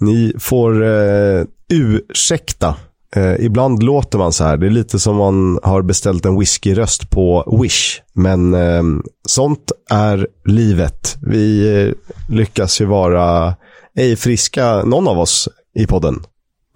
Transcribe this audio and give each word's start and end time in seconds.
Ni 0.00 0.32
får 0.38 0.84
eh, 0.84 1.44
ursäkta. 1.72 2.76
Eh, 3.16 3.34
ibland 3.44 3.82
låter 3.82 4.18
man 4.18 4.32
så 4.32 4.44
här. 4.44 4.56
Det 4.56 4.66
är 4.66 4.70
lite 4.70 4.98
som 4.98 5.16
man 5.16 5.58
har 5.62 5.82
beställt 5.82 6.26
en 6.26 6.38
whiskyröst 6.38 7.10
på 7.10 7.58
Wish. 7.62 8.00
Men 8.12 8.54
eh, 8.54 8.82
sånt 9.28 9.72
är 9.90 10.26
livet. 10.44 11.16
Vi 11.22 11.76
eh, 11.82 11.92
lyckas 12.34 12.80
ju 12.80 12.84
vara 12.84 13.54
ej 13.96 14.16
friska, 14.16 14.82
någon 14.82 15.08
av 15.08 15.18
oss 15.18 15.48
i 15.78 15.86
podden. 15.86 16.22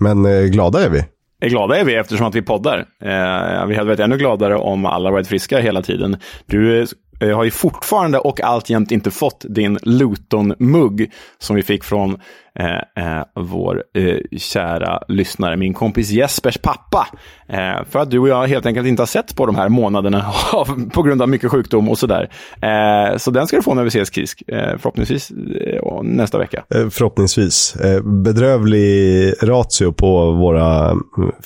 Men 0.00 0.25
eh, 0.27 0.43
glada 0.43 0.85
är 0.85 0.89
vi. 0.89 1.05
Glada 1.48 1.77
är 1.77 1.85
vi 1.85 1.95
eftersom 1.95 2.27
att 2.27 2.35
vi 2.35 2.43
poddar. 2.43 2.79
Eh, 2.79 3.66
vi 3.66 3.75
hade 3.75 3.85
varit 3.85 4.00
ännu 4.00 4.16
gladare 4.16 4.57
om 4.57 4.87
alla 4.87 5.11
varit 5.11 5.27
friska 5.27 5.59
hela 5.59 5.82
tiden. 5.82 6.16
Du 6.46 6.80
eh, 6.80 6.87
jag 7.19 7.37
har 7.37 7.45
ju 7.45 7.50
fortfarande 7.50 8.19
och 8.19 8.41
alltjämt 8.41 8.91
inte 8.91 9.11
fått 9.11 9.45
din 9.48 9.79
Luton-mugg 9.82 11.11
som 11.39 11.57
vi 11.57 11.62
fick 11.62 11.85
från 11.85 12.17
eh, 12.59 13.18
eh, 13.18 13.25
vår 13.35 13.85
eh, 13.95 14.39
kära 14.39 15.03
lyssnare, 15.08 15.57
min 15.57 15.75
kompis 15.75 16.11
Jespers 16.11 16.58
pappa. 16.58 17.08
Eh, 17.49 17.85
för 17.91 17.99
att 17.99 18.11
du 18.11 18.18
och 18.18 18.29
jag 18.29 18.46
helt 18.46 18.67
enkelt 18.67 18.86
inte 18.86 19.03
har 19.03 19.07
sett 19.07 19.36
på 19.36 19.46
de 19.46 19.57
här 19.57 19.68
månaderna 19.68 20.32
av, 20.53 20.91
på 20.91 21.03
grund 21.03 21.22
av 21.22 21.29
mycket 21.29 21.50
sjukdom 21.50 21.89
och 21.89 21.99
sådär. 21.99 22.31
Eh, 22.63 23.17
så 23.17 23.30
den 23.30 23.46
ska 23.46 23.57
du 23.57 23.63
få 23.63 23.75
när 23.75 23.82
vi 23.82 23.89
ses 23.89 24.14
Kisk, 24.14 24.43
eh, 24.49 24.79
förhoppningsvis 24.79 25.30
eh, 25.30 26.03
nästa 26.03 26.39
vecka. 26.39 26.64
Eh, 26.75 26.89
förhoppningsvis. 26.89 27.77
bedrövlig 28.25 29.32
ratio 29.43 29.93
på 29.93 30.32
våra 30.32 30.91
mm, 30.91 31.03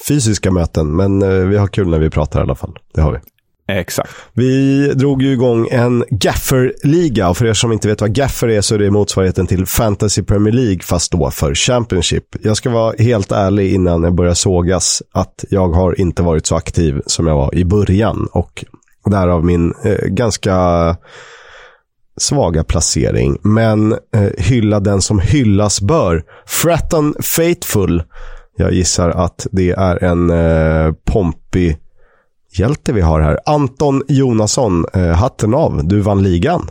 fysiska 0.09 0.51
möten, 0.51 0.97
men 0.97 1.49
vi 1.51 1.57
har 1.57 1.67
kul 1.67 1.89
när 1.89 1.99
vi 1.99 2.11
pratar 2.11 2.41
i 2.41 2.43
alla 2.43 2.55
fall. 2.55 2.79
Det 2.95 3.01
har 3.01 3.13
vi. 3.13 3.19
Exakt. 3.81 4.11
Vi 4.33 4.87
drog 4.95 5.23
ju 5.23 5.33
igång 5.33 5.69
en 5.71 6.05
Gaffer-liga 6.11 7.29
och 7.29 7.37
för 7.37 7.47
er 7.47 7.55
som 7.55 7.73
inte 7.73 7.89
vet 7.89 8.01
vad 8.01 8.15
Gaffer 8.15 8.49
är 8.49 8.61
så 8.61 8.75
är 8.75 8.79
det 8.79 8.91
motsvarigheten 8.91 9.47
till 9.47 9.67
Fantasy 9.67 10.23
Premier 10.23 10.55
League 10.55 10.81
fast 10.83 11.13
då 11.13 11.31
för 11.31 11.55
Championship. 11.55 12.25
Jag 12.43 12.57
ska 12.57 12.71
vara 12.71 12.95
helt 12.99 13.33
ärlig 13.33 13.75
innan 13.75 14.03
jag 14.03 14.15
börjar 14.15 14.35
sågas 14.35 15.03
att 15.13 15.45
jag 15.51 15.69
har 15.69 16.01
inte 16.01 16.23
varit 16.23 16.47
så 16.47 16.57
aktiv 16.57 17.01
som 17.07 17.27
jag 17.27 17.35
var 17.35 17.55
i 17.55 17.65
början 17.65 18.29
och 18.33 18.65
därav 19.11 19.45
min 19.45 19.75
eh, 19.85 20.07
ganska 20.07 20.57
svaga 22.21 22.65
placering. 22.65 23.39
Men 23.43 23.93
eh, 23.93 24.31
hylla 24.39 24.81
den 24.81 25.03
som 25.03 25.19
hyllas 25.19 25.81
bör. 25.81 26.25
Fratton 26.47 27.15
Faithful. 27.23 28.03
Jag 28.57 28.73
gissar 28.73 29.11
att 29.11 29.47
det 29.53 29.71
är 29.71 30.05
en 30.05 30.31
eh, 30.31 30.93
pompig 31.05 31.79
hjälte 32.59 32.93
vi 32.93 33.01
har 33.01 33.21
här. 33.21 33.39
Anton 33.47 34.03
Jonasson, 34.09 34.85
eh, 34.95 35.03
hatten 35.03 35.55
av. 35.55 35.85
Du 35.85 36.01
vann 36.01 36.23
ligan. 36.23 36.69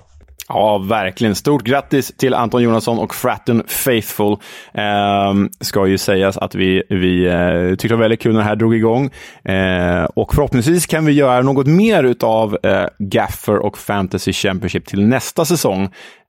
Ja, 0.54 0.78
verkligen. 0.78 1.36
Stort 1.36 1.64
grattis 1.64 2.18
till 2.18 2.34
Anton 2.34 2.64
Jonasson 2.64 3.00
och 3.00 3.16
Fratton 3.16 3.64
Faithful. 3.68 4.38
Eh, 4.74 5.34
ska 5.60 5.88
ju 5.88 5.98
sägas 5.98 6.38
att 6.38 6.56
vi, 6.56 6.84
vi 6.90 7.26
eh, 7.26 7.70
tyckte 7.70 7.88
det 7.88 7.96
var 7.96 8.02
väldigt 8.02 8.22
kul 8.22 8.34
när 8.34 8.40
det 8.40 8.46
här 8.46 8.56
drog 8.56 8.76
igång. 8.76 9.10
Eh, 9.44 10.04
och 10.04 10.36
förhoppningsvis 10.36 10.86
kan 10.86 11.06
vi 11.06 11.12
göra 11.12 11.42
något 11.42 11.68
mer 11.68 12.16
av 12.22 12.58
eh, 12.64 12.86
Gaffer 13.00 13.58
och 13.58 13.78
Fantasy 13.78 14.34
Championship 14.34 14.86
till 14.86 15.08
nästa 15.08 15.46
säsong. 15.46 15.84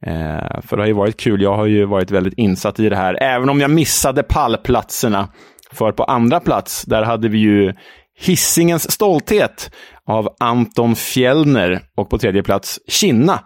Eh, 0.06 0.60
för 0.62 0.76
det 0.76 0.82
har 0.82 0.86
ju 0.86 0.92
varit 0.92 1.16
kul. 1.16 1.42
Jag 1.42 1.56
har 1.56 1.66
ju 1.66 1.84
varit 1.84 2.10
väldigt 2.10 2.34
insatt 2.36 2.80
i 2.80 2.88
det 2.88 2.96
här, 2.96 3.22
även 3.22 3.48
om 3.48 3.60
jag 3.60 3.70
missade 3.70 4.22
pallplatserna. 4.22 5.28
För 5.72 5.92
på 5.92 6.04
andra 6.04 6.40
plats, 6.40 6.82
där 6.82 7.02
hade 7.02 7.28
vi 7.28 7.38
ju 7.38 7.72
Hissingens 8.22 8.92
stolthet 8.92 9.70
av 10.06 10.28
Anton 10.40 10.96
Fjellner 10.96 11.80
och 11.96 12.10
på 12.10 12.18
tredje 12.18 12.42
plats 12.42 12.80
Kinna, 12.88 13.40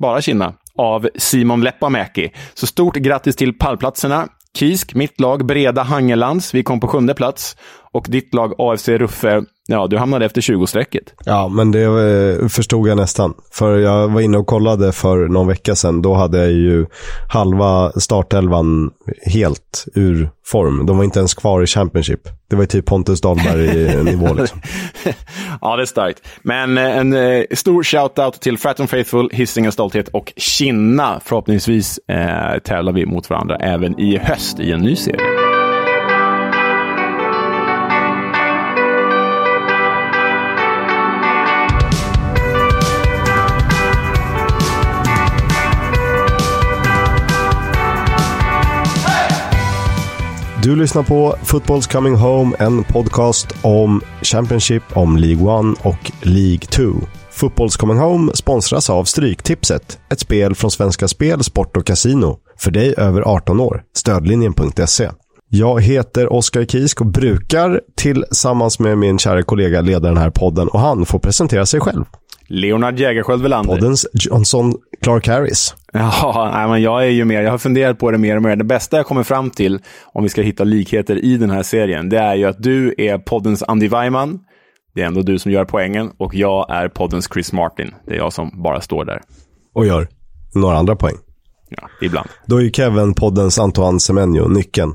bara 0.00 0.20
Kinna, 0.20 0.54
av 0.78 1.08
Simon 1.14 1.60
Leppamäki. 1.60 2.32
Så 2.54 2.66
stort 2.66 2.96
grattis 2.96 3.36
till 3.36 3.58
pallplatserna. 3.58 4.28
Kisk, 4.58 4.94
mitt 4.94 5.20
lag, 5.20 5.46
Breda 5.46 5.82
Hangelands, 5.82 6.54
vi 6.54 6.62
kom 6.62 6.80
på 6.80 6.88
sjunde 6.88 7.14
plats. 7.14 7.56
Och 7.92 8.06
ditt 8.08 8.34
lag, 8.34 8.54
AFC 8.58 8.88
Ruffe, 8.88 9.42
ja, 9.68 9.86
du 9.86 9.98
hamnade 9.98 10.26
efter 10.26 10.40
20-strecket. 10.40 11.14
Ja, 11.24 11.48
men 11.48 11.72
det 11.72 11.82
eh, 11.82 12.48
förstod 12.48 12.88
jag 12.88 12.96
nästan. 12.96 13.34
För 13.50 13.78
jag 13.78 14.08
var 14.08 14.20
inne 14.20 14.38
och 14.38 14.46
kollade 14.46 14.92
för 14.92 15.28
någon 15.28 15.46
vecka 15.46 15.74
sedan. 15.74 16.02
Då 16.02 16.14
hade 16.14 16.38
jag 16.38 16.52
ju 16.52 16.86
halva 17.28 17.92
startelvan 17.92 18.90
helt 19.26 19.84
ur 19.94 20.30
form. 20.46 20.86
De 20.86 20.96
var 20.96 21.04
inte 21.04 21.18
ens 21.18 21.34
kvar 21.34 21.62
i 21.62 21.66
Championship. 21.66 22.20
Det 22.50 22.56
var 22.56 22.62
ju 22.62 22.66
typ 22.66 22.86
Pontus 22.86 23.20
Dahlberg-nivå 23.20 24.34
liksom. 24.40 24.60
ja, 25.60 25.76
det 25.76 25.82
är 25.82 25.86
starkt. 25.86 26.22
Men 26.42 26.78
eh, 26.78 26.98
en 26.98 27.12
eh, 27.12 27.44
stor 27.50 27.82
shout-out 27.82 28.40
till 28.40 28.58
Fratton 28.58 28.88
Faithful, 28.88 29.30
Hisingen 29.32 29.72
Stolthet 29.72 30.08
och 30.08 30.32
Kinna. 30.36 31.20
Förhoppningsvis 31.24 31.98
eh, 31.98 32.58
tävlar 32.58 32.92
vi 32.92 33.06
mot 33.06 33.30
varandra 33.30 33.56
även 33.56 34.00
i 34.00 34.18
höst 34.18 34.60
i 34.60 34.72
en 34.72 34.80
ny 34.80 34.96
serie. 34.96 35.41
Du 50.62 50.76
lyssnar 50.76 51.02
på 51.02 51.34
Football's 51.42 51.92
Coming 51.92 52.14
Home, 52.14 52.56
en 52.58 52.84
podcast 52.84 53.46
om 53.62 54.00
Championship, 54.22 54.82
om 54.92 55.16
League 55.16 55.72
1 55.72 55.86
och 55.86 56.12
League 56.20 56.58
2. 56.58 56.82
Football's 57.40 57.78
Coming 57.78 57.98
Home 57.98 58.32
sponsras 58.34 58.90
av 58.90 59.04
Stryktipset, 59.04 59.98
ett 60.12 60.20
spel 60.20 60.54
från 60.54 60.70
Svenska 60.70 61.08
Spel, 61.08 61.44
Sport 61.44 61.76
och 61.76 61.86
Casino. 61.86 62.38
För 62.58 62.70
dig 62.70 62.94
över 62.96 63.22
18 63.22 63.60
år. 63.60 63.82
Stödlinjen.se. 63.96 65.10
Jag 65.48 65.82
heter 65.82 66.32
Oskar 66.32 66.64
Kisk 66.64 67.00
och 67.00 67.06
brukar 67.06 67.80
tillsammans 67.96 68.78
med 68.78 68.98
min 68.98 69.18
kära 69.18 69.42
kollega 69.42 69.80
leda 69.80 70.08
den 70.08 70.16
här 70.16 70.30
podden 70.30 70.68
och 70.68 70.80
han 70.80 71.06
får 71.06 71.18
presentera 71.18 71.66
sig 71.66 71.80
själv. 71.80 72.04
Leonard 72.52 72.98
Jägerskiöld 72.98 73.42
Welander. 73.42 73.74
Poddens 73.74 74.06
Johnson 74.12 74.74
Clark 75.02 75.28
Harris. 75.28 75.74
Ja, 75.92 76.50
nej, 76.54 76.68
men 76.68 76.82
jag 76.82 77.04
är 77.04 77.10
ju 77.10 77.24
mer, 77.24 77.42
jag 77.42 77.50
har 77.50 77.58
funderat 77.58 77.98
på 77.98 78.10
det 78.10 78.18
mer 78.18 78.36
och 78.36 78.42
mer. 78.42 78.56
Det 78.56 78.64
bästa 78.64 78.96
jag 78.96 79.06
kommer 79.06 79.22
fram 79.22 79.50
till, 79.50 79.80
om 80.12 80.22
vi 80.22 80.28
ska 80.28 80.42
hitta 80.42 80.64
likheter 80.64 81.24
i 81.24 81.36
den 81.36 81.50
här 81.50 81.62
serien, 81.62 82.08
det 82.08 82.18
är 82.18 82.34
ju 82.34 82.44
att 82.44 82.62
du 82.62 82.94
är 82.98 83.18
poddens 83.18 83.62
Andy 83.62 83.88
Weiman. 83.88 84.38
Det 84.94 85.02
är 85.02 85.06
ändå 85.06 85.22
du 85.22 85.38
som 85.38 85.52
gör 85.52 85.64
poängen 85.64 86.10
och 86.18 86.34
jag 86.34 86.70
är 86.70 86.88
poddens 86.88 87.28
Chris 87.32 87.52
Martin. 87.52 87.94
Det 88.06 88.12
är 88.12 88.16
jag 88.18 88.32
som 88.32 88.62
bara 88.62 88.80
står 88.80 89.04
där. 89.04 89.20
Och 89.74 89.86
gör 89.86 90.08
några 90.54 90.76
andra 90.78 90.96
poäng. 90.96 91.16
Ja, 91.68 91.88
ibland. 92.00 92.28
Då 92.46 92.56
är 92.56 92.60
ju 92.62 92.70
Kevin 92.70 93.14
poddens 93.14 93.58
Antoine 93.58 94.00
Semenyo, 94.00 94.48
nyckeln. 94.48 94.94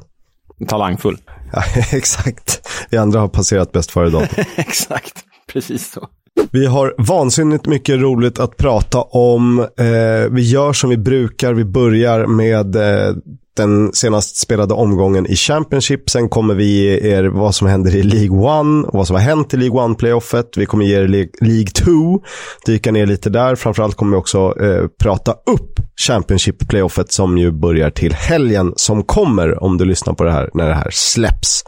Talangfull. 0.67 1.17
Ja, 1.53 1.63
exakt. 1.91 2.67
Vi 2.89 2.97
andra 2.97 3.19
har 3.19 3.27
passerat 3.27 3.71
bäst 3.71 3.91
före 3.91 4.09
dem. 4.09 4.23
exakt, 4.55 5.23
precis 5.53 5.91
så. 5.91 6.07
Vi 6.51 6.65
har 6.65 6.95
vansinnigt 6.97 7.65
mycket 7.65 7.99
roligt 7.99 8.39
att 8.39 8.57
prata 8.57 9.01
om. 9.01 9.59
Eh, 9.59 10.31
vi 10.31 10.41
gör 10.41 10.73
som 10.73 10.89
vi 10.89 10.97
brukar. 10.97 11.53
Vi 11.53 11.65
börjar 11.65 12.25
med 12.25 12.75
eh, 12.75 13.15
den 13.57 13.93
senast 13.93 14.37
spelade 14.37 14.73
omgången 14.73 15.25
i 15.27 15.35
Championship. 15.35 16.09
Sen 16.09 16.29
kommer 16.29 16.55
vi 16.55 16.65
ge 16.65 17.15
er 17.15 17.23
vad 17.23 17.55
som 17.55 17.67
händer 17.67 17.95
i 17.95 18.03
League 18.03 18.37
One 18.37 18.87
och 18.87 18.93
vad 18.93 19.07
som 19.07 19.15
har 19.15 19.23
hänt 19.23 19.53
i 19.53 19.57
League 19.57 19.81
One-playoffet. 19.81 20.57
Vi 20.57 20.65
kommer 20.65 20.85
ge 20.85 20.95
er 20.95 21.07
League 21.41 21.67
2, 21.67 22.21
dyka 22.65 22.91
ner 22.91 23.05
lite 23.05 23.29
där. 23.29 23.55
Framförallt 23.55 23.95
kommer 23.95 24.11
vi 24.11 24.17
också 24.17 24.53
eh, 24.61 24.87
prata 25.03 25.31
upp 25.31 25.79
Championship-playoffet 26.07 27.11
som 27.11 27.37
ju 27.37 27.51
börjar 27.51 27.89
till 27.89 28.13
helgen 28.13 28.73
som 28.75 29.03
kommer 29.03 29.63
om 29.63 29.77
du 29.77 29.85
lyssnar 29.85 30.13
på 30.13 30.23
det 30.23 30.31
här 30.31 30.49
när 30.53 30.67
det 30.67 30.75
här 30.75 30.89
släpps. 30.91 31.63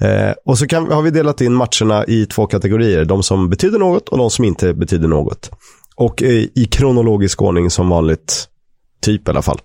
Eh, 0.00 0.32
och 0.44 0.58
så 0.58 0.66
kan, 0.66 0.92
har 0.92 1.02
vi 1.02 1.10
delat 1.10 1.40
in 1.40 1.54
matcherna 1.54 2.04
i 2.06 2.26
två 2.26 2.46
kategorier. 2.46 3.04
De 3.04 3.22
som 3.22 3.50
betyder 3.50 3.78
något 3.78 4.08
och 4.08 4.18
de 4.18 4.30
som 4.30 4.44
inte 4.44 4.74
betyder 4.74 5.08
något. 5.08 5.50
Och 5.96 6.22
eh, 6.22 6.44
i 6.54 6.68
kronologisk 6.70 7.42
ordning 7.42 7.70
som 7.70 7.88
vanligt. 7.88 8.46
Typ 9.02 9.28
i 9.28 9.30
alla 9.30 9.42
fall. 9.42 9.58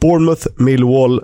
Bournemouth, 0.00 0.46
Millwall, 0.56 1.22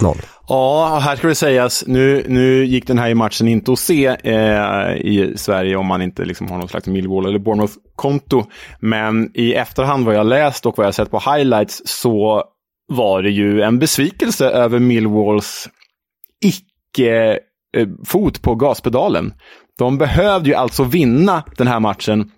1-0. 0.00 0.16
Ja, 0.48 0.98
här 1.02 1.16
ska 1.16 1.28
det 1.28 1.34
sägas, 1.34 1.84
nu, 1.86 2.24
nu 2.28 2.64
gick 2.64 2.86
den 2.86 2.98
här 2.98 3.14
matchen 3.14 3.48
inte 3.48 3.72
att 3.72 3.78
se 3.78 4.06
eh, 4.06 4.96
i 4.96 5.32
Sverige 5.36 5.76
om 5.76 5.86
man 5.86 6.02
inte 6.02 6.24
liksom 6.24 6.50
har 6.50 6.58
någon 6.58 6.68
slags 6.68 6.86
Millwall 6.86 7.26
eller 7.26 7.38
Bournemouth-konto. 7.38 8.44
Men 8.80 9.30
i 9.34 9.54
efterhand 9.54 10.06
vad 10.06 10.14
jag 10.14 10.26
läst 10.26 10.66
och 10.66 10.78
vad 10.78 10.86
jag 10.86 10.94
sett 10.94 11.10
på 11.10 11.18
highlights 11.18 11.82
så 11.84 12.44
var 12.88 13.22
det 13.22 13.30
ju 13.30 13.62
en 13.62 13.78
besvikelse 13.78 14.48
över 14.48 14.78
Millwalls 14.78 15.68
Eh, 16.98 17.36
eh, 17.80 17.88
fot 18.06 18.42
på 18.42 18.54
gaspedalen. 18.54 19.32
De 19.78 19.98
behövde 19.98 20.48
ju 20.48 20.54
alltså 20.54 20.84
vinna 20.84 21.42
den 21.56 21.66
här 21.66 21.80
matchen 21.80 22.30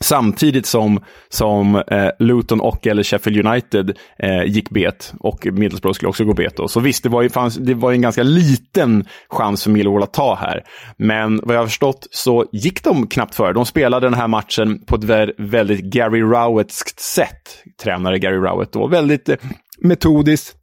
Samtidigt 0.00 0.66
som, 0.66 1.04
som 1.28 1.76
eh, 1.76 2.08
Luton 2.18 2.60
och 2.60 2.86
eller 2.86 3.02
Sheffield 3.02 3.46
United 3.46 3.98
eh, 4.18 4.44
gick 4.44 4.70
bet 4.70 5.14
och 5.20 5.46
Middlesbrough 5.46 5.94
skulle 5.94 6.08
också 6.08 6.24
gå 6.24 6.34
bet. 6.34 6.56
Då. 6.56 6.68
Så 6.68 6.80
visst, 6.80 7.02
det 7.02 7.08
var, 7.08 7.22
ju, 7.22 7.28
fanns, 7.28 7.56
det 7.56 7.74
var 7.74 7.92
en 7.92 8.00
ganska 8.00 8.22
liten 8.22 9.06
chans 9.28 9.64
för 9.64 9.70
Millwall 9.70 10.02
att 10.02 10.12
ta 10.12 10.34
här. 10.34 10.64
Men 10.96 11.40
vad 11.42 11.56
jag 11.56 11.60
har 11.60 11.66
förstått 11.66 12.06
så 12.10 12.46
gick 12.52 12.84
de 12.84 13.06
knappt 13.06 13.34
för. 13.34 13.52
De 13.52 13.66
spelade 13.66 14.06
den 14.06 14.14
här 14.14 14.28
matchen 14.28 14.84
på 14.86 14.96
ett 14.96 15.04
väldigt 15.38 15.80
Gary 15.80 16.20
Rowettskt 16.20 17.00
sätt. 17.00 17.62
Tränare 17.82 18.18
Gary 18.18 18.36
Rowett 18.36 18.72
då. 18.72 18.86
Väldigt 18.86 19.28
eh, 19.28 19.36
metodiskt, 19.82 20.56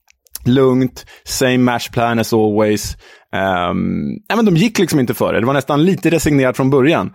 lugnt, 0.45 1.05
same 1.23 1.57
match 1.57 1.89
plan 1.89 2.19
as 2.19 2.33
always. 2.33 2.97
Um, 3.31 4.07
nej, 4.07 4.35
men 4.35 4.45
de 4.45 4.55
gick 4.55 4.79
liksom 4.79 4.99
inte 4.99 5.13
före. 5.13 5.39
Det 5.39 5.45
var 5.45 5.53
nästan 5.53 5.83
lite 5.83 6.09
resignerat 6.09 6.57
från 6.57 6.69
början. 6.69 7.13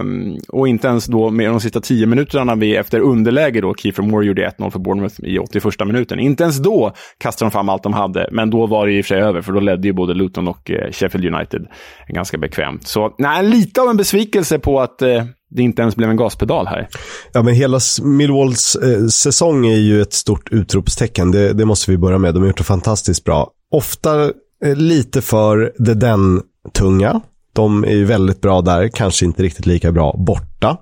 Um, 0.00 0.38
och 0.48 0.68
inte 0.68 0.88
ens 0.88 1.06
då 1.06 1.30
med 1.30 1.50
de 1.50 1.60
sista 1.60 1.80
tio 1.80 2.06
minuterna 2.06 2.54
vi 2.54 2.76
efter 2.76 3.00
underläge 3.00 3.60
då, 3.60 3.74
Kiefer 3.74 4.02
Moore 4.02 4.26
gjorde 4.26 4.48
1-0 4.58 4.70
för 4.70 4.78
Bournemouth 4.78 5.14
i 5.22 5.38
81 5.38 5.64
minuten. 5.86 6.18
Inte 6.18 6.42
ens 6.42 6.58
då 6.58 6.92
kastade 7.18 7.46
de 7.46 7.52
fram 7.52 7.68
allt 7.68 7.82
de 7.82 7.92
hade, 7.92 8.28
men 8.32 8.50
då 8.50 8.66
var 8.66 8.86
det 8.86 8.92
i 8.92 9.00
och 9.00 9.04
för 9.04 9.14
sig 9.14 9.22
över, 9.22 9.42
för 9.42 9.52
då 9.52 9.60
ledde 9.60 9.88
ju 9.88 9.92
både 9.92 10.14
Luton 10.14 10.48
och 10.48 10.70
eh, 10.70 10.92
Sheffield 10.92 11.34
United 11.34 11.66
ganska 12.08 12.38
bekvämt. 12.38 12.86
Så 12.86 13.14
nej, 13.18 13.44
lite 13.44 13.82
av 13.82 13.88
en 13.88 13.96
besvikelse 13.96 14.58
på 14.58 14.80
att 14.80 15.02
uh, 15.02 15.24
det 15.50 15.62
inte 15.62 15.82
ens 15.82 15.96
blev 15.96 16.10
en 16.10 16.16
gaspedal 16.16 16.66
här. 16.66 16.88
Ja, 17.32 17.42
men 17.42 17.54
hela 17.54 17.80
Millwalls 18.02 18.76
eh, 18.76 19.06
säsong 19.06 19.66
är 19.66 19.76
ju 19.76 20.02
ett 20.02 20.12
stort 20.12 20.48
utropstecken. 20.52 21.30
Det, 21.30 21.52
det, 21.52 21.64
måste 21.64 21.90
vi 21.90 21.98
börja 21.98 22.18
med. 22.18 22.34
De 22.34 22.40
har 22.40 22.46
gjort 22.46 22.58
det 22.58 22.64
fantastiskt 22.64 23.24
bra. 23.24 23.50
Ofta 23.70 24.32
Eh, 24.64 24.76
lite 24.76 25.20
för 25.20 25.72
det 25.78 25.94
den-tunga. 25.94 27.20
De 27.52 27.84
är 27.84 27.92
ju 27.92 28.04
väldigt 28.04 28.40
bra 28.40 28.60
där, 28.60 28.88
kanske 28.88 29.24
inte 29.24 29.42
riktigt 29.42 29.66
lika 29.66 29.92
bra 29.92 30.16
borta. 30.18 30.76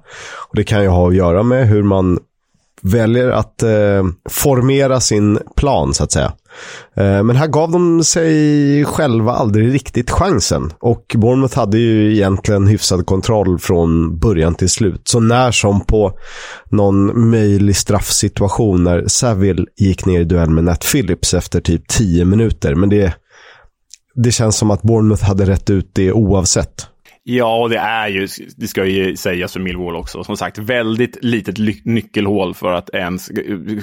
Och 0.48 0.56
Det 0.56 0.64
kan 0.64 0.82
ju 0.82 0.88
ha 0.88 1.08
att 1.08 1.14
göra 1.14 1.42
med 1.42 1.68
hur 1.68 1.82
man 1.82 2.18
väljer 2.82 3.28
att 3.28 3.62
eh, 3.62 4.04
formera 4.30 5.00
sin 5.00 5.38
plan, 5.56 5.94
så 5.94 6.04
att 6.04 6.12
säga. 6.12 6.32
Eh, 6.96 7.22
men 7.22 7.36
här 7.36 7.46
gav 7.46 7.70
de 7.70 8.04
sig 8.04 8.84
själva 8.84 9.32
aldrig 9.32 9.74
riktigt 9.74 10.10
chansen. 10.10 10.72
Och 10.80 11.16
Bournemouth 11.16 11.58
hade 11.58 11.78
ju 11.78 12.14
egentligen 12.14 12.66
hyfsad 12.66 13.06
kontroll 13.06 13.58
från 13.58 14.18
början 14.18 14.54
till 14.54 14.70
slut. 14.70 15.08
Så 15.08 15.20
när 15.20 15.50
som 15.50 15.80
på 15.80 16.18
någon 16.70 17.30
möjlig 17.30 17.76
straffsituation 17.76 18.84
när 18.84 19.04
Saville 19.06 19.66
gick 19.76 20.06
ner 20.06 20.20
i 20.20 20.24
duell 20.24 20.50
med 20.50 20.64
Nat 20.64 20.84
Phillips 20.92 21.34
efter 21.34 21.60
typ 21.60 21.88
10 21.88 22.24
minuter. 22.24 22.74
Men 22.74 22.88
det, 22.88 23.14
det 24.16 24.32
känns 24.32 24.56
som 24.56 24.70
att 24.70 24.82
Bournemouth 24.82 25.24
hade 25.24 25.44
rätt 25.44 25.70
ut 25.70 25.90
det 25.94 26.12
oavsett. 26.12 26.88
Ja, 27.28 27.62
och 27.62 27.70
det 27.70 27.78
är 27.78 28.08
ju, 28.08 28.28
det 28.56 28.66
ska 28.66 28.84
ju 28.84 29.16
sägas 29.16 29.52
för 29.52 29.60
Millwall 29.60 29.96
också, 29.96 30.24
som 30.24 30.36
sagt, 30.36 30.58
väldigt 30.58 31.24
litet 31.24 31.84
nyckelhål 31.84 32.54
för 32.54 32.72
att 32.72 32.90
ens 32.90 33.30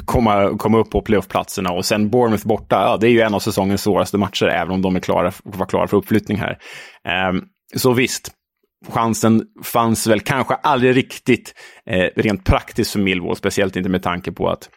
komma, 0.06 0.58
komma 0.58 0.78
upp 0.80 0.92
på 0.92 1.02
playoffplatserna. 1.02 1.72
Och 1.72 1.86
sen 1.86 2.10
Bournemouth 2.10 2.48
borta, 2.48 2.76
ja, 2.76 2.98
det 2.98 3.08
är 3.08 3.12
ju 3.12 3.22
en 3.22 3.34
av 3.34 3.40
säsongens 3.40 3.82
svåraste 3.82 4.18
matcher, 4.18 4.46
även 4.46 4.74
om 4.74 4.82
de 4.82 4.96
är 4.96 5.00
klara, 5.00 5.32
var 5.44 5.66
klara 5.66 5.88
för 5.88 5.98
uppflyttning 5.98 6.38
här. 6.38 6.58
Um, 7.30 7.44
så 7.76 7.94
visst, 7.94 8.32
chansen 8.90 9.44
fanns 9.64 10.08
väl 10.08 10.20
kanske 10.20 10.54
aldrig 10.54 10.96
riktigt 10.96 11.54
eh, 11.90 12.10
rent 12.16 12.46
praktiskt 12.46 12.92
för 12.92 13.00
Millwall, 13.00 13.36
speciellt 13.36 13.76
inte 13.76 13.90
med 13.90 14.04
tanke 14.04 14.32
på 14.32 14.50
att 14.50 14.70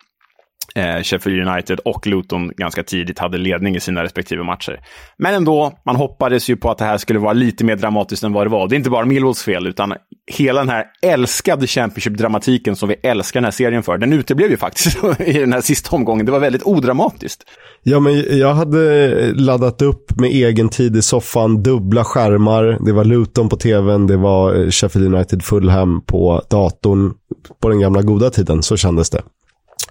eh, 0.76 1.02
Sheffield 1.02 1.48
United 1.48 1.78
och 1.78 2.06
Luton 2.06 2.52
ganska 2.56 2.82
tidigt 2.82 3.18
hade 3.18 3.38
ledning 3.38 3.76
i 3.76 3.80
sina 3.80 4.02
respektive 4.02 4.44
matcher. 4.44 4.80
Men 5.18 5.34
ändå, 5.34 5.72
man 5.86 5.96
hoppades 5.96 6.50
ju 6.50 6.56
på 6.56 6.70
att 6.70 6.78
det 6.78 6.84
här 6.84 6.98
skulle 6.98 7.18
vara 7.18 7.32
lite 7.32 7.64
mer 7.64 7.76
dramatiskt 7.76 8.24
än 8.24 8.32
vad 8.32 8.46
det 8.46 8.50
var. 8.50 8.68
Det 8.68 8.74
är 8.74 8.76
inte 8.76 8.90
bara 8.90 9.04
Millwalls 9.04 9.42
fel, 9.42 9.66
utan 9.66 9.94
hela 10.32 10.60
den 10.60 10.68
här 10.68 10.84
älskade 11.02 11.66
Championship-dramatiken 11.66 12.76
som 12.76 12.88
vi 12.88 12.94
älskar 13.02 13.40
den 13.40 13.44
här 13.44 13.50
serien 13.50 13.82
för, 13.82 13.98
den 13.98 14.12
uteblev 14.12 14.50
ju 14.50 14.56
faktiskt 14.56 14.98
i 15.20 15.32
den 15.32 15.52
här 15.52 15.60
sista 15.60 15.96
omgången. 15.96 16.26
Det 16.26 16.32
var 16.32 16.40
väldigt 16.40 16.62
odramatiskt. 16.62 17.44
Ja, 17.82 18.00
men 18.00 18.38
jag 18.38 18.54
hade 18.54 19.32
laddat 19.32 19.82
upp 19.82 20.20
med 20.20 20.30
egen 20.30 20.68
tid 20.68 20.96
i 20.96 21.02
soffan, 21.02 21.62
dubbla 21.62 22.04
skärmar. 22.04 22.78
Det 22.86 22.92
var 22.92 23.04
Luton 23.04 23.48
på 23.48 23.56
tvn, 23.56 24.06
det 24.06 24.16
var 24.16 24.54
eh, 24.54 24.70
Sheffield 24.70 25.14
United 25.14 25.42
Fulham 25.42 26.00
på 26.06 26.42
datorn. 26.50 27.14
På 27.62 27.68
den 27.68 27.80
gamla 27.80 28.02
goda 28.02 28.30
tiden, 28.30 28.62
så 28.62 28.76
kändes 28.76 29.10
det. 29.10 29.22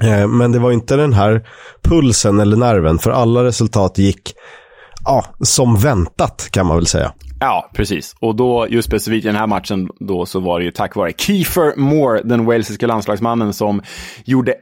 Eh, 0.01 0.27
men 0.27 0.51
det 0.51 0.59
var 0.59 0.71
inte 0.71 0.95
den 0.95 1.13
här 1.13 1.47
pulsen 1.83 2.39
eller 2.39 2.57
nerven, 2.57 2.99
för 2.99 3.11
alla 3.11 3.43
resultat 3.43 3.97
gick 3.97 4.33
ja, 5.05 5.25
som 5.41 5.77
väntat 5.77 6.47
kan 6.51 6.65
man 6.65 6.77
väl 6.77 6.87
säga. 6.87 7.13
Ja, 7.39 7.69
precis. 7.73 8.15
Och 8.19 8.35
då, 8.35 8.67
just 8.69 8.87
specifikt 8.87 9.25
i 9.25 9.27
den 9.27 9.35
här 9.35 9.47
matchen, 9.47 9.89
då 9.99 10.25
så 10.25 10.39
var 10.39 10.59
det 10.59 10.65
ju 10.65 10.71
tack 10.71 10.95
vare 10.95 11.11
Kiefer 11.17 11.75
Moore, 11.75 12.21
den 12.23 12.45
walesiska 12.45 12.87
landslagsmannen, 12.87 13.53
som 13.53 13.81
gjorde 14.25 14.53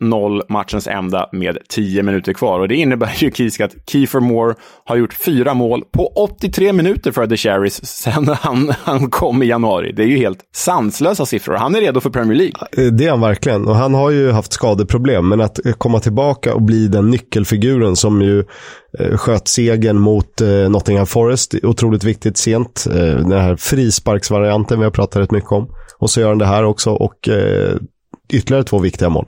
1-0 0.00 0.42
matchens 0.48 0.86
enda, 0.86 1.28
med 1.32 1.58
10 1.68 2.02
minuter 2.02 2.32
kvar. 2.32 2.60
Och 2.60 2.68
det 2.68 2.76
innebär 2.76 3.12
ju 3.16 3.30
Kisk 3.30 3.60
att 3.60 3.74
Kiefer 3.86 4.20
Moore 4.20 4.54
har 4.84 4.96
gjort 4.96 5.14
fyra 5.14 5.54
mål 5.54 5.84
på 5.92 6.06
83 6.06 6.72
minuter 6.72 7.12
för 7.12 7.26
The 7.26 7.36
Cherries 7.36 7.86
sen 7.86 8.28
han, 8.28 8.72
han 8.82 9.10
kom 9.10 9.42
i 9.42 9.46
januari. 9.46 9.92
Det 9.92 10.02
är 10.02 10.06
ju 10.06 10.16
helt 10.16 10.40
sanslösa 10.54 11.26
siffror. 11.26 11.54
Han 11.54 11.74
är 11.74 11.80
redo 11.80 12.00
för 12.00 12.10
Premier 12.10 12.38
League. 12.38 12.90
Det 12.90 13.06
är 13.06 13.10
han 13.10 13.20
verkligen. 13.20 13.68
Och 13.68 13.76
han 13.76 13.94
har 13.94 14.10
ju 14.10 14.30
haft 14.30 14.52
skadeproblem, 14.52 15.28
men 15.28 15.40
att 15.40 15.58
komma 15.78 16.00
tillbaka 16.00 16.54
och 16.54 16.62
bli 16.62 16.88
den 16.88 17.10
nyckelfiguren 17.10 17.96
som 17.96 18.22
ju 18.22 18.44
sköt 19.16 19.48
segern 19.48 19.98
mot 19.98 20.40
eh, 20.40 20.48
Nottingham 20.48 21.06
Forest. 21.06 21.54
Otroligt 21.62 22.04
viktigt 22.04 22.38
sent. 22.38 22.86
Eh, 22.90 22.94
den 22.96 23.32
här 23.32 23.56
frisparksvarianten 23.56 24.78
vi 24.78 24.84
har 24.84 24.90
pratat 24.90 25.22
rätt 25.22 25.30
mycket 25.30 25.52
om. 25.52 25.68
Och 25.98 26.10
så 26.10 26.20
gör 26.20 26.28
han 26.28 26.38
det 26.38 26.46
här 26.46 26.64
också 26.64 26.90
och 26.90 27.28
ytterligare 28.32 28.64
två 28.64 28.78
viktiga 28.78 29.08
mål. 29.08 29.26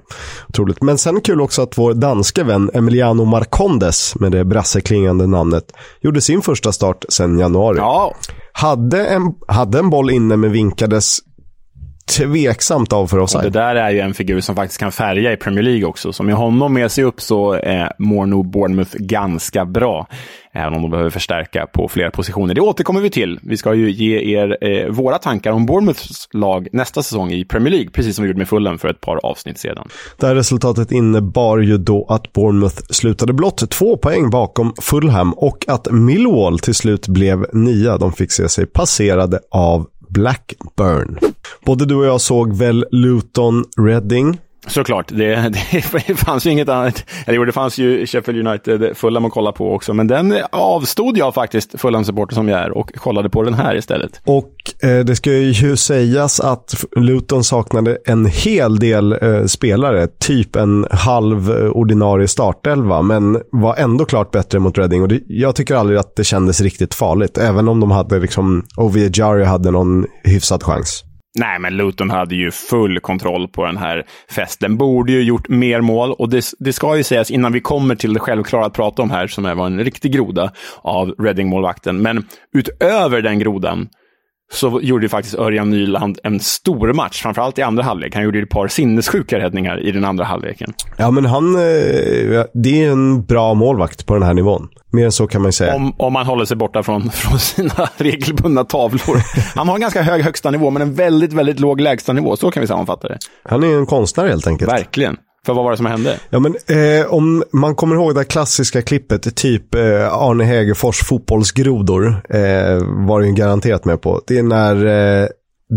Otroligt. 0.49 0.83
Men 0.83 0.99
sen 0.99 1.21
kul 1.21 1.41
också 1.41 1.63
att 1.63 1.79
vår 1.79 1.95
danske 1.95 2.45
vän 2.45 2.71
Emiliano 2.75 3.25
Marcondes, 3.25 4.15
med 4.15 4.33
det 4.33 4.45
brasseklingande 4.45 5.27
namnet, 5.27 5.73
gjorde 6.01 6.21
sin 6.21 6.43
första 6.43 6.73
start 6.73 7.05
sedan 7.09 7.39
januari. 7.39 7.79
Ja. 7.79 8.15
Hade 8.53 9.07
en, 9.07 9.35
hade 9.49 9.79
en 9.79 9.91
boll 9.91 10.11
inne 10.11 10.37
men 10.37 10.53
vinkades 10.53 11.19
tveksamt 12.05 12.93
av 12.93 13.07
för 13.07 13.19
oss. 13.19 13.33
Det 13.33 13.51
där 13.51 13.75
är 13.75 13.91
ju 13.91 14.01
en 14.01 14.15
figur 14.15 14.41
som 14.41 14.57
faktiskt 14.57 14.81
kan 14.81 14.93
färga 14.93 15.33
i 15.33 15.37
Premier 15.37 15.63
League 15.63 15.85
också. 15.85 16.13
Så 16.13 16.23
med 16.23 16.35
honom 16.35 16.75
med 16.75 16.91
sig 16.91 17.05
upp 17.05 17.21
så 17.21 17.55
eh, 17.55 17.89
mår 17.99 18.27
nog 18.27 18.51
Bournemouth 18.51 18.97
ganska 18.97 19.65
bra. 19.65 20.07
Även 20.55 20.75
om 20.75 20.83
de 20.83 20.91
behöver 20.91 21.11
förstärka 21.11 21.67
på 21.67 21.89
flera 21.89 22.11
positioner. 22.11 22.55
Det 22.55 22.61
återkommer 22.61 23.01
vi 23.01 23.11
till. 23.11 23.41
Vi 23.43 23.57
ska 23.57 23.75
ju 23.75 23.91
ge 23.91 24.39
er 24.39 24.59
eh, 24.61 24.89
våra 24.89 25.19
tankar 25.19 25.53
om 25.53 25.67
Bournemouths 25.67 26.29
lag 26.33 26.69
nästa 26.73 27.03
säsong 27.03 27.31
i 27.33 27.45
Premier 27.45 27.71
League, 27.71 27.91
precis 27.91 28.17
som 28.17 28.23
vi 28.23 28.29
gjorde 28.29 28.39
med 28.39 28.49
Fulham 28.49 28.79
för 28.79 28.89
ett 28.89 29.01
par 29.01 29.27
avsnitt 29.27 29.59
sedan. 29.59 29.89
Det 30.17 30.27
här 30.27 30.35
resultatet 30.35 30.93
innebar 30.93 31.59
ju 31.59 31.79
då 31.79 32.07
att 32.09 32.33
Bournemouth 32.33 32.83
slutade 32.91 33.33
blott 33.33 33.71
två 33.71 33.97
poäng 33.97 34.31
bakom 34.31 34.75
Fulham 34.81 35.33
och 35.33 35.65
att 35.69 35.91
Millwall 35.91 36.59
till 36.59 36.75
slut 36.75 37.09
blev 37.09 37.47
nia. 37.53 37.99
De 37.99 38.13
fick 38.13 38.33
se 38.33 38.49
sig 38.49 38.67
passerade 38.67 39.41
av 39.51 39.87
Blackburn. 40.13 41.19
Både 41.65 41.87
du 41.87 41.95
och 41.95 42.07
jag 42.07 42.21
såg 42.21 42.57
väl 42.57 42.87
Luton 42.91 43.65
Reading 43.79 44.39
Såklart, 44.67 45.09
det, 45.09 45.53
det 46.07 46.15
fanns 46.15 46.47
ju 46.47 46.51
inget 46.51 46.69
annat. 46.69 47.05
Eller 47.27 47.47
det 47.47 47.53
fanns 47.53 47.79
ju 47.79 48.07
Sheffield 48.07 48.49
United 48.49 48.97
Fulham 48.97 49.25
att 49.25 49.33
kolla 49.33 49.53
på 49.53 49.75
också, 49.75 49.95
men 49.95 50.07
den 50.07 50.35
avstod 50.53 51.19
jag 51.19 51.35
faktiskt, 51.35 51.81
Fulham-supporter 51.81 52.35
som 52.35 52.49
jag 52.49 52.61
är, 52.61 52.71
och 52.71 52.95
kollade 52.95 53.31
på 53.31 53.43
den 53.43 53.55
här 53.55 53.77
istället. 53.77 54.21
Och 54.25 54.53
eh, 54.83 55.05
det 55.05 55.17
ska 55.17 55.33
ju 55.33 55.77
sägas 55.77 56.41
att 56.41 56.85
Luton 56.97 57.45
saknade 57.45 57.99
en 58.05 58.27
hel 58.27 58.79
del 58.79 59.13
eh, 59.13 59.45
spelare, 59.45 60.07
typ 60.07 60.57
en 60.57 60.87
halv 60.91 61.51
eh, 61.51 61.71
ordinarie 61.71 62.29
startelva, 62.29 63.03
men 63.03 63.41
var 63.53 63.77
ändå 63.77 64.05
klart 64.05 64.31
bättre 64.31 64.59
mot 64.59 64.79
Reading. 64.79 65.03
Och 65.03 65.09
det, 65.09 65.21
jag 65.27 65.57
tycker 65.57 65.75
aldrig 65.75 65.99
att 65.99 66.17
det 66.17 66.25
kändes 66.25 66.61
riktigt 66.61 66.95
farligt, 66.95 67.39
även 67.39 67.69
om 67.69 67.81
de 67.81 67.91
hade 67.91 68.19
liksom, 68.19 68.65
Ovie 68.77 69.11
Jari 69.15 69.45
hade 69.45 69.71
någon 69.71 70.07
hyfsad 70.25 70.63
chans. 70.63 71.05
Nej, 71.35 71.59
men 71.59 71.77
Luton 71.77 72.11
hade 72.11 72.35
ju 72.35 72.51
full 72.51 73.01
kontroll 73.01 73.49
på 73.49 73.65
den 73.65 73.77
här 73.77 74.07
festen. 74.31 74.77
Borde 74.77 75.13
ju 75.13 75.23
gjort 75.23 75.49
mer 75.49 75.81
mål 75.81 76.13
och 76.13 76.29
det, 76.29 76.45
det 76.59 76.73
ska 76.73 76.97
ju 76.97 77.03
sägas 77.03 77.31
innan 77.31 77.53
vi 77.53 77.61
kommer 77.61 77.95
till 77.95 78.13
det 78.13 78.21
självklara 78.21 78.67
att 78.67 78.73
prata 78.73 79.03
om 79.03 79.11
här, 79.11 79.27
som 79.27 79.45
var 79.45 79.67
en 79.67 79.85
riktig 79.85 80.13
groda 80.13 80.53
av 80.83 81.15
Reading-målvakten. 81.19 82.03
Men 82.03 82.27
utöver 82.53 83.23
den 83.23 83.39
grodan 83.39 83.89
så 84.53 84.81
gjorde 84.83 85.09
faktiskt 85.09 85.35
Örjan 85.39 85.71
Nyland 85.71 86.19
en 86.25 86.41
stor 86.41 86.93
match, 86.93 87.23
framförallt 87.23 87.59
i 87.59 87.63
andra 87.63 87.83
halvlek. 87.83 88.15
Han 88.15 88.25
gjorde 88.25 88.39
ett 88.39 88.51
par 88.51 88.69
sinnessjuka 88.69 89.39
räddningar 89.39 89.81
i 89.81 89.93
den 89.93 90.05
andra 90.05 90.25
halvleken. 90.25 90.73
Ja, 90.97 91.11
men 91.11 91.25
han, 91.25 91.55
eh, 91.55 91.61
det 92.55 92.85
är 92.85 92.91
en 92.91 93.25
bra 93.25 93.55
målvakt 93.55 94.07
på 94.07 94.15
den 94.15 94.23
här 94.23 94.35
nivån. 94.35 94.69
Mer 94.93 95.05
än 95.05 95.13
så 95.13 95.27
kan 95.27 95.43
man 95.43 95.53
säga. 95.53 95.75
Om, 95.75 95.95
om 95.99 96.13
man 96.13 96.27
håller 96.27 96.45
sig 96.45 96.57
borta 96.57 96.83
från, 96.83 97.11
från 97.11 97.39
sina 97.39 97.89
regelbundna 97.97 98.65
tavlor. 98.65 99.23
Han 99.57 99.69
har 99.69 99.75
en 99.75 99.81
ganska 99.81 100.03
hög 100.03 100.23
högsta 100.23 100.51
nivå, 100.51 100.71
men 100.71 100.83
en 100.83 100.95
väldigt, 100.95 101.33
väldigt 101.33 101.61
låg 101.61 101.81
lägsta 101.81 102.13
nivå. 102.13 102.37
Så 102.37 102.51
kan 102.51 102.61
vi 102.61 102.67
sammanfatta 102.67 103.09
det. 103.09 103.19
Han 103.45 103.63
är 103.63 103.77
en 103.77 103.87
konstnär 103.87 104.29
helt 104.29 104.47
enkelt. 104.47 104.73
Verkligen. 104.73 105.17
För 105.47 105.55
vad 105.55 105.65
var 105.65 105.71
det 105.71 105.77
som 105.77 105.87
hände? 105.87 106.21
Ja, 106.31 106.39
men, 106.39 106.55
eh, 106.67 107.07
om 107.07 107.45
man 107.53 107.75
kommer 107.75 107.97
ihåg 107.97 108.15
det 108.15 108.25
klassiska 108.25 108.83
klippet, 108.83 109.37
typ 109.37 109.75
eh, 109.75 110.13
Arne 110.13 110.45
Hegerfors 110.45 111.03
fotbollsgrodor, 111.03 112.07
eh, 112.29 112.79
var 113.07 113.21
det 113.21 113.27
ju 113.27 113.33
garanterat 113.33 113.85
med 113.85 114.01
på. 114.01 114.21
Det 114.27 114.39
är 114.39 114.43
när 114.43 114.87
eh, 115.23 115.29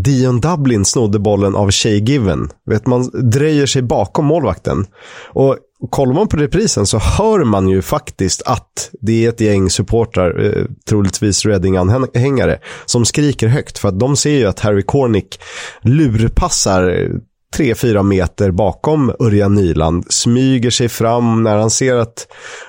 Dion 0.03 0.39
Dublin 0.39 0.86
snodde 0.86 1.19
bollen 1.19 1.55
av 1.55 1.72
Shay 1.72 2.00
Given. 2.00 2.50
Vet, 2.65 2.88
man 2.88 3.10
dröjer 3.31 3.65
sig 3.65 3.81
bakom 3.81 4.25
målvakten. 4.25 4.86
Och 5.29 5.57
kollar 5.89 6.13
man 6.13 6.27
på 6.27 6.38
reprisen 6.38 6.86
så 6.86 6.98
hör 6.98 7.43
man 7.43 7.69
ju 7.69 7.81
faktiskt 7.81 8.41
att 8.41 8.89
det 9.01 9.25
är 9.25 9.29
ett 9.29 9.41
gäng 9.41 9.69
supportrar, 9.69 10.45
eh, 10.45 10.65
troligtvis 10.89 11.45
Reading-anhängare, 11.45 12.60
som 12.86 13.05
skriker 13.05 13.48
högt. 13.48 13.77
För 13.77 13.89
att 13.89 14.00
de 14.00 14.15
ser 14.15 14.38
ju 14.38 14.45
att 14.45 14.60
Harry 14.60 14.84
Cornick 14.84 15.39
lurpassar 15.81 16.89
eh, 16.89 17.10
3-4 17.58 18.04
meter 18.04 18.52
bakom 18.52 19.14
Örjan 19.20 19.56
Nyland, 19.56 20.06
smyger 20.10 20.70
sig 20.70 20.90
fram. 20.90 21.44
När 21.44 21.58
han 21.58 21.70
ser 21.70 21.96
att 21.96 22.28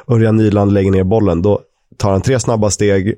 Örjan 0.08 0.36
Nyland 0.36 0.72
lägger 0.72 0.90
ner 0.90 1.04
bollen, 1.04 1.42
då 1.42 1.60
tar 1.96 2.10
han 2.10 2.22
tre 2.22 2.40
snabba 2.40 2.70
steg, 2.70 3.14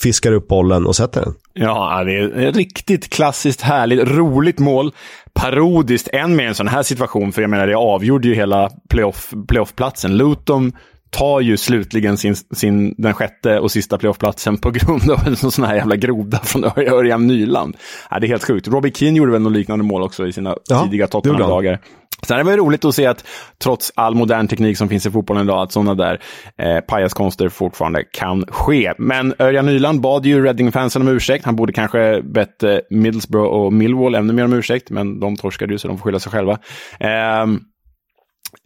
fiskar 0.00 0.32
upp 0.32 0.48
bollen 0.48 0.86
och 0.86 0.96
sätter 0.96 1.20
den. 1.20 1.34
Ja, 1.52 2.04
det 2.04 2.18
är 2.18 2.48
ett 2.48 2.56
riktigt 2.56 3.10
klassiskt, 3.10 3.60
härligt, 3.60 4.08
roligt 4.08 4.58
mål. 4.58 4.92
Parodiskt, 5.32 6.08
än 6.12 6.36
mer 6.36 6.46
en 6.46 6.54
sån 6.54 6.68
här 6.68 6.82
situation, 6.82 7.32
för 7.32 7.42
jag 7.42 7.50
menar, 7.50 7.66
det 7.66 7.76
avgjorde 7.76 8.28
ju 8.28 8.34
hela 8.34 8.70
playoff, 8.88 9.32
playoffplatsen. 9.48 10.16
Luton 10.16 10.72
tar 11.14 11.40
ju 11.40 11.56
slutligen 11.56 12.16
sin, 12.16 12.36
sin, 12.36 12.94
den 12.98 13.14
sjätte 13.14 13.58
och 13.58 13.70
sista 13.70 13.98
playoffplatsen 13.98 14.58
på 14.58 14.70
grund 14.70 15.10
av 15.10 15.26
en 15.26 15.36
sån 15.36 15.64
här 15.64 15.74
jävla 15.74 15.96
groda 15.96 16.38
från 16.38 16.64
Örjan 16.64 17.26
Nyland. 17.26 17.76
Ja, 18.10 18.18
det 18.20 18.26
är 18.26 18.28
helt 18.28 18.44
sjukt. 18.44 18.68
Robbie 18.68 18.92
Keane 18.94 19.18
gjorde 19.18 19.32
väl 19.32 19.42
något 19.42 19.52
liknande 19.52 19.84
mål 19.84 20.02
också 20.02 20.26
i 20.26 20.32
sina 20.32 20.56
ja, 20.68 20.84
tidiga 20.84 21.06
Tottenham-dagar. 21.06 21.80
Sen 22.22 22.38
är 22.38 22.44
det 22.44 22.56
roligt 22.56 22.84
att 22.84 22.94
se 22.94 23.06
att 23.06 23.24
trots 23.62 23.92
all 23.94 24.14
modern 24.14 24.48
teknik 24.48 24.78
som 24.78 24.88
finns 24.88 25.06
i 25.06 25.10
fotbollen 25.10 25.44
idag, 25.44 25.62
att 25.62 25.72
sådana 25.72 25.94
där 25.94 26.20
eh, 26.58 26.80
pajaskonster 26.80 27.48
fortfarande 27.48 28.04
kan 28.04 28.46
ske. 28.48 28.92
Men 28.98 29.34
Örjan 29.38 29.66
Nyland 29.66 30.00
bad 30.00 30.26
ju 30.26 30.44
Reading-fansen 30.44 31.02
om 31.02 31.08
ursäkt. 31.08 31.44
Han 31.44 31.56
borde 31.56 31.72
kanske 31.72 32.22
bett 32.22 32.62
eh, 32.62 32.76
Middlesbrough 32.90 33.50
och 33.50 33.72
Millwall 33.72 34.14
ännu 34.14 34.32
mer 34.32 34.44
om 34.44 34.52
ursäkt, 34.52 34.90
men 34.90 35.20
de 35.20 35.36
torskade 35.36 35.72
ju 35.72 35.78
så 35.78 35.88
de 35.88 35.98
får 35.98 36.04
skylla 36.04 36.18
sig 36.18 36.32
själva. 36.32 36.58
Eh, 37.00 37.46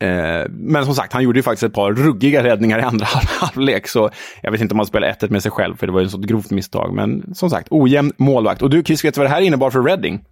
Eh, 0.01 0.47
men 0.51 0.85
som 0.85 0.95
sagt, 0.95 1.13
han 1.13 1.23
gjorde 1.23 1.39
ju 1.39 1.43
faktiskt 1.43 1.63
ett 1.63 1.73
par 1.73 1.93
ruggiga 1.93 2.45
räddningar 2.45 2.79
i 2.79 2.83
andra 2.83 3.07
halvlek, 3.41 3.89
så 3.89 4.11
jag 4.43 4.51
vet 4.51 4.61
inte 4.61 4.75
om 4.75 4.79
han 4.79 4.87
spelade 4.87 5.13
1 5.13 5.31
med 5.31 5.43
sig 5.43 5.51
själv, 5.51 5.77
för 5.77 5.87
det 5.87 5.93
var 5.93 6.01
ju 6.01 6.07
ett 6.07 6.13
sånt 6.13 6.27
grovt 6.27 6.51
misstag. 6.51 6.95
Men 6.95 7.35
som 7.35 7.51
sagt, 7.51 7.69
ojämn 7.71 8.13
målvakt. 8.17 8.63
Och 8.63 8.71
du, 8.71 8.83
Chris, 8.83 9.05
vet 9.05 9.15
du 9.15 9.19
vad 9.21 9.31
det 9.31 9.35
här 9.35 9.41
innebar 9.41 9.71
för 9.71 9.83
Reading? 9.83 10.25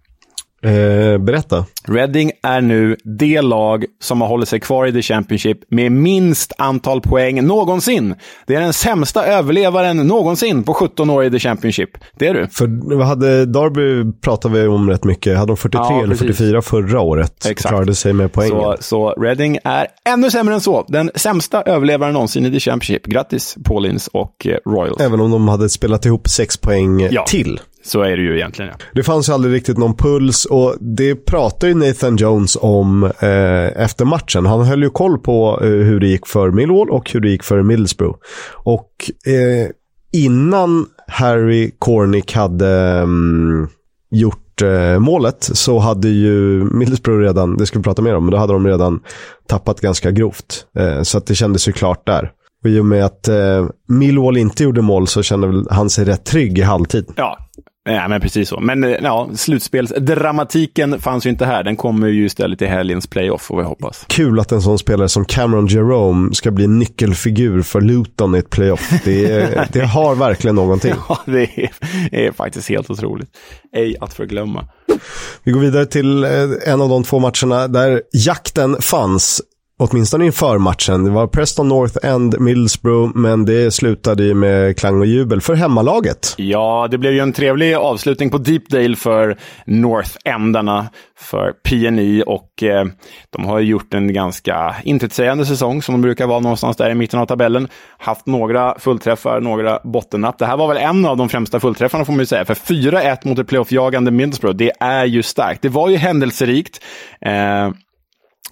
Eh, 0.61 1.17
berätta. 1.17 1.65
Reading 1.83 2.31
är 2.43 2.61
nu 2.61 2.97
det 3.03 3.41
lag 3.41 3.85
som 4.01 4.21
har 4.21 4.27
hållit 4.27 4.49
sig 4.49 4.59
kvar 4.59 4.85
i 4.85 4.91
The 4.91 5.01
Championship 5.01 5.57
med 5.69 5.91
minst 5.91 6.53
antal 6.57 7.01
poäng 7.01 7.47
någonsin. 7.47 8.15
Det 8.47 8.55
är 8.55 8.61
den 8.61 8.73
sämsta 8.73 9.25
överlevaren 9.25 9.97
någonsin 9.97 10.63
på 10.63 10.73
17 10.73 11.09
år 11.09 11.23
i 11.23 11.31
The 11.31 11.39
Championship. 11.39 11.89
Det 12.17 12.27
är 12.27 12.33
du. 12.33 12.47
För 12.47 12.95
vad 12.95 13.07
hade 13.07 13.45
Darby 13.45 14.11
pratat 14.21 14.51
vi 14.51 14.67
om 14.67 14.89
rätt 14.89 15.03
mycket. 15.03 15.37
Hade 15.37 15.49
de 15.49 15.57
43 15.57 15.85
ja, 15.89 16.03
eller 16.03 16.15
44 16.15 16.61
förra 16.61 17.01
året? 17.01 17.45
Exakt. 17.45 17.67
Klarade 17.67 17.95
sig 17.95 18.13
med 18.13 18.31
poängen. 18.31 18.59
Så, 18.59 18.75
så 18.79 19.09
Reading 19.09 19.57
är 19.63 19.87
ännu 20.09 20.31
sämre 20.31 20.53
än 20.53 20.61
så. 20.61 20.85
Den 20.87 21.11
sämsta 21.15 21.61
överlevaren 21.61 22.13
någonsin 22.13 22.45
i 22.45 22.51
The 22.51 22.59
Championship. 22.59 23.05
Grattis 23.05 23.57
Paulins 23.63 24.07
och 24.07 24.47
eh, 24.47 24.57
Royals. 24.71 25.01
Även 25.01 25.19
om 25.19 25.31
de 25.31 25.47
hade 25.47 25.69
spelat 25.69 26.05
ihop 26.05 26.29
sex 26.29 26.57
poäng 26.57 27.07
ja. 27.11 27.25
till. 27.27 27.59
Så 27.87 28.01
är 28.01 28.17
det 28.17 28.23
ju 28.23 28.35
egentligen. 28.35 28.71
Ja. 28.71 28.85
Det 28.93 29.03
fanns 29.03 29.29
ju 29.29 29.33
aldrig 29.33 29.53
riktigt 29.53 29.77
någon 29.77 29.95
puls 29.95 30.45
och 30.45 30.75
det 30.79 31.15
pratar 31.15 31.67
ju 31.67 31.73
Nathan 31.73 32.15
Jones 32.15 32.57
om 32.61 33.03
eh, 33.03 33.81
efter 33.83 34.05
matchen. 34.05 34.45
Han 34.45 34.65
höll 34.65 34.83
ju 34.83 34.89
koll 34.89 35.19
på 35.19 35.59
eh, 35.61 35.67
hur 35.67 35.99
det 35.99 36.07
gick 36.07 36.27
för 36.27 36.51
Millwall 36.51 36.89
och 36.89 37.11
hur 37.11 37.19
det 37.19 37.29
gick 37.29 37.43
för 37.43 37.63
Middlesbrough. 37.63 38.17
Och 38.53 38.91
eh, 39.25 39.69
innan 40.13 40.85
Harry 41.07 41.71
Cornick 41.79 42.33
hade 42.33 43.01
um, 43.01 43.69
gjort 44.11 44.61
eh, 44.61 44.99
målet 44.99 45.43
så 45.43 45.79
hade 45.79 46.09
ju 46.09 46.63
Middlesbrough 46.63 47.21
redan, 47.21 47.57
det 47.57 47.65
ska 47.65 47.79
vi 47.79 47.83
prata 47.83 48.01
mer 48.01 48.15
om, 48.15 48.25
men 48.25 48.31
då 48.31 48.37
hade 48.37 48.53
de 48.53 48.67
redan 48.67 48.99
tappat 49.47 49.81
ganska 49.81 50.11
grovt. 50.11 50.65
Eh, 50.77 51.01
så 51.01 51.17
att 51.17 51.25
det 51.25 51.35
kändes 51.35 51.67
ju 51.67 51.71
klart 51.71 52.05
där. 52.05 52.31
Och 52.63 52.69
i 52.69 52.79
och 52.79 52.85
med 52.85 53.05
att 53.05 53.27
eh, 53.27 53.67
Millwall 53.87 54.37
inte 54.37 54.63
gjorde 54.63 54.81
mål 54.81 55.07
så 55.07 55.23
kände 55.23 55.65
han 55.69 55.89
sig 55.89 56.05
rätt 56.05 56.25
trygg 56.25 56.57
i 56.57 56.61
halvtid. 56.61 57.05
Ja, 57.15 57.37
Ja, 57.87 58.07
men 58.07 58.21
precis 58.21 58.49
så. 58.49 58.59
Men 58.59 58.83
eh, 58.83 58.89
ja, 59.03 59.29
slutspelsdramatiken 59.35 61.01
fanns 61.01 61.25
ju 61.25 61.29
inte 61.29 61.45
här. 61.45 61.63
Den 61.63 61.75
kommer 61.75 62.07
ju 62.07 62.25
istället 62.25 62.61
i 62.61 62.65
helgens 62.65 63.07
playoff, 63.07 63.41
får 63.41 63.57
vi 63.57 63.63
hoppas. 63.63 64.05
Kul 64.07 64.39
att 64.39 64.51
en 64.51 64.61
sån 64.61 64.79
spelare 64.79 65.09
som 65.09 65.25
Cameron 65.25 65.67
Jerome 65.67 66.33
ska 66.33 66.51
bli 66.51 66.67
nyckelfigur 66.67 67.61
för 67.61 67.81
Luton 67.81 68.35
i 68.35 68.37
ett 68.37 68.49
playoff. 68.49 68.93
Det, 69.05 69.69
det 69.73 69.85
har 69.85 70.15
verkligen 70.15 70.55
någonting. 70.55 70.93
Ja, 71.09 71.19
det 71.25 71.41
är, 71.41 71.69
är, 72.11 72.31
faktiskt 72.31 72.69
helt 72.69 72.89
otroligt. 72.89 73.29
Ej 73.75 73.95
att 74.01 74.13
förglömma. 74.13 74.65
Vi 75.43 75.51
går 75.51 75.59
vidare 75.59 75.85
till 75.85 76.23
eh, 76.23 76.31
en 76.65 76.81
av 76.81 76.89
de 76.89 77.03
två 77.03 77.19
matcherna 77.19 77.67
där 77.67 78.01
jakten 78.11 78.81
fanns 78.81 79.41
åtminstone 79.79 80.25
inför 80.25 80.57
matchen. 80.57 81.03
Det 81.03 81.11
var 81.11 81.27
Preston 81.27 81.67
North 81.67 81.97
End, 82.03 82.39
Middlesbrough, 82.39 83.17
men 83.17 83.45
det 83.45 83.71
slutade 83.73 84.23
ju 84.23 84.33
med 84.33 84.77
klang 84.77 84.99
och 84.99 85.05
jubel 85.05 85.41
för 85.41 85.53
hemmalaget. 85.53 86.33
Ja, 86.37 86.87
det 86.91 86.97
blev 86.97 87.13
ju 87.13 87.19
en 87.19 87.33
trevlig 87.33 87.73
avslutning 87.73 88.29
på 88.29 88.37
Deepdale 88.37 88.95
för 88.95 89.37
North 89.65 90.11
Endarna, 90.25 90.89
för 91.19 91.51
PNI 91.63 92.23
och 92.27 92.63
eh, 92.63 92.85
de 93.29 93.45
har 93.45 93.59
gjort 93.59 93.93
en 93.93 94.13
ganska 94.13 94.75
intetsägande 94.83 95.45
säsong 95.45 95.81
som 95.81 95.93
de 95.93 96.01
brukar 96.01 96.27
vara 96.27 96.39
någonstans 96.39 96.77
där 96.77 96.89
i 96.89 96.95
mitten 96.95 97.19
av 97.19 97.25
tabellen. 97.25 97.67
Haft 97.97 98.25
några 98.25 98.79
fullträffar, 98.79 99.41
några 99.41 99.79
bottennapp. 99.83 100.39
Det 100.39 100.45
här 100.45 100.57
var 100.57 100.67
väl 100.67 100.77
en 100.77 101.05
av 101.05 101.17
de 101.17 101.29
främsta 101.29 101.59
fullträffarna 101.59 102.05
får 102.05 102.13
man 102.13 102.19
ju 102.19 102.25
säga, 102.25 102.45
för 102.45 102.53
4-1 102.53 103.27
mot 103.27 103.39
ett 103.39 103.47
playoffjagande 103.47 104.11
Middlesbrough, 104.11 104.57
det 104.57 104.71
är 104.79 105.05
ju 105.05 105.23
starkt. 105.23 105.61
Det 105.61 105.69
var 105.69 105.89
ju 105.89 105.97
händelserikt. 105.97 106.83
Eh, 107.21 107.69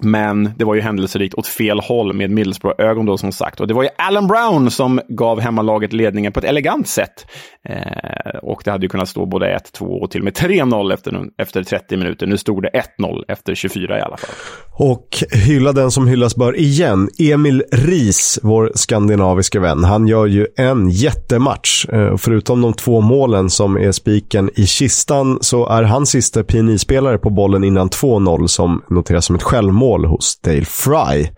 men 0.00 0.50
det 0.56 0.64
var 0.64 0.74
ju 0.74 0.80
händelserikt 0.80 1.34
åt 1.34 1.46
fel 1.46 1.80
håll 1.80 2.12
med 2.12 2.30
Middlesbrough-ögon 2.30 3.06
då 3.06 3.18
som 3.18 3.32
sagt. 3.32 3.60
Och 3.60 3.66
det 3.66 3.74
var 3.74 3.82
ju 3.82 3.88
Alan 3.98 4.26
Brown 4.26 4.70
som 4.70 5.00
gav 5.08 5.40
hemmalaget 5.40 5.92
ledningen 5.92 6.32
på 6.32 6.40
ett 6.40 6.44
elegant 6.44 6.88
sätt. 6.88 7.26
Eh, 7.68 8.38
och 8.42 8.62
det 8.64 8.70
hade 8.70 8.84
ju 8.84 8.88
kunnat 8.88 9.08
stå 9.08 9.26
både 9.26 9.58
1-2 9.78 10.02
och 10.02 10.10
till 10.10 10.20
och 10.20 10.24
med 10.24 10.34
3-0 10.34 10.94
efter, 10.94 11.24
efter 11.38 11.62
30 11.62 11.96
minuter. 11.96 12.26
Nu 12.26 12.38
stod 12.38 12.62
det 12.62 12.70
1-0 12.98 13.22
efter 13.28 13.54
24 13.54 13.98
i 13.98 14.00
alla 14.00 14.16
fall. 14.16 14.30
Och 14.78 15.08
hylla 15.32 15.72
den 15.72 15.90
som 15.90 16.08
hyllas 16.08 16.36
bör 16.36 16.58
igen. 16.58 17.08
Emil 17.18 17.64
Ries, 17.72 18.38
vår 18.42 18.72
skandinaviska 18.74 19.60
vän, 19.60 19.84
han 19.84 20.06
gör 20.06 20.26
ju 20.26 20.46
en 20.56 20.90
jättematch. 20.90 21.86
Eh, 21.88 22.16
förutom 22.16 22.60
de 22.60 22.72
två 22.72 23.00
målen 23.00 23.50
som 23.50 23.76
är 23.76 23.92
spiken 23.92 24.50
i 24.54 24.66
kistan 24.66 25.38
så 25.40 25.68
är 25.68 25.82
han 25.82 26.06
sista 26.06 26.44
PNI-spelare 26.44 27.18
på 27.18 27.30
bollen 27.30 27.64
innan 27.64 27.88
2-0 27.88 28.46
som 28.46 28.82
noteras 28.90 29.24
som 29.24 29.36
ett 29.36 29.42
självmål 29.42 29.85
hos 29.94 30.40
Dale 30.40 30.64
Fry. 30.64 31.28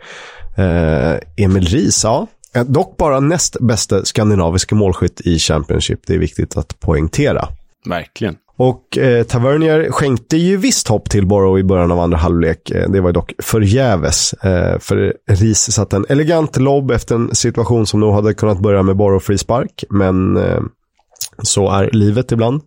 Eh, 0.57 1.45
Emil 1.45 1.67
Ris, 1.67 2.05
ja. 2.05 2.27
Eh, 2.55 2.65
dock 2.65 2.97
bara 2.97 3.21
näst 3.21 3.57
bästa 3.61 4.05
skandinaviska 4.05 4.75
målskytt 4.75 5.21
i 5.21 5.39
Championship. 5.39 6.01
Det 6.07 6.15
är 6.15 6.19
viktigt 6.19 6.57
att 6.57 6.81
poängtera. 6.81 7.49
Verkligen. 7.87 8.37
Och 8.57 8.99
eh, 8.99 9.25
Tavernier 9.25 9.91
skänkte 9.91 10.37
ju 10.37 10.57
visst 10.57 10.89
hopp 10.89 11.11
till 11.11 11.27
Borough 11.27 11.61
i 11.61 11.65
början 11.65 11.93
av 11.93 12.01
andra 12.01 12.19
halvlek. 12.19 12.71
Eh, 12.71 12.91
det 12.91 13.01
var 13.01 13.13
dock 13.13 13.33
förgäves. 13.43 14.33
Eh, 14.33 14.79
för 14.79 15.15
Ris 15.31 15.73
satte 15.73 15.97
en 15.97 16.07
elegant 16.09 16.57
lobb 16.57 16.91
efter 16.91 17.15
en 17.15 17.35
situation 17.35 17.87
som 17.87 18.01
nog 18.01 18.15
hade 18.15 18.35
kunnat 18.35 18.61
börja 18.61 18.83
med 18.83 18.97
Borough 18.97 19.25
frispark. 19.25 19.85
Men 19.91 20.37
eh, 20.37 20.61
så 21.43 21.71
är 21.71 21.91
livet 21.93 22.33
ibland. 22.33 22.63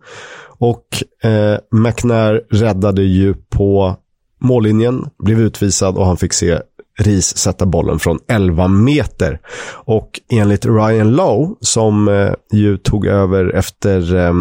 Och 0.58 0.86
eh, 1.22 1.58
McNair 1.70 2.42
räddade 2.50 3.02
ju 3.02 3.34
på 3.34 3.96
mållinjen, 4.42 5.10
blev 5.18 5.40
utvisad 5.40 5.96
och 5.96 6.06
han 6.06 6.16
fick 6.16 6.32
se 6.32 6.58
Ris 6.98 7.36
sätta 7.36 7.66
bollen 7.66 7.98
från 7.98 8.18
11 8.28 8.68
meter. 8.68 9.38
Och 9.84 10.20
enligt 10.32 10.66
Ryan 10.66 11.12
Lowe, 11.12 11.54
som 11.60 12.08
eh, 12.08 12.32
ju 12.52 12.76
tog 12.76 13.06
över 13.06 13.54
efter, 13.54 14.14
eh, 14.14 14.32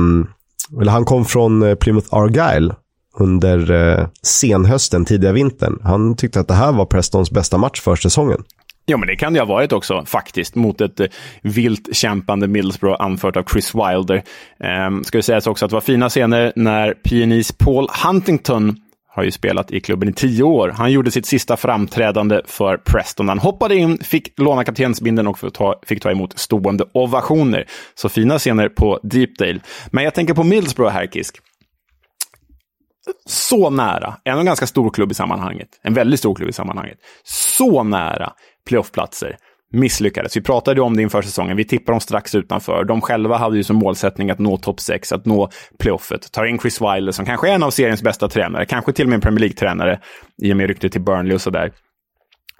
eller 0.81 0.91
han 0.91 1.05
kom 1.05 1.25
från 1.25 1.63
eh, 1.63 1.75
Plymouth 1.75 2.07
Argyle 2.15 2.73
under 3.19 3.71
eh, 3.71 4.07
senhösten, 4.23 5.05
tidiga 5.05 5.31
vintern. 5.31 5.79
Han 5.83 6.15
tyckte 6.15 6.39
att 6.39 6.47
det 6.47 6.53
här 6.53 6.71
var 6.71 6.85
Prestons 6.85 7.31
bästa 7.31 7.57
match 7.57 7.81
för 7.81 7.95
säsongen. 7.95 8.43
Ja, 8.85 8.97
men 8.97 9.07
det 9.07 9.15
kan 9.15 9.33
det 9.33 9.39
ha 9.39 9.45
varit 9.45 9.71
också 9.71 10.05
faktiskt 10.05 10.55
mot 10.55 10.81
ett 10.81 10.99
eh, 10.99 11.07
vilt 11.41 11.95
kämpande 11.95 12.47
Middlesbrough 12.47 13.01
anfört 13.01 13.37
av 13.37 13.43
Chris 13.43 13.75
Wilder. 13.75 14.15
Eh, 14.59 15.01
ska 15.03 15.17
det 15.17 15.23
sägas 15.23 15.47
också 15.47 15.65
att 15.65 15.71
det 15.71 15.75
var 15.75 15.81
fina 15.81 16.09
scener 16.09 16.53
när 16.55 16.93
PNIs 16.93 17.51
Paul 17.51 17.87
Huntington 18.05 18.75
har 19.13 19.23
ju 19.23 19.31
spelat 19.31 19.71
i 19.71 19.79
klubben 19.79 20.09
i 20.09 20.13
tio 20.13 20.43
år. 20.43 20.69
Han 20.69 20.91
gjorde 20.91 21.11
sitt 21.11 21.25
sista 21.25 21.57
framträdande 21.57 22.41
för 22.45 22.77
Preston. 22.77 23.29
Han 23.29 23.39
hoppade 23.39 23.75
in, 23.75 23.97
fick 23.97 24.39
låna 24.39 24.63
kaptensbinden 24.63 25.27
och 25.27 25.37
fick 25.85 26.01
ta 26.01 26.11
emot 26.11 26.39
stående 26.39 26.85
ovationer. 26.93 27.65
Så 27.95 28.09
fina 28.09 28.39
scener 28.39 28.69
på 28.69 28.99
Deepdale. 29.03 29.59
Men 29.91 30.03
jag 30.03 30.13
tänker 30.13 30.33
på 30.33 30.43
Middlesbrough 30.43 30.93
här, 30.93 31.07
Kisk. 31.07 31.37
Så 33.25 33.69
nära, 33.69 34.15
en 34.23 34.45
ganska 34.45 34.67
stor 34.67 34.89
klubb 34.89 35.11
i 35.11 35.13
sammanhanget, 35.13 35.69
en 35.83 35.93
väldigt 35.93 36.19
stor 36.19 36.35
klubb 36.35 36.49
i 36.49 36.53
sammanhanget. 36.53 36.97
Så 37.23 37.83
nära 37.83 38.33
playoffplatser 38.67 39.37
misslyckades. 39.71 40.37
Vi 40.37 40.41
pratade 40.41 40.81
om 40.81 40.95
det 40.95 41.01
inför 41.01 41.21
säsongen. 41.21 41.57
Vi 41.57 41.65
tippar 41.65 41.93
dem 41.93 41.99
strax 41.99 42.35
utanför. 42.35 42.83
De 42.83 43.01
själva 43.01 43.37
hade 43.37 43.57
ju 43.57 43.63
som 43.63 43.75
målsättning 43.75 44.29
att 44.29 44.39
nå 44.39 44.57
topp 44.57 44.79
6, 44.79 45.11
att 45.11 45.25
nå 45.25 45.49
playoffet. 45.79 46.31
Tar 46.31 46.45
in 46.45 46.59
Chris 46.59 46.81
Wilder 46.81 47.11
som 47.11 47.25
kanske 47.25 47.49
är 47.49 47.53
en 47.53 47.63
av 47.63 47.71
seriens 47.71 48.03
bästa 48.03 48.27
tränare, 48.27 48.65
kanske 48.65 48.93
till 48.93 49.05
och 49.05 49.09
med 49.09 49.15
en 49.15 49.21
Premier 49.21 49.39
League-tränare 49.39 49.99
i 50.41 50.53
och 50.53 50.57
med 50.57 50.67
ryktet 50.67 50.91
till 50.91 51.01
Burnley 51.01 51.35
och 51.35 51.41
sådär. 51.41 51.71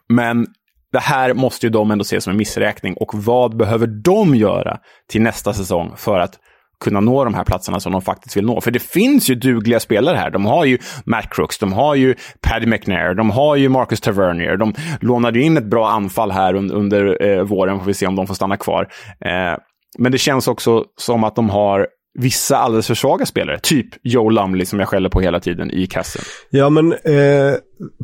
Men 0.09 0.47
det 0.91 0.99
här 0.99 1.33
måste 1.33 1.65
ju 1.65 1.69
de 1.69 1.91
ändå 1.91 2.03
se 2.03 2.21
som 2.21 2.31
en 2.31 2.37
missräkning. 2.37 2.93
Och 2.93 3.11
vad 3.13 3.57
behöver 3.57 3.87
de 3.87 4.35
göra 4.35 4.77
till 5.09 5.21
nästa 5.21 5.53
säsong 5.53 5.93
för 5.97 6.19
att 6.19 6.39
kunna 6.81 6.99
nå 6.99 7.23
de 7.23 7.33
här 7.33 7.43
platserna 7.43 7.79
som 7.79 7.91
de 7.91 8.01
faktiskt 8.01 8.37
vill 8.37 8.45
nå. 8.45 8.61
För 8.61 8.71
det 8.71 8.79
finns 8.79 9.29
ju 9.29 9.35
dugliga 9.35 9.79
spelare 9.79 10.17
här. 10.17 10.29
De 10.29 10.45
har 10.45 10.65
ju 10.65 10.77
Matt 11.05 11.29
Crooks, 11.29 11.59
de 11.59 11.73
har 11.73 11.95
ju 11.95 12.15
Paddy 12.41 12.65
McNair, 12.65 13.13
de 13.13 13.29
har 13.29 13.55
ju 13.55 13.69
Marcus 13.69 14.01
Tavernier. 14.01 14.57
De 14.57 14.73
lånade 15.01 15.41
in 15.41 15.57
ett 15.57 15.69
bra 15.69 15.89
anfall 15.89 16.31
här 16.31 16.53
under, 16.53 16.75
under 16.75 17.23
eh, 17.23 17.43
våren, 17.43 17.79
får 17.79 17.85
vi 17.85 17.93
se 17.93 18.07
om 18.07 18.15
de 18.15 18.27
får 18.27 18.33
stanna 18.33 18.57
kvar. 18.57 18.87
Eh, 19.25 19.57
men 19.97 20.11
det 20.11 20.17
känns 20.17 20.47
också 20.47 20.85
som 20.97 21.23
att 21.23 21.35
de 21.35 21.49
har 21.49 21.87
vissa 22.13 22.57
alldeles 22.57 22.87
för 22.87 22.95
svaga 22.95 23.25
spelare. 23.25 23.59
Typ 23.63 23.87
Joe 24.03 24.29
Lumley 24.29 24.65
som 24.65 24.79
jag 24.79 24.87
skäller 24.87 25.09
på 25.09 25.21
hela 25.21 25.39
tiden 25.39 25.71
i 25.71 25.87
kassen. 25.87 26.21
Ja, 26.49 26.69
men 26.69 26.93
eh, 26.93 27.55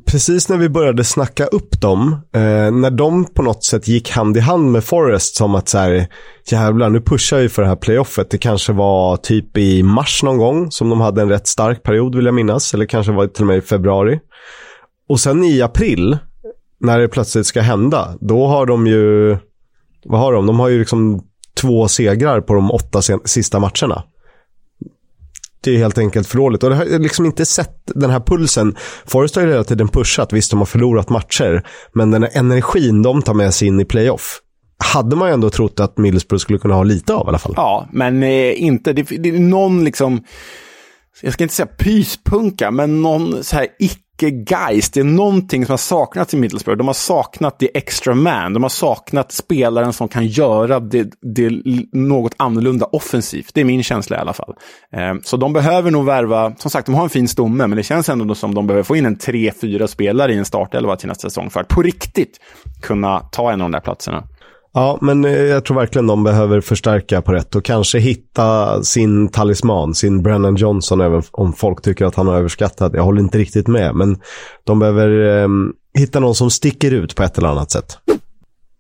precis 0.05 0.49
när 0.49 0.57
vi 0.57 0.69
började 0.69 1.03
snacka 1.03 1.45
upp 1.45 1.81
dem, 1.81 2.13
eh, 2.35 2.71
när 2.71 2.91
de 2.91 3.25
på 3.25 3.41
något 3.41 3.63
sätt 3.63 3.87
gick 3.87 4.11
hand 4.11 4.37
i 4.37 4.39
hand 4.39 4.71
med 4.71 4.83
Forrest 4.83 5.35
som 5.35 5.55
att 5.55 5.69
så 5.69 5.77
här, 5.77 6.07
jävlar 6.51 6.89
nu 6.89 7.01
pushar 7.01 7.37
vi 7.37 7.49
för 7.49 7.61
det 7.61 7.67
här 7.67 7.75
playoffet. 7.75 8.29
Det 8.29 8.37
kanske 8.37 8.73
var 8.73 9.17
typ 9.17 9.57
i 9.57 9.83
mars 9.83 10.23
någon 10.23 10.37
gång 10.37 10.71
som 10.71 10.89
de 10.89 11.01
hade 11.01 11.21
en 11.21 11.29
rätt 11.29 11.47
stark 11.47 11.83
period 11.83 12.15
vill 12.15 12.25
jag 12.25 12.35
minnas. 12.35 12.73
Eller 12.73 12.85
kanske 12.85 13.11
var 13.11 13.23
det 13.23 13.33
till 13.33 13.43
och 13.43 13.47
med 13.47 13.57
i 13.57 13.61
februari. 13.61 14.19
Och 15.09 15.19
sen 15.19 15.43
i 15.43 15.61
april, 15.61 16.17
när 16.79 16.99
det 16.99 17.07
plötsligt 17.07 17.45
ska 17.45 17.61
hända, 17.61 18.15
då 18.21 18.47
har 18.47 18.65
de 18.65 18.87
ju, 18.87 19.37
vad 20.05 20.19
har 20.19 20.33
de? 20.33 20.45
De 20.45 20.59
har 20.59 20.67
ju 20.67 20.79
liksom 20.79 21.26
två 21.57 21.87
segrar 21.87 22.41
på 22.41 22.53
de 22.53 22.71
åtta 22.71 23.01
sista 23.25 23.59
matcherna. 23.59 24.03
Det 25.63 25.71
är 25.71 25.77
helt 25.77 25.97
enkelt 25.97 26.27
för 26.27 26.37
dåligt. 26.37 26.63
Och 26.63 26.69
det 26.69 26.75
har 26.75 26.99
liksom 26.99 27.25
inte 27.25 27.45
sett 27.45 27.81
den 27.85 28.09
här 28.09 28.19
pulsen. 28.19 28.75
Forrest 29.05 29.35
har 29.35 29.43
ju 29.43 29.49
hela 29.49 29.63
tiden 29.63 29.87
pushat. 29.87 30.33
Visst, 30.33 30.51
de 30.51 30.59
har 30.59 30.65
förlorat 30.65 31.09
matcher. 31.09 31.67
Men 31.93 32.11
den 32.11 32.23
här 32.23 32.31
energin 32.33 33.01
de 33.01 33.21
tar 33.21 33.33
med 33.33 33.53
sig 33.53 33.67
in 33.67 33.79
i 33.79 33.85
playoff 33.85 34.41
hade 34.77 35.15
man 35.15 35.27
ju 35.27 35.33
ändå 35.33 35.49
trott 35.49 35.79
att 35.79 35.97
Middlesbrough 35.97 36.41
skulle 36.41 36.59
kunna 36.59 36.75
ha 36.75 36.83
lite 36.83 37.13
av 37.13 37.27
i 37.27 37.29
alla 37.29 37.39
fall. 37.39 37.53
Ja, 37.55 37.87
men 37.91 38.23
eh, 38.23 38.63
inte. 38.63 38.93
Det, 38.93 39.03
det 39.03 39.29
är 39.29 39.39
någon 39.39 39.83
liksom, 39.83 40.23
jag 41.21 41.33
ska 41.33 41.43
inte 41.43 41.55
säga 41.55 41.67
pyspunka, 41.67 42.71
men 42.71 43.01
någon 43.01 43.43
så 43.43 43.55
här 43.55 43.67
icke 43.79 44.01
geist. 44.25 44.93
Det 44.93 44.99
är 44.99 45.03
någonting 45.03 45.65
som 45.65 45.73
har 45.73 45.77
saknats 45.77 46.33
i 46.33 46.37
Middlesbrough. 46.37 46.77
De 46.77 46.87
har 46.87 46.93
saknat 46.93 47.59
the 47.59 47.77
extra 47.77 48.15
man. 48.15 48.53
De 48.53 48.63
har 48.63 48.69
saknat 48.69 49.31
spelaren 49.31 49.93
som 49.93 50.07
kan 50.07 50.27
göra 50.27 50.79
det, 50.79 51.09
det 51.21 51.51
något 51.91 52.33
annorlunda 52.37 52.85
offensivt. 52.85 53.53
Det 53.53 53.61
är 53.61 53.65
min 53.65 53.83
känsla 53.83 54.17
i 54.17 54.19
alla 54.19 54.33
fall. 54.33 54.55
Eh, 54.93 55.15
så 55.23 55.37
de 55.37 55.53
behöver 55.53 55.91
nog 55.91 56.05
värva, 56.05 56.55
som 56.57 56.71
sagt, 56.71 56.85
de 56.85 56.95
har 56.95 57.03
en 57.03 57.09
fin 57.09 57.27
stomme, 57.27 57.67
men 57.67 57.77
det 57.77 57.83
känns 57.83 58.09
ändå 58.09 58.35
som 58.35 58.55
de 58.55 58.67
behöver 58.67 58.83
få 58.83 58.95
in 58.95 59.05
en 59.05 59.17
tre, 59.17 59.51
fyra 59.61 59.87
spelare 59.87 60.33
i 60.33 60.37
en 60.37 60.45
startelva 60.45 60.95
till 60.95 61.07
nästa 61.07 61.29
säsong 61.29 61.49
för 61.49 61.59
att 61.59 61.67
på 61.67 61.81
riktigt 61.81 62.39
kunna 62.81 63.19
ta 63.19 63.51
en 63.51 63.61
av 63.61 63.65
de 63.65 63.71
där 63.71 63.79
platserna. 63.79 64.23
Ja, 64.77 64.97
men 65.01 65.25
eh, 65.25 65.31
jag 65.31 65.65
tror 65.65 65.77
verkligen 65.77 66.07
de 66.07 66.23
behöver 66.23 66.61
förstärka 66.61 67.21
på 67.21 67.31
rätt 67.31 67.55
och 67.55 67.65
kanske 67.65 67.99
hitta 67.99 68.83
sin 68.83 69.29
talisman, 69.29 69.95
sin 69.95 70.23
Brennan 70.23 70.55
Johnson, 70.55 71.01
även 71.01 71.23
om 71.31 71.53
folk 71.53 71.81
tycker 71.81 72.05
att 72.05 72.15
han 72.15 72.27
har 72.27 72.35
överskattat. 72.37 72.93
Jag 72.93 73.03
håller 73.03 73.21
inte 73.21 73.37
riktigt 73.37 73.67
med, 73.67 73.95
men 73.95 74.19
de 74.63 74.79
behöver 74.79 75.41
eh, 75.43 75.47
hitta 75.97 76.19
någon 76.19 76.35
som 76.35 76.49
sticker 76.49 76.91
ut 76.91 77.15
på 77.15 77.23
ett 77.23 77.37
eller 77.37 77.47
annat 77.47 77.71
sätt. 77.71 77.97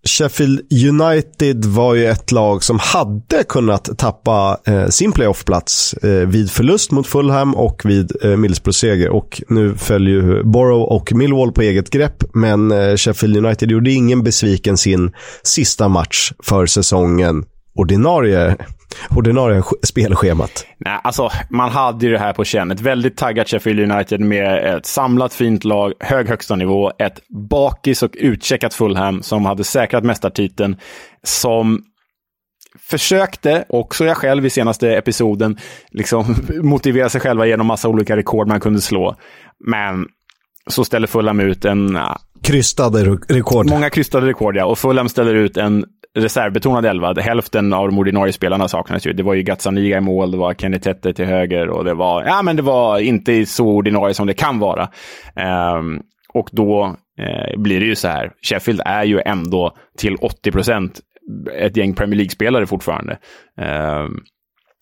Sheffield 0.05 0.61
United 0.71 1.65
var 1.65 1.95
ju 1.95 2.05
ett 2.05 2.31
lag 2.31 2.63
som 2.63 2.79
hade 2.79 3.43
kunnat 3.49 3.97
tappa 3.97 4.57
eh, 4.65 4.87
sin 4.87 5.11
playoffplats 5.11 5.93
eh, 5.93 6.27
vid 6.27 6.51
förlust 6.51 6.91
mot 6.91 7.07
Fulham 7.07 7.55
och 7.55 7.81
vid 7.85 8.11
eh, 8.23 8.37
Middlesbrough 8.37 8.75
seger. 8.75 9.09
Och 9.09 9.41
nu 9.49 9.75
följer 9.75 10.15
ju 10.15 10.43
Borough 10.43 10.91
och 10.91 11.13
Millwall 11.13 11.51
på 11.51 11.61
eget 11.61 11.89
grepp, 11.89 12.23
men 12.33 12.71
eh, 12.71 12.95
Sheffield 12.95 13.37
United 13.37 13.71
gjorde 13.71 13.91
ingen 13.91 14.23
besviken 14.23 14.77
sin 14.77 15.11
sista 15.43 15.87
match 15.87 16.31
för 16.43 16.65
säsongen 16.65 17.43
ordinarie 17.75 18.55
ordinarie 19.09 19.63
spelschemat? 19.83 20.65
Nej, 20.77 20.99
alltså 21.03 21.29
man 21.49 21.69
hade 21.69 22.05
ju 22.05 22.11
det 22.11 22.19
här 22.19 22.33
på 22.33 22.43
känn. 22.43 22.71
Ett 22.71 22.81
väldigt 22.81 23.17
taggat 23.17 23.49
Sheffield 23.49 23.91
United 23.91 24.19
med 24.19 24.75
ett 24.75 24.85
samlat 24.85 25.33
fint 25.33 25.63
lag, 25.63 25.93
hög 25.99 26.27
högsta 26.27 26.55
nivå, 26.55 26.91
ett 26.99 27.19
bakis 27.49 28.03
och 28.03 28.11
utcheckat 28.13 28.73
Fulham 28.73 29.23
som 29.23 29.45
hade 29.45 29.63
säkrat 29.63 30.03
mästartiteln, 30.03 30.77
som 31.23 31.83
försökte, 32.79 33.65
också 33.69 34.05
jag 34.05 34.17
själv 34.17 34.45
i 34.45 34.49
senaste 34.49 34.95
episoden, 34.97 35.57
liksom 35.91 36.35
motivera 36.61 37.09
sig 37.09 37.21
själva 37.21 37.45
genom 37.45 37.67
massa 37.67 37.89
olika 37.89 38.15
rekord 38.17 38.47
man 38.47 38.59
kunde 38.59 38.81
slå. 38.81 39.15
Men 39.65 40.05
så 40.67 40.85
ställer 40.85 41.07
Fulham 41.07 41.39
ut 41.39 41.65
en... 41.65 41.97
Krystade 42.43 43.17
rekord. 43.29 43.69
Många 43.69 43.89
krystade 43.89 44.27
rekord, 44.27 44.55
ja. 44.55 44.65
Och 44.65 44.79
Fulham 44.79 45.09
ställer 45.09 45.33
ut 45.33 45.57
en 45.57 45.85
reservbetonad 46.17 46.85
elva. 46.85 47.13
Hälften 47.13 47.73
av 47.73 47.87
de 47.87 47.97
ordinarie 47.97 48.33
spelarna 48.33 48.67
saknas 48.67 49.07
ju. 49.07 49.13
Det 49.13 49.23
var 49.23 49.33
ju 49.33 49.43
Gazzaniga 49.43 49.97
i 49.97 50.01
mål, 50.01 50.31
det 50.31 50.37
var 50.37 50.53
Kenny 50.53 50.79
Tette 50.79 51.13
till 51.13 51.25
höger 51.25 51.69
och 51.69 51.85
det 51.85 51.93
var, 51.93 52.23
ja 52.23 52.41
men 52.41 52.55
det 52.55 52.61
var 52.61 52.99
inte 52.99 53.45
så 53.45 53.67
ordinarie 53.67 54.13
som 54.13 54.27
det 54.27 54.33
kan 54.33 54.59
vara. 54.59 54.89
Um, 55.77 56.01
och 56.33 56.49
då 56.51 56.95
eh, 57.19 57.59
blir 57.59 57.79
det 57.79 57.85
ju 57.85 57.95
så 57.95 58.07
här. 58.07 58.31
Sheffield 58.41 58.81
är 58.85 59.03
ju 59.03 59.21
ändå 59.25 59.75
till 59.97 60.15
80 60.15 60.51
procent 60.51 60.99
ett 61.53 61.77
gäng 61.77 61.93
Premier 61.93 62.17
League-spelare 62.17 62.65
fortfarande. 62.65 63.17
Um, 63.61 64.23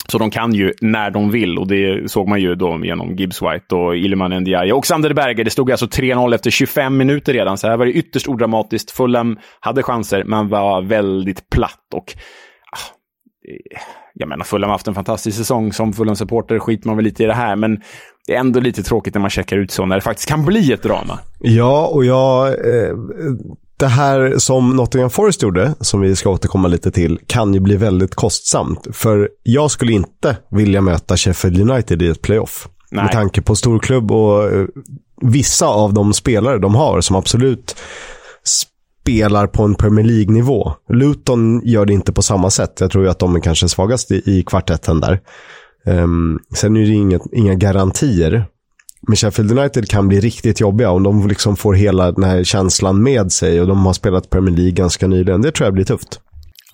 så 0.07 0.17
de 0.17 0.31
kan 0.31 0.53
ju 0.53 0.73
när 0.81 1.11
de 1.11 1.31
vill 1.31 1.57
och 1.57 1.67
det 1.67 2.11
såg 2.11 2.27
man 2.27 2.41
ju 2.41 2.55
då 2.55 2.85
genom 2.85 3.15
Gibbs 3.15 3.41
White 3.41 3.75
och 3.75 3.97
Ilman 3.97 4.31
Ndiaye 4.31 4.73
och 4.73 4.85
Sander 4.85 5.13
Berger. 5.13 5.43
Det 5.43 5.51
stod 5.51 5.71
alltså 5.71 5.85
3-0 5.85 6.35
efter 6.35 6.51
25 6.51 6.97
minuter 6.97 7.33
redan, 7.33 7.57
så 7.57 7.67
här 7.67 7.77
var 7.77 7.85
det 7.85 7.91
ytterst 7.91 8.27
odramatiskt. 8.27 8.91
Fulham 8.91 9.39
hade 9.59 9.83
chanser, 9.83 10.23
men 10.23 10.49
var 10.49 10.81
väldigt 10.81 11.49
platt 11.49 11.93
och 11.93 12.13
ah, 12.71 12.95
jag 14.13 14.29
menar, 14.29 14.45
Fulham 14.45 14.69
har 14.69 14.73
haft 14.73 14.87
en 14.87 14.93
fantastisk 14.93 15.37
säsong. 15.37 15.73
Som 15.73 15.93
Fulham-supporter 15.93 16.59
skiter 16.59 16.87
man 16.87 16.95
väl 16.95 17.05
lite 17.05 17.23
i 17.23 17.25
det 17.25 17.33
här, 17.33 17.55
men 17.55 17.81
det 18.27 18.35
är 18.35 18.39
ändå 18.39 18.59
lite 18.59 18.83
tråkigt 18.83 19.13
när 19.13 19.21
man 19.21 19.29
checkar 19.29 19.57
ut 19.57 19.71
så, 19.71 19.85
när 19.85 19.95
det 19.95 20.01
faktiskt 20.01 20.29
kan 20.29 20.45
bli 20.45 20.73
ett 20.73 20.83
drama. 20.83 21.19
Ja, 21.39 21.87
och 21.87 22.05
jag... 22.05 22.47
Eh, 22.47 22.91
det 23.77 23.87
här 23.87 24.37
som 24.37 24.75
Nottingham 24.75 25.09
Forest 25.09 25.41
gjorde, 25.41 25.73
som 25.79 26.01
vi 26.01 26.15
ska 26.15 26.29
återkomma 26.29 26.67
lite 26.67 26.91
till, 26.91 27.19
kan 27.27 27.53
ju 27.53 27.59
bli 27.59 27.75
väldigt 27.75 28.15
kostsamt. 28.15 28.87
För 28.91 29.29
jag 29.43 29.71
skulle 29.71 29.91
inte 29.91 30.37
vilja 30.51 30.81
möta 30.81 31.17
Sheffield 31.17 31.71
United 31.71 32.01
i 32.01 32.07
ett 32.07 32.21
playoff. 32.21 32.67
Nej. 32.91 33.03
Med 33.03 33.11
tanke 33.11 33.41
på 33.41 33.55
storklubb 33.55 34.11
och 34.11 34.53
uh, 34.53 34.67
vissa 35.21 35.67
av 35.67 35.93
de 35.93 36.13
spelare 36.13 36.59
de 36.59 36.75
har 36.75 37.01
som 37.01 37.15
absolut 37.15 37.75
spelar 38.43 39.47
på 39.47 39.63
en 39.63 39.75
Premier 39.75 40.05
League-nivå. 40.05 40.73
Luton 40.89 41.61
gör 41.63 41.85
det 41.85 41.93
inte 41.93 42.13
på 42.13 42.21
samma 42.21 42.49
sätt. 42.49 42.77
Jag 42.79 42.91
tror 42.91 43.03
ju 43.03 43.09
att 43.09 43.19
de 43.19 43.35
är 43.35 43.39
kanske 43.39 43.69
svagast 43.69 44.11
i, 44.11 44.21
i 44.25 44.43
kvartetten 44.43 44.99
där. 44.99 45.21
Um, 45.85 46.39
sen 46.55 46.77
är 46.77 46.81
det 46.81 46.93
inget, 46.93 47.21
inga 47.31 47.55
garantier. 47.55 48.45
Men 49.07 49.15
Sheffield 49.15 49.51
United 49.59 49.89
kan 49.89 50.07
bli 50.07 50.19
riktigt 50.19 50.59
jobbiga 50.59 50.89
om 50.89 51.03
de 51.03 51.27
liksom 51.27 51.57
får 51.57 51.73
hela 51.73 52.11
den 52.11 52.23
här 52.23 52.43
känslan 52.43 53.03
med 53.03 53.31
sig 53.31 53.61
och 53.61 53.67
de 53.67 53.85
har 53.85 53.93
spelat 53.93 54.29
Premier 54.29 54.55
League 54.55 54.71
ganska 54.71 55.07
nyligen. 55.07 55.41
Det 55.41 55.51
tror 55.51 55.65
jag 55.65 55.73
blir 55.73 55.85
tufft. 55.85 56.19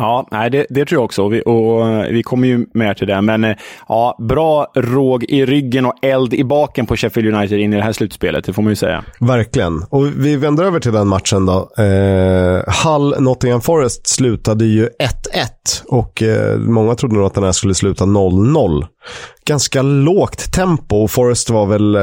Ja, 0.01 0.27
nej, 0.31 0.49
det, 0.49 0.65
det 0.69 0.85
tror 0.85 0.97
jag 0.97 1.05
också. 1.05 1.27
Vi, 1.27 1.41
och, 1.45 1.89
eh, 1.89 2.11
vi 2.11 2.23
kommer 2.23 2.47
ju 2.47 2.65
mer 2.73 2.93
till 2.93 3.07
det. 3.07 3.21
Men 3.21 3.43
eh, 3.43 3.55
ja, 3.87 4.17
bra 4.19 4.71
råg 4.75 5.23
i 5.23 5.45
ryggen 5.45 5.85
och 5.85 5.93
eld 6.01 6.33
i 6.33 6.43
baken 6.43 6.85
på 6.85 6.95
Sheffield 6.95 7.35
United 7.35 7.59
in 7.59 7.73
i 7.73 7.75
det 7.75 7.83
här 7.83 7.91
slutspelet. 7.91 8.45
Det 8.45 8.53
får 8.53 8.61
man 8.61 8.71
ju 8.71 8.75
säga. 8.75 9.03
Verkligen. 9.19 9.83
Och 9.89 10.05
vi 10.05 10.35
vänder 10.35 10.63
över 10.63 10.79
till 10.79 10.91
den 10.91 11.07
matchen 11.07 11.45
då. 11.45 11.71
Eh, 11.77 12.73
Hull 12.85 13.15
Nottingham 13.19 13.61
Forest 13.61 14.07
slutade 14.07 14.65
ju 14.65 14.85
1-1 14.85 14.89
och 15.87 16.23
eh, 16.23 16.57
många 16.57 16.95
trodde 16.95 17.15
nog 17.15 17.25
att 17.25 17.33
den 17.33 17.43
här 17.43 17.51
skulle 17.51 17.73
sluta 17.73 18.05
0-0. 18.05 18.85
Ganska 19.45 19.81
lågt 19.81 20.53
tempo 20.53 20.95
och 20.95 21.11
Forest 21.11 21.49
var 21.49 21.65
väl 21.65 21.95
eh, 21.95 22.01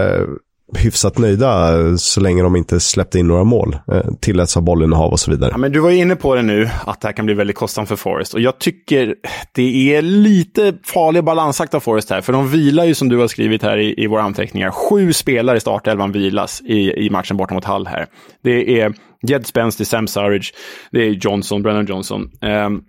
hyfsat 0.77 1.19
nöjda 1.19 1.81
eh, 1.81 1.97
så 1.97 2.21
länge 2.21 2.43
de 2.43 2.57
inte 2.57 2.81
släppte 2.81 3.19
in 3.19 3.29
några 3.29 3.45
mål. 3.45 3.77
Eh, 3.93 4.03
tilläts 4.21 4.55
ha 4.55 4.63
bollinnehav 4.63 5.13
och 5.13 5.21
så 5.21 5.31
vidare. 5.31 5.51
Ja, 5.51 5.59
men 5.59 5.73
du 5.73 5.81
var 5.81 5.91
inne 5.91 6.17
på 6.17 6.35
det 6.35 6.43
nu, 6.43 6.69
att 6.87 7.01
det 7.01 7.09
här 7.09 7.13
kan 7.13 7.27
bli 7.27 7.35
väldigt 7.35 7.57
kostsamt 7.57 7.89
för 7.89 7.97
Forest. 7.97 8.35
Och 8.35 8.41
jag 8.41 8.59
tycker 8.59 9.15
det 9.53 9.95
är 9.95 10.03
lite 10.03 10.75
farlig 10.85 11.25
balansakt 11.25 11.75
av 11.75 11.81
Forest 11.81 12.11
här. 12.11 12.21
För 12.21 12.33
de 12.33 12.49
vilar 12.49 12.85
ju, 12.85 12.95
som 12.95 13.09
du 13.09 13.17
har 13.17 13.29
skrivit 13.29 13.63
här 13.63 13.77
i, 13.77 13.95
i 14.03 14.07
våra 14.07 14.23
anteckningar, 14.23 14.71
sju 14.71 15.13
spelare 15.13 15.57
i 15.57 15.61
startelvan 15.61 16.13
vilas 16.13 16.61
i, 16.61 17.07
i 17.07 17.11
matchen 17.11 17.37
borta 17.37 17.55
mot 17.55 17.65
Hall 17.65 17.87
här. 17.87 18.07
Det 18.45 18.81
är 18.81 18.95
Jed 19.23 19.47
Spence, 19.47 19.79
det 19.79 19.83
är 19.83 19.87
Sam 19.87 20.07
Surridge, 20.07 20.53
det 20.91 21.07
är 21.07 21.11
Johnson, 21.11 21.63
Brennan 21.63 21.87
Johnson. 21.87 22.31
Um, 22.67 22.85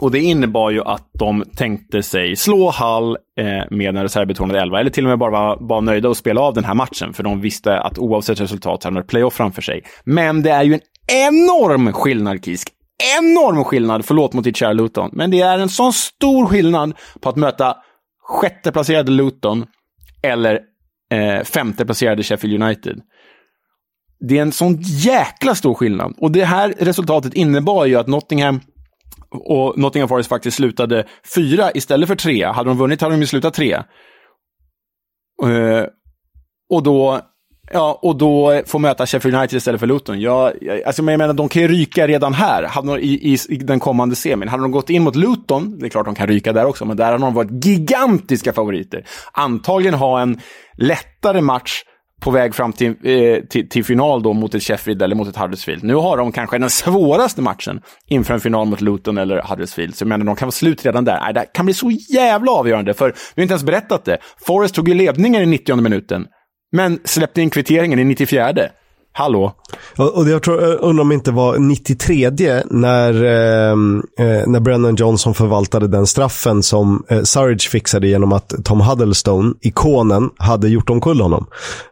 och 0.00 0.10
det 0.10 0.18
innebar 0.18 0.70
ju 0.70 0.82
att 0.82 1.10
de 1.18 1.44
tänkte 1.56 2.02
sig 2.02 2.36
slå 2.36 2.70
Hall 2.70 3.16
eh, 3.38 3.64
med 3.70 3.96
en 3.96 4.02
reservbetonad 4.02 4.56
elva, 4.56 4.80
eller 4.80 4.90
till 4.90 5.04
och 5.04 5.08
med 5.08 5.18
bara 5.18 5.30
vara, 5.30 5.56
var 5.60 5.80
nöjda 5.80 6.08
och 6.08 6.16
spela 6.16 6.40
av 6.40 6.54
den 6.54 6.64
här 6.64 6.74
matchen, 6.74 7.12
för 7.12 7.22
de 7.22 7.40
visste 7.40 7.80
att 7.80 7.98
oavsett 7.98 8.40
resultat 8.40 8.84
hade 8.84 9.00
de 9.00 9.06
playoff 9.06 9.34
framför 9.34 9.62
sig. 9.62 9.82
Men 10.04 10.42
det 10.42 10.50
är 10.50 10.62
ju 10.62 10.74
en 10.74 10.80
enorm 11.28 11.92
skillnad, 11.92 12.44
Kisk. 12.44 12.68
Enorm 13.18 13.64
skillnad, 13.64 14.04
förlåt 14.04 14.32
mot 14.32 14.44
ditt 14.44 14.56
kära 14.56 14.72
Luton, 14.72 15.10
men 15.12 15.30
det 15.30 15.40
är 15.40 15.58
en 15.58 15.68
sån 15.68 15.92
stor 15.92 16.46
skillnad 16.46 16.94
på 17.20 17.28
att 17.28 17.36
möta 17.36 17.76
sjätteplacerade 18.22 19.10
Luton 19.10 19.66
eller 20.22 20.60
eh, 21.12 21.44
femteplacerade 21.44 22.22
Sheffield 22.22 22.62
United. 22.62 23.00
Det 24.28 24.38
är 24.38 24.42
en 24.42 24.52
sån 24.52 24.78
jäkla 24.80 25.54
stor 25.54 25.74
skillnad. 25.74 26.14
Och 26.18 26.32
det 26.32 26.44
här 26.44 26.74
resultatet 26.78 27.34
innebar 27.34 27.86
ju 27.86 27.96
att 27.96 28.06
Nottingham 28.06 28.60
och 29.30 29.78
Nottingham 29.78 30.08
Forest 30.08 30.28
faktiskt 30.28 30.56
slutade 30.56 31.06
fyra 31.34 31.70
istället 31.74 32.08
för 32.08 32.16
tre. 32.16 32.44
Hade 32.44 32.70
de 32.70 32.78
vunnit 32.78 33.00
hade 33.00 33.14
de 33.14 33.20
ju 33.20 33.26
slutat 33.26 33.54
tre. 33.54 33.82
Uh, 35.46 35.84
och 36.70 36.82
då 36.82 37.20
Ja, 37.72 37.98
och 38.02 38.16
då 38.16 38.62
få 38.66 38.78
möta 38.78 39.06
Sheffield 39.06 39.36
United 39.36 39.56
istället 39.56 39.80
för 39.80 39.86
Luton. 39.86 40.20
Jag, 40.20 40.52
jag, 40.60 40.82
alltså, 40.82 41.02
jag 41.02 41.18
menar, 41.18 41.34
de 41.34 41.48
kan 41.48 41.62
ju 41.62 41.68
ryka 41.68 42.06
redan 42.06 42.34
här 42.34 42.62
hade 42.62 42.88
de, 42.88 42.98
i, 42.98 43.32
i, 43.32 43.38
i, 43.48 43.56
den 43.56 43.80
kommande 43.80 44.16
semin. 44.16 44.48
Hade 44.48 44.62
de 44.62 44.70
gått 44.70 44.90
in 44.90 45.02
mot 45.02 45.16
Luton, 45.16 45.78
det 45.78 45.86
är 45.86 45.88
klart 45.88 46.04
de 46.04 46.14
kan 46.14 46.26
ryka 46.26 46.52
där 46.52 46.64
också, 46.64 46.84
men 46.84 46.96
där 46.96 47.12
har 47.12 47.18
de 47.18 47.34
varit 47.34 47.64
gigantiska 47.64 48.52
favoriter. 48.52 49.06
Antagligen 49.32 49.94
ha 49.94 50.20
en 50.20 50.40
lättare 50.76 51.40
match 51.40 51.82
på 52.20 52.30
väg 52.30 52.54
fram 52.54 52.72
till, 52.72 52.94
eh, 53.02 53.40
till, 53.40 53.68
till, 53.68 53.84
final 53.84 54.22
då 54.22 54.32
mot 54.32 54.54
ett 54.54 54.62
Sheffield 54.62 55.02
eller 55.02 55.16
mot 55.16 55.28
ett 55.28 55.36
Huddersfield. 55.36 55.84
Nu 55.84 55.94
har 55.94 56.16
de 56.16 56.32
kanske 56.32 56.58
den 56.58 56.70
svåraste 56.80 57.42
matchen 57.42 57.80
inför 58.08 58.34
en 58.34 58.40
final 58.40 58.66
mot 58.66 58.80
Luton 58.80 59.18
eller 59.18 59.42
Huddersfield. 59.42 59.94
Så 59.94 60.02
jag 60.02 60.08
menar, 60.08 60.24
de 60.24 60.36
kan 60.36 60.46
vara 60.46 60.52
slut 60.52 60.86
redan 60.86 61.04
där. 61.04 61.20
Nej, 61.20 61.34
det 61.34 61.46
kan 61.54 61.64
bli 61.64 61.74
så 61.74 61.90
jävla 61.90 62.52
avgörande, 62.52 62.94
för 62.94 63.06
vi 63.06 63.40
har 63.40 63.42
inte 63.42 63.52
ens 63.52 63.64
berättat 63.64 64.04
det. 64.04 64.18
Forrest 64.46 64.74
tog 64.74 64.88
ju 64.88 64.94
ledningen 64.94 65.42
i 65.42 65.46
90 65.46 65.76
minuten. 65.76 66.26
Men 66.72 67.00
släppte 67.04 67.42
in 67.42 67.50
kvitteringen 67.50 67.98
i 67.98 68.04
94. 68.04 68.52
Hallå? 69.20 69.52
Och, 69.96 70.28
jag 70.28 70.42
tror, 70.42 70.62
eh, 70.62 70.76
undrar 70.80 71.02
om 71.02 71.08
det 71.08 71.14
inte 71.14 71.30
var 71.30 71.58
93 71.58 72.30
när, 72.70 73.24
ehm, 73.24 74.02
eh, 74.18 74.46
när 74.46 74.60
Brennan 74.60 74.94
Johnson 74.94 75.34
förvaltade 75.34 75.88
den 75.88 76.06
straffen 76.06 76.62
som 76.62 77.04
eh, 77.08 77.22
Surridge 77.22 77.70
fixade 77.70 78.08
genom 78.08 78.32
att 78.32 78.54
Tom 78.64 78.80
Huddlestone, 78.80 79.54
ikonen, 79.60 80.30
hade 80.36 80.68
gjort 80.68 80.90
omkull 80.90 81.20
honom. 81.20 81.46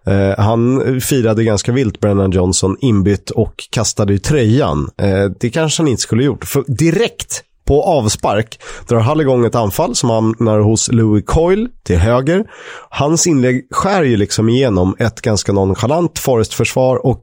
Eh, 0.06 0.44
han 0.44 1.00
firade 1.00 1.44
ganska 1.44 1.72
vilt 1.72 2.00
Brennan 2.00 2.30
Johnson 2.30 2.76
inbytt 2.80 3.30
och 3.30 3.54
kastade 3.70 4.14
i 4.14 4.18
tröjan. 4.18 4.90
Eh, 5.02 5.24
det 5.40 5.50
kanske 5.50 5.82
han 5.82 5.88
inte 5.88 6.02
skulle 6.02 6.24
gjort. 6.24 6.44
För 6.44 6.64
direkt 6.66 7.44
på 7.68 7.82
avspark 7.82 8.60
drar 8.88 8.98
Hall 8.98 9.20
igång 9.20 9.44
ett 9.44 9.54
anfall 9.54 9.94
som 9.94 10.10
hamnar 10.10 10.60
hos 10.60 10.88
Louis 10.92 11.24
Coyle 11.26 11.68
till 11.84 11.98
höger. 11.98 12.44
Hans 12.90 13.26
inlägg 13.26 13.66
skär 13.70 14.02
ju 14.02 14.16
liksom 14.16 14.48
igenom 14.48 14.96
ett 14.98 15.20
ganska 15.20 15.52
nonchalant 15.52 16.18
Forest-försvar 16.18 17.06
och 17.06 17.22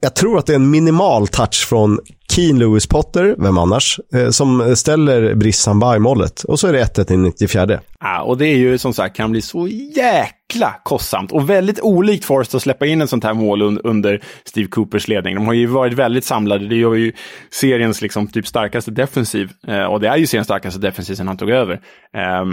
jag 0.00 0.14
tror 0.14 0.38
att 0.38 0.46
det 0.46 0.52
är 0.52 0.56
en 0.56 0.70
minimal 0.70 1.28
touch 1.28 1.66
från 1.68 1.98
Keen 2.32 2.58
Lewis 2.58 2.86
Potter, 2.86 3.34
vem 3.38 3.58
annars, 3.58 4.00
eh, 4.14 4.30
som 4.30 4.76
ställer 4.76 5.34
Brissan 5.34 5.80
by 5.80 5.98
målet. 5.98 6.44
Och 6.44 6.60
så 6.60 6.66
är 6.68 6.72
det 6.72 6.78
1-1 6.78 7.12
i 7.12 7.16
94. 7.16 7.80
Ja, 8.00 8.22
och 8.22 8.38
det 8.38 8.46
är 8.46 8.56
ju 8.56 8.78
som 8.78 8.94
sagt, 8.94 9.16
kan 9.16 9.30
bli 9.30 9.42
så 9.42 9.68
jäkla 9.96 10.74
kostsamt. 10.82 11.32
Och 11.32 11.50
väldigt 11.50 11.80
olikt 11.80 12.24
Forrest 12.24 12.54
att 12.54 12.62
släppa 12.62 12.86
in 12.86 13.00
en 13.00 13.08
sånt 13.08 13.24
här 13.24 13.34
mål 13.34 13.62
un 13.62 13.78
under 13.78 14.22
Steve 14.44 14.68
Coopers 14.68 15.08
ledning. 15.08 15.34
De 15.34 15.46
har 15.46 15.54
ju 15.54 15.66
varit 15.66 15.92
väldigt 15.92 16.24
samlade. 16.24 16.68
Det 16.68 16.74
är 16.74 16.94
ju 16.94 17.12
seriens 17.50 18.02
liksom 18.02 18.26
typ 18.26 18.46
starkaste 18.46 18.90
defensiv. 18.90 19.50
Eh, 19.68 19.84
och 19.84 20.00
det 20.00 20.08
är 20.08 20.16
ju 20.16 20.26
seriens 20.26 20.46
starkaste 20.46 20.80
defensiv 20.80 21.14
sen 21.14 21.28
han 21.28 21.36
tog 21.36 21.50
över. 21.50 21.74
Eh, 22.16 22.44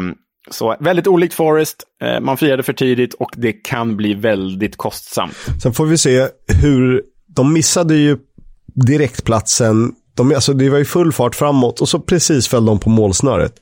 så 0.52 0.76
väldigt 0.80 1.08
olikt 1.08 1.34
Forest, 1.34 1.84
eh, 2.04 2.20
man 2.20 2.38
firade 2.38 2.64
för 2.64 2.74
tidigt 2.74 3.14
och 3.14 3.32
det 3.38 3.54
kan 3.54 3.98
bli 3.98 4.14
väldigt 4.14 4.78
kostsamt. 4.78 5.36
Sen 5.64 5.74
får 5.74 5.86
vi 5.86 5.98
se 5.98 6.28
hur 6.62 7.13
de 7.36 7.54
missade 7.54 7.96
ju 7.96 8.18
direktplatsen. 8.88 9.92
De, 10.16 10.34
alltså 10.34 10.54
det 10.54 10.70
var 10.70 10.78
ju 10.78 10.86
full 10.86 11.12
fart 11.12 11.36
framåt 11.36 11.82
och 11.82 11.90
så 11.90 12.00
precis 12.00 12.48
föll 12.48 12.66
de 12.66 12.80
på 12.80 12.90
målsnöret. 12.90 13.54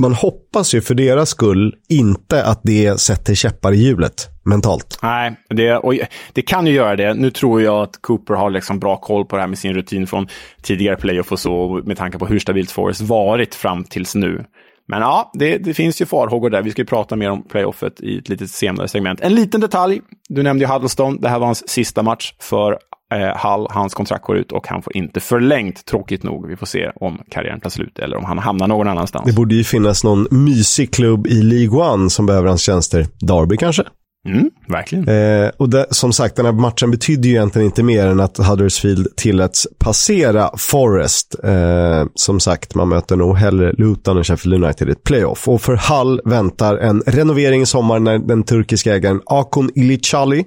Man 0.00 0.14
hoppas 0.14 0.74
ju 0.74 0.80
för 0.80 0.94
deras 0.94 1.28
skull 1.28 1.74
inte 1.88 2.44
att 2.44 2.60
det 2.62 3.00
sätter 3.00 3.34
käppar 3.34 3.72
i 3.72 3.76
hjulet 3.76 4.28
mentalt. 4.44 4.98
Nej, 5.02 5.36
det, 5.48 5.76
och 5.76 5.94
det 6.32 6.42
kan 6.42 6.66
ju 6.66 6.72
göra 6.72 6.96
det. 6.96 7.14
Nu 7.14 7.30
tror 7.30 7.62
jag 7.62 7.82
att 7.82 8.02
Cooper 8.02 8.34
har 8.34 8.50
liksom 8.50 8.78
bra 8.78 8.96
koll 8.96 9.24
på 9.24 9.36
det 9.36 9.42
här 9.42 9.48
med 9.48 9.58
sin 9.58 9.74
rutin 9.74 10.06
från 10.06 10.28
tidigare 10.62 10.96
playoff 10.96 11.32
och 11.32 11.40
så, 11.40 11.82
med 11.84 11.96
tanke 11.96 12.18
på 12.18 12.26
hur 12.26 12.38
stabilt 12.38 12.70
Forrest 12.70 13.00
varit 13.00 13.54
fram 13.54 13.84
tills 13.84 14.14
nu. 14.14 14.44
Men 14.88 15.00
ja, 15.00 15.30
det, 15.34 15.58
det, 15.58 15.74
finns 15.74 16.00
ju 16.00 16.06
farhågor 16.06 16.50
där. 16.50 16.62
Vi 16.62 16.70
ska 16.70 16.82
ju 16.82 16.86
prata 16.86 17.16
mer 17.16 17.30
om 17.30 17.42
playoffet 17.42 18.00
i 18.00 18.18
ett 18.18 18.28
lite 18.28 18.48
senare 18.48 18.88
segment. 18.88 19.20
En 19.20 19.34
liten 19.34 19.60
detalj. 19.60 20.00
Du 20.28 20.42
nämnde 20.42 20.64
ju 20.64 20.70
Huddleston. 20.70 21.20
Det 21.20 21.28
här 21.28 21.38
var 21.38 21.46
hans 21.46 21.68
sista 21.68 22.02
match 22.02 22.34
för 22.40 22.78
eh, 23.14 23.36
Hall. 23.36 23.66
Hans 23.70 23.94
kontrakt 23.94 24.24
går 24.24 24.36
ut 24.36 24.52
och 24.52 24.66
han 24.68 24.82
får 24.82 24.96
inte 24.96 25.20
förlängt, 25.20 25.84
tråkigt 25.84 26.22
nog. 26.22 26.48
Vi 26.48 26.56
får 26.56 26.66
se 26.66 26.90
om 26.94 27.18
karriären 27.30 27.60
tar 27.60 27.70
slut 27.70 27.98
eller 27.98 28.16
om 28.16 28.24
han 28.24 28.38
hamnar 28.38 28.66
någon 28.66 28.88
annanstans. 28.88 29.26
Det 29.26 29.32
borde 29.32 29.54
ju 29.54 29.64
finnas 29.64 30.04
någon 30.04 30.26
mysig 30.30 30.94
klubb 30.94 31.26
i 31.26 31.42
League 31.42 31.92
One 31.92 32.10
som 32.10 32.26
behöver 32.26 32.48
hans 32.48 32.62
tjänster. 32.62 33.06
Derby 33.20 33.56
kanske? 33.56 33.82
Mm, 34.28 34.50
verkligen. 34.68 35.08
Eh, 35.08 35.50
och 35.56 35.68
det, 35.68 35.86
som 35.90 36.12
sagt, 36.12 36.36
den 36.36 36.44
här 36.44 36.52
matchen 36.52 36.90
betydde 36.90 37.28
ju 37.28 37.34
egentligen 37.34 37.66
inte 37.66 37.82
mer 37.82 38.06
än 38.06 38.20
att 38.20 38.38
Huddersfield 38.38 39.16
tilläts 39.16 39.66
passera 39.78 40.50
Forest. 40.58 41.34
Eh, 41.44 42.04
som 42.14 42.40
sagt, 42.40 42.74
man 42.74 42.88
möter 42.88 43.16
nog 43.16 43.36
hellre 43.36 43.72
Luton 43.72 44.16
än 44.16 44.24
Sheffield 44.24 44.64
United 44.64 44.88
i 44.88 44.92
ett 44.92 45.04
playoff. 45.04 45.48
Och 45.48 45.62
för 45.62 45.76
Hull 45.76 46.20
väntar 46.24 46.76
en 46.76 47.02
renovering 47.06 47.62
i 47.62 47.66
sommar 47.66 47.98
när 47.98 48.18
den 48.18 48.42
turkiska 48.42 48.94
ägaren 48.94 49.20
Akon 49.26 49.70
Ilicali 49.74 50.44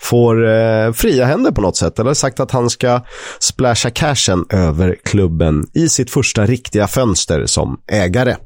får 0.00 0.48
eh, 0.48 0.92
fria 0.92 1.24
händer 1.24 1.50
på 1.50 1.60
något 1.60 1.76
sätt. 1.76 1.98
Eller 1.98 2.14
sagt 2.14 2.40
att 2.40 2.50
han 2.50 2.70
ska 2.70 3.00
splasha 3.40 3.90
cashen 3.90 4.44
över 4.50 4.96
klubben 5.04 5.66
i 5.74 5.88
sitt 5.88 6.10
första 6.10 6.46
riktiga 6.46 6.86
fönster 6.86 7.46
som 7.46 7.80
ägare. 7.86 8.36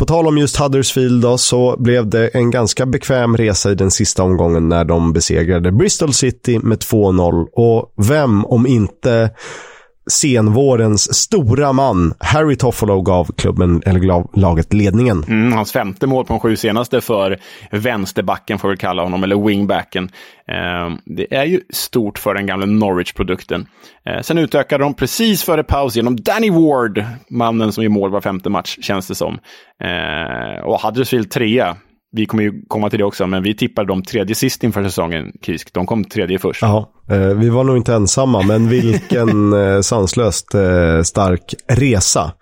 På 0.00 0.06
tal 0.06 0.26
om 0.26 0.38
just 0.38 0.56
Huddersfield 0.56 1.22
då, 1.22 1.38
så 1.38 1.76
blev 1.78 2.06
det 2.06 2.28
en 2.28 2.50
ganska 2.50 2.86
bekväm 2.86 3.36
resa 3.36 3.70
i 3.70 3.74
den 3.74 3.90
sista 3.90 4.22
omgången 4.22 4.68
när 4.68 4.84
de 4.84 5.12
besegrade 5.12 5.72
Bristol 5.72 6.12
City 6.12 6.58
med 6.58 6.78
2-0. 6.78 7.46
Och 7.52 7.92
vem 7.96 8.44
om 8.44 8.66
inte 8.66 9.30
senvårens 10.10 11.14
stora 11.14 11.72
man, 11.72 12.14
Harry 12.18 12.56
Toffolo, 12.56 13.02
gav 13.02 13.32
klubben, 13.36 13.82
eller 13.86 14.38
laget 14.40 14.72
ledningen. 14.72 15.24
Mm, 15.28 15.52
hans 15.52 15.72
femte 15.72 16.06
mål 16.06 16.24
på 16.24 16.32
de 16.32 16.40
sju 16.40 16.56
senaste 16.56 17.00
för 17.00 17.38
vänsterbacken, 17.70 18.58
får 18.58 18.68
vi 18.68 18.76
kalla 18.76 19.02
honom, 19.02 19.24
eller 19.24 19.46
wingbacken. 19.46 20.10
Eh, 20.48 20.96
det 21.04 21.34
är 21.34 21.44
ju 21.44 21.60
stort 21.70 22.18
för 22.18 22.34
den 22.34 22.46
gamla 22.46 22.66
Norwich-produkten. 22.66 23.66
Eh, 24.06 24.20
sen 24.20 24.38
utökade 24.38 24.84
de 24.84 24.94
precis 24.94 25.42
före 25.42 25.64
paus 25.64 25.96
genom 25.96 26.16
Danny 26.16 26.50
Ward, 26.50 27.04
mannen 27.30 27.72
som 27.72 27.82
gör 27.82 27.90
mål 27.90 28.10
var 28.10 28.20
femte 28.20 28.50
match, 28.50 28.78
känns 28.80 29.08
det 29.08 29.14
som. 29.14 29.38
Eh, 29.82 30.64
och 30.64 30.80
Huddersfield 30.80 31.30
trea 31.30 31.76
vi 32.12 32.26
kommer 32.26 32.42
ju 32.42 32.62
komma 32.68 32.90
till 32.90 32.98
det 32.98 33.04
också, 33.04 33.26
men 33.26 33.42
vi 33.42 33.56
tippade 33.56 33.88
dem 33.88 34.02
tredje 34.02 34.34
sist 34.34 34.64
inför 34.64 34.84
säsongen, 34.84 35.32
Kisk. 35.42 35.72
De 35.72 35.86
kom 35.86 36.04
tredje 36.04 36.38
först. 36.38 36.62
Ja, 36.62 36.92
eh, 37.10 37.18
vi 37.18 37.48
var 37.48 37.64
nog 37.64 37.76
inte 37.76 37.94
ensamma, 37.94 38.42
men 38.42 38.68
vilken 38.68 39.52
eh, 39.62 39.80
sanslöst 39.80 40.54
eh, 40.54 41.02
stark 41.02 41.54
resa. 41.68 42.32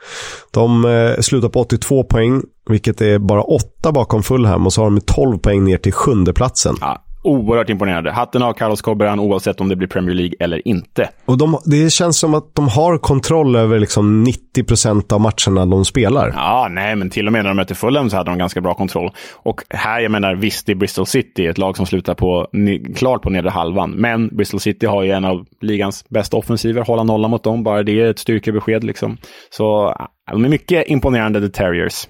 De 0.53 1.17
slutar 1.21 1.49
på 1.49 1.61
82 1.61 2.05
poäng, 2.05 2.43
vilket 2.71 3.01
är 3.01 3.19
bara 3.19 3.43
åtta 3.43 3.93
bakom 3.93 4.23
Fulham 4.23 4.67
och 4.67 4.73
så 4.73 4.83
har 4.83 4.91
de 4.91 5.01
12 5.01 5.39
poäng 5.39 5.65
ner 5.65 5.79
till 5.79 5.93
sjunde 5.93 6.33
platsen. 6.33 6.75
Ja, 6.81 7.05
oerhört 7.23 7.71
imponerande. 7.71 8.13
Hatten 8.13 8.43
av 8.43 8.53
Carlos 8.53 8.83
Coberan 8.83 9.21
oavsett 9.21 9.61
om 9.61 9.69
det 9.69 9.77
blir 9.77 9.89
Premier 9.89 10.15
League 10.15 10.35
eller 10.41 10.69
inte. 10.69 11.09
Och 11.25 11.39
de, 11.39 11.59
det 11.65 11.93
känns 11.93 12.19
som 12.19 12.35
att 12.35 12.55
de 12.55 12.69
har 12.69 12.99
kontroll 12.99 13.57
över 13.57 13.79
liksom 13.79 14.27
90% 14.57 15.13
av 15.13 15.21
matcherna 15.21 15.67
de 15.67 15.85
spelar. 15.85 16.33
Ja, 16.37 16.69
nej, 16.71 16.97
men 16.97 17.11
till 17.11 17.27
och 17.27 17.33
med 17.33 17.43
när 17.43 17.51
de 17.51 17.57
möter 17.57 17.75
Fulham 17.75 18.11
så 18.11 18.17
hade 18.17 18.31
de 18.31 18.39
ganska 18.39 18.61
bra 18.61 18.75
kontroll. 18.75 19.11
Och 19.33 19.61
här, 19.71 20.01
jag 20.01 20.11
menar, 20.11 20.35
visst, 20.35 20.67
det 20.67 20.73
är 20.73 20.77
Bristol 20.77 21.07
City, 21.07 21.47
ett 21.47 21.59
lag 21.59 21.77
som 21.77 21.87
slutar 21.87 22.15
på, 22.15 22.47
klart 22.97 23.23
på 23.23 23.31
nedre 23.31 23.51
halvan. 23.51 23.91
Men 23.91 24.37
Bristol 24.37 24.61
City 24.61 24.87
har 24.87 25.03
ju 25.03 25.11
en 25.11 25.25
av 25.25 25.47
ligans 25.61 26.05
bästa 26.09 26.37
offensiver. 26.37 26.83
Hålla 26.83 27.03
nollan 27.03 27.31
mot 27.31 27.45
dem, 27.45 27.63
bara 27.63 27.83
det 27.83 28.01
är 28.01 28.11
ett 28.11 28.19
styrkebesked 28.19 28.85
liksom. 28.85 29.17
Så 29.51 29.95
de 30.31 30.45
är 30.45 30.49
mycket 30.49 30.89
imponerande, 30.89 31.41
The 31.41 31.49
Terriers. 31.49 32.09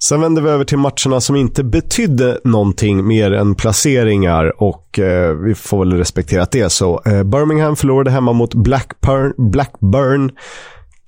Sen 0.00 0.20
vänder 0.20 0.42
vi 0.42 0.50
över 0.50 0.64
till 0.64 0.78
matcherna 0.78 1.20
som 1.20 1.36
inte 1.36 1.64
betydde 1.64 2.40
någonting 2.44 3.06
mer 3.06 3.32
än 3.32 3.54
placeringar 3.54 4.62
och 4.62 4.98
eh, 4.98 5.34
vi 5.34 5.54
får 5.54 5.78
väl 5.78 5.92
respektera 5.92 6.42
att 6.42 6.50
det 6.50 6.60
är 6.60 6.68
så. 6.68 7.02
Eh, 7.06 7.22
Birmingham 7.22 7.76
förlorade 7.76 8.10
hemma 8.10 8.32
mot 8.32 8.54
Blackburn, 8.54 9.50
Blackburn 9.50 10.30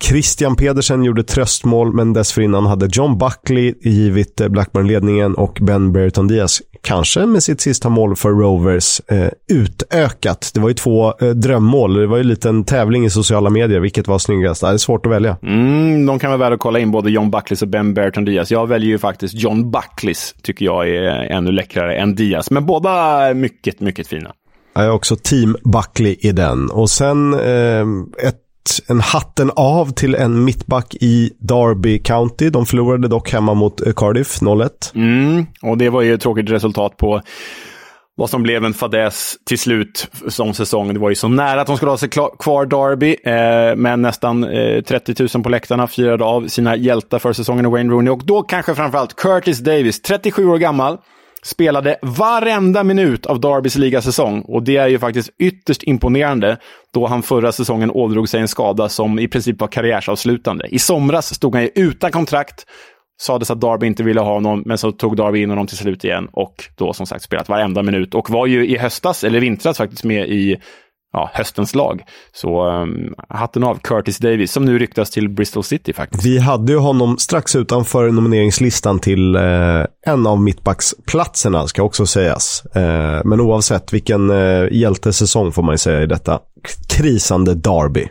Christian 0.02 0.56
Pedersen 0.56 1.04
gjorde 1.04 1.22
tröstmål, 1.22 1.92
men 1.92 2.12
dessförinnan 2.12 2.66
hade 2.66 2.88
John 2.92 3.18
Buckley 3.18 3.74
givit 3.80 4.36
Blackburn 4.48 4.86
ledningen 4.86 5.34
och 5.34 5.58
Ben 5.60 5.92
Brereton 5.92 6.28
Diaz, 6.28 6.62
kanske 6.82 7.26
med 7.26 7.42
sitt 7.42 7.60
sista 7.60 7.88
mål 7.88 8.16
för 8.16 8.30
Rovers, 8.30 9.00
eh, 9.08 9.28
utökat. 9.52 10.50
Det 10.54 10.60
var 10.60 10.68
ju 10.68 10.74
två 10.74 11.14
eh, 11.20 11.28
drömmål. 11.28 11.94
Det 11.94 12.06
var 12.06 12.16
ju 12.16 12.20
en 12.20 12.28
liten 12.28 12.64
tävling 12.64 13.04
i 13.04 13.10
sociala 13.10 13.50
medier. 13.50 13.80
Vilket 13.80 14.08
var 14.08 14.18
snyggast? 14.18 14.60
Det 14.60 14.68
är 14.68 14.76
svårt 14.76 15.06
att 15.06 15.12
välja. 15.12 15.36
Mm, 15.42 16.06
de 16.06 16.18
kan 16.18 16.30
vara 16.30 16.38
värda 16.38 16.54
att 16.54 16.60
kolla 16.60 16.78
in 16.78 16.90
både 16.90 17.10
John 17.10 17.30
Buckleys 17.30 17.62
och 17.62 17.68
Ben 17.68 17.94
Brereton 17.94 18.24
Diaz. 18.24 18.50
Jag 18.50 18.66
väljer 18.66 18.90
ju 18.90 18.98
faktiskt 18.98 19.34
John 19.34 19.70
Buckleys, 19.70 20.34
tycker 20.42 20.64
jag 20.64 20.88
är 20.88 21.02
ännu 21.30 21.52
läckrare 21.52 21.96
än 21.96 22.14
Diaz. 22.14 22.50
Men 22.50 22.66
båda 22.66 23.34
mycket, 23.34 23.80
mycket 23.80 24.06
fina. 24.06 24.32
Jag 24.74 24.84
är 24.84 24.90
också 24.90 25.16
team 25.16 25.56
Buckley 25.64 26.16
i 26.20 26.32
den. 26.32 26.70
Och 26.70 26.90
sen 26.90 27.34
eh, 27.34 27.86
ett 28.26 28.36
en 28.88 29.01
hatten 29.01 29.51
av 29.57 29.92
till 29.92 30.14
en 30.14 30.44
mittback 30.44 30.94
i 31.01 31.33
Derby 31.38 31.99
County. 31.99 32.51
De 32.51 32.66
förlorade 32.66 33.09
dock 33.09 33.33
hemma 33.33 33.55
mot 33.55 33.87
eh, 33.87 33.92
Cardiff 33.92 34.40
0-1. 34.40 34.70
Mm, 34.94 35.46
och 35.62 35.79
det 35.79 35.88
var 35.88 36.03
ju 36.03 36.14
ett 36.14 36.20
tråkigt 36.20 36.51
resultat 36.51 36.96
på 36.96 37.23
vad 38.16 38.31
som 38.31 38.42
blev 38.42 38.64
en 38.64 38.75
fadäs 38.75 39.37
till 39.46 39.59
slut 39.59 40.09
som 40.29 40.55
säsong. 40.55 40.94
Det 40.94 41.01
var 41.01 41.09
ju 41.09 41.14
så 41.14 41.29
nära 41.29 41.61
att 41.61 41.66
de 41.66 41.77
skulle 41.77 41.90
ha 41.90 41.99
sig 41.99 42.09
kvar 42.09 42.66
Derby, 42.66 43.16
eh, 43.25 43.77
men 43.77 44.03
nästan 44.03 44.44
eh, 44.44 44.83
30 44.83 45.29
000 45.35 45.42
på 45.42 45.49
läktarna 45.49 45.87
firade 45.87 46.25
av 46.25 46.49
sina 46.49 46.77
hjältar 46.77 47.18
för 47.18 47.33
säsongen 47.33 47.66
i 47.66 47.68
Wayne 47.68 47.92
Rooney. 47.92 48.11
Och 48.11 48.25
då 48.25 48.42
kanske 48.42 48.75
framförallt 48.75 49.16
Curtis 49.16 49.59
Davis, 49.59 50.03
37 50.03 50.46
år 50.46 50.59
gammal, 50.59 50.99
spelade 51.42 51.96
varenda 52.03 52.85
minut 52.85 53.26
av 53.26 53.40
Darbys 53.40 53.76
ligasäsong. 53.76 54.40
Och 54.40 54.62
det 54.62 54.76
är 54.76 54.88
ju 54.88 54.98
faktiskt 54.98 55.31
ytterst 55.38 55.83
imponerande 55.83 56.57
då 56.94 57.07
han 57.07 57.22
förra 57.22 57.53
säsongen 57.53 57.90
ådrog 57.90 58.29
sig 58.29 58.40
en 58.40 58.48
skada 58.48 58.88
som 58.88 59.18
i 59.18 59.29
princip 59.29 59.61
var 59.61 59.68
karriärsavslutande. 59.68 60.66
I 60.66 60.79
somras 60.79 61.35
stod 61.35 61.55
han 61.55 61.62
ju 61.62 61.70
utan 61.74 62.12
kontrakt 62.12 62.66
sades 63.20 63.50
att 63.50 63.61
Darby 63.61 63.87
inte 63.87 64.03
ville 64.03 64.20
ha 64.20 64.33
honom, 64.33 64.62
men 64.66 64.79
så 64.79 64.92
tog 64.92 65.16
Darby 65.16 65.42
in 65.42 65.50
honom 65.50 65.66
till 65.66 65.76
slut 65.76 66.05
igen 66.05 66.29
och 66.33 66.64
då 66.76 66.92
som 66.92 67.07
sagt 67.07 67.24
spelat 67.24 67.48
varenda 67.48 67.83
minut 67.83 68.14
och 68.14 68.31
var 68.31 68.46
ju 68.46 68.66
i 68.66 68.79
höstas, 68.79 69.24
eller 69.24 69.40
vintras 69.40 69.79
faktiskt, 69.79 70.05
med 70.05 70.29
i 70.29 70.57
ja, 71.12 71.31
höstens 71.35 71.75
lag. 71.75 72.03
Så 72.33 72.68
um, 72.68 73.14
hatten 73.29 73.64
av 73.64 73.79
Curtis 73.83 74.18
Davis 74.18 74.53
som 74.53 74.64
nu 74.64 74.79
ryktas 74.79 75.11
till 75.11 75.29
Bristol 75.29 75.64
City 75.64 75.92
faktiskt. 75.92 76.25
Vi 76.25 76.38
hade 76.38 76.73
ju 76.73 76.79
honom 76.79 77.18
strax 77.18 77.57
utanför 77.57 78.11
nomineringslistan 78.11 78.99
till 78.99 79.37
eh, 79.37 79.85
en 80.07 80.27
av 80.27 80.40
mittbacksplatserna 80.40 81.66
ska 81.66 81.83
också 81.83 82.07
sägas. 82.07 82.64
Eh, 82.75 83.20
men 83.25 83.40
oavsett 83.40 83.92
vilken 83.92 84.31
eh, 84.31 84.68
hjältesäsong 84.73 85.53
får 85.53 85.62
man 85.62 85.75
ju 85.75 85.79
säga 85.79 86.03
i 86.03 86.07
detta 86.07 86.40
krisande 86.88 87.55
Derby. 87.55 88.09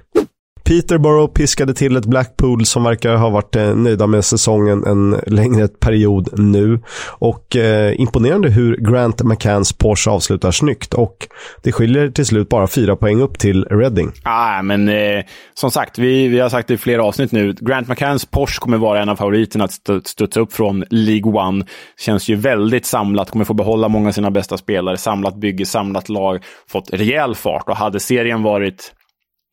Peterborough 0.69 1.33
piskade 1.33 1.73
till 1.73 1.95
ett 1.95 2.05
Blackpool 2.05 2.65
som 2.65 2.83
verkar 2.83 3.15
ha 3.15 3.29
varit 3.29 3.55
eh, 3.55 3.75
nöjda 3.75 4.07
med 4.07 4.25
säsongen 4.25 4.83
en 4.85 5.21
längre 5.27 5.67
period 5.67 6.39
nu. 6.39 6.79
Och 7.07 7.55
eh, 7.55 7.99
imponerande 7.99 8.49
hur 8.49 8.77
Grant 8.77 9.23
McCanns 9.23 9.73
Porsche 9.73 10.11
avslutar 10.11 10.51
snyggt. 10.51 10.93
Och 10.93 11.27
det 11.63 11.71
skiljer 11.71 12.09
till 12.09 12.25
slut 12.25 12.49
bara 12.49 12.67
fyra 12.67 12.95
poäng 12.95 13.21
upp 13.21 13.39
till 13.39 13.65
Reading. 13.65 14.11
Ah, 14.23 14.61
men 14.61 14.89
eh, 14.89 15.23
som 15.53 15.71
sagt, 15.71 15.97
vi, 15.97 16.27
vi 16.27 16.39
har 16.39 16.49
sagt 16.49 16.67
det 16.67 16.73
i 16.73 16.77
flera 16.77 17.03
avsnitt 17.03 17.31
nu. 17.31 17.55
Grant 17.59 17.87
McCanns 17.87 18.25
Porsche 18.25 18.59
kommer 18.59 18.77
vara 18.77 19.01
en 19.01 19.09
av 19.09 19.15
favoriterna 19.15 19.63
att 19.63 20.07
studsa 20.07 20.39
upp 20.39 20.53
från 20.53 20.83
League 20.89 21.33
One. 21.33 21.65
Känns 21.99 22.27
ju 22.27 22.35
väldigt 22.35 22.85
samlat, 22.85 23.31
kommer 23.31 23.45
få 23.45 23.53
behålla 23.53 23.87
många 23.87 24.07
av 24.07 24.13
sina 24.13 24.31
bästa 24.31 24.57
spelare. 24.57 24.97
Samlat 24.97 25.35
bygge, 25.35 25.65
samlat 25.65 26.09
lag, 26.09 26.43
fått 26.67 26.93
rejäl 26.93 27.35
fart. 27.35 27.69
Och 27.69 27.75
hade 27.75 27.99
serien 27.99 28.43
varit 28.43 28.93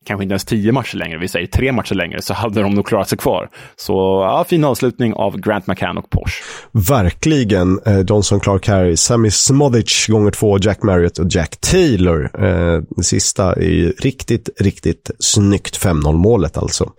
kanske 0.07 0.23
inte 0.23 0.33
ens 0.33 0.45
tio 0.45 0.71
matcher 0.71 0.97
längre, 0.97 1.17
vi 1.17 1.27
säger 1.27 1.47
tre 1.47 1.71
matcher 1.71 1.95
längre, 1.95 2.21
så 2.21 2.33
hade 2.33 2.61
de 2.61 2.73
nog 2.73 2.87
klarat 2.87 3.09
sig 3.09 3.17
kvar. 3.17 3.49
Så 3.75 3.93
ja, 4.27 4.45
fin 4.49 4.63
avslutning 4.63 5.13
av 5.13 5.37
Grant 5.37 5.67
McCann 5.67 5.97
och 5.97 6.09
Porsche. 6.09 6.43
Verkligen. 6.71 7.79
Eh, 7.85 7.99
Johnson, 7.99 8.39
Clark 8.39 8.67
Harry, 8.67 8.97
Sammy 8.97 9.31
Smodic 9.31 10.07
gånger 10.07 10.31
två, 10.31 10.57
Jack 10.61 10.83
Marriott 10.83 11.19
och 11.19 11.25
Jack 11.29 11.57
Taylor. 11.61 12.29
Eh, 12.45 12.81
det 12.97 13.03
sista 13.03 13.53
är 13.53 13.69
ju 13.69 13.91
riktigt, 13.91 14.49
riktigt 14.59 15.11
snyggt 15.19 15.77
5-0 15.83 16.13
målet 16.13 16.57
alltså. 16.57 16.91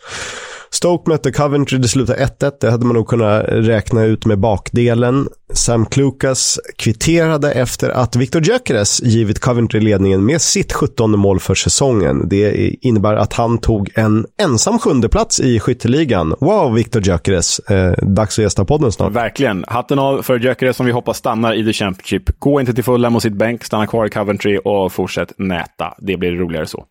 Stoke 0.71 1.11
mötte 1.11 1.33
Coventry, 1.33 1.79
det 1.79 1.89
slutade 1.89 2.25
1-1. 2.41 2.53
Det 2.61 2.71
hade 2.71 2.87
man 2.87 2.95
nog 2.95 3.09
kunnat 3.09 3.45
räkna 3.49 4.05
ut 4.05 4.27
med 4.27 4.39
bakdelen. 4.39 5.29
Sam 5.53 5.87
Klukas 5.87 6.61
kvitterade 6.77 7.53
efter 7.53 7.91
att 7.91 8.17
Victor 8.17 8.43
Gyökeres 8.43 9.03
givit 9.03 9.39
Coventry 9.39 9.81
ledningen 9.81 10.25
med 10.25 10.41
sitt 10.41 10.73
17 10.73 11.19
mål 11.19 11.41
för 11.41 11.55
säsongen. 11.55 12.29
Det 12.29 12.69
innebär 12.81 13.15
att 13.15 13.33
han 13.33 13.59
tog 13.59 13.91
en 13.95 14.27
ensam 14.43 14.79
sjundeplats 14.79 15.41
i 15.41 15.61
skytteligan. 15.61 16.35
Wow, 16.41 16.75
Victor 16.75 17.03
Gyökeres. 17.03 17.59
Eh, 17.59 17.93
dags 18.03 18.39
att 18.39 18.43
gästa 18.43 18.65
podden 18.65 18.93
snart. 18.93 19.13
Verkligen. 19.13 19.65
Hatten 19.69 19.99
av 19.99 20.23
för 20.23 20.39
Gyökeres 20.39 20.77
som 20.77 20.87
vi 20.87 20.93
hoppas 20.93 21.17
stannar 21.17 21.55
i 21.55 21.65
The 21.65 21.73
Championship. 21.73 22.39
Gå 22.39 22.61
inte 22.61 22.75
till 22.75 22.85
Fulham 22.85 23.17
och 23.17 23.23
sitt 23.23 23.35
bänk, 23.35 23.65
stanna 23.65 23.87
kvar 23.87 24.07
i 24.07 24.11
Coventry 24.11 24.59
och 24.65 24.93
fortsätt 24.93 25.33
näta. 25.39 25.95
Det 25.99 26.17
blir 26.17 26.33
roligare 26.33 26.67
så. 26.67 26.85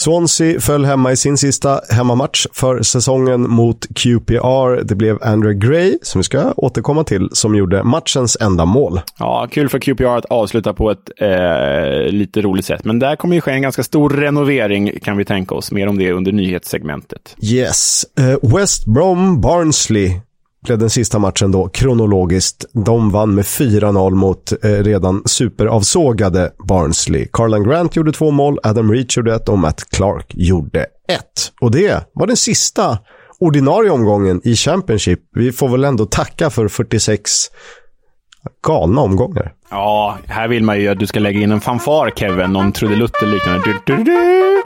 Swansea 0.00 0.60
föll 0.60 0.84
hemma 0.84 1.12
i 1.12 1.16
sin 1.16 1.38
sista 1.38 1.80
hemmamatch 1.90 2.46
för 2.52 2.82
säsongen 2.82 3.50
mot 3.50 3.86
QPR. 3.94 4.84
Det 4.84 4.94
blev 4.94 5.18
Andrew 5.22 5.68
Gray, 5.68 5.98
som 6.02 6.18
vi 6.18 6.22
ska 6.22 6.52
återkomma 6.56 7.04
till, 7.04 7.28
som 7.32 7.54
gjorde 7.54 7.82
matchens 7.82 8.36
enda 8.40 8.64
mål. 8.64 9.00
Ja, 9.18 9.48
kul 9.50 9.68
för 9.68 9.78
QPR 9.78 10.04
att 10.04 10.24
avsluta 10.24 10.74
på 10.74 10.90
ett 10.90 11.10
eh, 11.16 12.12
lite 12.12 12.40
roligt 12.40 12.64
sätt. 12.64 12.84
Men 12.84 12.98
där 12.98 13.16
kommer 13.16 13.34
ju 13.34 13.40
ske 13.40 13.50
en 13.50 13.62
ganska 13.62 13.82
stor 13.82 14.10
renovering, 14.10 15.00
kan 15.02 15.16
vi 15.16 15.24
tänka 15.24 15.54
oss. 15.54 15.72
Mer 15.72 15.86
om 15.86 15.98
det 15.98 16.12
under 16.12 16.32
nyhetssegmentet. 16.32 17.36
Yes. 17.42 18.06
Uh, 18.20 18.56
West 18.56 18.86
Brom 18.86 19.40
Barnsley 19.40 20.20
blev 20.64 20.78
den 20.78 20.90
sista 20.90 21.18
matchen 21.18 21.52
då 21.52 21.68
kronologiskt. 21.68 22.64
De 22.72 23.10
vann 23.10 23.34
med 23.34 23.44
4-0 23.44 24.10
mot 24.10 24.52
eh, 24.64 24.70
redan 24.70 25.22
superavsågade 25.26 26.52
Barnsley. 26.68 27.26
Carlan 27.32 27.64
Grant 27.64 27.96
gjorde 27.96 28.12
två 28.12 28.30
mål, 28.30 28.58
Adam 28.62 28.92
Reach 28.92 29.16
gjorde 29.16 29.34
ett 29.34 29.48
och 29.48 29.58
Matt 29.58 29.90
Clark 29.90 30.26
gjorde 30.28 30.80
ett. 31.08 31.52
Och 31.60 31.70
det 31.70 32.08
var 32.12 32.26
den 32.26 32.36
sista 32.36 32.98
ordinarie 33.40 33.90
omgången 33.90 34.40
i 34.44 34.56
Championship. 34.56 35.20
Vi 35.34 35.52
får 35.52 35.68
väl 35.68 35.84
ändå 35.84 36.06
tacka 36.06 36.50
för 36.50 36.68
46 36.68 37.30
galna 38.66 39.00
omgångar. 39.00 39.52
Ja, 39.70 40.18
här 40.26 40.48
vill 40.48 40.62
man 40.62 40.80
ju 40.80 40.88
att 40.88 40.98
du 40.98 41.06
ska 41.06 41.20
lägga 41.20 41.40
in 41.40 41.52
en 41.52 41.60
fanfar, 41.60 42.10
Kevin. 42.16 42.52
Någon 42.52 42.72
trudelutt 42.72 43.22
eller 43.22 43.32
liknande. 43.32 43.62
Du, 43.86 43.96
du, 43.96 44.04
du. 44.04 44.62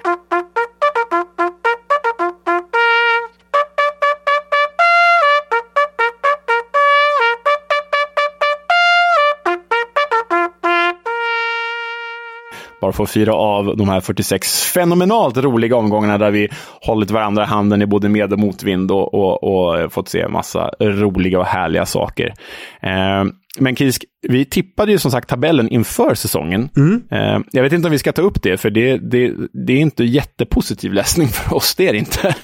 Bara 12.92 13.02
att 13.04 13.10
fira 13.10 13.34
av 13.34 13.76
de 13.76 13.88
här 13.88 14.00
46 14.00 14.62
fenomenalt 14.62 15.36
roliga 15.36 15.76
omgångarna 15.76 16.18
där 16.18 16.30
vi 16.30 16.48
hållit 16.80 17.10
varandra 17.10 17.42
i 17.42 17.46
handen 17.46 17.82
i 17.82 17.86
både 17.86 18.08
med 18.08 18.32
och 18.32 18.38
motvind 18.38 18.90
och, 18.90 19.14
och, 19.14 19.44
och 19.44 19.92
fått 19.92 20.08
se 20.08 20.28
massa 20.28 20.70
roliga 20.80 21.38
och 21.38 21.46
härliga 21.46 21.86
saker. 21.86 22.34
Eh, 22.82 23.24
men 23.58 23.76
Kisk, 23.76 24.04
vi 24.28 24.44
tippade 24.44 24.92
ju 24.92 24.98
som 24.98 25.10
sagt 25.10 25.28
tabellen 25.28 25.68
inför 25.68 26.14
säsongen. 26.14 26.68
Mm. 26.76 27.02
Eh, 27.10 27.38
jag 27.52 27.62
vet 27.62 27.72
inte 27.72 27.88
om 27.88 27.92
vi 27.92 27.98
ska 27.98 28.12
ta 28.12 28.22
upp 28.22 28.42
det, 28.42 28.56
för 28.56 28.70
det, 28.70 28.96
det, 28.96 29.32
det 29.66 29.72
är 29.72 29.80
inte 29.80 30.04
jättepositiv 30.04 30.92
läsning 30.92 31.28
för 31.28 31.56
oss, 31.56 31.74
det 31.74 31.88
är 31.88 31.92
det 31.92 31.98
inte. 31.98 32.34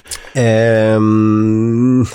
Um, 0.95 2.05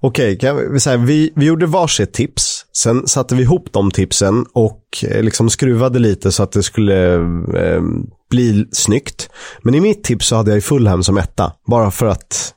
Okej, 0.00 0.36
okay, 0.36 0.52
vi, 0.52 0.96
vi, 1.06 1.32
vi 1.36 1.46
gjorde 1.46 1.66
varsitt 1.66 2.12
tips. 2.12 2.66
Sen 2.72 3.06
satte 3.06 3.34
vi 3.34 3.42
ihop 3.42 3.72
de 3.72 3.90
tipsen 3.90 4.46
och 4.52 4.82
eh, 5.08 5.22
liksom 5.22 5.50
skruvade 5.50 5.98
lite 5.98 6.32
så 6.32 6.42
att 6.42 6.52
det 6.52 6.62
skulle 6.62 7.14
eh, 7.14 7.82
bli 8.30 8.66
snyggt. 8.72 9.30
Men 9.62 9.74
i 9.74 9.80
mitt 9.80 10.04
tips 10.04 10.26
så 10.26 10.36
hade 10.36 10.54
jag 10.54 10.64
Fulham 10.64 11.02
som 11.02 11.16
etta. 11.16 11.52
Bara 11.66 11.90
för 11.90 12.06
att 12.06 12.54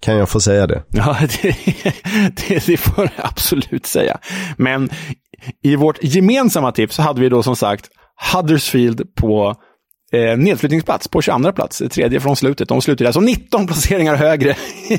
kan 0.00 0.16
jag 0.16 0.28
få 0.28 0.40
säga 0.40 0.66
det? 0.66 0.82
Ja, 0.88 1.16
det, 1.42 1.56
det, 2.48 2.66
det 2.66 2.76
får 2.76 3.04
jag 3.16 3.26
absolut 3.26 3.86
säga. 3.86 4.18
Men 4.56 4.90
i 5.62 5.76
vårt 5.76 5.98
gemensamma 6.02 6.72
tips 6.72 6.96
så 6.96 7.02
hade 7.02 7.20
vi 7.20 7.28
då 7.28 7.42
som 7.42 7.56
sagt 7.56 7.90
Huddersfield 8.34 9.14
på 9.14 9.56
eh, 10.12 10.36
nedflyttningsplats 10.36 11.08
på 11.08 11.22
22 11.22 11.52
plats, 11.52 11.82
tredje 11.90 12.20
från 12.20 12.36
slutet. 12.36 12.68
De 12.68 12.82
slutar 12.82 13.04
alltså 13.04 13.20
19 13.20 13.66
placeringar 13.66 14.16
högre 14.16 14.56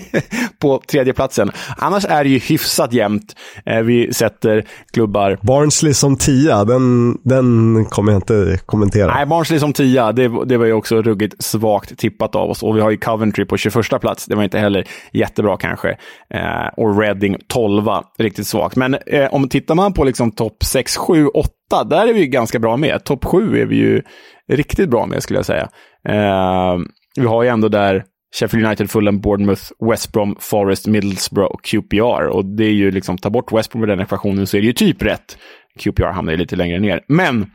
på 0.60 0.82
tredje 0.88 1.13
platsen. 1.13 1.52
Annars 1.78 2.06
är 2.06 2.23
det 2.23 2.30
ju 2.30 2.39
hyfsat 2.39 2.93
jämnt. 2.93 3.36
Eh, 3.65 3.80
vi 3.80 4.13
sätter 4.13 4.65
klubbar... 4.93 5.39
Barnsley 5.41 5.93
som 5.93 6.17
tia, 6.17 6.65
den, 6.65 7.17
den 7.23 7.86
kommer 7.86 8.12
jag 8.12 8.17
inte 8.17 8.60
kommentera. 8.65 9.13
Nej, 9.15 9.26
Barnsley 9.26 9.60
som 9.60 9.73
tia, 9.73 10.12
det, 10.12 10.45
det 10.45 10.58
var 10.58 10.65
ju 10.65 10.73
också 10.73 11.02
ruggigt 11.02 11.43
svagt 11.43 11.97
tippat 11.97 12.36
av 12.36 12.49
oss. 12.49 12.63
Och 12.63 12.78
vi 12.78 12.82
har 12.82 12.91
ju 12.91 12.97
Coventry 12.97 13.45
på 13.45 13.58
21 13.58 14.02
plats. 14.02 14.26
Det 14.26 14.36
var 14.36 14.43
inte 14.43 14.60
heller 14.60 14.88
jättebra 15.12 15.58
kanske. 15.58 15.89
Eh, 16.34 16.67
och 16.78 16.99
Reading 16.99 17.38
12, 17.47 17.84
riktigt 18.17 18.47
svagt. 18.47 18.76
Men 18.76 18.93
eh, 18.93 19.34
om 19.34 19.49
tittar 19.49 19.76
man 19.76 19.93
på 19.93 20.04
liksom 20.04 20.32
topp 20.32 20.63
6, 20.63 20.97
7, 20.97 21.28
8, 21.28 21.84
där 21.84 22.08
är 22.08 22.13
vi 22.13 22.28
ganska 22.28 22.60
bra 22.60 22.78
med. 22.78 23.04
Topp 23.04 23.26
7 23.26 23.62
är 23.62 23.65
vi 23.65 23.76
ju 23.76 24.02
riktigt 24.51 24.89
bra 24.89 25.06
med, 25.06 25.23
skulle 25.23 25.39
jag 25.39 25.45
säga. 25.45 25.69
Eh, 26.08 26.77
vi 27.15 27.25
har 27.25 27.43
ju 27.43 27.49
ändå 27.49 27.67
där 27.67 28.03
Sheffield 28.36 28.65
United, 28.65 28.89
Fulham, 28.89 29.19
Bournemouth, 29.19 29.63
West 29.89 30.12
Brom, 30.12 30.36
Forest, 30.39 30.88
Middlesbrough 30.88 31.51
och 31.51 31.63
QPR. 31.63 32.27
Och 32.27 32.45
det 32.45 32.65
är 32.65 32.73
ju 32.73 32.91
liksom, 32.91 33.17
ta 33.17 33.29
bort 33.29 33.51
West 33.51 33.71
Brom 33.71 33.79
med 33.79 33.89
den 33.89 33.99
ekvationen 33.99 34.47
så 34.47 34.58
är 34.58 34.62
det 34.62 34.67
ju 34.67 34.73
typ 34.73 35.01
rätt. 35.01 35.38
QPR 35.79 36.03
hamnar 36.03 36.32
ju 36.32 36.38
lite 36.38 36.56
längre 36.56 36.79
ner. 36.79 37.03
Men 37.08 37.45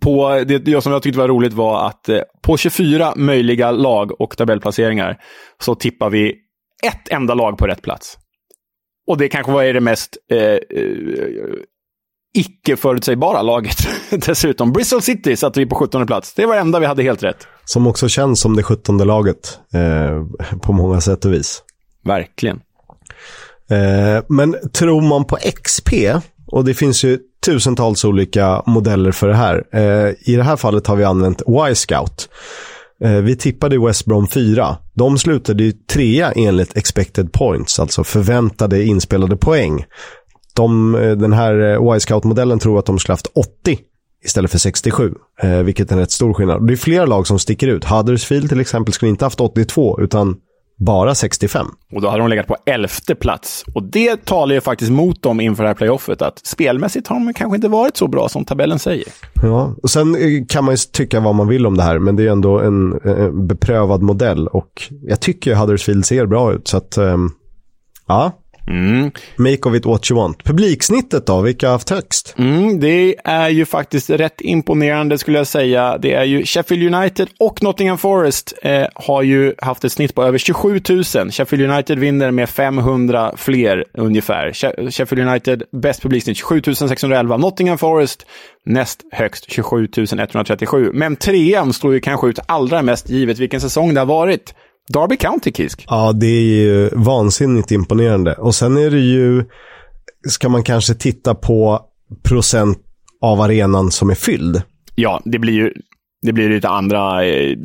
på, 0.00 0.44
det, 0.46 0.58
det 0.58 0.82
som 0.82 0.92
jag 0.92 1.02
tyckte 1.02 1.18
var 1.18 1.28
roligt 1.28 1.52
var 1.52 1.86
att 1.86 2.08
eh, 2.08 2.20
på 2.42 2.56
24 2.56 3.12
möjliga 3.16 3.70
lag 3.70 4.20
och 4.20 4.36
tabellplaceringar 4.36 5.18
så 5.60 5.74
tippar 5.74 6.10
vi 6.10 6.34
ett 6.86 7.08
enda 7.10 7.34
lag 7.34 7.58
på 7.58 7.66
rätt 7.66 7.82
plats. 7.82 8.18
Och 9.06 9.18
det 9.18 9.28
kanske 9.28 9.52
var 9.52 9.64
det 9.64 9.80
mest 9.80 10.16
eh, 10.30 10.40
eh 10.40 10.58
eh 12.38 12.44
icke 12.68 12.76
förutsägbara 12.76 13.42
laget 13.42 13.76
dessutom. 14.26 14.72
Bristol 14.72 15.02
City 15.02 15.36
satte 15.36 15.60
vi 15.60 15.66
på 15.66 15.74
17 15.74 16.06
plats. 16.06 16.34
Det 16.34 16.46
var 16.46 16.54
det 16.54 16.60
enda 16.60 16.78
vi 16.78 16.86
hade 16.86 17.02
helt 17.02 17.22
rätt. 17.22 17.46
Som 17.64 17.86
också 17.86 18.08
känns 18.08 18.40
som 18.40 18.56
det 18.56 18.62
17 18.62 18.98
laget 18.98 19.58
eh, 19.74 20.58
på 20.60 20.72
många 20.72 21.00
sätt 21.00 21.24
och 21.24 21.32
vis. 21.32 21.62
Verkligen. 22.04 22.60
Eh, 23.70 24.24
men 24.28 24.56
tror 24.72 25.00
man 25.00 25.24
på 25.24 25.36
XP, 25.36 25.88
och 26.46 26.64
det 26.64 26.74
finns 26.74 27.04
ju 27.04 27.18
tusentals 27.46 28.04
olika 28.04 28.62
modeller 28.66 29.12
för 29.12 29.28
det 29.28 29.36
här. 29.36 29.64
Eh, 29.72 30.14
I 30.32 30.36
det 30.36 30.42
här 30.42 30.56
fallet 30.56 30.86
har 30.86 30.96
vi 30.96 31.04
använt 31.04 31.42
Y-Scout. 31.48 32.28
Eh, 33.04 33.12
vi 33.12 33.36
tippade 33.36 33.86
West 33.86 34.04
Brom 34.04 34.28
4. 34.28 34.76
De 34.94 35.18
slutade 35.18 35.62
ju 35.64 35.72
trea 35.72 36.32
enligt 36.32 36.76
expected 36.76 37.32
points, 37.32 37.80
alltså 37.80 38.04
förväntade 38.04 38.84
inspelade 38.84 39.36
poäng. 39.36 39.84
De, 40.58 40.94
eh, 40.94 41.10
den 41.10 41.32
här 41.32 41.60
eh, 41.60 41.96
Y-Scout-modellen 41.96 42.58
tror 42.58 42.78
att 42.78 42.86
de 42.86 42.98
skulle 42.98 43.12
haft 43.12 43.26
80 43.34 43.78
istället 44.24 44.50
för 44.50 44.58
67, 44.58 45.14
eh, 45.42 45.50
vilket 45.50 45.90
är 45.90 45.94
en 45.94 46.00
rätt 46.00 46.10
stor 46.10 46.34
skillnad. 46.34 46.66
Det 46.66 46.74
är 46.74 46.76
flera 46.76 47.06
lag 47.06 47.26
som 47.26 47.38
sticker 47.38 47.68
ut. 47.68 47.84
Huddersfield 47.84 48.48
till 48.48 48.60
exempel 48.60 48.94
skulle 48.94 49.10
inte 49.10 49.24
haft 49.24 49.40
82, 49.40 50.00
utan 50.00 50.36
bara 50.78 51.14
65. 51.14 51.66
Och 51.92 52.02
då 52.02 52.08
hade 52.08 52.22
de 52.22 52.28
legat 52.28 52.46
på 52.46 52.56
elfte 52.66 53.14
plats. 53.14 53.64
Och 53.74 53.82
det 53.82 54.24
talar 54.24 54.54
ju 54.54 54.60
faktiskt 54.60 54.90
mot 54.90 55.22
dem 55.22 55.40
inför 55.40 55.62
det 55.62 55.68
här 55.68 55.74
playoffet, 55.74 56.22
att 56.22 56.46
spelmässigt 56.46 57.06
har 57.06 57.16
de 57.16 57.34
kanske 57.34 57.56
inte 57.56 57.68
varit 57.68 57.96
så 57.96 58.08
bra 58.08 58.28
som 58.28 58.44
tabellen 58.44 58.78
säger. 58.78 59.08
Ja, 59.42 59.74
och 59.82 59.90
sen 59.90 60.16
kan 60.46 60.64
man 60.64 60.74
ju 60.74 60.78
tycka 60.92 61.20
vad 61.20 61.34
man 61.34 61.48
vill 61.48 61.66
om 61.66 61.76
det 61.76 61.82
här, 61.82 61.98
men 61.98 62.16
det 62.16 62.22
är 62.22 62.30
ändå 62.30 62.60
en, 62.60 63.00
en 63.04 63.46
beprövad 63.46 64.02
modell 64.02 64.46
och 64.46 64.82
jag 65.02 65.20
tycker 65.20 65.54
Huddersfield 65.54 66.06
ser 66.06 66.26
bra 66.26 66.52
ut, 66.52 66.68
så 66.68 66.76
att 66.76 66.98
um, 66.98 67.32
ja, 68.06 68.32
Mm. 68.68 69.10
Make 69.36 69.68
of 69.68 69.74
it 69.74 69.86
what 69.86 70.10
you 70.10 70.20
want. 70.20 70.44
Publiksnittet 70.44 71.26
då, 71.26 71.40
vilka 71.40 71.66
har 71.66 71.72
haft 71.72 71.90
högst? 71.90 72.34
Mm, 72.38 72.80
det 72.80 73.16
är 73.24 73.48
ju 73.48 73.66
faktiskt 73.66 74.10
rätt 74.10 74.40
imponerande 74.40 75.18
skulle 75.18 75.38
jag 75.38 75.46
säga. 75.46 75.98
Det 75.98 76.14
är 76.14 76.24
ju 76.24 76.44
Sheffield 76.44 76.94
United 76.94 77.28
och 77.38 77.62
Nottingham 77.62 77.98
Forest 77.98 78.54
eh, 78.62 78.86
har 78.94 79.22
ju 79.22 79.54
haft 79.58 79.84
ett 79.84 79.92
snitt 79.92 80.14
på 80.14 80.22
över 80.22 80.38
27 80.38 80.80
000. 80.88 81.04
Sheffield 81.04 81.70
United 81.70 81.98
vinner 81.98 82.30
med 82.30 82.48
500 82.48 83.32
fler 83.36 83.84
ungefär. 83.92 84.52
Sheffield 84.90 85.28
United 85.28 85.62
bäst 85.72 86.02
publiksnitt 86.02 86.36
27 86.36 86.62
611. 86.74 87.36
Nottingham 87.36 87.78
Forest 87.78 88.26
näst 88.64 89.04
högst 89.12 89.50
27 89.50 89.88
137. 89.96 90.90
Men 90.94 91.16
trean 91.16 91.72
står 91.72 91.94
ju 91.94 92.00
kanske 92.00 92.26
ut 92.26 92.38
allra 92.46 92.82
mest 92.82 93.10
givet 93.10 93.38
vilken 93.38 93.60
säsong 93.60 93.94
det 93.94 94.00
har 94.00 94.06
varit. 94.06 94.54
Derby 94.88 95.16
County, 95.16 95.52
Kisk. 95.52 95.84
Ja, 95.88 96.12
det 96.12 96.26
är 96.26 96.42
ju 96.42 96.90
vansinnigt 96.92 97.70
imponerande. 97.70 98.34
Och 98.34 98.54
sen 98.54 98.76
är 98.76 98.90
det 98.90 99.00
ju, 99.00 99.44
ska 100.28 100.48
man 100.48 100.62
kanske 100.62 100.94
titta 100.94 101.34
på 101.34 101.80
procent 102.22 102.78
av 103.22 103.40
arenan 103.40 103.90
som 103.90 104.10
är 104.10 104.14
fylld. 104.14 104.62
Ja, 104.94 105.20
det 105.24 105.38
blir 105.38 105.52
ju 105.52 105.72
det 106.22 106.32
blir 106.32 106.48
lite 106.48 106.68
andra 106.68 107.26
eh, 107.26 107.56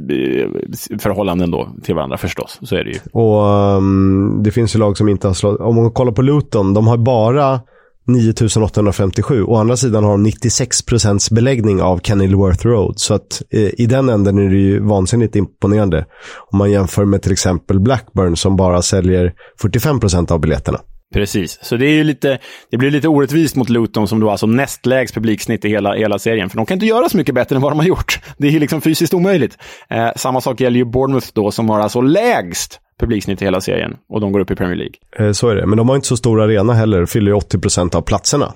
förhållanden 1.00 1.52
då 1.52 1.70
till 1.84 1.96
varandra 1.96 2.18
förstås. 2.18 2.60
Så 2.62 2.76
är 2.76 2.84
det 2.84 2.92
ju. 2.92 3.00
Och 3.12 3.44
um, 3.78 4.44
det 4.44 4.52
finns 4.52 4.76
ju 4.76 4.80
lag 4.80 4.98
som 4.98 5.10
inte 5.10 5.28
har 5.28 5.34
slått... 5.34 5.60
Om 5.60 5.76
man 5.76 5.92
kollar 5.92 6.12
på 6.12 6.22
Luton, 6.22 6.74
de 6.74 6.88
har 6.88 6.98
bara 6.98 7.62
9857. 8.08 9.44
Å 9.44 9.56
andra 9.56 9.78
sidan 9.78 10.04
har 10.04 10.12
de 10.12 10.24
96 10.24 10.86
procents 10.86 11.32
beläggning 11.32 11.82
av 11.82 12.00
Kenilworth 12.00 12.66
Road. 12.66 13.00
Så 13.00 13.14
att 13.14 13.42
eh, 13.50 13.70
i 13.78 13.86
den 13.86 14.10
änden 14.10 14.38
är 14.38 14.50
det 14.50 14.58
ju 14.58 14.80
vansinnigt 14.80 15.36
imponerande. 15.36 16.06
Om 16.52 16.58
man 16.58 16.72
jämför 16.72 17.06
med 17.06 17.22
till 17.22 17.32
exempel 17.32 17.80
Blackburn 17.80 18.36
som 18.38 18.56
bara 18.56 18.82
säljer 18.82 19.34
45 19.62 20.00
procent 20.00 20.32
av 20.32 20.40
biljetterna. 20.40 20.80
Precis, 21.14 21.60
så 21.62 21.76
det, 21.76 21.86
är 21.86 21.94
ju 21.94 22.04
lite, 22.04 22.40
det 22.72 22.78
blir 22.78 22.92
lite 22.92 23.08
orättvist 23.08 23.56
mot 23.56 23.70
Luton 23.70 24.08
som 24.08 24.20
då 24.20 24.30
alltså 24.30 24.48
näst 24.48 24.86
lägst 24.86 25.16
publiksnitt 25.16 25.66
i 25.66 25.70
hela, 25.70 25.94
hela 25.94 26.20
serien. 26.20 26.50
För 26.50 26.58
de 26.58 26.66
kan 26.66 26.76
inte 26.76 26.86
göra 26.86 27.10
så 27.10 27.18
mycket 27.18 27.36
bättre 27.36 27.56
än 27.56 27.62
vad 27.62 27.72
de 27.72 27.80
har 27.80 27.86
gjort. 27.86 28.20
Det 28.38 28.48
är 28.48 28.52
ju 28.52 28.60
liksom 28.60 28.82
fysiskt 28.82 29.14
omöjligt. 29.14 29.58
Eh, 29.90 30.10
samma 30.16 30.42
sak 30.42 30.62
gäller 30.62 30.78
ju 30.78 30.86
Bournemouth 30.86 31.28
då 31.34 31.52
som 31.52 31.70
har 31.70 31.80
alltså 31.80 32.02
lägst 32.02 32.80
publiksnitt 33.00 33.42
i 33.42 33.46
hela 33.46 33.62
serien 33.62 33.98
och 34.10 34.22
de 34.22 34.32
går 34.32 34.40
upp 34.40 34.52
i 34.52 34.56
Premier 34.56 34.76
League. 34.76 34.96
Eh, 35.28 35.32
så 35.32 35.50
är 35.50 35.56
det, 35.56 35.66
men 35.66 35.78
de 35.78 35.90
har 35.90 35.96
inte 35.96 36.08
så 36.08 36.18
stor 36.18 36.42
arena 36.42 36.74
heller, 36.74 37.06
fyller 37.06 37.32
ju 37.32 37.38
80% 37.38 37.96
av 37.96 38.02
platserna. 38.02 38.54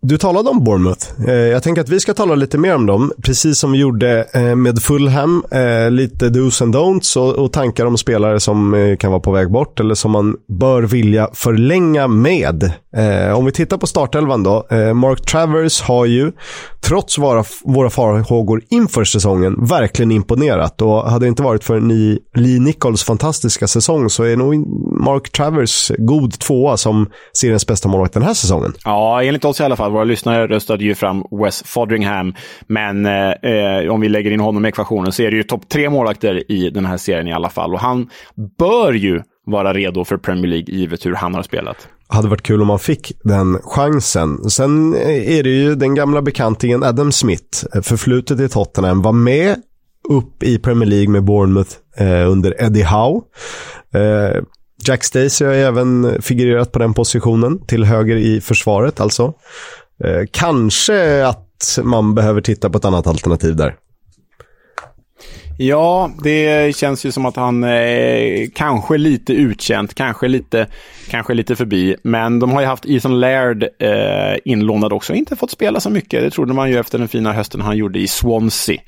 Du 0.00 0.18
talade 0.18 0.50
om 0.50 0.64
Bournemouth. 0.64 1.06
Eh, 1.28 1.34
jag 1.34 1.62
tänker 1.62 1.82
att 1.82 1.88
vi 1.88 2.00
ska 2.00 2.14
tala 2.14 2.34
lite 2.34 2.58
mer 2.58 2.74
om 2.74 2.86
dem, 2.86 3.12
precis 3.22 3.58
som 3.58 3.72
vi 3.72 3.78
gjorde 3.78 4.26
eh, 4.34 4.54
med 4.54 4.82
Fulham. 4.82 5.44
Eh, 5.50 5.90
lite 5.90 6.28
dos 6.28 6.62
and 6.62 6.76
don'ts 6.76 7.16
och, 7.16 7.52
tankar 7.52 7.86
om 7.86 7.98
spelare 7.98 8.40
som 8.40 8.96
kan 9.00 9.10
vara 9.10 9.20
på 9.20 9.30
väg 9.30 9.50
bort 9.50 9.80
eller 9.80 9.94
som 9.94 10.10
man 10.10 10.36
bör 10.48 10.82
vilja 10.82 11.28
förlänga 11.34 12.08
med. 12.08 12.72
Om 13.34 13.44
vi 13.44 13.52
tittar 13.52 13.76
på 13.76 13.86
startelvan 13.86 14.42
då. 14.42 14.66
Mark 14.94 15.26
Travers 15.26 15.82
har 15.82 16.06
ju, 16.06 16.32
trots 16.80 17.18
våra, 17.18 17.90
farhågor 17.90 18.62
inför 18.70 19.04
säsongen, 19.04 19.66
verkligen 19.66 20.10
imponerat. 20.10 20.82
Och 20.82 21.10
hade 21.10 21.24
det 21.24 21.28
inte 21.28 21.42
varit 21.42 21.64
för 21.64 21.80
Lee 22.38 22.60
Nichols 22.60 23.04
fantastiska 23.04 23.66
säsong 23.66 24.10
så 24.10 24.22
är 24.22 24.36
nog 24.36 24.54
Mark 25.02 25.32
Travers 25.32 25.92
god 25.98 26.38
tvåa 26.38 26.76
som 26.76 27.06
seriens 27.32 27.66
bästa 27.66 27.88
målvakt 27.88 28.14
den 28.14 28.22
här 28.22 28.34
säsongen. 28.34 28.74
Ja, 28.84 29.22
enligt 29.22 29.44
oss 29.44 29.60
i 29.60 29.64
alla 29.64 29.76
fall 29.76 29.87
våra 29.88 30.04
lyssnare 30.04 30.46
röstade 30.46 30.84
ju 30.84 30.94
fram 30.94 31.24
Wes 31.30 31.62
Fodringham. 31.66 32.34
Men 32.66 33.06
eh, 33.06 33.90
om 33.90 34.00
vi 34.00 34.08
lägger 34.08 34.30
in 34.30 34.40
honom 34.40 34.64
i 34.64 34.68
ekvationen 34.68 35.12
så 35.12 35.22
är 35.22 35.30
det 35.30 35.36
ju 35.36 35.42
topp 35.42 35.68
tre 35.68 35.90
målvakter 35.90 36.52
i 36.52 36.70
den 36.70 36.86
här 36.86 36.96
serien 36.96 37.28
i 37.28 37.32
alla 37.32 37.48
fall. 37.48 37.74
Och 37.74 37.80
han 37.80 38.10
bör 38.58 38.92
ju 38.92 39.22
vara 39.46 39.72
redo 39.72 40.04
för 40.04 40.16
Premier 40.16 40.46
League 40.46 40.74
givet 40.74 41.06
hur 41.06 41.14
han 41.14 41.34
har 41.34 41.42
spelat. 41.42 41.88
Hade 42.08 42.28
varit 42.28 42.42
kul 42.42 42.60
om 42.60 42.66
man 42.66 42.78
fick 42.78 43.12
den 43.24 43.58
chansen. 43.62 44.50
Sen 44.50 44.94
är 45.06 45.42
det 45.42 45.50
ju 45.50 45.74
den 45.74 45.94
gamla 45.94 46.22
bekantingen 46.22 46.82
Adam 46.82 47.12
Smith, 47.12 47.64
eh, 47.74 47.82
förflutet 47.82 48.40
i 48.40 48.48
Tottenham, 48.48 49.02
var 49.02 49.12
med 49.12 49.56
upp 50.08 50.42
i 50.42 50.58
Premier 50.58 50.88
League 50.88 51.08
med 51.08 51.24
Bournemouth 51.24 51.70
eh, 51.96 52.30
under 52.30 52.62
Eddie 52.62 52.84
Howe. 52.84 53.20
Eh, 53.94 54.42
Jack 54.86 55.04
Stacey 55.04 55.46
har 55.46 55.54
även 55.54 56.22
figurerat 56.22 56.72
på 56.72 56.78
den 56.78 56.94
positionen, 56.94 57.66
till 57.66 57.84
höger 57.84 58.16
i 58.16 58.40
försvaret 58.40 59.00
alltså. 59.00 59.34
Eh, 60.04 60.26
kanske 60.30 61.26
att 61.26 61.78
man 61.82 62.14
behöver 62.14 62.40
titta 62.40 62.70
på 62.70 62.78
ett 62.78 62.84
annat 62.84 63.06
alternativ 63.06 63.56
där. 63.56 63.74
Ja, 65.60 66.10
det 66.24 66.76
känns 66.76 67.06
ju 67.06 67.12
som 67.12 67.26
att 67.26 67.36
han 67.36 67.64
är 67.64 68.46
kanske 68.54 68.98
lite 68.98 69.32
utkänt, 69.32 69.94
kanske 69.94 70.28
lite, 70.28 70.66
kanske 71.10 71.34
lite 71.34 71.56
förbi. 71.56 71.96
Men 72.02 72.38
de 72.38 72.50
har 72.50 72.60
ju 72.60 72.66
haft 72.66 72.86
Ethan 72.86 73.20
Laird 73.20 73.62
eh, 73.62 74.38
inlånad 74.44 74.92
också, 74.92 75.14
inte 75.14 75.36
fått 75.36 75.50
spela 75.50 75.80
så 75.80 75.90
mycket. 75.90 76.22
Det 76.22 76.30
trodde 76.30 76.54
man 76.54 76.70
ju 76.70 76.78
efter 76.78 76.98
den 76.98 77.08
fina 77.08 77.32
hösten 77.32 77.60
han 77.60 77.76
gjorde 77.76 77.98
i 77.98 78.08
Swansea. 78.08 78.78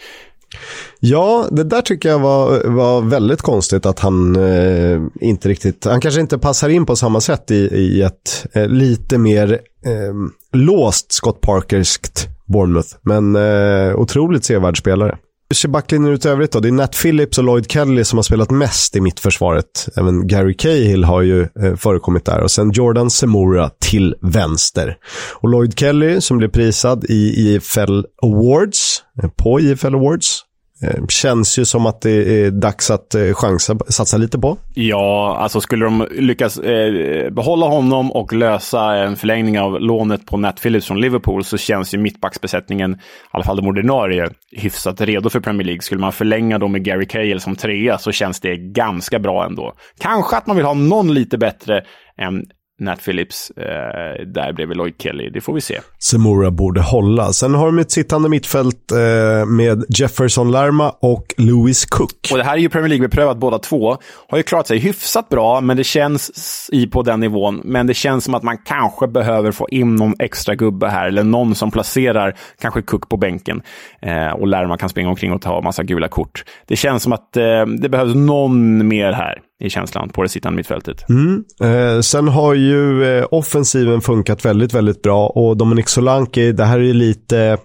Ja, 1.00 1.48
det 1.50 1.64
där 1.64 1.82
tycker 1.82 2.08
jag 2.08 2.18
var, 2.18 2.64
var 2.64 3.00
väldigt 3.00 3.42
konstigt 3.42 3.86
att 3.86 3.98
han 3.98 4.36
eh, 4.36 5.00
inte 5.20 5.48
riktigt, 5.48 5.84
han 5.84 6.00
kanske 6.00 6.20
inte 6.20 6.38
passar 6.38 6.68
in 6.68 6.86
på 6.86 6.96
samma 6.96 7.20
sätt 7.20 7.50
i, 7.50 7.54
i 7.54 8.02
ett 8.02 8.46
eh, 8.52 8.68
lite 8.68 9.18
mer 9.18 9.52
eh, 9.86 10.14
låst 10.52 11.12
Scott 11.12 11.40
Parkerskt 11.40 12.28
Bournemouth. 12.46 12.88
Men 13.02 13.36
eh, 13.36 13.96
otroligt 13.96 14.44
sevärd 14.44 14.78
spelare 14.78 15.18
ser 15.54 15.68
backlinjen 15.68 16.12
ut 16.12 16.24
i 16.24 16.28
övrigt 16.28 16.52
då? 16.52 16.60
Det 16.60 16.68
är 16.68 16.72
Nat 16.72 16.96
Phillips 17.02 17.38
och 17.38 17.44
Lloyd 17.44 17.70
Kelly 17.70 18.04
som 18.04 18.18
har 18.18 18.22
spelat 18.22 18.50
mest 18.50 18.96
i 18.96 19.00
mittförsvaret. 19.00 19.88
Även 19.96 20.26
Gary 20.26 20.54
Cahill 20.54 21.04
har 21.04 21.22
ju 21.22 21.42
eh, 21.42 21.76
förekommit 21.76 22.24
där. 22.24 22.40
Och 22.40 22.50
sen 22.50 22.70
Jordan 22.72 23.10
Semura 23.10 23.70
till 23.80 24.14
vänster. 24.20 24.96
Och 25.34 25.48
Lloyd 25.48 25.78
Kelly 25.78 26.20
som 26.20 26.38
blev 26.38 26.48
prisad 26.48 27.04
i 27.08 27.14
IFL 27.14 28.02
Awards, 28.22 29.02
eh, 29.22 29.30
på 29.30 29.60
IFL 29.60 29.94
Awards, 29.94 30.44
Eh, 30.82 31.06
känns 31.08 31.58
ju 31.58 31.64
som 31.64 31.86
att 31.86 32.00
det 32.00 32.44
är 32.44 32.50
dags 32.50 32.90
att 32.90 33.14
eh, 33.14 33.32
chansa, 33.32 33.76
satsa 33.88 34.16
lite 34.16 34.38
på. 34.38 34.56
Ja, 34.74 35.36
alltså 35.40 35.60
skulle 35.60 35.84
de 35.84 36.06
lyckas 36.10 36.58
eh, 36.58 37.30
behålla 37.30 37.66
honom 37.66 38.12
och 38.12 38.32
lösa 38.32 38.96
en 38.96 39.16
förlängning 39.16 39.60
av 39.60 39.80
lånet 39.80 40.26
på 40.26 40.36
Nat 40.36 40.62
Phillips 40.62 40.86
från 40.86 41.00
Liverpool 41.00 41.44
så 41.44 41.56
känns 41.56 41.94
ju 41.94 41.98
mittbacksbesättningen, 41.98 42.92
i 42.92 42.96
alla 43.30 43.44
fall 43.44 43.56
de 43.56 43.66
ordinarie, 43.66 44.28
hyfsat 44.56 45.00
redo 45.00 45.30
för 45.30 45.40
Premier 45.40 45.66
League. 45.66 45.82
Skulle 45.82 46.00
man 46.00 46.12
förlänga 46.12 46.58
dem 46.58 46.72
med 46.72 46.84
Gary 46.84 47.06
Cahill 47.06 47.40
som 47.40 47.56
trea 47.56 47.98
så 47.98 48.12
känns 48.12 48.40
det 48.40 48.56
ganska 48.56 49.18
bra 49.18 49.46
ändå. 49.46 49.72
Kanske 49.98 50.36
att 50.36 50.46
man 50.46 50.56
vill 50.56 50.66
ha 50.66 50.74
någon 50.74 51.14
lite 51.14 51.38
bättre 51.38 51.82
än 52.18 52.44
Nat 52.80 53.04
Phillips 53.04 53.50
eh, 53.50 54.26
där 54.26 54.52
bredvid 54.52 54.76
Lloyd 54.76 54.94
Kelly. 54.98 55.30
Det 55.30 55.40
får 55.40 55.54
vi 55.54 55.60
se. 55.60 55.80
Semura 55.98 56.50
borde 56.50 56.80
hålla. 56.80 57.32
Sen 57.32 57.54
har 57.54 57.66
de 57.66 57.78
ett 57.78 57.90
sittande 57.90 58.28
mittfält 58.28 58.92
eh, 58.92 59.46
med 59.46 59.84
Jefferson 59.88 60.52
Lerma 60.52 60.90
och 60.90 61.34
Lewis 61.36 61.84
Cook. 61.84 62.28
Och 62.32 62.38
det 62.38 62.44
här 62.44 62.54
är 62.54 62.58
ju 62.58 62.68
Premier 62.68 62.88
League-beprövat 62.88 63.36
båda 63.36 63.58
två. 63.58 63.96
Har 64.28 64.38
ju 64.38 64.42
klarat 64.42 64.66
sig 64.66 64.78
hyfsat 64.78 65.28
bra, 65.28 65.60
men 65.60 65.76
det 65.76 65.84
känns 65.84 66.70
i 66.72 66.86
på 66.86 67.02
den 67.02 67.20
nivån. 67.20 67.60
Men 67.64 67.86
det 67.86 67.94
känns 67.94 68.24
som 68.24 68.34
att 68.34 68.42
man 68.42 68.58
kanske 68.58 69.06
behöver 69.06 69.52
få 69.52 69.68
in 69.68 69.94
någon 69.94 70.14
extra 70.18 70.54
gubbe 70.54 70.88
här, 70.88 71.08
eller 71.08 71.24
någon 71.24 71.54
som 71.54 71.70
placerar 71.70 72.36
kanske 72.60 72.82
Cook 72.82 73.08
på 73.08 73.16
bänken. 73.16 73.62
Eh, 74.02 74.30
och 74.30 74.46
Lerma 74.46 74.76
kan 74.76 74.88
springa 74.88 75.08
omkring 75.08 75.32
och 75.32 75.42
ta 75.42 75.60
massa 75.60 75.82
gula 75.82 76.08
kort. 76.08 76.44
Det 76.66 76.76
känns 76.76 77.02
som 77.02 77.12
att 77.12 77.36
eh, 77.36 77.66
det 77.66 77.88
behövs 77.88 78.14
någon 78.14 78.88
mer 78.88 79.12
här 79.12 79.42
i 79.60 79.70
känslan 79.70 80.08
på 80.08 80.22
det 80.22 80.28
sittande 80.28 80.56
mittfältet. 80.56 81.04
Mm. 81.08 81.44
Eh, 81.60 82.00
sen 82.00 82.28
har 82.28 82.54
ju 82.54 83.04
eh, 83.04 83.26
offensiven 83.30 84.00
funkat 84.00 84.44
väldigt, 84.44 84.74
väldigt 84.74 85.02
bra 85.02 85.26
och 85.26 85.56
Dominic 85.56 85.88
Solanke, 85.88 86.52
det 86.52 86.64
här 86.64 86.78
är 86.78 86.84
ju 86.84 86.92
lite 86.92 87.58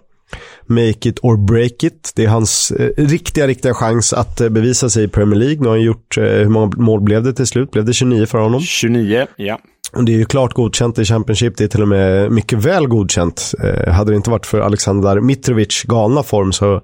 make 0.68 1.10
it 1.10 1.20
or 1.22 1.38
break 1.38 1.84
it. 1.84 2.12
Det 2.16 2.24
är 2.24 2.28
hans 2.28 2.72
eh, 2.72 2.90
riktiga, 2.98 3.48
riktiga 3.48 3.74
chans 3.74 4.14
att 4.14 4.42
eh, 4.42 4.50
bevisa 4.50 4.90
sig 4.90 5.04
i 5.04 5.08
Premier 5.08 5.40
League. 5.40 5.58
Nu 5.60 5.68
har 5.68 5.76
han 5.76 5.82
gjort, 5.86 6.18
eh, 6.18 6.24
hur 6.24 6.50
många 6.50 6.72
mål 6.78 7.02
blev 7.02 7.24
det 7.24 7.34
till 7.34 7.48
slut? 7.48 7.72
Blev 7.72 7.86
det 7.86 7.94
29 7.94 8.26
för 8.26 8.38
honom? 8.38 8.62
29, 8.62 9.28
ja. 9.36 9.60
Det 10.06 10.12
är 10.12 10.18
ju 10.18 10.26
klart 10.26 10.54
godkänt 10.54 11.00
i 11.00 11.06
Championship, 11.06 11.58
det 11.58 11.64
är 11.64 11.68
till 11.68 11.82
och 11.82 11.88
med 11.88 12.32
mycket 12.32 12.60
väl 12.60 12.88
godkänt. 12.88 13.52
Eh, 13.64 13.94
hade 13.94 14.12
det 14.12 14.16
inte 14.16 14.30
varit 14.30 14.46
för 14.46 14.60
Alexander 14.60 15.20
Mitrovic 15.20 15.84
galna 15.84 16.24
form 16.24 16.54
så 16.54 16.82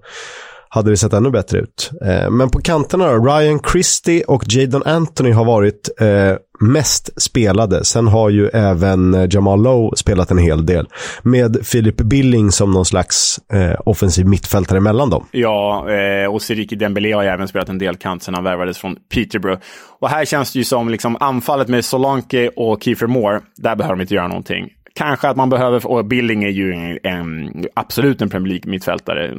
hade 0.73 0.89
det 0.89 0.97
sett 0.97 1.13
ännu 1.13 1.29
bättre 1.29 1.59
ut. 1.59 1.91
Eh, 2.05 2.29
men 2.29 2.49
på 2.49 2.61
kanterna 2.61 3.11
då, 3.11 3.25
Ryan 3.25 3.59
Christie 3.71 4.23
och 4.23 4.43
Jadon 4.47 4.83
Anthony 4.85 5.31
har 5.31 5.45
varit 5.45 5.89
eh, 5.99 6.35
mest 6.61 7.21
spelade. 7.21 7.85
Sen 7.85 8.07
har 8.07 8.29
ju 8.29 8.47
även 8.47 9.13
eh, 9.13 9.27
Jamal 9.29 9.63
Lowe 9.63 9.95
spelat 9.95 10.31
en 10.31 10.37
hel 10.37 10.65
del. 10.65 10.87
Med 11.21 11.65
Philip 11.71 11.97
Billing 11.97 12.51
som 12.51 12.71
någon 12.71 12.85
slags 12.85 13.39
eh, 13.53 13.79
offensiv 13.85 14.27
mittfältare 14.27 14.79
mellan 14.79 15.09
dem. 15.09 15.25
Ja, 15.31 15.89
eh, 15.89 16.33
och 16.33 16.41
Seriki 16.41 16.75
Dembélé 16.75 17.11
har 17.11 17.23
ju 17.23 17.29
även 17.29 17.47
spelat 17.47 17.69
en 17.69 17.77
del 17.77 17.95
kant 17.95 18.23
sen 18.23 18.33
han 18.33 18.43
värvades 18.43 18.77
från 18.77 18.95
Peterborough. 19.13 19.61
Och 19.99 20.09
här 20.09 20.25
känns 20.25 20.53
det 20.53 20.59
ju 20.59 20.65
som 20.65 20.89
liksom 20.89 21.17
anfallet 21.19 21.67
med 21.67 21.85
Solanke 21.85 22.49
och 22.55 22.83
Kiefer 22.83 23.07
Moore, 23.07 23.39
där 23.57 23.75
behöver 23.75 23.95
de 23.95 24.01
inte 24.01 24.15
göra 24.15 24.27
någonting. 24.27 24.69
Kanske 24.93 25.29
att 25.29 25.37
man 25.37 25.49
behöver, 25.49 25.87
och 25.87 26.05
Billing 26.05 26.43
är 26.43 26.49
ju 26.49 26.73
en, 26.73 26.99
en 27.03 27.65
absolut 27.73 28.21
en 28.21 28.29
Premier 28.29 28.49
League-mittfältare, 28.49 29.33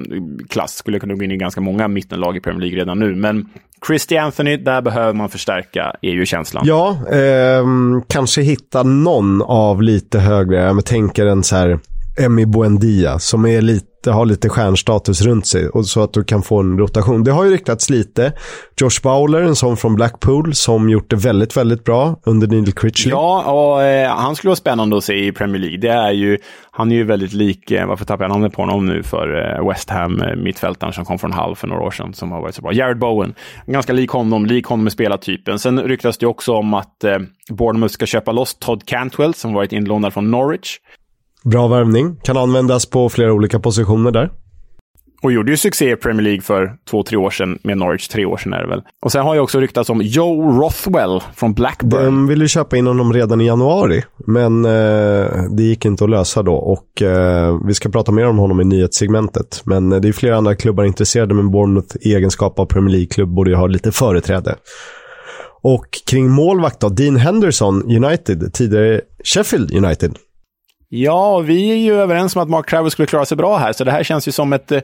klass, 0.48 0.74
skulle 0.74 1.00
kunna 1.00 1.14
gå 1.14 1.24
in 1.24 1.30
i 1.30 1.36
ganska 1.36 1.60
många 1.60 1.88
mittenlag 1.88 2.36
i 2.36 2.40
Premier 2.40 2.60
League 2.60 2.78
redan 2.78 2.98
nu, 2.98 3.14
men 3.14 3.48
Christy 3.86 4.16
Anthony, 4.16 4.56
där 4.56 4.82
behöver 4.82 5.12
man 5.12 5.28
förstärka, 5.28 5.96
är 6.02 6.10
ju 6.10 6.26
känslan. 6.26 6.64
Ja, 6.66 6.98
eh, 7.10 7.64
kanske 8.08 8.42
hitta 8.42 8.82
någon 8.82 9.42
av 9.42 9.82
lite 9.82 10.18
högre, 10.18 10.56
jag 10.56 10.84
tänker 10.84 11.26
en 11.26 11.42
så 11.42 11.56
här 11.56 11.78
Emmy 12.18 12.46
Buendia 12.46 13.18
som 13.18 13.46
är 13.46 13.62
lite, 13.62 14.10
har 14.10 14.26
lite 14.26 14.48
stjärnstatus 14.48 15.22
runt 15.22 15.46
sig 15.46 15.68
och 15.68 15.86
så 15.86 16.02
att 16.02 16.12
du 16.12 16.24
kan 16.24 16.42
få 16.42 16.60
en 16.60 16.78
rotation. 16.78 17.24
Det 17.24 17.32
har 17.32 17.44
ju 17.44 17.50
ryktats 17.50 17.90
lite. 17.90 18.32
Josh 18.80 19.02
Bowler, 19.02 19.42
en 19.42 19.56
sån 19.56 19.76
från 19.76 19.94
Blackpool 19.94 20.54
som 20.54 20.88
gjort 20.90 21.10
det 21.10 21.16
väldigt, 21.16 21.56
väldigt 21.56 21.84
bra 21.84 22.20
under 22.24 22.46
Neil 22.46 22.72
Critchley. 22.72 23.10
Ja, 23.10 23.42
och 23.52 23.82
eh, 23.82 24.10
han 24.10 24.36
skulle 24.36 24.48
vara 24.48 24.56
spännande 24.56 24.96
att 24.96 25.04
se 25.04 25.26
i 25.26 25.32
Premier 25.32 25.60
League. 25.60 25.78
Det 25.78 25.88
är 25.88 26.10
ju, 26.10 26.38
han 26.70 26.92
är 26.92 26.96
ju 26.96 27.04
väldigt 27.04 27.32
lik, 27.32 27.70
eh, 27.70 27.86
varför 27.86 28.04
tappar 28.04 28.24
jag 28.24 28.30
namnet 28.30 28.52
på 28.52 28.62
honom 28.62 28.86
nu, 28.86 29.02
för 29.02 29.58
eh, 29.58 29.68
West 29.68 29.90
Ham 29.90 30.20
eh, 30.20 30.36
mittfältaren 30.36 30.92
som 30.92 31.04
kom 31.04 31.18
från 31.18 31.32
Hull 31.32 31.56
för 31.56 31.68
några 31.68 31.82
år 31.82 31.90
sedan 31.90 32.14
som 32.14 32.32
har 32.32 32.40
varit 32.40 32.54
så 32.54 32.62
bra. 32.62 32.72
Jared 32.72 32.98
Bowen, 32.98 33.34
ganska 33.66 33.92
lik 33.92 34.10
honom, 34.10 34.46
lik 34.46 34.66
honom 34.66 34.84
med 34.84 34.92
spelartypen. 34.92 35.58
Sen 35.58 35.80
ryktas 35.80 36.18
det 36.18 36.26
också 36.26 36.52
om 36.52 36.74
att 36.74 37.04
eh, 37.04 37.18
Bournemouth 37.48 37.92
ska 37.92 38.06
köpa 38.06 38.32
loss 38.32 38.54
Todd 38.54 38.86
Cantwell 38.86 39.34
som 39.34 39.52
varit 39.52 39.72
inlånad 39.72 40.12
från 40.12 40.30
Norwich. 40.30 40.78
Bra 41.44 41.68
värvning. 41.68 42.16
Kan 42.22 42.36
användas 42.36 42.86
på 42.86 43.08
flera 43.08 43.32
olika 43.32 43.60
positioner 43.60 44.10
där. 44.10 44.30
Och 45.22 45.32
gjorde 45.32 45.50
ju 45.50 45.56
succé 45.56 45.92
i 45.92 45.96
Premier 45.96 46.22
League 46.22 46.40
för 46.40 46.72
två, 46.90 47.02
tre 47.02 47.16
år 47.16 47.30
sedan 47.30 47.58
med 47.62 47.78
Norwich. 47.78 48.08
Tre 48.08 48.24
år 48.24 48.36
sedan 48.36 48.52
är 48.52 48.62
det 48.62 48.68
väl. 48.68 48.82
Och 49.02 49.12
sen 49.12 49.22
har 49.22 49.34
jag 49.34 49.44
också 49.44 49.60
ryktats 49.60 49.90
om 49.90 50.02
Joe 50.02 50.60
Rothwell 50.60 51.20
från 51.34 51.54
Blackburn. 51.54 52.04
De 52.04 52.26
ville 52.26 52.48
köpa 52.48 52.76
in 52.76 52.86
honom 52.86 53.12
redan 53.12 53.40
i 53.40 53.46
januari, 53.46 54.02
men 54.26 54.64
eh, 54.64 55.26
det 55.50 55.62
gick 55.62 55.84
inte 55.84 56.04
att 56.04 56.10
lösa 56.10 56.42
då. 56.42 56.54
Och 56.54 57.02
eh, 57.02 57.58
vi 57.66 57.74
ska 57.74 57.88
prata 57.88 58.12
mer 58.12 58.26
om 58.26 58.38
honom 58.38 58.60
i 58.60 58.64
nyhetssegmentet. 58.64 59.62
Men 59.64 59.92
eh, 59.92 60.00
det 60.00 60.08
är 60.08 60.12
flera 60.12 60.36
andra 60.36 60.54
klubbar 60.54 60.84
intresserade, 60.84 61.34
men 61.34 61.50
Bournemouth 61.50 61.96
i 62.00 62.14
egenskap 62.14 62.58
av 62.58 62.66
Premier 62.66 62.92
League-klubb 62.92 63.28
borde 63.28 63.50
ju 63.50 63.56
ha 63.56 63.66
lite 63.66 63.92
företräde. 63.92 64.54
Och 65.62 65.86
kring 66.06 66.30
målvakt 66.30 66.80
då, 66.80 66.88
Dean 66.88 67.16
Henderson, 67.16 67.82
United, 68.04 68.54
tidigare 68.54 69.00
Sheffield 69.24 69.74
United. 69.74 70.16
Ja, 70.94 71.38
vi 71.38 71.70
är 71.70 71.76
ju 71.76 71.94
överens 71.94 72.36
om 72.36 72.42
att 72.42 72.48
Mark 72.48 72.70
Travers 72.70 72.92
skulle 72.92 73.06
klara 73.06 73.24
sig 73.24 73.36
bra 73.36 73.56
här, 73.56 73.72
så 73.72 73.84
det 73.84 73.90
här 73.90 74.02
känns 74.02 74.28
ju 74.28 74.32
som 74.32 74.52
ett 74.52 74.72
eh, 74.72 74.80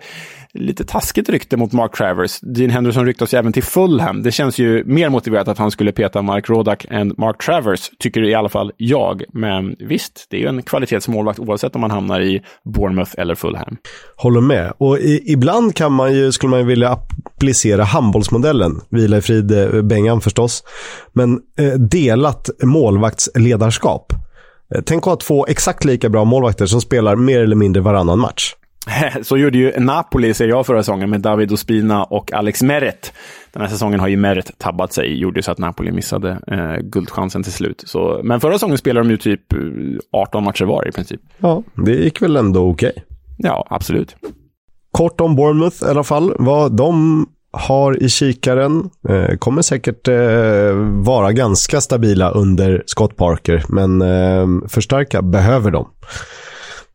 lite 0.52 0.84
taskigt 0.84 1.28
rykte 1.28 1.56
mot 1.56 1.72
Mark 1.72 1.96
Travers. 1.96 2.40
Dean 2.40 2.70
Henderson 2.70 3.06
ryktas 3.06 3.34
ju 3.34 3.38
även 3.38 3.52
till 3.52 3.62
Fulham. 3.62 4.22
Det 4.22 4.32
känns 4.32 4.58
ju 4.58 4.84
mer 4.84 5.08
motiverat 5.08 5.48
att 5.48 5.58
han 5.58 5.70
skulle 5.70 5.92
peta 5.92 6.22
Mark 6.22 6.48
Rodak 6.48 6.86
än 6.90 7.14
Mark 7.18 7.44
Travers, 7.44 7.90
tycker 7.98 8.22
i 8.22 8.34
alla 8.34 8.48
fall 8.48 8.72
jag. 8.76 9.22
Men 9.32 9.76
visst, 9.78 10.26
det 10.30 10.36
är 10.36 10.40
ju 10.40 10.46
en 10.46 10.62
kvalitetsmålvakt 10.62 11.38
oavsett 11.38 11.74
om 11.74 11.80
man 11.80 11.90
hamnar 11.90 12.20
i 12.20 12.42
Bournemouth 12.64 13.12
eller 13.18 13.34
Fulham. 13.34 13.76
Håller 14.16 14.40
med. 14.40 14.72
Och 14.78 14.98
i, 14.98 15.32
ibland 15.32 15.74
kan 15.74 15.92
man 15.92 16.14
ju, 16.14 16.32
skulle 16.32 16.50
man 16.50 16.60
ju 16.60 16.66
vilja 16.66 16.98
applicera 17.36 17.84
handbollsmodellen, 17.84 18.80
vila 18.90 19.16
i 19.16 19.20
frid 19.20 19.52
eh, 19.52 19.82
Bengan 19.82 20.20
förstås, 20.20 20.64
men 21.12 21.40
eh, 21.58 21.72
delat 21.72 22.50
målvaktsledarskap. 22.62 24.12
Eh, 24.74 24.80
tänk 24.86 24.98
att 24.98 25.06
ha 25.06 25.16
två 25.16 25.46
exakt 25.46 25.84
lika 25.84 26.08
bra 26.08 26.24
målvakter 26.24 26.66
som 26.66 26.80
spelar 26.80 27.16
mer 27.16 27.40
eller 27.40 27.56
mindre 27.56 27.82
varannan 27.82 28.18
match. 28.18 28.54
Så 29.22 29.36
gjorde 29.36 29.58
ju 29.58 29.72
Napoli, 29.78 30.34
ser 30.34 30.48
jag, 30.48 30.66
förra 30.66 30.82
säsongen 30.82 31.10
med 31.10 31.20
David 31.20 31.52
Ospina 31.52 32.04
och 32.04 32.32
Alex 32.32 32.62
Meret. 32.62 33.12
Den 33.52 33.62
här 33.62 33.68
säsongen 33.68 34.00
har 34.00 34.08
ju 34.08 34.16
Meret 34.16 34.58
tabbat 34.58 34.92
sig, 34.92 35.20
gjorde 35.20 35.42
så 35.42 35.52
att 35.52 35.58
Napoli 35.58 35.92
missade 35.92 36.30
eh, 36.46 36.82
guldchansen 36.82 37.42
till 37.42 37.52
slut. 37.52 37.82
Så, 37.86 38.20
men 38.24 38.40
förra 38.40 38.52
säsongen 38.52 38.78
spelade 38.78 39.08
de 39.08 39.10
ju 39.10 39.16
typ 39.16 39.42
18 40.12 40.42
eh, 40.42 40.44
matcher 40.44 40.64
var 40.64 40.88
i 40.88 40.92
princip. 40.92 41.20
Ja, 41.38 41.62
det 41.74 41.92
gick 41.92 42.22
väl 42.22 42.36
ändå 42.36 42.70
okej. 42.70 42.90
Okay. 42.90 43.02
Ja, 43.36 43.66
absolut. 43.70 44.16
Kort 44.92 45.20
om 45.20 45.36
Bournemouth 45.36 45.84
i 45.84 45.86
alla 45.86 46.04
fall. 46.04 46.34
Vad 46.38 46.76
de 46.76 47.26
har 47.52 48.02
i 48.02 48.08
kikaren. 48.08 48.90
Eh, 49.08 49.36
kommer 49.36 49.62
säkert 49.62 50.08
eh, 50.08 50.72
vara 51.04 51.32
ganska 51.32 51.80
stabila 51.80 52.30
under 52.30 52.82
Scott 52.86 53.16
Parker, 53.16 53.64
men 53.68 54.02
eh, 54.02 54.68
förstärka 54.68 55.22
behöver 55.22 55.70
de. 55.70 55.88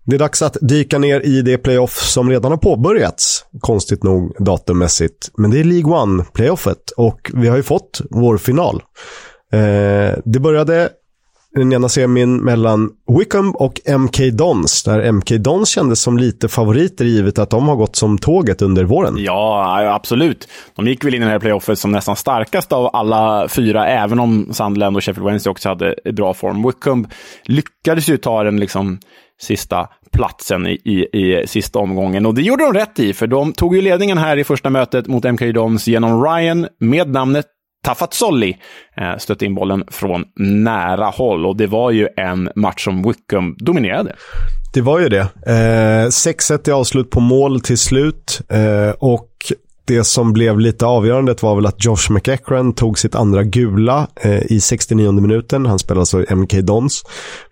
Det 0.05 0.15
är 0.15 0.19
dags 0.19 0.41
att 0.41 0.57
dyka 0.61 0.99
ner 0.99 1.25
i 1.25 1.41
det 1.41 1.57
playoff 1.57 2.01
som 2.01 2.29
redan 2.29 2.51
har 2.51 2.57
påbörjats, 2.57 3.45
konstigt 3.59 4.03
nog 4.03 4.35
datummässigt. 4.39 5.31
Men 5.37 5.51
det 5.51 5.59
är 5.59 5.63
League 5.63 5.93
One-playoffet 5.93 6.91
och 6.97 7.31
vi 7.33 7.47
har 7.47 7.57
ju 7.57 7.63
fått 7.63 8.01
vår 8.09 8.37
final. 8.37 8.83
Eh, 9.53 10.19
det 10.25 10.39
började 10.39 10.89
den 11.55 11.73
ena 11.73 11.89
semin 11.89 12.37
mellan 12.37 12.89
Wickham 13.19 13.55
och 13.55 13.81
MK 13.99 14.17
Dons. 14.31 14.83
Där 14.83 15.11
MK 15.11 15.29
Dons 15.29 15.69
kändes 15.69 16.01
som 16.01 16.17
lite 16.17 16.47
favoriter 16.47 17.05
givet 17.05 17.39
att 17.39 17.49
de 17.49 17.67
har 17.67 17.75
gått 17.75 17.95
som 17.95 18.17
tåget 18.17 18.61
under 18.61 18.83
våren. 18.83 19.15
Ja, 19.17 19.93
absolut. 19.95 20.47
De 20.75 20.87
gick 20.87 21.05
väl 21.05 21.13
in 21.13 21.21
i 21.21 21.25
den 21.25 21.31
här 21.31 21.39
playoffet 21.39 21.79
som 21.79 21.91
nästan 21.91 22.15
starkast 22.15 22.71
av 22.71 22.89
alla 22.93 23.47
fyra, 23.47 23.87
även 23.87 24.19
om 24.19 24.47
Sandland 24.51 24.97
och 24.97 25.03
Sheffield 25.03 25.27
Wednesday 25.27 25.51
också 25.51 25.69
hade 25.69 25.95
bra 26.13 26.33
form. 26.33 26.67
Wickham 26.67 27.07
lyckades 27.43 28.09
ju 28.09 28.17
ta 28.17 28.43
den 28.43 28.59
liksom 28.59 28.99
sista 29.41 29.87
platsen 30.11 30.67
i, 30.67 30.79
i, 30.83 31.19
i, 31.19 31.47
sista 31.47 31.79
omgången. 31.79 32.25
Och 32.25 32.33
det 32.33 32.41
gjorde 32.41 32.63
de 32.63 32.73
rätt 32.73 32.99
i, 32.99 33.13
för 33.13 33.27
de 33.27 33.53
tog 33.53 33.75
ju 33.75 33.81
ledningen 33.81 34.17
här 34.17 34.37
i 34.37 34.43
första 34.43 34.69
mötet 34.69 35.07
mot 35.07 35.23
MK 35.23 35.53
Dons 35.53 35.87
genom 35.87 36.23
Ryan 36.23 36.67
med 36.79 37.09
namnet 37.09 37.45
Tafazzolli 37.83 38.57
eh, 38.97 39.17
stötte 39.17 39.45
in 39.45 39.55
bollen 39.55 39.83
från 39.87 40.25
nära 40.35 41.05
håll 41.05 41.45
och 41.45 41.57
det 41.57 41.67
var 41.67 41.91
ju 41.91 42.07
en 42.17 42.49
match 42.55 42.83
som 42.83 43.03
Wickham 43.03 43.55
dominerade. 43.59 44.15
Det 44.73 44.81
var 44.81 44.99
ju 44.99 45.09
det. 45.09 45.27
Eh, 45.45 46.07
6-1 46.07 46.69
i 46.69 46.71
avslut 46.71 47.09
på 47.09 47.19
mål 47.19 47.61
till 47.61 47.77
slut 47.77 48.41
eh, 48.49 48.89
och 48.99 49.29
det 49.85 50.03
som 50.03 50.33
blev 50.33 50.59
lite 50.59 50.85
avgörande 50.85 51.35
var 51.41 51.55
väl 51.55 51.65
att 51.65 51.85
Josh 51.85 52.11
McEachran 52.11 52.73
tog 52.73 52.99
sitt 52.99 53.15
andra 53.15 53.43
gula 53.43 54.07
eh, 54.21 54.51
i 54.51 54.59
69 54.59 55.11
minuten. 55.11 55.65
Han 55.65 55.79
spelade 55.79 55.99
alltså 55.99 56.35
MK 56.35 56.53
Dons, 56.53 57.03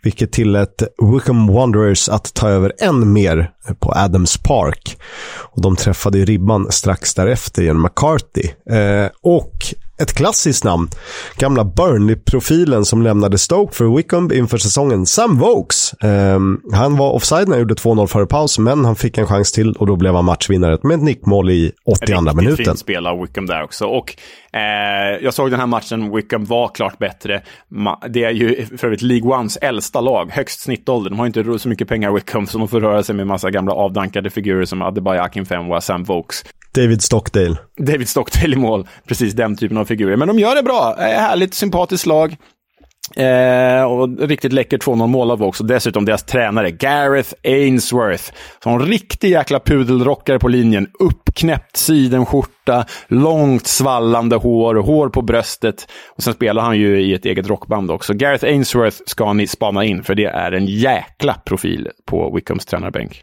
vilket 0.03 0.31
tillät 0.31 0.83
Wickham 1.13 1.47
Wanderers 1.47 2.09
att 2.09 2.33
ta 2.33 2.49
över 2.49 2.73
än 2.79 3.13
mer 3.13 3.51
på 3.79 3.93
Adams 3.95 4.37
Park. 4.37 4.97
Och 5.37 5.61
de 5.61 5.75
träffade 5.75 6.25
ribban 6.25 6.71
strax 6.71 7.13
därefter 7.13 7.63
genom 7.63 7.81
McCarthy. 7.81 8.75
Eh, 8.77 9.09
och 9.21 9.73
ett 10.01 10.13
klassiskt 10.13 10.63
namn. 10.63 10.89
Gamla 11.37 11.63
Burnley-profilen 11.63 12.85
som 12.85 13.01
lämnade 13.01 13.37
Stoke 13.37 13.75
för 13.75 13.95
Wickham 13.97 14.31
inför 14.31 14.57
säsongen, 14.57 15.05
Sam 15.05 15.37
Vokes. 15.37 15.93
Um, 16.03 16.61
han 16.73 16.97
var 16.97 17.11
offside 17.11 17.47
när 17.47 17.55
han 17.55 17.59
gjorde 17.59 17.73
2-0 17.73 18.07
före 18.07 18.25
paus, 18.25 18.59
men 18.59 18.85
han 18.85 18.95
fick 18.95 19.17
en 19.17 19.27
chans 19.27 19.51
till 19.51 19.73
och 19.73 19.87
då 19.87 19.95
blev 19.95 20.15
han 20.15 20.25
matchvinnare 20.25 20.77
med 20.83 20.95
ett 20.95 21.03
nickmål 21.03 21.49
i 21.49 21.71
82 21.85 22.21
minuten. 22.21 22.47
Riktigt 22.47 22.67
fint 22.67 22.79
spel 22.79 23.07
av 23.07 23.21
Wickham 23.21 23.45
där 23.45 23.63
också. 23.63 23.85
Och 23.85 24.15
eh, 24.53 25.23
jag 25.23 25.33
såg 25.33 25.51
den 25.51 25.59
här 25.59 25.67
matchen, 25.67 26.15
Wickham 26.15 26.45
var 26.45 26.67
klart 26.67 26.97
bättre. 26.97 27.41
Det 28.09 28.23
är 28.23 28.31
ju 28.31 28.65
för 28.77 28.87
övrigt 28.87 29.01
League 29.01 29.37
Ones 29.37 29.57
äldsta 29.57 30.01
lag, 30.01 30.31
högst 30.31 30.59
snittålder. 30.59 31.09
De 31.09 31.19
har 31.19 31.25
inte 31.25 31.59
så 31.59 31.69
mycket 31.69 31.87
pengar 31.87 32.11
Wickham, 32.11 32.47
så 32.47 32.57
de 32.57 32.67
får 32.67 32.81
röra 32.81 33.03
sig 33.03 33.15
med 33.15 33.27
massa 33.27 33.51
gamla 33.51 33.73
avdankade 33.73 34.29
figurer 34.29 34.65
som 34.65 34.81
Adebayo 34.81 35.21
Akinfenwa, 35.21 35.81
Sam 35.81 36.03
Vokes. 36.03 36.43
David 36.73 37.01
Stockdale. 37.01 37.55
David 37.77 38.09
Stockdale 38.09 38.55
i 38.55 38.59
mål. 38.59 38.87
Precis 39.07 39.33
den 39.33 39.55
typen 39.55 39.77
av 39.77 39.85
figurer. 39.91 40.17
Men 40.17 40.27
de 40.27 40.39
gör 40.39 40.55
det 40.55 40.63
bra. 40.63 40.95
Eh, 40.99 41.03
härligt, 41.03 41.53
sympatiskt 41.53 42.05
lag. 42.05 42.37
Eh, 43.15 43.83
och 43.83 44.19
riktigt 44.19 44.53
läckert 44.53 44.83
2-0 44.83 45.07
mål 45.07 45.31
av 45.31 45.43
också. 45.43 45.63
Dessutom 45.63 46.05
deras 46.05 46.23
tränare 46.23 46.71
Gareth 46.71 47.33
Ainsworth. 47.43 48.23
Som 48.63 48.73
en 48.73 48.85
riktig 48.85 49.31
jäkla 49.31 49.59
pudelrockare 49.59 50.39
på 50.39 50.47
linjen. 50.47 50.87
Uppknäppt 50.99 51.77
sidenskjorta, 51.77 52.85
långt 53.07 53.67
svallande 53.67 54.35
hår, 54.35 54.75
hår 54.75 55.09
på 55.09 55.21
bröstet. 55.21 55.87
Och 56.15 56.23
sen 56.23 56.33
spelar 56.33 56.63
han 56.63 56.77
ju 56.77 57.01
i 57.01 57.13
ett 57.13 57.25
eget 57.25 57.47
rockband 57.47 57.91
också. 57.91 58.13
Gareth 58.13 58.45
Ainsworth 58.45 58.97
ska 59.05 59.33
ni 59.33 59.47
spana 59.47 59.83
in, 59.83 60.03
för 60.03 60.15
det 60.15 60.25
är 60.25 60.51
en 60.51 60.65
jäkla 60.65 61.33
profil 61.45 61.89
på 62.05 62.35
Wickhams 62.35 62.65
tränarbänk. 62.65 63.21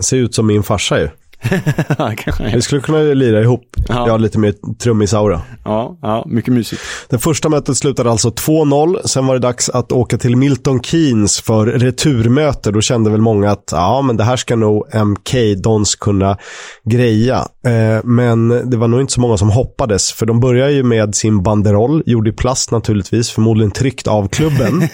Ser 0.00 0.16
ut 0.16 0.34
som 0.34 0.46
min 0.46 0.62
farsa 0.62 1.00
ju. 1.00 1.08
Vi 2.54 2.62
skulle 2.62 2.80
kunna 2.80 2.98
lira 2.98 3.42
ihop. 3.42 3.76
Ja. 3.88 3.94
Jag 4.06 4.12
har 4.12 4.18
lite 4.18 4.38
mer 4.38 4.54
trummisaura. 4.78 5.42
Ja, 5.64 5.98
ja, 6.02 6.24
mycket 6.26 6.54
mysigt. 6.54 6.82
Det 7.08 7.18
första 7.18 7.48
mötet 7.48 7.76
slutade 7.76 8.10
alltså 8.10 8.28
2-0. 8.28 9.06
Sen 9.06 9.26
var 9.26 9.34
det 9.34 9.40
dags 9.40 9.68
att 9.68 9.92
åka 9.92 10.18
till 10.18 10.36
Milton 10.36 10.82
Keynes 10.82 11.40
för 11.40 11.66
returmöte. 11.66 12.70
Då 12.70 12.80
kände 12.80 13.10
väl 13.10 13.20
många 13.20 13.50
att 13.50 13.68
ja, 13.72 14.02
men 14.02 14.16
det 14.16 14.24
här 14.24 14.36
ska 14.36 14.56
nog 14.56 14.94
MK 14.94 15.34
Dons 15.56 15.94
kunna 15.94 16.36
greja. 16.84 17.48
Eh, 17.66 18.04
men 18.04 18.70
det 18.70 18.76
var 18.76 18.88
nog 18.88 19.00
inte 19.00 19.12
så 19.12 19.20
många 19.20 19.36
som 19.36 19.50
hoppades, 19.50 20.12
för 20.12 20.26
de 20.26 20.40
började 20.40 20.72
ju 20.72 20.82
med 20.82 21.14
sin 21.14 21.42
banderoll, 21.42 22.02
gjord 22.06 22.28
i 22.28 22.32
plast 22.32 22.70
naturligtvis, 22.70 23.30
förmodligen 23.30 23.70
tryckt 23.70 24.06
av 24.06 24.28
klubben. 24.28 24.82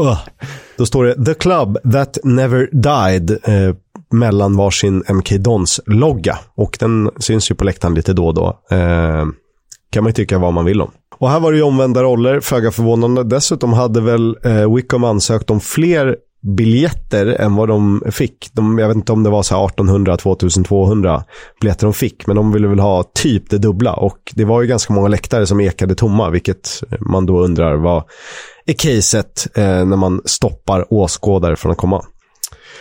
uh. 0.00 0.18
Då 0.76 0.86
står 0.86 1.04
det 1.04 1.24
“The 1.24 1.34
Club 1.34 1.78
That 1.92 2.18
Never 2.24 2.68
Died” 2.72 3.30
eh, 3.30 3.74
mellan 4.10 4.56
varsin 4.56 5.04
MK 5.08 5.30
Dons-logga. 5.30 6.38
Och 6.54 6.76
den 6.80 7.10
syns 7.18 7.50
ju 7.50 7.54
på 7.54 7.64
läktaren 7.64 7.94
lite 7.94 8.12
då 8.12 8.26
och 8.26 8.34
då. 8.34 8.60
Eh, 8.70 9.26
kan 9.90 10.04
man 10.04 10.10
ju 10.10 10.12
tycka 10.12 10.38
vad 10.38 10.52
man 10.52 10.64
vill 10.64 10.80
om. 10.80 10.90
Och 11.18 11.30
här 11.30 11.40
var 11.40 11.52
det 11.52 11.58
ju 11.58 11.64
omvända 11.64 12.02
roller, 12.02 12.40
föga 12.40 12.70
förvånande. 12.70 13.24
Dessutom 13.24 13.72
hade 13.72 14.00
väl 14.00 14.36
eh, 14.44 14.74
Wickham 14.74 15.04
ansökt 15.04 15.50
om 15.50 15.60
fler 15.60 16.16
biljetter 16.56 17.26
än 17.26 17.56
vad 17.56 17.68
de 17.68 18.02
fick. 18.10 18.50
De, 18.52 18.78
jag 18.78 18.88
vet 18.88 18.96
inte 18.96 19.12
om 19.12 19.22
det 19.22 19.30
var 19.30 19.42
så 19.42 19.54
1800-2200 19.54 21.22
biljetter 21.60 21.86
de 21.86 21.94
fick, 21.94 22.26
men 22.26 22.36
de 22.36 22.52
ville 22.52 22.68
väl 22.68 22.78
ha 22.78 23.02
typ 23.14 23.50
det 23.50 23.58
dubbla. 23.58 23.94
Och 23.94 24.18
det 24.34 24.44
var 24.44 24.62
ju 24.62 24.68
ganska 24.68 24.92
många 24.92 25.08
läktare 25.08 25.46
som 25.46 25.60
ekade 25.60 25.94
tomma, 25.94 26.30
vilket 26.30 26.82
man 27.00 27.26
då 27.26 27.40
undrar 27.40 27.76
vad 27.76 28.04
är 28.66 28.72
caset 28.72 29.46
eh, 29.54 29.84
när 29.84 29.96
man 29.96 30.20
stoppar 30.24 30.92
åskådare 30.92 31.56
från 31.56 31.72
att 31.72 31.78
komma. 31.78 32.04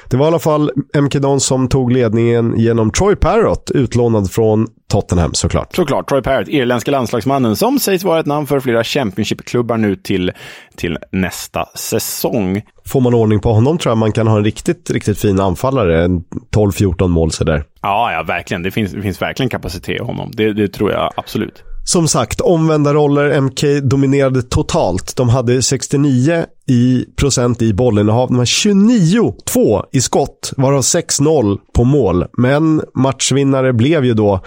Det 0.10 0.18
var 0.18 0.26
i 0.26 0.28
alla 0.28 0.39
fall 0.39 0.72
MK 1.01 1.14
Don 1.14 1.39
som 1.39 1.70
tog 1.70 1.91
ledningen 1.91 2.53
genom 2.58 2.91
Troy 2.91 3.16
Parrott, 3.16 3.72
utlånad 3.74 4.32
från 4.32 4.68
Tottenham 4.91 5.34
såklart. 5.34 5.76
Såklart, 5.76 6.10
Troy 6.10 6.22
Parrott, 6.22 6.47
irländska 6.47 6.91
landslagsmannen 6.91 7.55
som 7.55 7.80
sägs 7.80 8.03
vara 8.03 8.20
ett 8.20 8.26
namn 8.26 8.47
för 8.47 8.60
flera 8.60 8.84
Championship-klubbar 8.84 9.78
nu 9.78 9.95
till, 9.95 10.32
till 10.76 10.97
nästa 11.12 11.66
säsong. 11.76 12.62
Får 12.86 13.01
man 13.01 13.14
ordning 13.14 13.39
på 13.39 13.53
honom 13.53 13.78
tror 13.78 13.91
jag 13.91 13.97
man 13.97 14.12
kan 14.12 14.28
ha 14.28 14.38
en 14.38 14.43
riktigt, 14.43 14.89
riktigt 14.91 15.20
fin 15.20 15.39
anfallare. 15.39 16.08
12-14 16.55 17.08
mål 17.08 17.32
sådär. 17.32 17.64
Ja, 17.82 18.12
ja, 18.12 18.24
verkligen. 18.24 18.64
Det 18.64 18.72
finns, 18.72 18.91
det 18.91 19.01
finns 19.01 19.22
verkligen 19.22 19.49
kapacitet 19.49 20.01
i 20.01 20.03
honom. 20.03 20.32
Det, 20.34 20.53
det 20.53 20.68
tror 20.68 20.91
jag 20.91 21.12
absolut. 21.16 21.64
Som 21.88 22.08
sagt, 22.08 22.42
omvända 22.42 22.94
roller. 22.94 23.42
MK 23.42 23.64
dominerade 23.84 24.42
totalt. 24.42 25.16
De 25.16 25.30
hade 25.30 25.62
69 25.62 26.46
i 26.70 27.06
procent 27.16 27.62
i 27.62 27.74
bollinnehav. 27.74 28.28
De 28.28 28.38
har 28.38 28.46
29-2 28.46 29.84
i 29.92 30.02
skott, 30.02 30.54
varav 30.58 30.82
6-0 30.82 31.58
på 31.74 31.84
mål. 31.84 32.26
Men 32.38 32.82
matchvinnare 32.96 33.74
blev 33.74 34.06
ju 34.06 34.14
då 34.14 34.42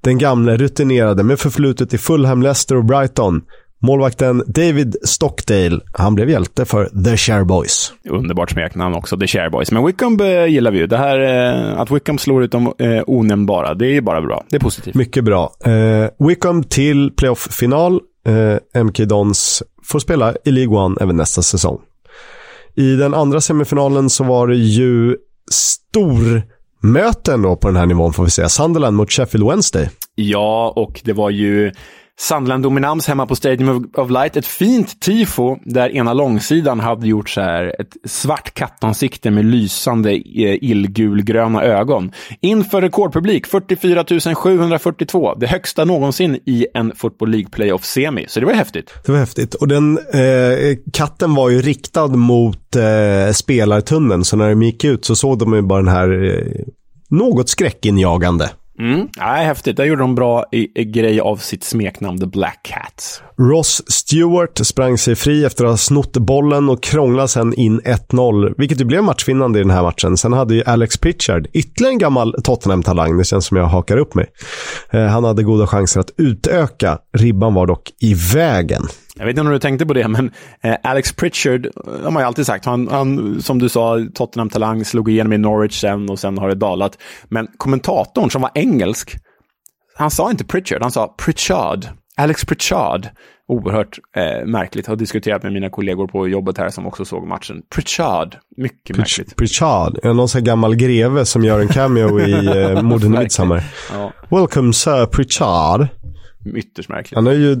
den 0.00 0.18
gamle 0.18 0.56
rutinerade 0.56 1.22
med 1.22 1.38
förflutet 1.38 1.94
i 1.94 1.98
Fulham, 1.98 2.42
Leicester 2.42 2.76
och 2.76 2.84
Brighton. 2.84 3.42
Målvakten 3.82 4.42
David 4.46 4.96
Stockdale, 5.02 5.80
han 5.92 6.14
blev 6.14 6.30
hjälte 6.30 6.64
för 6.64 7.04
The 7.04 7.16
Share 7.16 7.44
Boys. 7.44 7.92
Underbart 8.10 8.50
smeknamn 8.50 8.94
också, 8.94 9.16
The 9.16 9.26
Share 9.26 9.50
Boys. 9.50 9.72
Men 9.72 9.86
Wickham 9.86 10.20
eh, 10.20 10.46
gillar 10.46 10.70
vi 10.70 10.78
ju. 10.78 10.86
Det 10.86 10.96
här, 10.96 11.20
eh, 11.20 11.80
att 11.80 11.90
Wickham 11.90 12.18
slår 12.18 12.44
ut 12.44 12.52
de 12.52 12.72
eh, 12.78 13.02
onämnbara, 13.06 13.74
det 13.74 13.96
är 13.96 14.00
bara 14.00 14.22
bra. 14.22 14.44
Det 14.50 14.56
är 14.56 14.60
positivt. 14.60 14.94
Mycket 14.94 15.24
bra. 15.24 15.52
Wickham 16.18 16.64
till 16.64 17.10
playoff-final. 17.10 18.00
MK 18.84 18.96
Dons 18.98 19.62
får 19.84 19.98
spela 19.98 20.34
i 20.44 20.50
League 20.50 20.76
One 20.76 20.96
även 21.00 21.16
nästa 21.16 21.42
säsong. 21.42 21.80
I 22.74 22.96
den 22.96 23.14
andra 23.14 23.40
semifinalen 23.40 24.10
så 24.10 24.24
var 24.24 24.46
det 24.46 24.56
ju 24.56 25.16
stor 25.50 26.42
möten 26.80 27.42
då 27.42 27.56
på 27.56 27.68
den 27.68 27.76
här 27.76 27.86
nivån 27.86 28.12
får 28.12 28.24
vi 28.24 28.30
säga. 28.30 28.48
Sunderland 28.48 28.96
mot 28.96 29.12
Sheffield 29.12 29.48
Wednesday. 29.48 29.90
Ja, 30.14 30.72
och 30.76 31.00
det 31.04 31.12
var 31.12 31.30
ju 31.30 31.72
Sandland-dominans 32.20 33.08
hemma 33.08 33.26
på 33.26 33.36
Stadium 33.36 33.90
of 33.94 34.10
Light. 34.10 34.36
Ett 34.36 34.46
fint 34.46 35.00
tifo 35.00 35.56
där 35.64 35.96
ena 35.96 36.12
långsidan 36.12 36.80
hade 36.80 37.06
gjort 37.06 37.30
så 37.30 37.40
här 37.40 37.74
ett 37.80 38.10
svart 38.10 38.54
kattansikte 38.54 39.30
med 39.30 39.44
lysande 39.44 40.10
eh, 40.10 40.64
illgulgröna 40.64 41.62
ögon. 41.62 42.12
Inför 42.40 42.80
rekordpublik 42.80 43.46
44 43.46 44.04
742. 44.34 45.34
Det 45.34 45.46
högsta 45.46 45.84
någonsin 45.84 46.38
i 46.46 46.66
en 46.74 46.92
Football 46.96 47.30
League 47.30 47.48
Playoff-semi. 47.50 48.26
Så 48.28 48.40
det 48.40 48.46
var 48.46 48.52
häftigt. 48.52 48.94
Det 49.06 49.12
var 49.12 49.18
häftigt. 49.18 49.54
Och 49.54 49.68
den 49.68 49.98
eh, 49.98 50.76
katten 50.92 51.34
var 51.34 51.50
ju 51.50 51.62
riktad 51.62 52.08
mot 52.08 52.76
eh, 52.76 53.32
spelartunneln. 53.32 54.24
Så 54.24 54.36
när 54.36 54.48
de 54.48 54.62
gick 54.62 54.84
ut 54.84 55.04
så 55.04 55.16
såg 55.16 55.38
de 55.38 55.54
ju 55.54 55.62
bara 55.62 55.82
den 55.82 55.92
här 55.92 56.24
eh, 56.24 56.64
något 57.10 57.48
skräckinjagande 57.48 58.50
Mm. 58.78 59.08
Nej, 59.16 59.46
häftigt. 59.46 59.76
Där 59.76 59.84
gjorde 59.84 60.02
de 60.02 60.14
bra 60.14 60.44
i, 60.52 60.80
i 60.80 60.84
grej 60.84 61.20
av 61.20 61.36
sitt 61.36 61.64
smeknamn 61.64 62.20
The 62.20 62.26
Black 62.26 62.60
Cats. 62.62 63.22
Ross 63.38 63.82
Stewart 63.92 64.58
sprang 64.66 64.98
sig 64.98 65.16
fri 65.16 65.44
efter 65.44 65.64
att 65.64 65.70
ha 65.70 65.76
snott 65.76 66.12
bollen 66.12 66.68
och 66.68 66.82
krånglade 66.82 67.28
sen 67.28 67.54
in 67.54 67.80
1-0, 67.80 68.54
vilket 68.58 68.80
ju 68.80 68.84
blev 68.84 69.04
matchvinnande 69.04 69.58
i 69.58 69.62
den 69.62 69.70
här 69.70 69.82
matchen. 69.82 70.16
Sen 70.16 70.32
hade 70.32 70.54
ju 70.54 70.62
Alex 70.64 70.98
Pritchard, 70.98 71.46
ytterligare 71.52 71.92
en 71.92 71.98
gammal 71.98 72.34
Tottenham-talang, 72.44 73.18
det 73.18 73.24
känns 73.24 73.46
som 73.46 73.56
jag 73.56 73.64
hakar 73.64 73.96
upp 73.96 74.14
mig. 74.14 74.26
Eh, 74.90 75.06
han 75.06 75.24
hade 75.24 75.42
goda 75.42 75.66
chanser 75.66 76.00
att 76.00 76.10
utöka, 76.16 76.98
ribban 77.12 77.54
var 77.54 77.66
dock 77.66 77.92
i 78.00 78.14
vägen. 78.14 78.82
Jag 79.16 79.24
vet 79.24 79.30
inte 79.30 79.40
om 79.40 79.50
du 79.50 79.58
tänkte 79.58 79.86
på 79.86 79.94
det, 79.94 80.08
men 80.08 80.30
eh, 80.62 80.76
Alex 80.82 81.12
Pritchard, 81.12 81.66
eh, 81.66 81.72
har 82.02 82.10
man 82.10 82.22
ju 82.22 82.26
alltid 82.26 82.46
sagt, 82.46 82.64
han, 82.64 82.88
han 82.88 83.42
som 83.42 83.58
du 83.58 83.68
sa, 83.68 84.06
Tottenham-talang, 84.14 84.84
slog 84.84 85.10
igenom 85.10 85.32
i 85.32 85.38
Norwich 85.38 85.80
sen 85.80 86.10
och 86.10 86.18
sen 86.18 86.38
har 86.38 86.48
det 86.48 86.54
dalat. 86.54 86.98
Men 87.28 87.48
kommentatorn 87.56 88.30
som 88.30 88.42
var 88.42 88.50
engelsk, 88.54 89.16
han 89.96 90.10
sa 90.10 90.30
inte 90.30 90.44
Pritchard, 90.44 90.82
han 90.82 90.90
sa 90.90 91.14
Pritchard. 91.18 91.86
Alex 92.16 92.44
Pritchard. 92.44 93.08
Oerhört 93.48 93.98
eh, 94.16 94.46
märkligt. 94.46 94.86
Har 94.86 94.96
diskuterat 94.96 95.42
med 95.42 95.52
mina 95.52 95.70
kollegor 95.70 96.06
på 96.06 96.28
jobbet 96.28 96.58
här 96.58 96.70
som 96.70 96.86
också 96.86 97.04
såg 97.04 97.26
matchen. 97.26 97.62
Pritchard. 97.74 98.36
Mycket 98.56 98.96
Pritch 98.96 99.18
märkligt. 99.18 99.36
Pritchard. 99.36 99.98
Är 100.02 100.14
någon 100.14 100.28
sån 100.28 100.44
gammal 100.44 100.76
greve 100.76 101.24
som 101.24 101.44
gör 101.44 101.60
en 101.60 101.68
cameo 101.68 102.20
i 102.20 102.32
eh, 102.46 102.82
Morden 102.82 103.10
Midsummer? 103.10 103.62
Ja. 103.92 104.12
Welcome 104.30 104.72
Sir 104.72 105.06
Pritchard. 105.06 105.86
Ytterst 106.56 106.88
märkligt. 106.88 107.14
Han 107.14 107.26
har 107.26 107.32
ju 107.32 107.56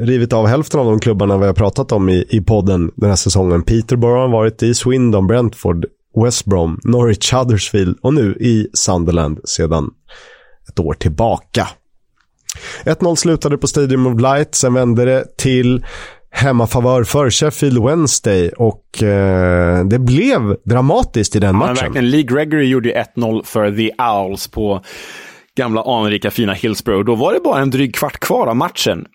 rivit 0.00 0.32
av 0.32 0.46
hälften 0.46 0.80
av 0.80 0.86
de 0.86 0.98
klubbarna 1.00 1.38
vi 1.38 1.46
har 1.46 1.54
pratat 1.54 1.92
om 1.92 2.08
i, 2.08 2.24
i 2.28 2.40
podden 2.40 2.90
den 2.96 3.08
här 3.08 3.16
säsongen. 3.16 3.62
Peterborough 3.62 4.20
har 4.20 4.28
varit 4.28 4.62
i, 4.62 4.74
Swindon, 4.74 5.26
Brentford, 5.26 5.86
West 6.24 6.44
Brom, 6.44 6.80
Norwich, 6.84 7.32
Huddersfield 7.32 7.98
och 8.02 8.14
nu 8.14 8.36
i 8.40 8.68
Sunderland 8.72 9.40
sedan 9.44 9.90
ett 10.68 10.78
år 10.80 10.94
tillbaka. 10.94 11.68
1-0 12.84 13.14
slutade 13.14 13.58
på 13.58 13.66
Stadium 13.66 14.06
of 14.06 14.20
Light, 14.20 14.54
sen 14.54 14.74
vände 14.74 15.04
det 15.04 15.36
till 15.36 15.84
hemmafavör 16.30 17.04
för 17.04 17.30
Sheffield 17.30 17.84
Wednesday 17.84 18.48
och 18.48 19.02
eh, 19.02 19.84
det 19.84 19.98
blev 19.98 20.56
dramatiskt 20.64 21.36
i 21.36 21.38
den 21.38 21.54
ja, 21.54 21.58
matchen. 21.58 21.74
Verkligen. 21.74 22.10
Lee 22.10 22.22
Gregory 22.22 22.64
gjorde 22.64 23.04
1-0 23.16 23.42
för 23.44 23.76
The 23.76 23.90
Owls 24.02 24.48
på 24.48 24.82
gamla 25.56 25.82
anrika 25.82 26.30
fina 26.30 26.52
Hillsborough. 26.52 27.04
Då 27.04 27.14
var 27.14 27.32
det 27.34 27.40
bara 27.40 27.60
en 27.60 27.70
dryg 27.70 27.94
kvart 27.94 28.20
kvar 28.20 28.46
av 28.46 28.56
matchen. 28.56 29.06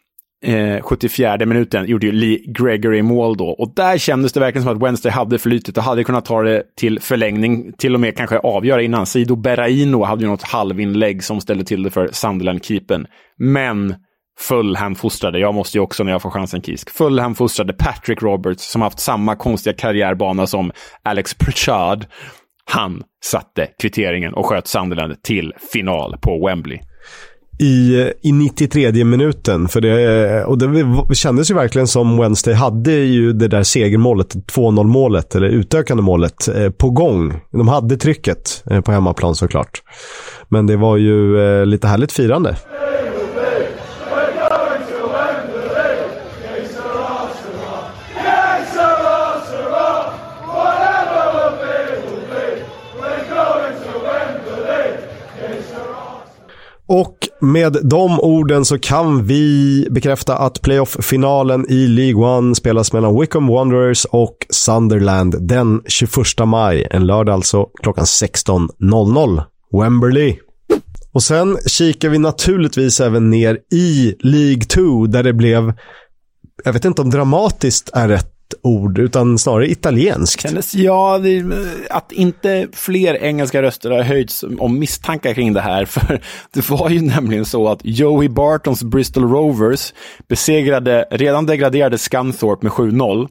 Eh, 0.44 0.82
74 0.82 1.46
minuten 1.46 1.86
gjorde 1.86 2.06
ju 2.06 2.12
Lee 2.12 2.39
Gregory 2.46 3.02
mål 3.02 3.38
då. 3.38 3.50
Och 3.50 3.74
där 3.76 3.98
kändes 3.98 4.34
det 4.34 4.39
verkligen 4.39 4.64
som 4.64 4.76
att 4.76 4.84
Wednesday 4.84 5.12
hade 5.12 5.39
flytet 5.39 5.78
och 5.78 5.84
hade 5.84 6.04
kunnat 6.04 6.26
ta 6.26 6.41
det 6.41 6.64
till 6.78 7.00
förlängning, 7.00 7.74
till 7.78 7.94
och 7.94 8.00
med 8.00 8.18
kanske 8.18 8.38
avgöra 8.38 8.82
innan. 8.82 9.06
Sido 9.06 9.36
Berraino 9.36 10.04
hade 10.04 10.24
ju 10.24 10.30
något 10.30 10.44
halvinlägg 10.44 11.24
som 11.24 11.41
ställde 11.41 11.64
till 11.64 11.84
det 11.84 11.91
för 11.91 12.10
Sunderland-keepern. 12.12 13.06
Men 13.38 13.96
Fulham-fostrade, 14.39 15.39
jag 15.39 15.54
måste 15.54 15.78
ju 15.78 15.82
också 15.82 16.04
när 16.04 16.12
jag 16.12 16.22
får 16.22 16.30
chansen 16.30 16.62
Kisk, 16.62 16.89
Fulham-fostrade 16.89 17.74
Patrick 17.74 18.22
Roberts 18.22 18.72
som 18.72 18.82
haft 18.82 19.00
samma 19.00 19.36
konstiga 19.36 19.74
karriärbana 19.74 20.48
som 20.48 20.72
Alex 21.04 21.34
Pritchard 21.34 22.06
han 22.66 23.04
satte 23.24 23.68
kvitteringen 23.82 24.34
och 24.34 24.46
sköt 24.46 24.68
Sunderland 24.68 25.24
till 25.24 25.54
final 25.72 26.18
på 26.22 26.48
Wembley. 26.48 26.80
I, 27.60 28.12
i 28.22 28.32
93 28.32 29.04
minuten. 29.04 29.68
För 29.68 29.82
det, 29.82 30.45
och 30.45 30.58
det 30.58 31.16
kändes 31.16 31.51
ju 31.51 31.56
verkligen 31.56 31.88
som 31.88 32.18
Wednesday 32.18 32.54
hade 32.54 32.91
ju 32.91 33.34
det 33.34 33.47
där 33.47 33.64
segermålet, 33.64 34.36
2-0 34.36 34.84
målet, 34.84 35.36
eller 35.36 35.47
utökande 35.47 36.04
målet, 36.04 36.47
eh, 36.47 36.70
på 36.70 36.89
gång. 36.89 37.41
De 37.51 37.68
hade 37.68 37.97
trycket 37.97 38.64
eh, 38.72 38.82
på 38.82 38.91
hemmaplan 38.91 39.36
såklart. 39.36 39.82
Men 40.49 40.68
det 40.68 40.76
var 40.76 40.97
ju 40.97 41.39
eh, 41.39 41.66
lite 41.66 41.88
härligt 41.88 42.12
firande. 42.12 42.56
Med 57.44 57.78
de 57.84 58.20
orden 58.20 58.66
så 58.66 58.80
kan 58.80 59.26
vi 59.26 59.88
bekräfta 59.91 60.38
att 60.38 60.62
playoff-finalen 60.62 61.66
i 61.70 61.88
League 61.88 62.26
One 62.38 62.56
spelas 62.56 62.94
mellan 62.94 63.20
Wickham 63.20 63.48
Wanderers 63.48 64.06
och 64.06 64.38
Sunderland 64.50 65.48
den 65.48 65.82
21 65.88 66.12
maj. 66.46 66.88
En 66.91 67.06
lördag 67.06 67.34
alltså 67.34 67.68
klockan 67.82 68.06
16.00. 68.06 69.44
Wembley. 69.72 70.38
Och 71.14 71.24
sen 71.24 71.58
kikar 71.68 72.10
vi 72.10 72.18
naturligtvis 72.18 73.02
även 73.02 73.30
ner 73.30 73.60
i 73.74 74.16
League 74.20 74.64
2 74.64 75.08
där 75.08 75.24
det 75.24 75.34
blev, 75.34 75.74
jag 76.64 76.74
vet 76.74 76.86
inte 76.86 77.02
om 77.02 77.10
dramatiskt 77.10 77.89
är 77.94 78.08
rätt 78.08 78.33
ord, 78.62 79.00
utan 79.00 79.38
snarare 79.38 79.72
italienskt. 79.72 80.41
Kändes, 80.41 80.76
ja, 80.76 81.18
det, 81.18 81.38
eh, 81.38 81.46
att 81.89 82.12
inte 82.12 82.68
fler 82.74 83.24
engelska 83.24 83.62
röster 83.62 83.91
har 83.91 84.02
höjts 84.02 84.44
om 84.60 84.80
misstankar 84.80 85.34
kring 85.34 85.54
det 85.54 85.62
här. 85.62 85.86
För 85.94 86.22
det 86.54 86.70
var 86.70 86.89
ju 86.89 87.02
nämligen 87.02 87.46
så 87.46 87.68
att 87.68 87.80
Joey 87.84 88.30
Bartons 88.30 88.84
Bristol 88.84 89.30
Rovers 89.30 89.94
besegrade 90.30 91.08
redan 91.12 91.46
degraderade 91.46 91.98
Scunthorpe 91.98 92.66
med 92.66 92.72
7-0. 92.72 93.28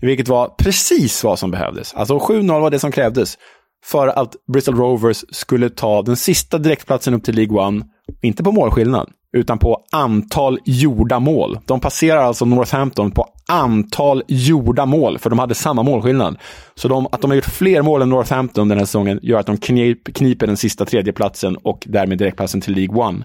Vilket 0.00 0.28
var 0.28 0.48
precis 0.48 1.24
vad 1.24 1.38
som 1.38 1.50
behövdes. 1.50 1.94
Alltså 1.94 2.18
7-0 2.18 2.60
var 2.60 2.70
det 2.70 2.78
som 2.78 2.92
krävdes 2.92 3.38
för 3.84 4.08
att 4.08 4.36
Bristol 4.52 4.76
Rovers 4.76 5.24
skulle 5.30 5.70
ta 5.70 6.02
den 6.02 6.16
sista 6.16 6.58
direktplatsen 6.58 7.14
upp 7.14 7.24
till 7.24 7.34
League 7.34 7.58
One. 7.66 7.84
Inte 8.22 8.42
på 8.42 8.52
målskillnad, 8.52 9.10
utan 9.36 9.58
på 9.58 9.82
antal 9.92 10.58
gjorda 10.64 11.20
mål. 11.20 11.58
De 11.64 11.80
passerar 11.80 12.22
alltså 12.22 12.44
Northampton 12.44 13.10
på 13.10 13.26
antal 13.48 14.22
gjorda 14.28 14.86
mål, 14.86 15.18
för 15.18 15.30
de 15.30 15.38
hade 15.38 15.54
samma 15.54 15.82
målskillnad. 15.82 16.38
Så 16.74 16.88
de, 16.88 17.06
att 17.12 17.20
de 17.20 17.30
har 17.30 17.36
gjort 17.36 17.44
fler 17.44 17.82
mål 17.82 18.02
än 18.02 18.08
Northampton 18.08 18.68
den 18.68 18.78
här 18.78 18.84
säsongen 18.84 19.20
gör 19.22 19.38
att 19.38 19.46
de 19.46 19.56
knip, 19.56 20.14
kniper 20.14 20.46
den 20.46 20.56
sista 20.56 20.84
tredjeplatsen 20.84 21.56
och 21.56 21.84
därmed 21.86 22.18
direktplatsen 22.18 22.60
till 22.60 22.74
League 22.74 23.02
One. 23.02 23.24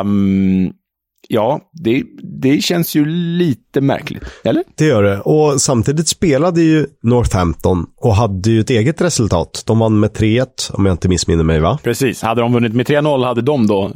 Um, 0.00 0.72
Ja, 1.28 1.60
det, 1.72 2.02
det 2.42 2.62
känns 2.62 2.94
ju 2.94 3.04
lite 3.38 3.80
märkligt, 3.80 4.24
eller? 4.44 4.64
Det 4.74 4.84
gör 4.84 5.02
det. 5.02 5.20
Och 5.20 5.60
samtidigt 5.60 6.08
spelade 6.08 6.62
ju 6.62 6.86
Northampton 7.02 7.86
och 7.96 8.14
hade 8.14 8.50
ju 8.50 8.60
ett 8.60 8.70
eget 8.70 9.00
resultat. 9.00 9.62
De 9.66 9.78
vann 9.78 10.00
med 10.00 10.10
3-1, 10.10 10.46
om 10.72 10.86
jag 10.86 10.94
inte 10.94 11.08
missminner 11.08 11.44
mig, 11.44 11.60
va? 11.60 11.78
Precis. 11.82 12.22
Hade 12.22 12.40
de 12.40 12.52
vunnit 12.52 12.74
med 12.74 12.86
3-0 12.86 13.24
hade 13.24 13.42
de 13.42 13.66
då 13.66 13.92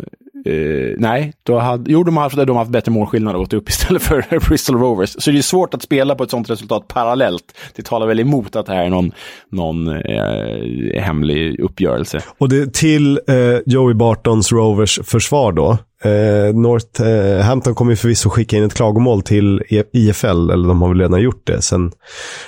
Uh, 0.47 0.95
nej, 0.99 1.33
då 1.43 1.59
hade, 1.59 1.93
jo, 1.93 2.03
de 2.03 2.17
har, 2.17 2.23
haft, 2.23 2.37
de 2.37 2.51
har 2.51 2.59
haft 2.59 2.71
bättre 2.71 2.93
målskillnad 2.93 3.35
och 3.35 3.41
gått 3.41 3.53
upp 3.53 3.69
istället 3.69 4.03
för 4.03 4.25
Bristol 4.49 4.77
Rovers. 4.77 5.17
Så 5.19 5.31
det 5.31 5.39
är 5.39 5.43
svårt 5.43 5.75
att 5.75 5.83
spela 5.83 6.15
på 6.15 6.25
ett 6.25 6.31
sånt 6.31 6.51
resultat 6.51 6.89
parallellt. 6.89 7.59
Det 7.77 7.83
talar 7.83 8.07
väl 8.07 8.21
emot 8.21 8.57
att 8.57 8.67
det 8.67 8.73
här 8.73 8.85
är 8.85 8.91
någon, 8.91 9.13
någon 9.51 9.89
uh, 9.89 11.01
hemlig 11.01 11.61
uppgörelse. 11.61 12.23
Och 12.39 12.49
det, 12.49 12.75
till 12.75 13.21
uh, 13.31 13.59
Joey 13.67 13.95
Bartons 13.95 14.53
Rovers 14.53 15.01
försvar 15.05 15.53
då, 15.53 15.79
Eh, 16.05 16.55
Northampton 16.55 17.75
kommer 17.75 17.93
ju 17.93 17.97
förvisso 17.97 18.31
skicka 18.31 18.57
in 18.57 18.65
ett 18.65 18.75
klagomål 18.75 19.23
till 19.23 19.63
IFL, 19.93 20.51
eller 20.51 20.69
de 20.69 20.83
har 20.83 20.89
väl 20.89 21.01
redan 21.01 21.21
gjort 21.21 21.47
det. 21.47 21.63
Sen, 21.63 21.93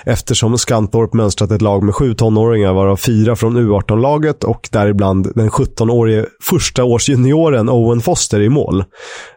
eftersom 0.05 0.59
Skantorp 0.59 1.12
mönstrat 1.12 1.50
ett 1.50 1.62
lag 1.62 1.82
med 1.82 1.94
sju 1.94 2.14
tonåringar, 2.14 2.72
varav 2.72 2.96
fyra 2.96 3.36
från 3.36 3.59
U18-laget 3.59 4.44
och 4.44 4.68
däribland 4.72 5.32
den 5.34 5.50
17-årige 5.50 6.26
första 6.42 6.84
års 6.84 7.09
junioren 7.09 7.68
Owen 7.68 8.00
Foster 8.00 8.40
i 8.40 8.48
mål. 8.48 8.84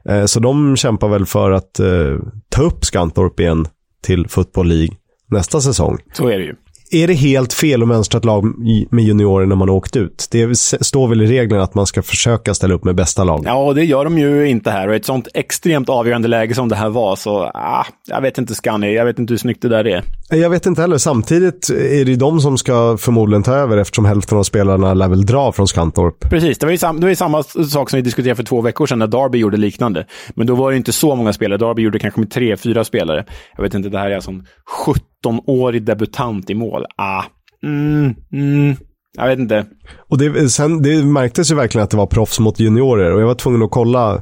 Eh, 0.10 0.26
så 0.26 0.40
de 0.40 0.76
kämpar 0.76 1.08
väl 1.08 1.26
för 1.26 1.52
att 1.52 1.80
eh, 1.80 2.18
ta 2.50 2.62
upp 2.62 2.86
Skantorp 2.86 3.40
igen 3.40 3.68
till 4.04 4.28
Football 4.30 4.68
League 4.68 4.96
nästa 5.32 5.62
säsong. 5.62 5.98
Så 6.14 6.28
är 6.28 6.38
det 6.38 6.44
ju 6.46 6.56
är 6.92 7.08
det 7.08 7.14
helt 7.14 7.54
fel 7.54 7.82
att 7.82 7.88
mönstra 7.88 8.18
ett 8.18 8.26
lag 8.26 8.46
med 8.92 9.04
juniorer 9.04 9.46
när 9.46 9.56
man 9.56 9.70
har 9.70 9.76
åkt 9.76 9.96
ut? 9.96 10.28
Det 10.32 10.56
står 10.58 11.08
väl 11.08 11.22
i 11.22 11.26
reglerna 11.26 11.64
att 11.64 11.76
man 11.76 11.86
ska 11.86 12.02
försöka 12.02 12.54
ställa 12.54 12.74
upp 12.74 12.84
med 12.84 12.96
bästa 12.96 13.24
lag? 13.24 13.44
Ja, 13.46 13.56
och 13.56 13.76
det 13.76 13.84
gör 13.84 14.04
de 14.04 14.18
ju 14.18 14.48
inte 14.48 14.72
här. 14.72 14.88
Och 14.88 14.94
i 14.94 14.98
ett 14.98 15.06
sånt 15.06 15.28
extremt 15.34 15.90
avgörande 15.90 16.28
läge 16.28 16.56
som 16.56 16.70
det 16.70 16.76
här 16.76 16.90
var, 16.90 17.16
så 17.16 17.52
ah, 17.54 17.86
jag 18.08 18.22
vet 18.22 18.38
inte 18.38 18.56
Scunny, 18.56 18.94
jag 18.94 19.06
vet 19.06 19.20
inte 19.20 19.34
hur 19.34 19.38
snyggt 19.38 19.62
det 19.62 19.70
där 19.70 19.88
är. 19.88 20.04
Jag 20.30 20.50
vet 20.50 20.66
inte 20.66 20.82
heller. 20.82 20.98
Samtidigt 20.98 21.70
är 21.70 22.06
det 22.06 22.12
ju 22.12 22.16
de 22.16 22.40
som 22.40 22.58
ska 22.58 22.98
förmodligen 22.98 23.44
ta 23.44 23.54
över 23.54 23.78
eftersom 23.78 24.06
hälften 24.06 24.38
av 24.38 24.44
spelarna 24.44 24.94
lär 24.94 25.08
väl 25.08 25.26
dra 25.26 25.52
från 25.52 25.68
Skantorp. 25.68 26.30
Precis, 26.30 26.58
det 26.58 26.66
var 26.66 26.72
ju 26.72 26.78
sam 26.78 27.00
det 27.00 27.08
var 27.08 27.14
samma 27.14 27.44
sak 27.44 27.90
som 27.90 27.98
vi 27.98 28.02
diskuterade 28.02 28.36
för 28.36 28.44
två 28.44 28.62
veckor 28.62 28.86
sedan 28.86 29.00
när 29.00 29.08
Darby 29.08 29.38
gjorde 29.38 29.58
liknande. 29.58 30.06
Men 30.34 30.48
då 30.48 30.56
var 30.56 30.72
det 30.72 30.78
inte 30.78 30.92
så 30.92 31.16
många 31.16 31.34
spelare. 31.34 31.58
Darby 31.58 31.82
gjorde 31.82 32.00
kanske 32.00 32.20
med 32.20 32.32
tre, 32.32 32.58
fyra 32.58 32.84
spelare. 32.84 33.26
Jag 33.56 33.64
vet 33.64 33.74
inte, 33.74 33.90
det 33.90 34.00
här 34.00 34.12
är 34.12 34.16
alltså 34.16 34.32
en 34.32 34.46
17-årig 35.24 35.84
debutant 35.84 36.50
i 36.50 36.56
mål. 36.56 36.75
Ah, 36.98 37.24
mm, 37.64 38.16
mm. 38.34 38.76
Jag 39.18 39.28
vet 39.28 39.40
inte. 39.40 39.66
Och 40.10 40.18
det, 40.18 40.50
sen, 40.50 40.82
det 40.82 41.04
märktes 41.04 41.52
ju 41.52 41.56
verkligen 41.56 41.84
att 41.84 41.90
det 41.90 41.98
var 41.98 42.06
proffs 42.06 42.40
mot 42.40 42.60
juniorer 42.60 43.12
och 43.12 43.22
jag 43.22 43.28
var 43.28 43.36
tvungen 43.36 43.64
att 43.64 43.72
kolla. 43.72 44.22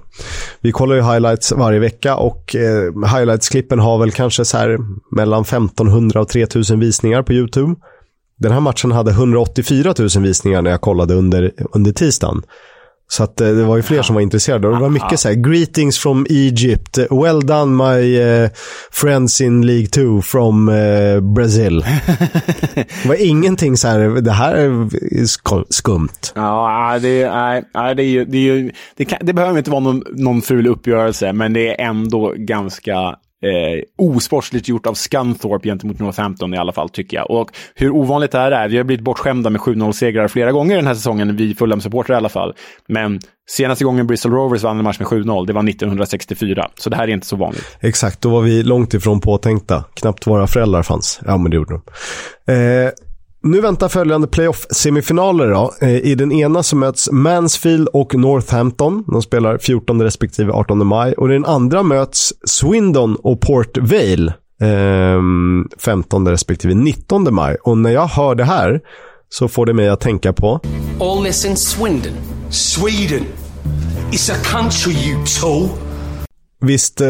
Vi 0.62 0.72
kollar 0.72 0.95
ju 0.95 1.01
highlights 1.01 1.51
varje 1.51 1.80
vecka 1.80 2.16
och 2.16 2.56
eh, 2.56 3.16
highlights-klippen 3.16 3.80
har 3.80 3.97
väl 3.97 4.12
kanske 4.12 4.45
så 4.45 4.58
här 4.58 4.78
mellan 5.16 5.41
1500 5.41 6.22
och 6.22 6.30
3000 6.30 6.80
visningar 6.80 7.24
på 7.24 7.34
YouTube. 7.34 7.76
Den 8.39 8.51
här 8.51 8.60
matchen 8.60 8.91
hade 8.91 9.12
184 9.12 9.93
000 9.99 10.10
visningar 10.24 10.62
när 10.62 10.72
jag 10.72 10.82
kollade 10.82 11.14
under, 11.14 11.51
under 11.74 11.91
tisdagen. 11.91 12.41
Så 13.08 13.24
att 13.24 13.41
eh, 13.41 13.47
det 13.47 13.64
var 13.64 13.76
ju 13.76 13.84
fler 13.84 14.01
som 14.01 14.16
var 14.16 14.22
intresserade. 14.22 14.68
Och 14.68 14.74
det 14.74 14.82
var 14.82 14.89
mycket 14.89 15.20
så 15.20 15.28
här, 15.28 15.36
greetings 15.36 15.99
from 15.99 16.26
Egypt, 16.30 16.97
well 16.97 17.45
done 17.45 17.86
my 17.86 18.22
uh, 18.22 18.49
friends 18.91 19.41
in 19.41 19.66
League 19.66 19.88
2 19.88 20.22
from 20.22 20.70
uh, 20.70 21.20
Brazil. 21.20 21.80
det 22.74 23.06
var 23.06 23.26
ingenting 23.26 23.78
så 23.78 23.88
här, 23.88 23.99
det 24.22 24.32
här 24.32 24.56
är 24.56 25.26
skumt. 25.74 26.32
Ja, 26.36 26.99
det, 27.01 27.22
är, 27.22 27.64
nej, 27.74 27.95
det, 27.95 28.04
är 28.04 28.08
ju, 28.08 28.26
det, 28.26 28.38
är 28.38 28.41
ju, 28.41 28.72
det, 28.95 29.06
kan, 29.06 29.20
det 29.22 29.34
behöver 29.34 29.58
inte 29.58 29.72
vara 29.72 29.82
någon, 29.82 30.04
någon 30.12 30.41
ful 30.41 30.68
uppgörelse, 30.68 31.34
men 31.34 31.54
det 31.54 31.70
är 31.70 31.88
ändå 31.88 32.34
ganska 32.38 33.16
eh, 33.44 33.84
osportsligt 33.98 34.68
gjort 34.68 34.86
av 34.86 34.94
Scunthorpe 34.94 35.68
gentemot 35.68 36.00
Northampton 36.00 36.54
i 36.54 36.58
alla 36.58 36.72
fall, 36.72 36.89
tycker 36.89 37.18
jag. 37.18 37.32
Och 37.32 37.50
hur 37.76 37.89
ovanligt 37.89 38.32
det 38.32 38.38
här 38.38 38.52
är, 38.52 38.70
vi 38.70 38.78
har 38.78 38.84
blivit 38.84 39.04
bortskämda 39.04 39.50
med 39.50 39.62
7-0-segrar 39.62 40.28
flera 40.28 40.52
gånger 40.52 40.76
den 40.76 40.88
här 40.88 40.96
säsongen, 40.96 41.36
vi 41.36 41.56
Fulham-supportrar 41.56 42.14
i 42.14 42.18
alla 42.18 42.30
fall. 42.30 42.54
Men 42.88 43.20
senaste 43.50 43.84
gången 43.84 44.08
Bristol 44.08 44.32
Rovers 44.32 44.64
vann 44.64 44.78
en 44.78 44.84
match 44.84 45.00
med 45.00 45.08
7-0, 45.08 45.48
det 45.48 45.54
var 45.54 45.70
1964. 45.70 46.70
Så 46.76 46.89
det 46.89 46.96
här 46.96 47.04
är 47.04 47.12
inte 47.12 47.28
så 47.28 47.36
vanligt. 47.36 47.78
Exakt, 47.80 48.22
då 48.22 48.30
var 48.30 48.41
vi 48.41 48.64
långt 48.64 48.94
ifrån 48.94 49.22
påtänkta. 49.22 49.84
Knappt 49.94 50.28
våra 50.28 50.48
föräldrar 50.48 50.84
fanns. 50.84 51.20
Ja, 51.26 51.38
men 51.38 51.52
det 51.52 51.56
gjorde 51.56 51.74
de. 51.74 52.54
Eh, 52.54 52.91
nu 53.44 53.62
väntar 53.62 53.89
följande 53.89 54.28
playoff-semifinaler 54.28 55.48
då. 55.50 55.74
Eh, 55.82 55.96
I 55.98 56.16
den 56.16 56.32
ena 56.32 56.64
så 56.64 56.76
möts 56.76 57.12
Mansfield 57.12 57.88
och 57.88 58.16
Northampton. 58.16 59.04
De 59.08 59.22
spelar 59.22 59.58
14 59.58 60.02
respektive 60.02 60.52
18 60.52 60.88
maj. 60.88 61.14
Och 61.14 61.30
i 61.30 61.34
den 61.34 61.46
andra 61.46 61.84
möts 61.84 62.34
Swindon 62.46 63.16
och 63.16 63.41
Port 63.41 63.78
Vale. 63.78 64.34
15 65.78 66.28
respektive 66.28 66.74
19 66.74 67.34
maj. 67.34 67.58
Och 67.64 67.78
när 67.78 67.89
jag 67.89 68.08
hör 68.08 68.36
det 68.36 68.44
här 68.44 68.82
så 69.30 69.48
får 69.48 69.66
det 69.66 69.74
mig 69.74 69.89
att 69.89 70.00
tänka 70.00 70.34
på... 70.34 70.60
All 71.00 71.24
this 71.26 71.46
in 71.46 71.58
Swindon. 71.58 72.14
Sweden. 72.50 73.26
It's 74.12 74.32
a 74.32 74.36
country 74.44 74.94
you 74.94 75.26
tool. 75.41 75.70
Visst 76.66 77.01
eh, 77.01 77.07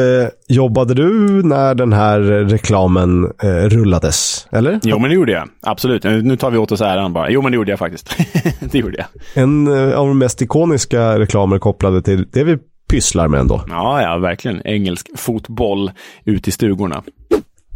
jobbade 0.48 0.94
du 0.94 1.44
när 1.44 1.76
den 1.76 1.94
här 1.94 2.20
reklamen 2.22 3.32
eh, 3.44 3.48
rullades? 3.50 4.48
Eller? 4.52 4.80
Jo, 4.84 5.00
men 5.00 5.10
det 5.10 5.16
gjorde 5.16 5.32
jag. 5.32 5.50
Absolut. 5.62 6.04
Nu 6.04 6.38
tar 6.38 6.52
vi 6.52 6.58
åt 6.58 6.72
oss 6.72 6.82
äran 6.82 7.14
bara. 7.14 7.30
Jo, 7.30 7.42
men 7.42 7.52
det 7.52 7.56
gjorde 7.56 7.72
jag 7.72 7.80
faktiskt. 7.80 8.16
det 8.72 8.78
gjorde 8.78 8.98
jag. 8.98 9.08
En 9.44 9.68
eh, 9.68 10.00
av 10.00 10.08
de 10.08 10.18
mest 10.18 10.42
ikoniska 10.42 11.20
reklamer 11.20 11.60
kopplade 11.60 12.02
till 12.02 12.28
det 12.32 12.44
vi 12.44 12.58
pysslar 12.90 13.28
med 13.28 13.40
ändå. 13.40 13.64
Ja, 13.70 14.02
ja, 14.02 14.18
verkligen. 14.18 14.62
Engelsk 14.66 15.10
fotboll 15.16 15.92
ut 16.26 16.48
i 16.48 16.52
stugorna. 16.52 17.04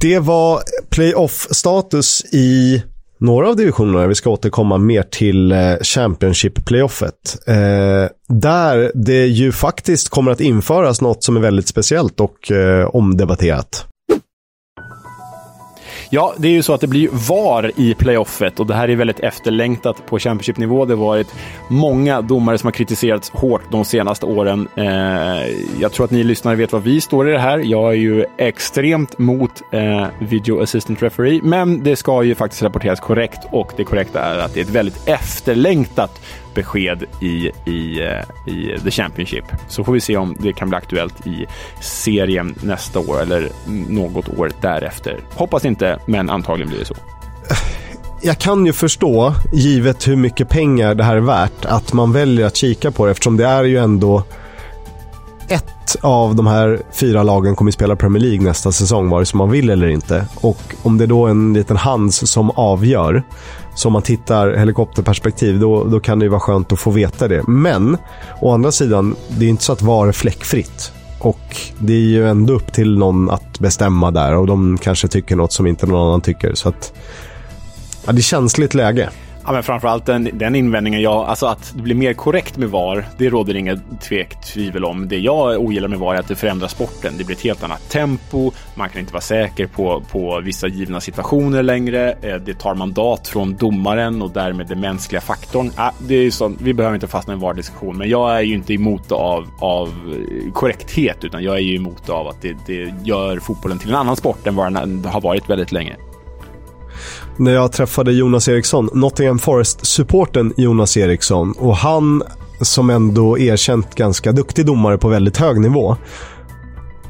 Det 0.02 0.20
var 0.20 0.60
playoff-status 0.90 2.26
i 2.34 2.84
några 3.18 3.50
av 3.50 3.56
divisionerna. 3.56 4.08
Vi 4.08 4.16
ska 4.16 4.30
återkomma 4.30 4.78
mer 4.78 5.04
till 5.04 5.52
eh, 5.52 5.58
Championship-playoffet. 5.82 7.38
Eh, 7.48 8.10
där 8.28 8.92
det 8.96 9.26
ju 9.26 9.52
faktiskt 9.52 10.10
kommer 10.10 10.32
att 10.32 10.42
införas 10.42 11.02
något 11.02 11.24
som 11.24 11.38
är 11.38 11.42
väldigt 11.42 11.68
speciellt 11.68 12.20
och 12.20 12.52
eh, 12.52 12.88
omdebatterat. 12.88 13.87
Ja, 16.10 16.34
det 16.38 16.48
är 16.48 16.52
ju 16.52 16.64
så 16.64 16.74
att 16.74 16.82
det 16.82 16.88
blir 16.88 17.10
VAR 17.12 17.72
i 17.76 17.94
playoffet 17.94 18.60
och 18.60 18.66
det 18.66 18.74
här 18.74 18.90
är 18.90 18.96
väldigt 18.96 19.20
efterlängtat 19.20 20.06
på 20.06 20.20
Championship-nivå. 20.20 20.86
Det 20.86 20.94
har 20.94 21.06
varit 21.06 21.36
många 21.68 22.22
domare 22.22 22.58
som 22.58 22.68
har 22.68 22.72
kritiserats 22.72 23.30
hårt 23.30 23.62
de 23.72 23.86
senaste 23.86 24.26
åren. 24.26 24.68
Eh, 24.76 24.86
jag 25.80 25.92
tror 25.92 26.06
att 26.06 26.12
ni 26.12 26.24
lyssnare 26.24 26.56
vet 26.56 26.72
vad 26.72 26.84
vi 26.84 27.02
står 27.02 27.30
i 27.30 27.32
det 27.32 27.40
här. 27.40 27.58
Jag 27.58 27.90
är 27.90 27.98
ju 27.98 28.26
extremt 28.38 29.18
mot 29.18 29.52
eh, 29.72 30.08
Video 30.20 30.62
Assistant 30.62 31.04
Referee, 31.04 31.40
men 31.44 31.84
det 31.84 31.96
ska 31.96 32.24
ju 32.24 32.36
faktiskt 32.36 32.64
rapporteras 32.64 33.00
korrekt 33.00 33.40
och 33.52 33.72
det 33.78 33.84
korrekta 33.84 34.20
är 34.20 34.38
att 34.38 34.54
det 34.54 34.60
är 34.60 34.64
ett 34.64 34.70
väldigt 34.70 35.08
efterlängtat 35.08 36.22
besked 36.58 37.04
i, 37.22 37.52
i, 37.66 38.00
eh, 38.02 38.54
i 38.54 38.80
The 38.84 38.92
Championship. 38.92 39.46
Så 39.68 39.84
får 39.84 39.94
vi 39.94 40.00
se 40.00 40.18
om 40.18 40.36
det 40.40 40.54
kan 40.54 40.70
bli 40.70 40.78
aktuellt 40.78 41.28
i 41.28 41.46
serien 41.82 42.56
nästa 42.64 43.00
år 43.00 43.22
eller 43.22 43.50
något 43.90 44.30
år 44.30 44.52
därefter. 44.62 45.20
Hoppas 45.34 45.66
inte, 45.66 46.00
men 46.06 46.30
antagligen 46.30 46.70
blir 46.70 46.80
det 46.80 46.86
så. 46.86 46.96
Jag 48.22 48.38
kan 48.38 48.66
ju 48.66 48.74
förstå, 48.74 49.34
givet 49.54 50.08
hur 50.08 50.16
mycket 50.16 50.50
pengar 50.50 50.96
det 50.96 51.04
här 51.04 51.16
är 51.16 51.20
värt, 51.20 51.66
att 51.66 51.94
man 51.94 52.12
väljer 52.12 52.46
att 52.46 52.56
kika 52.56 52.92
på 52.92 53.06
det 53.06 53.12
eftersom 53.12 53.38
det 53.38 53.46
är 53.46 53.64
ju 53.64 53.78
ändå 53.78 54.24
ett 55.48 55.96
av 56.02 56.36
de 56.36 56.48
här 56.48 56.82
fyra 56.92 57.24
lagen 57.24 57.56
kommer 57.56 57.72
att 57.72 57.76
spela 57.76 57.96
Premier 57.96 58.24
League 58.24 58.42
nästa 58.42 58.72
säsong, 58.72 59.10
vare 59.10 59.26
sig 59.26 59.38
man 59.38 59.52
vill 59.52 59.70
eller 59.70 59.88
inte. 59.88 60.26
Och 60.36 60.62
om 60.84 60.98
det 60.98 61.06
då 61.06 61.26
är 61.26 61.32
en 61.32 61.54
liten 61.54 61.78
hands 61.78 62.32
som 62.32 62.52
avgör, 62.52 63.24
så 63.78 63.90
om 63.90 63.94
man 63.94 64.02
tittar 64.02 64.54
helikopterperspektiv, 64.54 65.60
då, 65.60 65.84
då 65.84 66.00
kan 66.00 66.20
det 66.20 66.26
ju 66.26 66.30
vara 66.30 66.40
skönt 66.40 66.72
att 66.72 66.80
få 66.80 66.92
veta 66.92 67.28
det. 67.28 67.44
Men, 67.48 67.98
å 68.42 68.54
andra 68.54 68.72
sidan, 68.72 69.16
det 69.28 69.46
är 69.46 69.50
inte 69.50 69.64
så 69.64 69.74
att 69.74 69.82
VAR 69.82 70.08
är 70.08 70.12
fläckfritt. 70.12 70.92
Och 71.20 71.58
det 71.80 71.94
är 71.94 72.00
ju 72.00 72.30
ändå 72.30 72.54
upp 72.54 72.74
till 72.74 72.98
någon 72.98 73.30
att 73.30 73.60
bestämma 73.60 74.12
där 74.12 74.36
och 74.36 74.48
de 74.48 74.78
kanske 74.78 75.08
tycker 75.08 75.36
något 75.36 75.52
som 75.52 75.68
inte 75.68 75.86
någon 75.86 76.08
annan 76.08 76.22
tycker. 76.22 76.54
Så 76.54 76.70
att, 76.70 76.94
ja, 78.06 78.12
det 78.12 78.20
är 78.20 78.22
känsligt 78.22 78.74
läge. 78.74 79.10
Ja, 79.48 79.54
men 79.54 79.64
framförallt 79.64 80.06
den, 80.06 80.30
den 80.34 80.56
invändningen, 80.56 81.02
ja, 81.02 81.26
alltså 81.26 81.46
att 81.46 81.74
det 81.76 81.82
blir 81.82 81.96
mer 81.96 82.14
korrekt 82.14 82.58
med 82.58 82.70
VAR, 82.70 83.06
det 83.18 83.30
råder 83.30 83.56
inget 83.56 84.02
tvek, 84.02 84.42
tvivel 84.42 84.86
om. 84.86 85.08
Det 85.08 85.18
jag 85.18 85.62
ogillar 85.62 85.88
med 85.88 86.00
VAR 86.00 86.16
är 86.16 86.20
att 86.20 86.28
det 86.28 86.36
förändrar 86.36 86.68
sporten. 86.68 87.14
Det 87.18 87.24
blir 87.24 87.36
ett 87.36 87.44
helt 87.44 87.64
annat 87.64 87.90
tempo, 87.90 88.52
man 88.76 88.90
kan 88.90 89.00
inte 89.00 89.14
vara 89.14 89.22
säker 89.22 89.68
på, 89.68 90.04
på 90.12 90.42
vissa 90.44 90.68
givna 90.68 91.02
situationer 91.02 91.64
längre. 91.64 92.12
Eh, 92.22 92.36
det 92.36 92.54
tar 92.54 92.76
mandat 92.76 93.28
från 93.28 93.56
domaren 93.56 94.22
och 94.22 94.32
därmed 94.32 94.68
den 94.68 94.80
mänskliga 94.80 95.22
faktorn. 95.22 95.72
Ja, 95.78 95.92
det 96.08 96.16
är 96.16 96.32
sånt, 96.32 96.62
vi 96.62 96.74
behöver 96.74 96.96
inte 96.96 97.08
fastna 97.08 97.34
i 97.34 97.36
en 97.36 97.40
VAR-diskussion, 97.40 97.98
men 97.98 98.10
jag 98.10 98.38
är 98.38 98.42
ju 98.42 98.54
inte 98.54 98.74
emot 98.74 99.10
det 99.10 99.16
av, 99.16 99.48
av 99.60 99.88
eh, 99.88 100.52
korrekthet, 100.54 101.24
utan 101.24 101.44
jag 101.44 101.56
är 101.56 101.62
ju 101.62 101.76
emot 101.76 102.10
av 102.10 102.28
att 102.28 102.42
det, 102.42 102.58
det 102.66 102.94
gör 103.04 103.40
fotbollen 103.40 103.80
till 103.80 103.90
en 103.90 103.96
annan 103.96 104.16
sport 104.16 104.48
än 104.48 104.56
vad 104.56 104.74
den 104.74 105.06
har 105.06 105.22
varit 105.22 105.50
väldigt 105.50 105.72
länge 105.72 105.96
när 107.40 107.54
jag 107.54 107.72
träffade 107.72 108.12
Jonas 108.12 108.48
Eriksson, 108.48 108.90
Nottingham 108.94 109.40
Forest-supporten 109.40 110.54
Jonas 110.58 110.98
Eriksson. 110.98 111.54
Och 111.58 111.76
han, 111.76 112.24
som 112.62 112.90
ändå 112.90 113.40
erkänt 113.40 113.96
ganska 113.96 114.32
duktig 114.32 114.66
domare 114.66 114.98
på 114.98 115.08
väldigt 115.08 115.38
hög 115.38 115.60
nivå, 115.60 115.96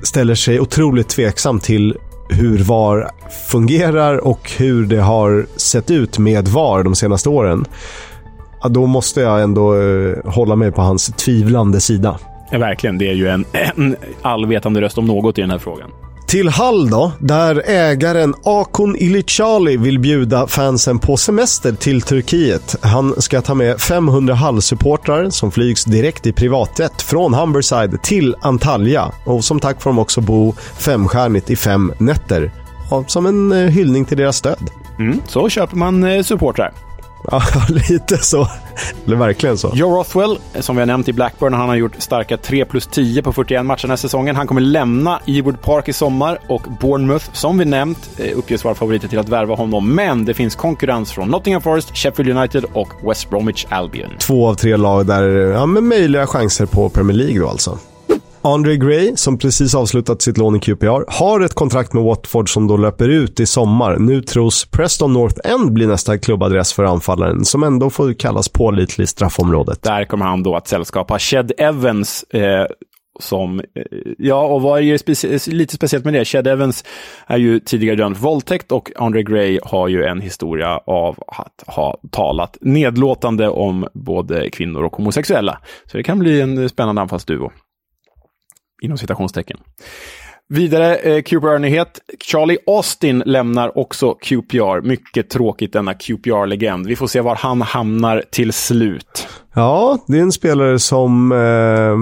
ställer 0.02 0.36
sig 0.36 0.60
otroligt 0.60 1.10
tveksam 1.10 1.60
till 1.60 1.98
hur 2.30 2.58
VAR 2.64 3.10
fungerar 3.52 4.28
och 4.28 4.52
hur 4.58 4.86
det 4.86 5.02
har 5.02 5.46
sett 5.56 5.92
ut 5.92 6.18
med 6.18 6.48
VAR 6.48 6.84
de 6.84 6.96
senaste 6.96 7.30
åren. 7.30 7.66
Ja, 8.62 8.70
då 8.70 8.86
måste 8.86 9.22
jag 9.22 9.42
ändå 9.42 9.82
eh, 9.82 10.18
hålla 10.26 10.56
mig 10.56 10.72
på 10.72 10.82
hans 10.82 11.08
tvivlande 11.08 11.80
sida. 11.82 12.20
Ja, 12.52 12.58
verkligen. 12.58 12.98
Det 12.98 13.10
är 13.10 13.14
ju 13.14 13.28
en, 13.28 13.46
en 13.76 13.96
allvetande 14.22 14.82
röst 14.82 14.98
om 14.98 15.06
något 15.06 15.38
i 15.38 15.42
den 15.42 15.52
här 15.52 15.58
frågan. 15.58 15.90
Till 16.28 16.50
Hall 16.50 16.90
då, 16.90 17.12
där 17.20 17.64
ägaren 17.66 18.34
Akon 18.44 18.96
Ilicali 18.96 19.78
vill 19.78 20.00
bjuda 20.00 20.48
fansen 20.48 21.00
på 21.00 21.18
semester 21.18 21.74
till 21.74 22.02
Turkiet. 22.02 22.76
Han 22.82 23.22
ska 23.22 23.42
ta 23.42 23.54
med 23.54 23.82
500 23.82 24.34
Hall-supportrar 24.34 25.30
som 25.30 25.52
flygs 25.52 25.86
direkt 25.86 26.28
i 26.28 26.34
privatjet 26.34 27.02
från 27.02 27.34
Humberside 27.34 28.04
till 28.04 28.36
Antalya. 28.42 29.12
Och 29.26 29.44
som 29.44 29.60
tack 29.60 29.82
får 29.82 29.90
de 29.90 30.00
också 30.00 30.22
bo 30.22 30.54
femstjärnigt 30.78 31.50
i 31.50 31.56
fem 31.56 31.94
nätter. 31.98 32.52
som 33.08 33.26
en 33.26 33.52
eh, 33.52 33.58
hyllning 33.58 34.06
till 34.06 34.18
deras 34.18 34.38
stöd. 34.38 34.70
Mm, 35.00 35.22
så 35.28 35.50
köper 35.50 35.76
man 35.78 36.04
eh, 36.04 36.24
supportrar. 36.24 36.74
Ja, 37.32 37.42
lite 37.68 38.18
så. 38.18 38.48
Eller 39.06 39.16
verkligen 39.16 39.58
så. 39.58 39.72
Joe 39.76 39.98
Rothwell, 39.98 40.38
som 40.60 40.76
vi 40.76 40.82
har 40.82 40.86
nämnt 40.86 41.08
i 41.08 41.14
Blackburn, 41.14 41.54
han 41.54 41.70
har 41.70 41.76
gjort 41.76 41.92
starka 41.98 42.38
3 42.38 42.66
plus 42.66 42.88
10 42.88 43.22
på 43.22 43.34
41 43.34 43.66
matcher 43.66 43.82
den 43.82 43.90
här 43.90 43.98
säsongen. 43.98 44.36
Han 44.36 44.48
kommer 44.48 44.62
lämna 44.62 45.20
Ewood 45.26 45.62
Park 45.62 45.88
i 45.90 45.94
sommar 45.94 46.40
och 46.50 46.62
Bournemouth, 46.82 47.26
som 47.34 47.58
vi 47.58 47.66
nämnt, 47.66 48.10
eh, 48.18 48.38
uppges 48.38 48.64
vara 48.64 48.76
favoriter 48.76 49.08
till 49.08 49.20
att 49.20 49.30
värva 49.30 49.56
honom. 49.56 49.96
Men 49.96 50.26
det 50.26 50.34
finns 50.34 50.56
konkurrens 50.56 51.12
från 51.12 51.28
Nottingham 51.30 51.62
Forest, 51.62 51.98
Sheffield 51.98 52.38
United 52.38 52.66
och 52.74 52.90
West 53.10 53.30
Bromwich 53.30 53.66
Albion. 53.70 54.10
Två 54.20 54.48
av 54.48 54.56
tre 54.56 54.78
lag 54.78 55.06
där, 55.06 55.24
ja, 55.30 55.66
med 55.66 55.84
möjliga 55.84 56.28
chanser 56.28 56.66
på 56.66 56.90
Premier 56.90 57.18
League 57.18 57.40
då 57.40 57.50
alltså. 57.50 57.78
Andre 58.42 58.76
Gray, 58.76 59.16
som 59.16 59.38
precis 59.38 59.76
avslutat 59.76 60.22
sitt 60.22 60.38
lån 60.38 60.56
i 60.56 60.60
QPR, 60.60 61.04
har 61.08 61.40
ett 61.40 61.54
kontrakt 61.54 61.94
med 61.94 62.04
Watford 62.04 62.54
som 62.54 62.68
då 62.68 62.78
löper 62.78 63.10
ut 63.10 63.40
i 63.40 63.46
sommar. 63.46 63.98
Nu 64.00 64.22
tros 64.22 64.66
Preston 64.66 65.14
North 65.14 65.36
End 65.44 65.74
bli 65.74 65.88
nästa 65.88 66.18
klubbadress 66.18 66.74
för 66.74 66.84
anfallaren, 66.84 67.46
som 67.46 67.64
ändå 67.64 67.90
får 67.90 68.14
kallas 68.14 68.50
pålitlig 68.50 69.04
i 69.04 69.08
straffområdet. 69.08 69.84
Där 69.84 70.06
kommer 70.06 70.26
han 70.26 70.44
då 70.44 70.56
att 70.56 70.68
sällskapa 70.68 71.20
Shed 71.20 71.52
Evans, 71.58 72.24
eh, 72.24 72.66
som, 73.20 73.60
eh, 73.60 73.66
ja, 74.18 74.48
och 74.48 74.62
vad 74.62 74.82
är 74.82 74.98
speci 74.98 75.34
eh, 75.34 75.54
lite 75.54 75.76
speciellt 75.76 76.06
med 76.06 76.14
det? 76.14 76.26
Shed 76.26 76.48
Evans 76.48 76.84
är 77.28 77.38
ju 77.38 77.60
tidigare 77.60 77.96
dömd 77.96 78.18
för 78.18 78.24
våldtäkt 78.24 78.72
och 78.72 78.92
Andre 78.96 79.24
Gray 79.24 79.60
har 79.64 79.88
ju 79.88 80.04
en 80.04 80.22
historia 80.22 80.78
av 80.78 81.24
att 81.28 81.76
ha 81.76 81.98
talat 82.12 82.58
nedlåtande 82.62 83.50
om 83.50 83.88
både 83.94 84.50
kvinnor 84.50 84.84
och 84.84 84.96
homosexuella. 84.96 85.58
Så 85.86 85.98
det 85.98 86.04
kan 86.04 86.20
bli 86.20 86.42
en 86.42 86.58
eh, 86.58 86.68
spännande 86.68 87.02
anfallsduo 87.02 87.52
inom 88.82 88.98
citationstecken. 88.98 89.58
Vidare 90.50 90.96
eh, 90.96 91.22
QPR-nyhet. 91.22 92.00
Charlie 92.20 92.58
Austin 92.68 93.24
lämnar 93.26 93.78
också 93.78 94.14
QPR. 94.14 94.82
Mycket 94.82 95.30
tråkigt 95.30 95.74
denna 95.74 95.94
QPR-legend. 95.94 96.88
Vi 96.88 96.96
får 96.96 97.08
se 97.08 97.22
var 97.22 97.36
han 97.36 97.62
hamnar 97.62 98.24
till 98.32 98.54
slut. 98.54 99.28
Ja, 99.54 99.98
det 100.08 100.18
är 100.18 100.22
en 100.22 100.32
spelare 100.32 100.80
som 100.80 101.32
eh, 101.32 101.98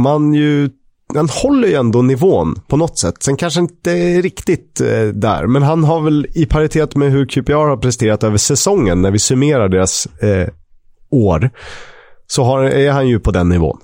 man 0.00 0.34
ju 0.34 0.70
han 1.14 1.28
håller 1.28 1.68
ju 1.68 1.74
ändå 1.74 2.02
nivån 2.02 2.54
på 2.68 2.76
något 2.76 2.98
sätt. 2.98 3.22
Sen 3.22 3.36
kanske 3.36 3.60
inte 3.60 3.90
riktigt 4.20 4.80
eh, 4.80 5.06
där, 5.06 5.46
men 5.46 5.62
han 5.62 5.84
har 5.84 6.00
väl 6.00 6.26
i 6.34 6.46
paritet 6.46 6.96
med 6.96 7.12
hur 7.12 7.26
QPR 7.26 7.52
har 7.52 7.76
presterat 7.76 8.24
över 8.24 8.36
säsongen, 8.36 9.02
när 9.02 9.10
vi 9.10 9.18
summerar 9.18 9.68
deras 9.68 10.06
eh, 10.06 10.48
år, 11.10 11.50
så 12.26 12.44
har, 12.44 12.62
är 12.62 12.92
han 12.92 13.08
ju 13.08 13.20
på 13.20 13.30
den 13.30 13.48
nivån. 13.48 13.78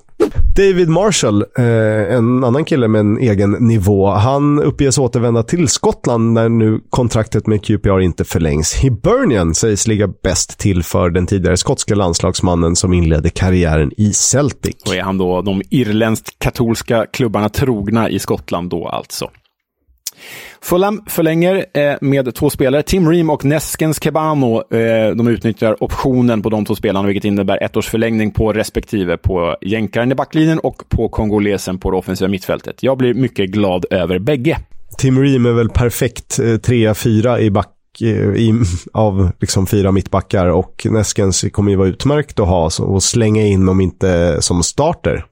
David 0.55 0.89
Marshall, 0.89 1.41
eh, 1.57 2.15
en 2.15 2.43
annan 2.43 2.65
kille 2.65 2.87
med 2.87 2.99
en 2.99 3.17
egen 3.17 3.51
nivå, 3.51 4.09
han 4.09 4.59
uppges 4.59 4.97
återvända 4.97 5.43
till 5.43 5.67
Skottland 5.67 6.33
när 6.33 6.49
nu 6.49 6.81
kontraktet 6.89 7.47
med 7.47 7.63
QPR 7.63 7.99
inte 7.99 8.25
förlängs. 8.25 8.73
Hibernian 8.73 9.55
sägs 9.55 9.87
ligga 9.87 10.07
bäst 10.23 10.59
till 10.59 10.83
för 10.83 11.09
den 11.09 11.27
tidigare 11.27 11.57
skotska 11.57 11.95
landslagsmannen 11.95 12.75
som 12.75 12.93
inledde 12.93 13.29
karriären 13.29 13.91
i 13.97 14.13
Celtic. 14.13 14.75
Och 14.87 14.95
är 14.95 15.01
han 15.01 15.17
då 15.17 15.41
de 15.41 15.61
irländskt 15.69 16.39
katolska 16.39 17.05
klubbarna 17.13 17.49
trogna 17.49 18.09
i 18.09 18.19
Skottland 18.19 18.69
då 18.69 18.87
alltså? 18.87 19.29
Fulham 20.61 21.03
förlänger 21.07 21.65
eh, 21.73 21.95
med 22.01 22.35
två 22.35 22.49
spelare, 22.49 22.83
Tim 22.83 23.09
Ream 23.09 23.29
och 23.29 23.45
Neskens 23.45 24.03
Kebano. 24.03 24.75
Eh, 24.75 25.15
de 25.15 25.27
utnyttjar 25.27 25.83
optionen 25.83 26.41
på 26.41 26.49
de 26.49 26.65
två 26.65 26.75
spelarna, 26.75 27.07
vilket 27.07 27.25
innebär 27.25 27.63
ett 27.63 27.77
års 27.77 27.87
förlängning 27.87 28.31
på 28.31 28.53
respektive 28.53 29.17
på 29.17 29.57
jänkaren 29.61 30.11
i 30.11 30.15
backlinjen 30.15 30.59
och 30.59 30.89
på 30.89 31.09
kongolesen 31.09 31.79
på 31.79 31.91
det 31.91 31.97
offensiva 31.97 32.29
mittfältet. 32.29 32.83
Jag 32.83 32.97
blir 32.97 33.13
mycket 33.13 33.49
glad 33.49 33.85
över 33.91 34.19
bägge. 34.19 34.57
Tim 34.97 35.19
Ream 35.23 35.45
är 35.45 35.51
väl 35.51 35.69
perfekt 35.69 36.39
eh, 36.39 36.57
trea, 36.57 36.95
fyra 36.95 37.39
i 37.39 37.51
back 37.51 38.01
eh, 38.01 38.07
i, 38.07 38.53
av 38.93 39.31
liksom 39.39 39.67
fyra 39.67 39.91
mittbackar 39.91 40.47
och 40.47 40.87
Neskens 40.89 41.45
kommer 41.51 41.71
ju 41.71 41.77
vara 41.77 41.87
utmärkt 41.87 42.39
att 42.39 42.47
ha 42.47 42.69
och 42.79 43.03
slänga 43.03 43.41
in 43.41 43.69
om 43.69 43.81
inte 43.81 44.37
som 44.41 44.63
starter. 44.63 45.25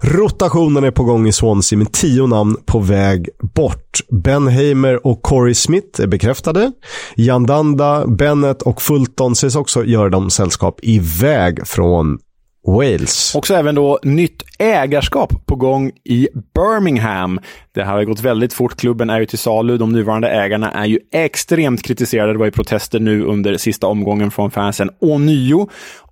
Rotationen 0.00 0.84
är 0.84 0.90
på 0.90 1.04
gång 1.04 1.28
i 1.28 1.32
Swansea 1.32 1.78
med 1.78 1.92
tio 1.92 2.26
namn 2.26 2.56
på 2.66 2.78
väg 2.78 3.28
bort. 3.54 4.00
Ben 4.10 4.48
Hamer 4.48 5.06
och 5.06 5.22
Corey 5.22 5.54
Smith 5.54 6.00
är 6.00 6.06
bekräftade. 6.06 6.72
Jandanda, 7.16 8.06
Bennett 8.06 8.62
och 8.62 8.82
Fulton 8.82 9.32
ses 9.32 9.56
också 9.56 9.84
göra 9.84 10.08
dem 10.08 10.30
sällskap 10.30 10.78
iväg 10.82 11.66
från 11.66 12.18
Wales. 12.66 13.34
Också 13.34 13.54
även 13.54 13.74
då 13.74 13.98
nytt 14.02 14.42
ägarskap 14.58 15.46
på 15.46 15.56
gång 15.56 15.90
i 16.04 16.28
Birmingham. 16.54 17.40
Det 17.74 17.84
här 17.84 17.92
har 17.92 18.04
gått 18.04 18.20
väldigt 18.20 18.52
fort. 18.52 18.76
Klubben 18.76 19.10
är 19.10 19.20
ju 19.20 19.26
till 19.26 19.38
salu. 19.38 19.78
De 19.78 19.92
nuvarande 19.92 20.28
ägarna 20.28 20.70
är 20.70 20.86
ju 20.86 20.98
extremt 21.12 21.82
kritiserade. 21.82 22.32
Det 22.32 22.38
var 22.38 22.46
ju 22.46 22.52
protester 22.52 23.00
nu 23.00 23.24
under 23.24 23.56
sista 23.56 23.86
omgången 23.86 24.30
från 24.30 24.50
fansen 24.50 24.90
ånyo. 25.00 25.68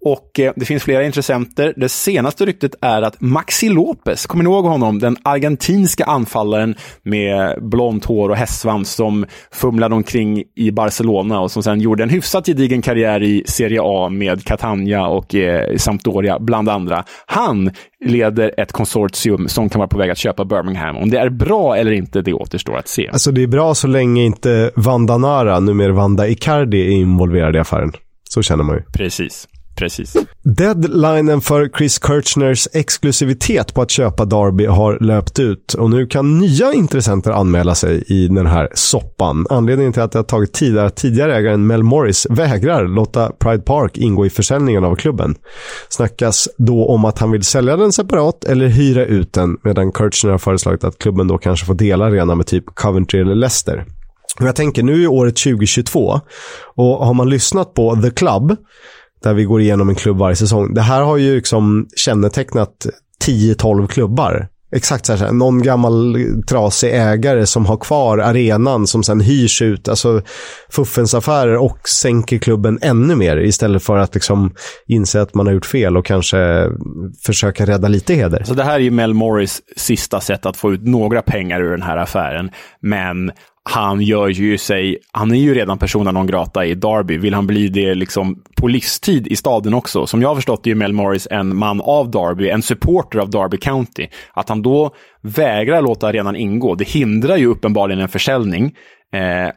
Och 0.06 0.40
eh, 0.40 0.52
det 0.56 0.64
finns 0.64 0.82
flera 0.82 1.04
intressenter. 1.04 1.74
Det 1.76 1.88
senaste 1.88 2.46
ryktet 2.46 2.74
är 2.80 3.02
att 3.02 3.20
Maxi 3.20 3.68
Lopez, 3.68 4.26
kommer 4.26 4.44
ni 4.44 4.50
ihåg 4.50 4.64
honom? 4.64 4.98
Den 4.98 5.16
argentinska 5.22 6.04
anfallaren 6.04 6.74
med 7.02 7.58
blont 7.62 8.04
hår 8.04 8.28
och 8.28 8.36
hästsvans 8.36 8.92
som 8.92 9.26
fumlade 9.52 9.94
omkring 9.94 10.42
i 10.56 10.70
Barcelona 10.70 11.40
och 11.40 11.50
som 11.50 11.62
sen 11.62 11.80
gjorde 11.80 12.02
en 12.02 12.08
hyfsat 12.08 12.46
gedigen 12.46 12.82
karriär 12.82 13.22
i 13.22 13.44
Serie 13.46 13.80
A 13.82 14.08
med 14.08 14.44
Catania 14.44 15.06
och 15.06 15.34
eh, 15.34 15.76
Sampdoria 15.76 16.38
bland 16.38 16.68
andra. 16.68 17.04
Han 17.26 17.70
leder 18.04 18.54
ett 18.60 18.72
konsortium 18.72 19.48
som 19.48 19.68
kan 19.68 19.78
vara 19.78 19.88
på 19.88 19.98
väg 19.98 20.10
att 20.10 20.18
köpa 20.18 20.44
Birmingham. 20.44 20.96
Om 20.96 21.10
det 21.10 21.18
är 21.18 21.28
bra 21.30 21.76
eller 21.76 21.92
inte, 21.92 22.22
det 22.22 22.32
återstår 22.32 22.76
att 22.76 22.88
se. 22.88 23.08
Alltså 23.08 23.32
det 23.32 23.42
är 23.42 23.46
bra 23.46 23.74
så 23.74 23.86
länge 23.86 24.24
inte 24.24 24.70
Vanda 24.76 25.18
Nara, 25.18 25.60
numera 25.60 25.92
Vanda 25.92 26.28
Icardi, 26.28 26.86
är 26.86 26.90
involverad 26.90 27.56
i 27.56 27.58
affären. 27.58 27.92
Så 28.30 28.42
känner 28.42 28.64
man 28.64 28.76
ju. 28.76 28.82
Precis. 28.92 29.48
Precis. 29.76 30.16
Deadlinen 30.42 31.40
för 31.40 31.70
Chris 31.78 32.00
Kirchners 32.06 32.68
exklusivitet 32.72 33.74
på 33.74 33.82
att 33.82 33.90
köpa 33.90 34.24
Darby 34.24 34.66
har 34.66 34.98
löpt 35.00 35.38
ut 35.38 35.74
och 35.74 35.90
nu 35.90 36.06
kan 36.06 36.38
nya 36.38 36.72
intressenter 36.72 37.30
anmäla 37.30 37.74
sig 37.74 38.04
i 38.06 38.28
den 38.28 38.46
här 38.46 38.68
soppan. 38.74 39.46
Anledningen 39.50 39.92
till 39.92 40.02
att 40.02 40.12
det 40.12 40.18
har 40.18 40.24
tagit 40.24 40.52
tid 40.52 40.78
är 40.78 40.84
att 40.84 40.96
tidigare 40.96 41.36
ägaren 41.36 41.66
Mel 41.66 41.82
Morris 41.82 42.26
vägrar 42.30 42.88
låta 42.88 43.32
Pride 43.32 43.62
Park 43.62 43.98
ingå 43.98 44.26
i 44.26 44.30
försäljningen 44.30 44.84
av 44.84 44.94
klubben. 44.94 45.34
Snackas 45.88 46.48
då 46.58 46.86
om 46.86 47.04
att 47.04 47.18
han 47.18 47.30
vill 47.30 47.44
sälja 47.44 47.76
den 47.76 47.92
separat 47.92 48.44
eller 48.44 48.66
hyra 48.66 49.04
ut 49.04 49.32
den 49.32 49.56
medan 49.62 49.92
Kirchner 49.92 50.30
har 50.30 50.38
föreslagit 50.38 50.84
att 50.84 50.98
klubben 50.98 51.28
då 51.28 51.38
kanske 51.38 51.66
får 51.66 51.74
dela 51.74 52.04
arena 52.04 52.34
med 52.34 52.46
typ 52.46 52.64
Coventry 52.66 53.20
eller 53.20 53.34
Leicester. 53.34 53.84
Och 54.40 54.46
jag 54.46 54.56
tänker, 54.56 54.82
nu 54.82 55.02
är 55.02 55.06
året 55.06 55.36
2022 55.36 56.20
och 56.74 57.06
har 57.06 57.14
man 57.14 57.30
lyssnat 57.30 57.74
på 57.74 57.96
The 57.96 58.10
Club, 58.10 58.56
där 59.26 59.34
vi 59.34 59.44
går 59.44 59.60
igenom 59.60 59.88
en 59.88 59.94
klubb 59.94 60.18
varje 60.18 60.36
säsong. 60.36 60.74
Det 60.74 60.80
här 60.80 61.02
har 61.02 61.16
ju 61.16 61.34
liksom 61.34 61.88
kännetecknat 61.96 62.86
10-12 63.26 63.86
klubbar 63.86 64.48
Exakt 64.72 65.06
så 65.06 65.14
här, 65.14 65.32
någon 65.32 65.62
gammal 65.62 66.16
trasig 66.48 66.94
ägare 66.94 67.46
som 67.46 67.66
har 67.66 67.76
kvar 67.76 68.18
arenan 68.18 68.86
som 68.86 69.02
sen 69.02 69.20
hyrs 69.20 69.62
ut, 69.62 69.88
alltså 69.88 70.22
fuffens 70.70 71.14
affärer 71.14 71.56
och 71.56 71.88
sänker 71.88 72.38
klubben 72.38 72.78
ännu 72.82 73.16
mer 73.16 73.36
istället 73.36 73.82
för 73.82 73.96
att 73.96 74.14
liksom 74.14 74.54
inse 74.86 75.20
att 75.20 75.34
man 75.34 75.46
har 75.46 75.54
gjort 75.54 75.66
fel 75.66 75.96
och 75.96 76.06
kanske 76.06 76.68
försöka 77.22 77.66
rädda 77.66 77.88
lite 77.88 78.14
heder. 78.14 78.42
Så 78.44 78.54
det 78.54 78.64
här 78.64 78.74
är 78.74 78.78
ju 78.78 78.90
Mel 78.90 79.14
Morris 79.14 79.62
sista 79.76 80.20
sätt 80.20 80.46
att 80.46 80.56
få 80.56 80.72
ut 80.72 80.82
några 80.82 81.22
pengar 81.22 81.60
ur 81.60 81.70
den 81.70 81.82
här 81.82 81.96
affären, 81.96 82.50
men 82.80 83.30
han 83.68 84.00
gör 84.00 84.28
ju 84.28 84.58
sig, 84.58 84.98
han 85.12 85.30
är 85.30 85.38
ju 85.38 85.54
redan 85.54 85.78
persona 85.78 86.12
non 86.12 86.26
grata 86.26 86.66
i 86.66 86.74
Derby. 86.74 87.18
Vill 87.18 87.34
han 87.34 87.46
bli 87.46 87.68
det 87.68 87.94
liksom 87.94 88.42
på 88.56 88.68
livstid 88.68 89.26
i 89.26 89.36
staden 89.36 89.74
också? 89.74 90.06
Som 90.06 90.22
jag 90.22 90.28
har 90.28 90.34
förstått 90.34 90.64
det 90.64 90.68
är 90.70 90.72
ju 90.72 90.78
Mel 90.78 90.92
Morris 90.92 91.28
en 91.30 91.56
man 91.56 91.80
av 91.80 92.10
Derby, 92.10 92.48
en 92.48 92.62
supporter 92.62 93.18
av 93.18 93.30
Derby 93.30 93.56
County. 93.56 94.08
Att 94.34 94.48
han 94.48 94.62
då 94.62 94.94
vägrar 95.22 95.82
låta 95.82 96.08
arenan 96.08 96.36
ingå, 96.36 96.74
det 96.74 96.88
hindrar 96.88 97.36
ju 97.36 97.46
uppenbarligen 97.46 98.02
en 98.02 98.08
försäljning. 98.08 98.74
Eh, 99.14 99.52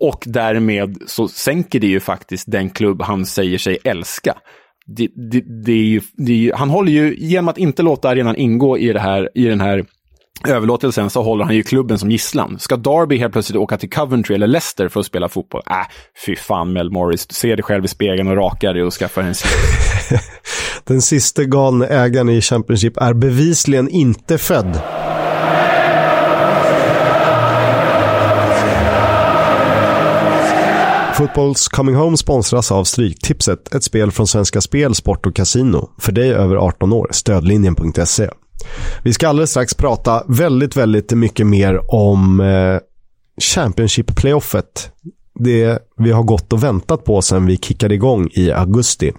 och 0.00 0.22
därmed 0.26 0.98
så 1.06 1.28
sänker 1.28 1.80
det 1.80 1.86
ju 1.86 2.00
faktiskt 2.00 2.50
den 2.50 2.70
klubb 2.70 3.02
han 3.02 3.26
säger 3.26 3.58
sig 3.58 3.78
älska. 3.84 4.34
Det, 4.86 5.08
det, 5.30 5.40
det 5.64 5.72
är 5.72 5.84
ju, 5.84 6.00
det 6.16 6.32
är 6.32 6.54
han 6.54 6.70
håller 6.70 6.92
ju, 6.92 7.16
genom 7.18 7.48
att 7.48 7.58
inte 7.58 7.82
låta 7.82 8.08
arenan 8.08 8.36
ingå 8.36 8.78
i, 8.78 8.92
det 8.92 9.00
här, 9.00 9.28
i 9.34 9.44
den 9.44 9.60
här 9.60 9.84
överlåtelsen 10.48 11.10
så 11.10 11.22
håller 11.22 11.44
han 11.44 11.54
ju 11.54 11.62
klubben 11.62 11.98
som 11.98 12.10
gisslan. 12.10 12.58
Ska 12.58 12.76
Darby 12.76 13.18
helt 13.18 13.32
plötsligt 13.32 13.58
åka 13.58 13.78
till 13.78 13.90
Coventry 13.90 14.34
eller 14.34 14.46
Leicester 14.46 14.88
för 14.88 15.00
att 15.00 15.06
spela 15.06 15.28
fotboll? 15.28 15.62
Äh, 15.70 15.76
fy 16.26 16.36
fan 16.36 16.72
Mel 16.72 16.90
Morris. 16.90 17.26
Se 17.30 17.56
dig 17.56 17.62
själv 17.62 17.84
i 17.84 17.88
spegeln 17.88 18.28
och 18.28 18.36
raka 18.36 18.72
dig 18.72 18.82
och 18.82 18.92
skaffa 18.92 19.22
en 19.22 19.34
Den 20.84 21.02
sista 21.02 21.44
galne 21.44 21.86
ägaren 21.86 22.28
i 22.28 22.40
Championship 22.40 22.96
är 22.96 23.14
bevisligen 23.14 23.88
inte 23.88 24.38
född. 24.38 24.80
Fotbolls 31.14 31.68
Coming 31.68 31.94
Home 31.94 32.16
sponsras 32.16 32.72
av 32.72 32.84
Stryktipset, 32.84 33.74
ett 33.74 33.84
spel 33.84 34.10
från 34.10 34.26
Svenska 34.26 34.60
Spel, 34.60 34.94
Sport 34.94 35.26
och 35.26 35.36
Casino. 35.36 35.90
För 35.98 36.12
dig 36.12 36.32
över 36.32 36.56
18 36.56 36.92
år, 36.92 37.08
stödlinjen.se. 37.10 38.28
Vi 39.02 39.12
ska 39.12 39.28
alldeles 39.28 39.50
strax 39.50 39.74
prata 39.74 40.24
väldigt, 40.28 40.76
väldigt 40.76 41.12
mycket 41.12 41.46
mer 41.46 41.94
om 41.94 42.40
eh, 42.40 42.78
Championship-playoffet. 43.40 44.90
Det 45.34 45.78
vi 45.96 46.12
har 46.12 46.22
gått 46.22 46.52
och 46.52 46.62
väntat 46.62 47.04
på 47.04 47.22
sedan 47.22 47.46
vi 47.46 47.56
kickade 47.56 47.94
igång 47.94 48.28
i 48.32 48.52
augusti. 48.52 49.12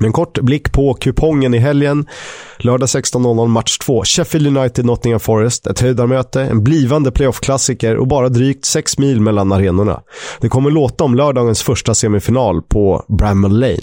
Med 0.00 0.06
en 0.06 0.12
kort 0.12 0.40
blick 0.40 0.72
på 0.72 0.94
kupongen 0.94 1.54
i 1.54 1.58
helgen. 1.58 2.06
Lördag 2.58 2.86
16.00 2.86 3.46
match 3.46 3.78
2. 3.78 4.04
Sheffield 4.04 4.56
United, 4.56 4.84
Nottingham 4.84 5.20
Forest. 5.20 5.66
Ett 5.66 5.80
höjdarmöte, 5.80 6.42
en 6.42 6.64
blivande 6.64 7.10
playoff-klassiker 7.10 7.96
och 7.96 8.08
bara 8.08 8.28
drygt 8.28 8.64
6 8.64 8.98
mil 8.98 9.20
mellan 9.20 9.52
arenorna. 9.52 10.00
Det 10.40 10.48
kommer 10.48 10.70
låta 10.70 11.04
om 11.04 11.14
lördagens 11.14 11.62
första 11.62 11.94
semifinal 11.94 12.62
på 12.62 13.04
Bramall 13.08 13.60
Lane. 13.60 13.78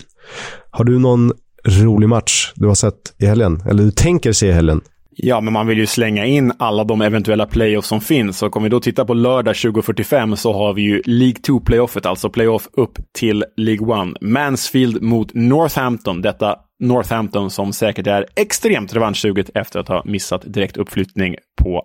Har 0.72 0.84
du 0.84 1.00
någon 1.00 1.32
rolig 1.68 2.09
match 2.09 2.51
du 2.55 2.68
har 2.68 2.76
sett 2.76 3.13
i 3.18 3.26
helgen? 3.26 3.61
Eller 3.70 3.84
du 3.84 3.91
tänker 3.91 4.32
se 4.32 4.47
i 4.47 4.51
helgen? 4.51 4.82
Ja, 5.20 5.41
men 5.41 5.53
man 5.53 5.68
vill 5.68 5.78
ju 5.78 5.86
slänga 5.86 6.26
in 6.26 6.51
alla 6.59 6.84
de 6.84 7.01
eventuella 7.01 7.45
playoffs 7.45 7.88
som 7.88 8.01
finns. 8.01 8.43
Och 8.43 8.57
om 8.57 8.63
vi 8.63 8.70
då 8.70 8.80
tittar 8.80 9.05
på 9.05 9.13
lördag 9.13 9.55
2045 9.55 10.36
så 10.36 10.53
har 10.53 10.74
vi 10.74 10.82
ju 10.82 11.01
League 11.05 11.38
2-playoffet, 11.47 12.05
alltså 12.05 12.30
playoff 12.30 12.68
upp 12.74 12.97
till 13.13 13.45
League 13.57 14.01
1. 14.11 14.22
Mansfield 14.22 15.01
mot 15.01 15.34
Northampton. 15.34 16.22
Detta 16.22 16.55
Northampton 16.80 17.49
som 17.49 17.74
säkert 17.74 18.07
är 18.07 18.26
extremt 18.36 18.95
revanschsuget 18.95 19.49
efter 19.55 19.80
att 19.80 19.88
ha 19.88 20.01
missat 20.05 20.41
direkt 20.45 20.78
uppflyttning 20.78 21.36
på 21.61 21.84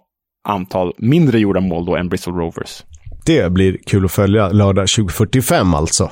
antal 0.49 0.93
mindre 0.99 1.39
gjorda 1.39 1.61
mål 1.61 1.85
då 1.85 1.97
än 1.97 2.09
Bristol 2.09 2.35
Rovers. 2.35 2.83
Det 3.27 3.53
blir 3.53 3.79
kul 3.87 4.05
att 4.05 4.13
följa 4.13 4.49
lördag 4.49 4.89
2045 4.89 5.75
alltså. 5.75 6.11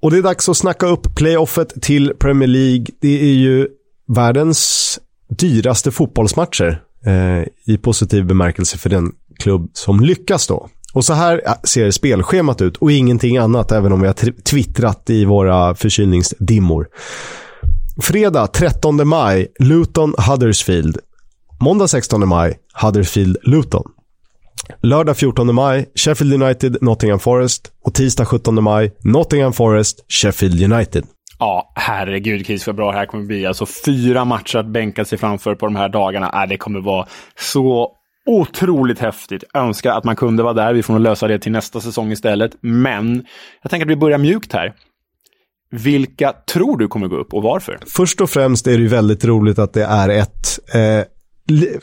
Och 0.00 0.10
det 0.10 0.18
är 0.18 0.22
dags 0.22 0.48
att 0.48 0.56
snacka 0.56 0.86
upp 0.86 1.14
playoffet 1.16 1.82
till 1.82 2.12
Premier 2.18 2.48
League. 2.48 2.86
Det 3.00 3.22
är 3.22 3.34
ju 3.34 3.68
världens 4.08 5.00
dyraste 5.28 5.90
fotbollsmatcher 5.90 6.82
eh, 7.06 7.72
i 7.74 7.78
positiv 7.78 8.26
bemärkelse 8.26 8.78
för 8.78 8.90
den 8.90 9.12
klubb 9.38 9.70
som 9.72 10.00
lyckas 10.00 10.46
då. 10.46 10.68
Och 10.92 11.04
så 11.04 11.12
här 11.12 11.40
ser 11.64 11.90
spelschemat 11.90 12.62
ut 12.62 12.76
och 12.76 12.92
ingenting 12.92 13.36
annat, 13.36 13.72
även 13.72 13.92
om 13.92 14.00
vi 14.00 14.06
har 14.06 14.42
twittrat 14.42 15.10
i 15.10 15.24
våra 15.24 15.74
förkylningsdimmor. 15.74 16.88
Fredag 18.02 18.46
13 18.46 19.08
maj, 19.08 19.52
Luton 19.58 20.14
Huddersfield. 20.18 20.98
Måndag 21.60 21.88
16 21.88 22.28
maj, 22.28 22.58
Huddersfield 22.82 23.36
Luton. 23.42 23.84
Lördag 24.82 25.16
14 25.16 25.54
maj, 25.54 25.88
Sheffield 25.94 26.42
United, 26.42 26.76
Nottingham 26.80 27.18
Forest. 27.18 27.72
Och 27.84 27.94
tisdag 27.94 28.24
17 28.24 28.62
maj, 28.64 28.92
Nottingham 29.04 29.52
Forest, 29.52 30.04
Sheffield 30.08 30.72
United. 30.72 31.04
Ja, 31.38 31.72
herregud 31.74 32.46
Chris 32.46 32.66
vad 32.66 32.76
bra 32.76 32.92
det 32.92 32.98
här 32.98 33.06
kommer 33.06 33.24
bli. 33.24 33.46
Alltså 33.46 33.66
fyra 33.66 34.24
matcher 34.24 34.58
att 34.58 34.66
bänka 34.66 35.04
sig 35.04 35.18
framför 35.18 35.54
på 35.54 35.66
de 35.66 35.76
här 35.76 35.88
dagarna. 35.88 36.42
Äh, 36.42 36.48
det 36.48 36.56
kommer 36.56 36.80
vara 36.80 37.06
så 37.40 37.92
otroligt 38.26 38.98
häftigt. 38.98 39.44
Önskar 39.54 39.92
att 39.92 40.04
man 40.04 40.16
kunde 40.16 40.42
vara 40.42 40.54
där. 40.54 40.74
Vi 40.74 40.82
får 40.82 40.94
nog 40.94 41.02
lösa 41.02 41.28
det 41.28 41.38
till 41.38 41.52
nästa 41.52 41.80
säsong 41.80 42.12
istället. 42.12 42.52
Men 42.60 43.24
jag 43.62 43.70
tänker 43.70 43.86
att 43.86 43.90
vi 43.90 43.96
börjar 43.96 44.18
mjukt 44.18 44.52
här. 44.52 44.72
Vilka 45.70 46.32
tror 46.32 46.78
du 46.78 46.88
kommer 46.88 47.08
gå 47.08 47.16
upp 47.16 47.34
och 47.34 47.42
varför? 47.42 47.78
Först 47.86 48.20
och 48.20 48.30
främst 48.30 48.66
är 48.66 48.72
det 48.72 48.82
ju 48.82 48.88
väldigt 48.88 49.24
roligt 49.24 49.58
att 49.58 49.72
det 49.72 49.84
är 49.84 50.08
ett 50.08 50.74
eh 50.74 51.04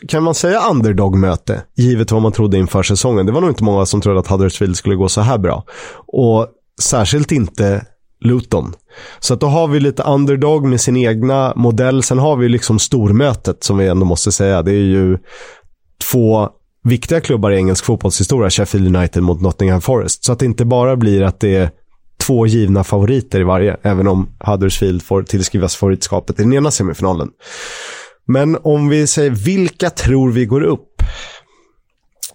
kan 0.07 0.23
man 0.23 0.35
säga 0.35 0.69
underdog-möte, 0.69 1.63
givet 1.75 2.11
vad 2.11 2.21
man 2.21 2.31
trodde 2.31 2.57
inför 2.57 2.83
säsongen. 2.83 3.25
Det 3.25 3.31
var 3.31 3.41
nog 3.41 3.49
inte 3.49 3.63
många 3.63 3.85
som 3.85 4.01
trodde 4.01 4.19
att 4.19 4.27
Huddersfield 4.27 4.77
skulle 4.77 4.95
gå 4.95 5.09
så 5.09 5.21
här 5.21 5.37
bra. 5.37 5.63
Och 6.07 6.47
särskilt 6.81 7.31
inte 7.31 7.85
Luton. 8.21 8.73
Så 9.19 9.33
att 9.33 9.39
då 9.39 9.47
har 9.47 9.67
vi 9.67 9.79
lite 9.79 10.03
underdog 10.03 10.65
med 10.65 10.81
sin 10.81 10.97
egna 10.97 11.53
modell. 11.55 12.03
Sen 12.03 12.19
har 12.19 12.35
vi 12.35 12.49
liksom 12.49 12.79
stormötet 12.79 13.63
som 13.63 13.77
vi 13.77 13.87
ändå 13.87 14.05
måste 14.05 14.31
säga. 14.31 14.61
Det 14.61 14.71
är 14.71 14.83
ju 14.83 15.17
två 16.11 16.49
viktiga 16.83 17.21
klubbar 17.21 17.51
i 17.51 17.55
engelsk 17.55 17.85
fotbollshistoria, 17.85 18.49
Sheffield 18.49 18.95
United 18.95 19.23
mot 19.23 19.41
Nottingham 19.41 19.81
Forest. 19.81 20.23
Så 20.23 20.31
att 20.31 20.39
det 20.39 20.45
inte 20.45 20.65
bara 20.65 20.95
blir 20.95 21.21
att 21.21 21.39
det 21.39 21.55
är 21.55 21.69
två 22.27 22.47
givna 22.47 22.83
favoriter 22.83 23.39
i 23.39 23.43
varje, 23.43 23.77
även 23.81 24.07
om 24.07 24.29
Huddersfield 24.39 25.03
får 25.03 25.23
tillskrivas 25.23 25.75
favoritskapet 25.75 26.39
i 26.39 26.43
den 26.43 26.53
ena 26.53 26.71
semifinalen. 26.71 27.29
Men 28.27 28.57
om 28.63 28.89
vi 28.89 29.07
säger 29.07 29.31
vilka 29.31 29.89
tror 29.89 30.31
vi 30.31 30.45
går 30.45 30.63
upp? 30.63 31.01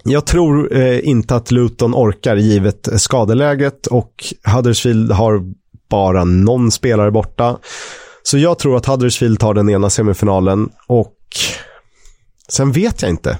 Jag 0.04 0.26
tror 0.26 0.76
eh, 0.76 1.08
inte 1.08 1.36
att 1.36 1.50
Luton 1.50 1.94
orkar 1.94 2.36
givet 2.36 2.88
skadeläget 2.96 3.86
och 3.86 4.12
Huddersfield 4.54 5.12
har 5.12 5.42
bara 5.90 6.24
någon 6.24 6.70
spelare 6.70 7.10
borta. 7.10 7.58
Så 8.22 8.38
jag 8.38 8.58
tror 8.58 8.76
att 8.76 8.86
Huddersfield 8.86 9.38
tar 9.38 9.54
den 9.54 9.70
ena 9.70 9.90
semifinalen 9.90 10.68
och 10.86 11.16
sen 12.48 12.72
vet 12.72 13.02
jag 13.02 13.10
inte. 13.10 13.38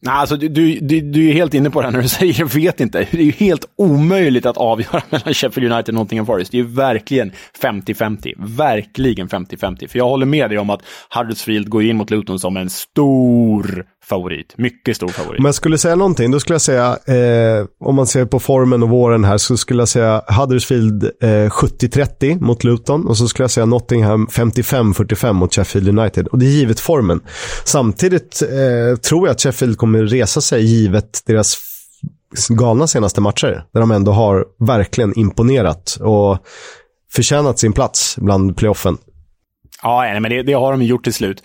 Nej, 0.00 0.14
alltså, 0.14 0.36
du, 0.36 0.48
du, 0.48 1.00
du 1.00 1.28
är 1.28 1.32
helt 1.32 1.54
inne 1.54 1.70
på 1.70 1.80
det 1.80 1.86
här 1.86 1.92
när 1.92 2.02
du 2.02 2.08
säger 2.18 2.40
jag 2.40 2.54
vet 2.54 2.80
inte. 2.80 3.06
Det 3.10 3.18
är 3.18 3.22
ju 3.22 3.32
helt 3.32 3.64
omöjligt 3.76 4.46
att 4.46 4.56
avgöra 4.56 5.02
mellan 5.10 5.34
Sheffield 5.34 5.72
United 5.72 5.94
och 5.94 6.00
Nottingham 6.00 6.26
Forest. 6.26 6.52
Det 6.52 6.58
är 6.58 6.62
ju 6.62 6.68
verkligen 6.68 7.32
50-50. 7.62 8.34
Verkligen 8.56 9.28
50-50. 9.28 9.88
För 9.88 9.98
jag 9.98 10.08
håller 10.08 10.26
med 10.26 10.50
dig 10.50 10.58
om 10.58 10.70
att 10.70 10.82
Huddersfield 11.10 11.68
går 11.68 11.82
in 11.82 11.96
mot 11.96 12.10
Luton 12.10 12.38
som 12.38 12.56
en 12.56 12.70
stor 12.70 13.86
favorit. 14.08 14.54
Mycket 14.56 14.96
stor 14.96 15.08
favorit. 15.08 15.38
Om 15.38 15.44
jag 15.44 15.54
skulle 15.54 15.78
säga 15.78 15.94
någonting, 15.94 16.30
då 16.30 16.40
skulle 16.40 16.54
jag 16.54 16.60
säga, 16.60 16.98
eh, 17.06 17.66
om 17.80 17.94
man 17.94 18.06
ser 18.06 18.24
på 18.24 18.40
formen 18.40 18.82
och 18.82 18.88
våren 18.88 19.24
här, 19.24 19.38
så 19.38 19.56
skulle 19.56 19.80
jag 19.80 19.88
säga 19.88 20.22
Huddersfield 20.38 21.04
eh, 21.04 21.28
70-30 21.28 22.40
mot 22.40 22.64
Luton 22.64 23.06
och 23.06 23.16
så 23.16 23.28
skulle 23.28 23.44
jag 23.44 23.50
säga 23.50 23.66
Nottingham 23.66 24.26
55-45 24.26 25.32
mot 25.32 25.54
Sheffield 25.54 25.98
United. 25.98 26.26
Och 26.26 26.38
det 26.38 26.46
är 26.46 26.50
givet 26.50 26.80
formen. 26.80 27.20
Samtidigt 27.64 28.42
eh, 28.42 28.98
tror 29.00 29.26
jag 29.26 29.32
att 29.32 29.40
Sheffield 29.40 29.78
kommer 29.78 30.02
resa 30.02 30.40
sig 30.40 30.64
givet 30.64 31.22
deras 31.26 31.58
galna 32.48 32.86
senaste 32.86 33.20
matcher, 33.20 33.64
där 33.72 33.80
de 33.80 33.90
ändå 33.90 34.12
har 34.12 34.44
verkligen 34.58 35.18
imponerat 35.18 35.98
och 36.00 36.38
förtjänat 37.12 37.58
sin 37.58 37.72
plats 37.72 38.16
bland 38.18 38.56
playoffen. 38.56 38.98
Ja, 39.82 40.20
men 40.20 40.30
det, 40.30 40.42
det 40.42 40.52
har 40.52 40.72
de 40.72 40.82
gjort 40.82 41.04
till 41.04 41.14
slut. 41.14 41.42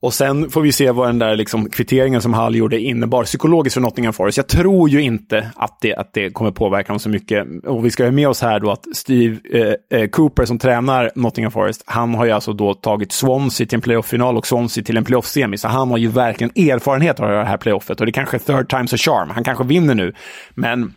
Och 0.00 0.14
sen 0.14 0.50
får 0.50 0.62
vi 0.62 0.72
se 0.72 0.90
vad 0.90 1.08
den 1.08 1.18
där 1.18 1.36
liksom 1.36 1.70
kvitteringen 1.70 2.22
som 2.22 2.34
Hall 2.34 2.56
gjorde 2.56 2.80
innebar 2.80 3.24
psykologiskt 3.24 3.74
för 3.74 3.80
Nottingham 3.80 4.12
Forest. 4.12 4.36
Jag 4.36 4.48
tror 4.48 4.88
ju 4.88 5.02
inte 5.02 5.50
att 5.56 5.78
det, 5.80 5.94
att 5.94 6.12
det 6.12 6.30
kommer 6.30 6.50
påverka 6.50 6.92
dem 6.92 6.98
så 6.98 7.08
mycket. 7.08 7.46
Och 7.64 7.84
vi 7.84 7.90
ska 7.90 8.04
ha 8.04 8.10
med 8.10 8.28
oss 8.28 8.42
här 8.42 8.60
då 8.60 8.70
att 8.70 8.84
Steve 8.94 9.38
eh, 9.52 10.00
eh 10.00 10.08
Cooper 10.08 10.44
som 10.44 10.58
tränar 10.58 11.10
Nottingham 11.14 11.52
Forest, 11.52 11.82
han 11.86 12.14
har 12.14 12.24
ju 12.24 12.30
alltså 12.30 12.52
då 12.52 12.74
tagit 12.74 13.12
Swansea 13.12 13.66
till 13.66 13.76
en 13.76 13.80
playoff-final 13.80 14.36
och 14.36 14.46
Swansea 14.46 14.84
till 14.84 14.96
en 14.96 15.04
playoff-semi. 15.04 15.56
Så 15.56 15.68
han 15.68 15.90
har 15.90 15.98
ju 15.98 16.08
verkligen 16.08 16.70
erfarenhet 16.70 17.20
av 17.20 17.28
det 17.28 17.44
här 17.44 17.56
playoffet. 17.56 18.00
Och 18.00 18.06
det 18.06 18.10
är 18.10 18.12
kanske 18.12 18.38
third 18.38 18.72
time's 18.72 18.94
a 18.94 18.98
charm. 18.98 19.30
Han 19.30 19.44
kanske 19.44 19.64
vinner 19.64 19.94
nu. 19.94 20.12
Men, 20.54 20.94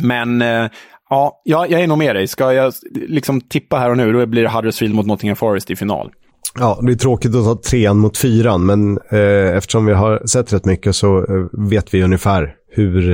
men 0.00 0.42
eh, 0.42 0.68
ja, 1.10 1.42
jag 1.44 1.72
är 1.72 1.86
nog 1.86 1.98
med 1.98 2.16
dig. 2.16 2.26
Ska 2.26 2.52
jag 2.52 2.72
liksom 2.94 3.40
tippa 3.40 3.78
här 3.78 3.90
och 3.90 3.96
nu, 3.96 4.12
då 4.12 4.26
blir 4.26 4.42
det 4.42 4.48
Huddersfield 4.48 4.94
mot 4.94 5.06
Nottingham 5.06 5.36
Forest 5.36 5.70
i 5.70 5.76
final. 5.76 6.10
Ja, 6.58 6.78
det 6.82 6.92
är 6.92 6.96
tråkigt 6.96 7.34
att 7.34 7.44
ta 7.44 7.70
trean 7.70 7.98
mot 7.98 8.18
fyran, 8.18 8.66
men 8.66 8.98
eh, 9.10 9.56
eftersom 9.56 9.86
vi 9.86 9.92
har 9.92 10.26
sett 10.26 10.52
rätt 10.52 10.64
mycket 10.64 10.96
så 10.96 11.18
eh, 11.18 11.46
vet 11.52 11.94
vi 11.94 12.02
ungefär 12.02 12.54
hur 12.70 13.10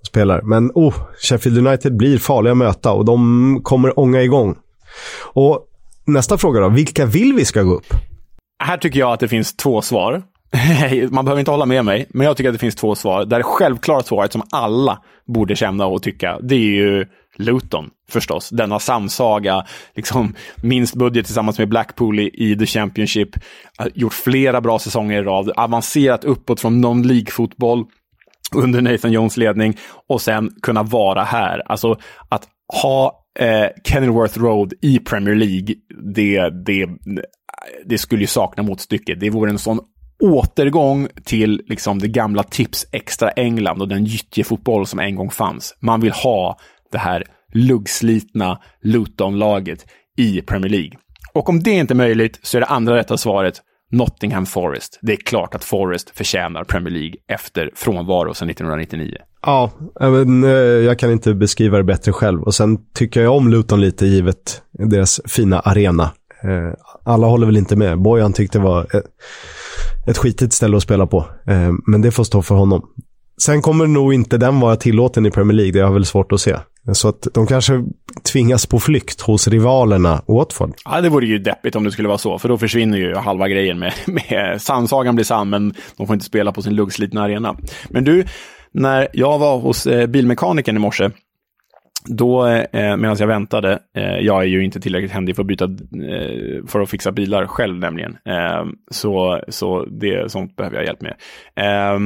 de 0.00 0.06
spelar. 0.06 0.42
Men 0.42 0.70
oh, 0.74 0.94
Sheffield 1.22 1.66
United 1.66 1.96
blir 1.96 2.18
farliga 2.18 2.52
att 2.52 2.58
möta 2.58 2.92
och 2.92 3.04
de 3.04 3.60
kommer 3.62 3.98
ånga 3.98 4.22
igång. 4.22 4.56
Och 5.20 5.64
nästa 6.06 6.38
fråga 6.38 6.60
då, 6.60 6.68
vilka 6.68 7.06
vill 7.06 7.32
vi 7.34 7.44
ska 7.44 7.62
gå 7.62 7.74
upp? 7.74 7.94
Här 8.64 8.76
tycker 8.76 9.00
jag 9.00 9.12
att 9.12 9.20
det 9.20 9.28
finns 9.28 9.56
två 9.56 9.82
svar. 9.82 10.22
Man 11.10 11.24
behöver 11.24 11.38
inte 11.38 11.50
hålla 11.50 11.66
med 11.66 11.84
mig, 11.84 12.06
men 12.10 12.26
jag 12.26 12.36
tycker 12.36 12.48
att 12.48 12.54
det 12.54 12.58
finns 12.58 12.74
två 12.74 12.94
svar. 12.94 13.24
Där 13.24 13.36
det 13.36 13.42
självklara 13.42 14.02
svaret 14.02 14.32
som 14.32 14.42
alla 14.52 15.02
borde 15.26 15.56
känna 15.56 15.86
och 15.86 16.02
tycka, 16.02 16.38
det 16.42 16.54
är 16.54 16.58
ju 16.58 17.06
Luton 17.36 17.90
förstås. 18.10 18.50
Denna 18.50 18.78
samsaga, 18.78 19.66
liksom 19.94 20.34
minst 20.62 20.94
budget 20.94 21.26
tillsammans 21.26 21.58
med 21.58 21.68
Blackpool 21.68 22.20
i, 22.20 22.30
i 22.34 22.56
The 22.56 22.66
Championship. 22.66 23.28
Gjort 23.94 24.12
flera 24.12 24.60
bra 24.60 24.78
säsonger 24.78 25.22
i 25.22 25.24
rad, 25.24 25.52
avancerat 25.56 26.24
uppåt 26.24 26.60
från 26.60 26.84
non-League-fotboll 26.84 27.84
under 28.54 28.80
Nathan 28.80 29.12
Jones 29.12 29.36
ledning 29.36 29.76
och 30.08 30.22
sen 30.22 30.50
kunna 30.62 30.82
vara 30.82 31.24
här. 31.24 31.62
Alltså 31.66 31.98
att 32.28 32.48
ha 32.82 33.24
eh, 33.38 33.66
Kenilworth 33.84 34.38
Road 34.38 34.72
i 34.82 34.98
Premier 34.98 35.34
League, 35.34 35.74
det, 36.14 36.50
det, 36.64 36.88
det 37.86 37.98
skulle 37.98 38.20
ju 38.20 38.26
sakna 38.26 38.62
motstycke. 38.62 39.14
Det 39.14 39.30
vore 39.30 39.50
en 39.50 39.58
sån 39.58 39.80
återgång 40.22 41.08
till 41.24 41.62
liksom 41.66 41.98
det 41.98 42.08
gamla 42.08 42.42
tips 42.42 42.86
extra 42.92 43.30
England 43.30 43.82
och 43.82 43.88
den 43.88 44.04
gyttjefotboll 44.04 44.86
som 44.86 44.98
en 44.98 45.14
gång 45.14 45.30
fanns. 45.30 45.74
Man 45.80 46.00
vill 46.00 46.12
ha 46.12 46.58
det 46.92 46.98
här 46.98 47.24
luggslitna 47.54 48.58
Luton-laget 48.82 49.86
i 50.16 50.40
Premier 50.40 50.70
League. 50.70 50.92
Och 51.32 51.48
om 51.48 51.62
det 51.62 51.70
inte 51.70 51.94
är 51.94 51.96
möjligt 51.96 52.40
så 52.42 52.56
är 52.56 52.60
det 52.60 52.66
andra 52.66 52.96
rätta 52.96 53.16
svaret 53.16 53.62
Nottingham 53.92 54.46
Forest. 54.46 54.98
Det 55.02 55.12
är 55.12 55.16
klart 55.16 55.54
att 55.54 55.64
Forest 55.64 56.10
förtjänar 56.10 56.64
Premier 56.64 56.94
League 56.94 57.14
efter 57.28 57.70
frånvaro 57.74 58.34
sedan 58.34 58.50
1999. 58.50 59.16
Ja, 59.46 59.70
eh, 60.00 60.10
men, 60.10 60.44
eh, 60.44 60.50
jag 60.50 60.98
kan 60.98 61.10
inte 61.10 61.34
beskriva 61.34 61.76
det 61.76 61.84
bättre 61.84 62.12
själv. 62.12 62.42
Och 62.42 62.54
sen 62.54 62.78
tycker 62.94 63.22
jag 63.22 63.36
om 63.36 63.48
Luton 63.48 63.80
lite 63.80 64.06
givet 64.06 64.62
deras 64.72 65.20
fina 65.26 65.60
arena. 65.60 66.10
Eh, 66.42 66.72
alla 67.04 67.26
håller 67.26 67.46
väl 67.46 67.56
inte 67.56 67.76
med. 67.76 68.02
Bojan 68.02 68.32
tyckte 68.32 68.58
det 68.58 68.64
var 68.64 68.86
ett 70.10 70.18
skitigt 70.18 70.52
ställe 70.52 70.76
att 70.76 70.82
spela 70.82 71.06
på. 71.06 71.18
Eh, 71.46 71.72
men 71.86 72.02
det 72.02 72.10
får 72.10 72.24
stå 72.24 72.42
för 72.42 72.54
honom. 72.54 72.82
Sen 73.42 73.62
kommer 73.62 73.86
nog 73.86 74.14
inte 74.14 74.38
den 74.38 74.60
vara 74.60 74.76
tillåten 74.76 75.26
i 75.26 75.30
Premier 75.30 75.56
League. 75.56 75.72
Det 75.72 75.78
har 75.78 75.86
jag 75.86 75.94
väl 75.94 76.04
svårt 76.04 76.32
att 76.32 76.40
se. 76.40 76.56
Så 76.92 77.08
att 77.08 77.26
de 77.34 77.46
kanske 77.46 77.84
tvingas 78.32 78.66
på 78.66 78.80
flykt 78.80 79.20
hos 79.20 79.48
rivalerna 79.48 80.22
Watford. 80.28 80.74
Ja, 80.84 81.00
det 81.00 81.08
vore 81.08 81.26
ju 81.26 81.38
deppigt 81.38 81.76
om 81.76 81.84
det 81.84 81.90
skulle 81.90 82.08
vara 82.08 82.18
så, 82.18 82.38
för 82.38 82.48
då 82.48 82.58
försvinner 82.58 82.98
ju 82.98 83.14
halva 83.14 83.48
grejen 83.48 83.78
med, 83.78 83.92
med 84.06 84.62
sannsagan 84.62 85.14
blir 85.14 85.24
sann, 85.24 85.50
men 85.50 85.74
de 85.96 86.06
får 86.06 86.14
inte 86.14 86.26
spela 86.26 86.52
på 86.52 86.62
sin 86.62 86.74
luggslitna 86.74 87.22
arena. 87.22 87.56
Men 87.88 88.04
du, 88.04 88.24
när 88.72 89.08
jag 89.12 89.38
var 89.38 89.58
hos 89.58 89.86
eh, 89.86 90.06
bilmekanikern 90.06 90.76
i 90.76 90.78
morse, 90.78 91.10
då, 92.08 92.46
eh, 92.46 92.96
medan 92.96 93.16
jag 93.18 93.26
väntade, 93.26 93.78
eh, 93.96 94.18
jag 94.18 94.42
är 94.42 94.46
ju 94.46 94.64
inte 94.64 94.80
tillräckligt 94.80 95.12
händig 95.12 95.36
för 95.36 95.42
att 95.42 95.46
byta, 95.46 95.64
eh, 95.64 96.66
för 96.66 96.80
att 96.80 96.90
fixa 96.90 97.12
bilar 97.12 97.46
själv 97.46 97.78
nämligen. 97.78 98.16
Eh, 98.24 98.64
så, 98.90 99.40
så 99.48 99.84
det, 99.84 100.32
sånt 100.32 100.56
behöver 100.56 100.76
jag 100.76 100.86
hjälp 100.86 101.02
med. 101.02 101.14
Eh, 101.56 101.98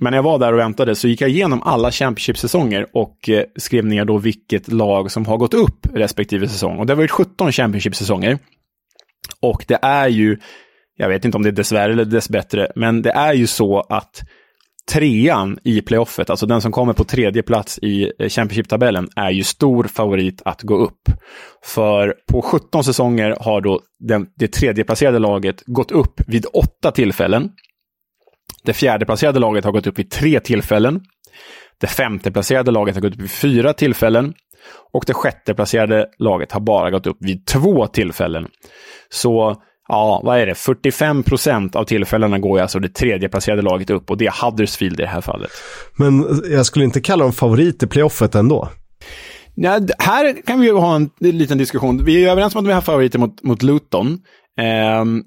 men 0.00 0.10
när 0.10 0.18
jag 0.18 0.22
var 0.22 0.38
där 0.38 0.52
och 0.52 0.58
väntade 0.58 0.94
så 0.94 1.08
gick 1.08 1.20
jag 1.20 1.30
igenom 1.30 1.62
alla 1.62 1.90
Championship-säsonger 1.90 2.86
och 2.92 3.28
eh, 3.28 3.44
skrev 3.56 3.84
ner 3.84 4.04
då 4.04 4.18
vilket 4.18 4.72
lag 4.72 5.10
som 5.10 5.26
har 5.26 5.36
gått 5.36 5.54
upp 5.54 5.86
respektive 5.94 6.48
säsong. 6.48 6.78
Och 6.78 6.86
det 6.86 6.92
har 6.92 6.96
varit 6.96 7.10
17 7.10 7.52
Championship-säsonger. 7.52 8.38
Och 9.40 9.64
det 9.68 9.78
är 9.82 10.08
ju, 10.08 10.38
jag 10.96 11.08
vet 11.08 11.24
inte 11.24 11.36
om 11.36 11.42
det 11.42 11.48
är 11.48 11.52
dessvärre 11.52 11.92
eller 11.92 12.04
dessbättre, 12.04 12.72
men 12.76 13.02
det 13.02 13.10
är 13.10 13.32
ju 13.32 13.46
så 13.46 13.80
att 13.80 14.22
trean 14.92 15.58
i 15.64 15.80
playoffet, 15.80 16.30
alltså 16.30 16.46
den 16.46 16.60
som 16.60 16.72
kommer 16.72 16.92
på 16.92 17.04
tredje 17.04 17.42
plats 17.42 17.78
i 17.78 18.12
eh, 18.18 18.28
Championship-tabellen, 18.28 19.08
är 19.16 19.30
ju 19.30 19.42
stor 19.42 19.84
favorit 19.84 20.42
att 20.44 20.62
gå 20.62 20.76
upp. 20.76 21.02
För 21.64 22.14
på 22.32 22.42
17 22.42 22.84
säsonger 22.84 23.36
har 23.40 23.60
då 23.60 23.80
den, 24.08 24.26
det 24.36 24.48
tredjeplacerade 24.48 25.18
laget 25.18 25.62
gått 25.66 25.90
upp 25.90 26.20
vid 26.26 26.46
åtta 26.52 26.90
tillfällen. 26.90 27.50
Det 28.64 28.72
fjärdeplacerade 28.72 29.38
laget 29.38 29.64
har 29.64 29.72
gått 29.72 29.86
upp 29.86 29.98
vid 29.98 30.10
tre 30.10 30.40
tillfällen. 30.40 31.00
Det 31.80 31.86
femteplacerade 31.86 32.70
laget 32.70 32.94
har 32.94 33.02
gått 33.02 33.14
upp 33.14 33.22
vid 33.22 33.30
fyra 33.30 33.72
tillfällen. 33.72 34.34
Och 34.92 35.04
det 35.06 35.14
sjätteplacerade 35.14 36.06
laget 36.18 36.52
har 36.52 36.60
bara 36.60 36.90
gått 36.90 37.06
upp 37.06 37.18
vid 37.20 37.46
två 37.46 37.86
tillfällen. 37.86 38.46
Så 39.08 39.62
ja, 39.90 40.20
vad 40.24 40.38
är 40.38 40.46
det? 40.46 40.54
45 40.54 41.22
procent 41.22 41.76
av 41.76 41.84
tillfällena 41.84 42.38
går 42.38 42.60
alltså 42.60 42.78
det 42.78 42.88
tredje 42.88 43.28
placerade 43.28 43.62
laget 43.62 43.90
upp 43.90 44.10
och 44.10 44.16
det 44.16 44.26
är 44.26 44.44
Huddersfield 44.44 45.00
i 45.00 45.02
det 45.02 45.08
här 45.08 45.20
fallet. 45.20 45.50
Men 45.96 46.42
jag 46.50 46.66
skulle 46.66 46.84
inte 46.84 47.00
kalla 47.00 47.24
dem 47.24 47.32
favorit 47.32 47.82
i 47.82 47.86
playoffet 47.86 48.34
ändå. 48.34 48.68
Ja, 49.54 49.80
här 49.98 50.42
kan 50.46 50.60
vi 50.60 50.70
ha 50.70 50.96
en 50.96 51.10
liten 51.18 51.58
diskussion. 51.58 52.04
Vi 52.04 52.24
är 52.24 52.30
överens 52.30 52.54
om 52.54 52.60
att 52.60 52.68
vi 52.68 52.72
har 52.72 52.80
favoriter 52.80 53.18
mot, 53.18 53.42
mot 53.42 53.62
Luton. 53.62 54.18
Um, 55.00 55.24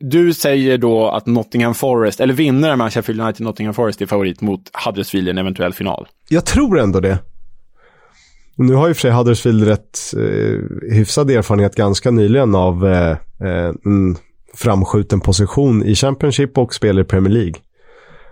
du 0.00 0.34
säger 0.34 0.78
då 0.78 1.08
att 1.08 1.26
Nottingham 1.26 1.74
Forest, 1.74 2.20
eller 2.20 2.34
vinnaren 2.34 2.78
mellan 2.78 2.90
Sheffield 2.90 3.20
United 3.20 3.46
och 3.46 3.50
Nottingham 3.50 3.74
Forest 3.74 4.02
är 4.02 4.06
favorit 4.06 4.40
mot 4.40 4.60
Huddersfield 4.84 5.28
i 5.28 5.30
en 5.30 5.38
eventuell 5.38 5.72
final. 5.72 6.08
Jag 6.28 6.44
tror 6.44 6.80
ändå 6.80 7.00
det. 7.00 7.18
Nu 8.56 8.74
har 8.74 8.88
ju 8.88 8.94
för 8.94 9.00
sig 9.00 9.10
Huddersfield 9.10 9.68
rätt 9.68 9.98
eh, 10.16 10.92
hyfsad 10.92 11.30
erfarenhet 11.30 11.74
ganska 11.74 12.10
nyligen 12.10 12.54
av 12.54 12.86
eh, 12.86 13.10
eh, 13.10 13.16
en 13.40 14.16
framskjuten 14.54 15.20
position 15.20 15.82
i 15.82 15.94
Championship 15.94 16.58
och 16.58 16.74
spel 16.74 16.98
i 16.98 17.04
Premier 17.04 17.32
League. 17.32 17.54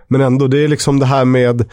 Men 0.07 0.21
ändå, 0.21 0.47
det 0.47 0.63
är 0.63 0.67
liksom 0.67 0.99
det 0.99 1.05
här 1.05 1.25
med 1.25 1.65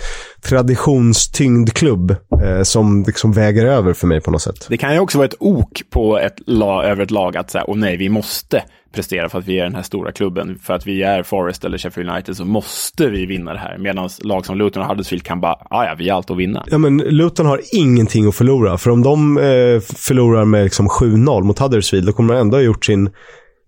traditionstyngd 0.42 1.72
klubb 1.72 2.16
eh, 2.44 2.62
som 2.62 3.04
liksom 3.06 3.32
väger 3.32 3.66
över 3.66 3.92
för 3.92 4.06
mig 4.06 4.20
på 4.20 4.30
något 4.30 4.42
sätt. 4.42 4.66
Det 4.68 4.76
kan 4.76 4.94
ju 4.94 5.00
också 5.00 5.18
vara 5.18 5.26
ett 5.26 5.36
ok 5.38 5.82
på 5.90 6.18
ett 6.18 6.36
lag, 6.46 6.84
över 6.84 7.02
ett 7.02 7.10
lag 7.10 7.36
att 7.36 7.50
säga, 7.50 7.64
åh 7.66 7.76
nej, 7.76 7.96
vi 7.96 8.08
måste 8.08 8.62
prestera 8.94 9.28
för 9.28 9.38
att 9.38 9.46
vi 9.48 9.58
är 9.58 9.64
den 9.64 9.74
här 9.74 9.82
stora 9.82 10.12
klubben. 10.12 10.58
För 10.62 10.74
att 10.74 10.86
vi 10.86 11.02
är 11.02 11.22
Forest 11.22 11.64
eller 11.64 11.78
Sheffield 11.78 12.10
United 12.10 12.36
så 12.36 12.44
måste 12.44 13.08
vi 13.08 13.26
vinna 13.26 13.52
det 13.52 13.58
här. 13.58 13.78
Medan 13.78 14.08
lag 14.22 14.46
som 14.46 14.58
Luton 14.58 14.82
och 14.82 14.88
Huddersfield 14.88 15.22
kan 15.22 15.40
bara, 15.40 15.56
ja 15.70 15.84
ja, 15.84 15.94
vi 15.98 16.08
har 16.08 16.16
allt 16.16 16.30
att 16.30 16.36
vinna. 16.36 16.64
Ja 16.66 16.78
men 16.78 16.96
Luton 16.96 17.46
har 17.46 17.60
ingenting 17.72 18.28
att 18.28 18.34
förlora. 18.34 18.78
För 18.78 18.90
om 18.90 19.02
de 19.02 19.38
eh, 19.38 19.80
förlorar 19.80 20.44
med 20.44 20.64
liksom 20.64 20.88
7-0 20.88 21.42
mot 21.42 21.58
Huddersfield, 21.58 22.06
då 22.06 22.12
kommer 22.12 22.34
de 22.34 22.40
ändå 22.40 22.56
ha 22.56 22.62
gjort 22.62 22.84
sin 22.84 23.10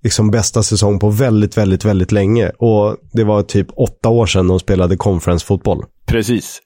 liksom 0.03 0.31
bästa 0.31 0.63
säsong 0.63 0.99
på 0.99 1.11
väldigt, 1.11 1.57
väldigt, 1.57 1.85
väldigt 1.85 2.13
länge. 2.13 2.49
Och 2.49 2.97
det 3.13 3.25
var 3.25 3.43
typ 3.43 3.67
åtta 3.77 4.09
år 4.09 4.27
sedan 4.27 4.49
de 4.49 4.61
spelade 4.61 4.97
conference-fotboll. 4.97 5.85
Precis. 6.07 6.61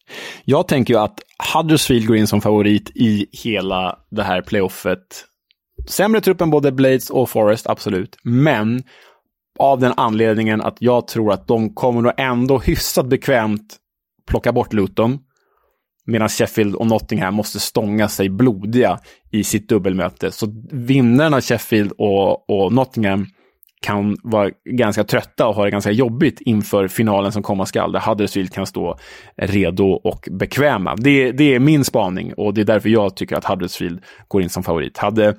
Jag 0.45 0.69
tänker 0.69 0.95
ju 0.95 1.01
att 1.01 1.21
Huddersfield 1.55 2.07
går 2.07 2.17
in 2.17 2.27
som 2.27 2.41
favorit 2.41 2.91
i 2.95 3.27
hela 3.33 3.99
det 4.11 4.23
här 4.23 4.43
playoffet. 4.43 5.25
Sämre 5.89 6.21
trupp 6.21 6.41
än 6.41 6.51
både 6.51 6.73
Blades 6.73 7.11
och 7.11 7.31
Forest, 7.31 7.67
absolut. 7.67 8.17
Men 8.23 8.83
av 9.59 9.81
den 9.81 9.93
anledningen 9.97 10.61
att 10.61 10.77
jag 10.79 11.07
tror 11.07 11.33
att 11.33 11.49
de 11.49 11.75
kommer 11.75 12.01
nog 12.03 12.13
ändå 12.17 12.59
hyfsat 12.59 13.07
bekvämt 13.07 13.77
plocka 14.31 14.53
bort 14.53 14.73
Luton. 14.73 15.19
Medan 16.11 16.29
Sheffield 16.29 16.75
och 16.75 16.87
Nottingham 16.87 17.35
måste 17.35 17.61
stånga 17.61 18.09
sig 18.09 18.29
blodiga 18.29 18.99
i 19.31 19.45
sitt 19.45 19.69
dubbelmöte. 19.69 20.31
Så 20.31 20.47
vinnarna 20.71 21.37
av 21.37 21.43
Sheffield 21.43 21.93
och, 21.99 22.51
och 22.51 22.73
Nottingham 22.73 23.27
kan 23.83 24.17
vara 24.23 24.51
ganska 24.65 25.05
trötta 25.05 25.47
och 25.47 25.55
ha 25.55 25.65
det 25.65 25.71
ganska 25.71 25.91
jobbigt 25.91 26.41
inför 26.41 26.89
finalen 26.89 27.33
som 27.33 27.43
komma 27.43 27.67
skall, 27.67 27.93
där 27.93 28.01
Huddersfield 28.01 28.53
kan 28.53 28.67
stå 28.67 28.99
redo 29.37 29.85
och 29.85 30.29
bekväma. 30.31 30.97
Det, 30.97 31.33
det 31.33 31.55
är 31.55 31.59
min 31.59 31.85
spaning 31.85 32.35
och 32.35 32.55
det 32.55 32.61
är 32.61 32.65
därför 32.65 32.89
jag 32.89 33.17
tycker 33.17 33.37
att 33.37 33.45
Huddersfield 33.45 34.01
går 34.29 34.43
in 34.43 34.49
som 34.49 34.63
favorit. 34.63 34.99
Hade 34.99 35.35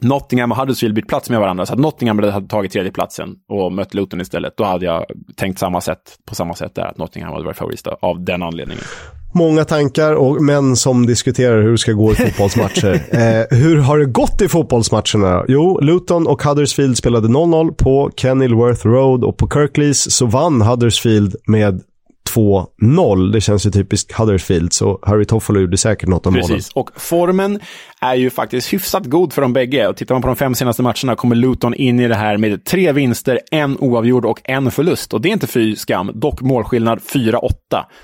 Nottingham 0.00 0.52
och 0.52 0.58
Huddersfield 0.58 0.94
bytt 0.94 1.08
plats 1.08 1.30
med 1.30 1.40
varandra, 1.40 1.66
så 1.66 1.72
att 1.72 1.78
Nottingham 1.78 2.18
hade 2.18 2.48
tagit 2.48 2.72
tredjeplatsen 2.72 3.36
och 3.48 3.72
mött 3.72 3.94
Luton 3.94 4.20
istället, 4.20 4.56
då 4.56 4.64
hade 4.64 4.84
jag 4.84 5.04
tänkt 5.36 5.58
samma 5.58 5.80
sätt, 5.80 6.18
på 6.24 6.34
samma 6.34 6.54
sätt 6.54 6.74
där, 6.74 6.84
att 6.84 6.98
Nottingham 6.98 7.32
hade 7.32 7.44
varit 7.44 7.56
favorit 7.56 7.86
av 7.86 8.24
den 8.24 8.42
anledningen. 8.42 8.84
Många 9.34 9.64
tankar 9.64 10.12
och 10.12 10.42
män 10.42 10.76
som 10.76 11.06
diskuterar 11.06 11.62
hur 11.62 11.72
det 11.72 11.78
ska 11.78 11.92
gå 11.92 12.12
i 12.12 12.14
fotbollsmatcher. 12.14 12.94
eh, 13.10 13.58
hur 13.58 13.76
har 13.76 13.98
det 13.98 14.06
gått 14.06 14.42
i 14.42 14.48
fotbollsmatcherna? 14.48 15.44
Jo, 15.48 15.80
Luton 15.80 16.26
och 16.26 16.42
Huddersfield 16.42 16.96
spelade 16.96 17.28
0-0 17.28 17.72
på 17.72 18.10
Kenilworth 18.16 18.86
Road 18.86 19.24
och 19.24 19.36
på 19.36 19.48
Kirklees 19.48 20.16
så 20.16 20.26
vann 20.26 20.62
Huddersfield 20.62 21.36
med 21.46 21.82
2-0. 22.34 23.32
Det 23.32 23.40
känns 23.40 23.66
ju 23.66 23.70
typiskt 23.70 24.12
Huddersfield, 24.12 24.72
så 24.72 24.98
Harry 25.02 25.24
Toffolo 25.24 25.60
gjorde 25.60 25.76
säkert 25.76 26.08
något 26.08 26.26
av 26.26 26.32
målen. 26.32 26.48
Precis, 26.48 26.72
och 26.72 26.90
formen 26.96 27.60
är 28.00 28.14
ju 28.14 28.30
faktiskt 28.30 28.72
hyfsat 28.72 29.06
god 29.06 29.32
för 29.32 29.42
de 29.42 29.52
bägge. 29.52 29.88
Och 29.88 29.96
tittar 29.96 30.14
man 30.14 30.22
på 30.22 30.28
de 30.28 30.36
fem 30.36 30.54
senaste 30.54 30.82
matcherna 30.82 31.16
kommer 31.16 31.36
Luton 31.36 31.74
in 31.74 32.00
i 32.00 32.08
det 32.08 32.14
här 32.14 32.36
med 32.36 32.64
tre 32.64 32.92
vinster, 32.92 33.40
en 33.50 33.78
oavgjord 33.78 34.24
och 34.24 34.40
en 34.44 34.70
förlust. 34.70 35.14
Och 35.14 35.20
det 35.20 35.28
är 35.28 35.32
inte 35.32 35.46
fy 35.46 35.76
skam, 35.76 36.10
dock 36.14 36.40
målskillnad 36.40 36.98
4-8. 36.98 37.40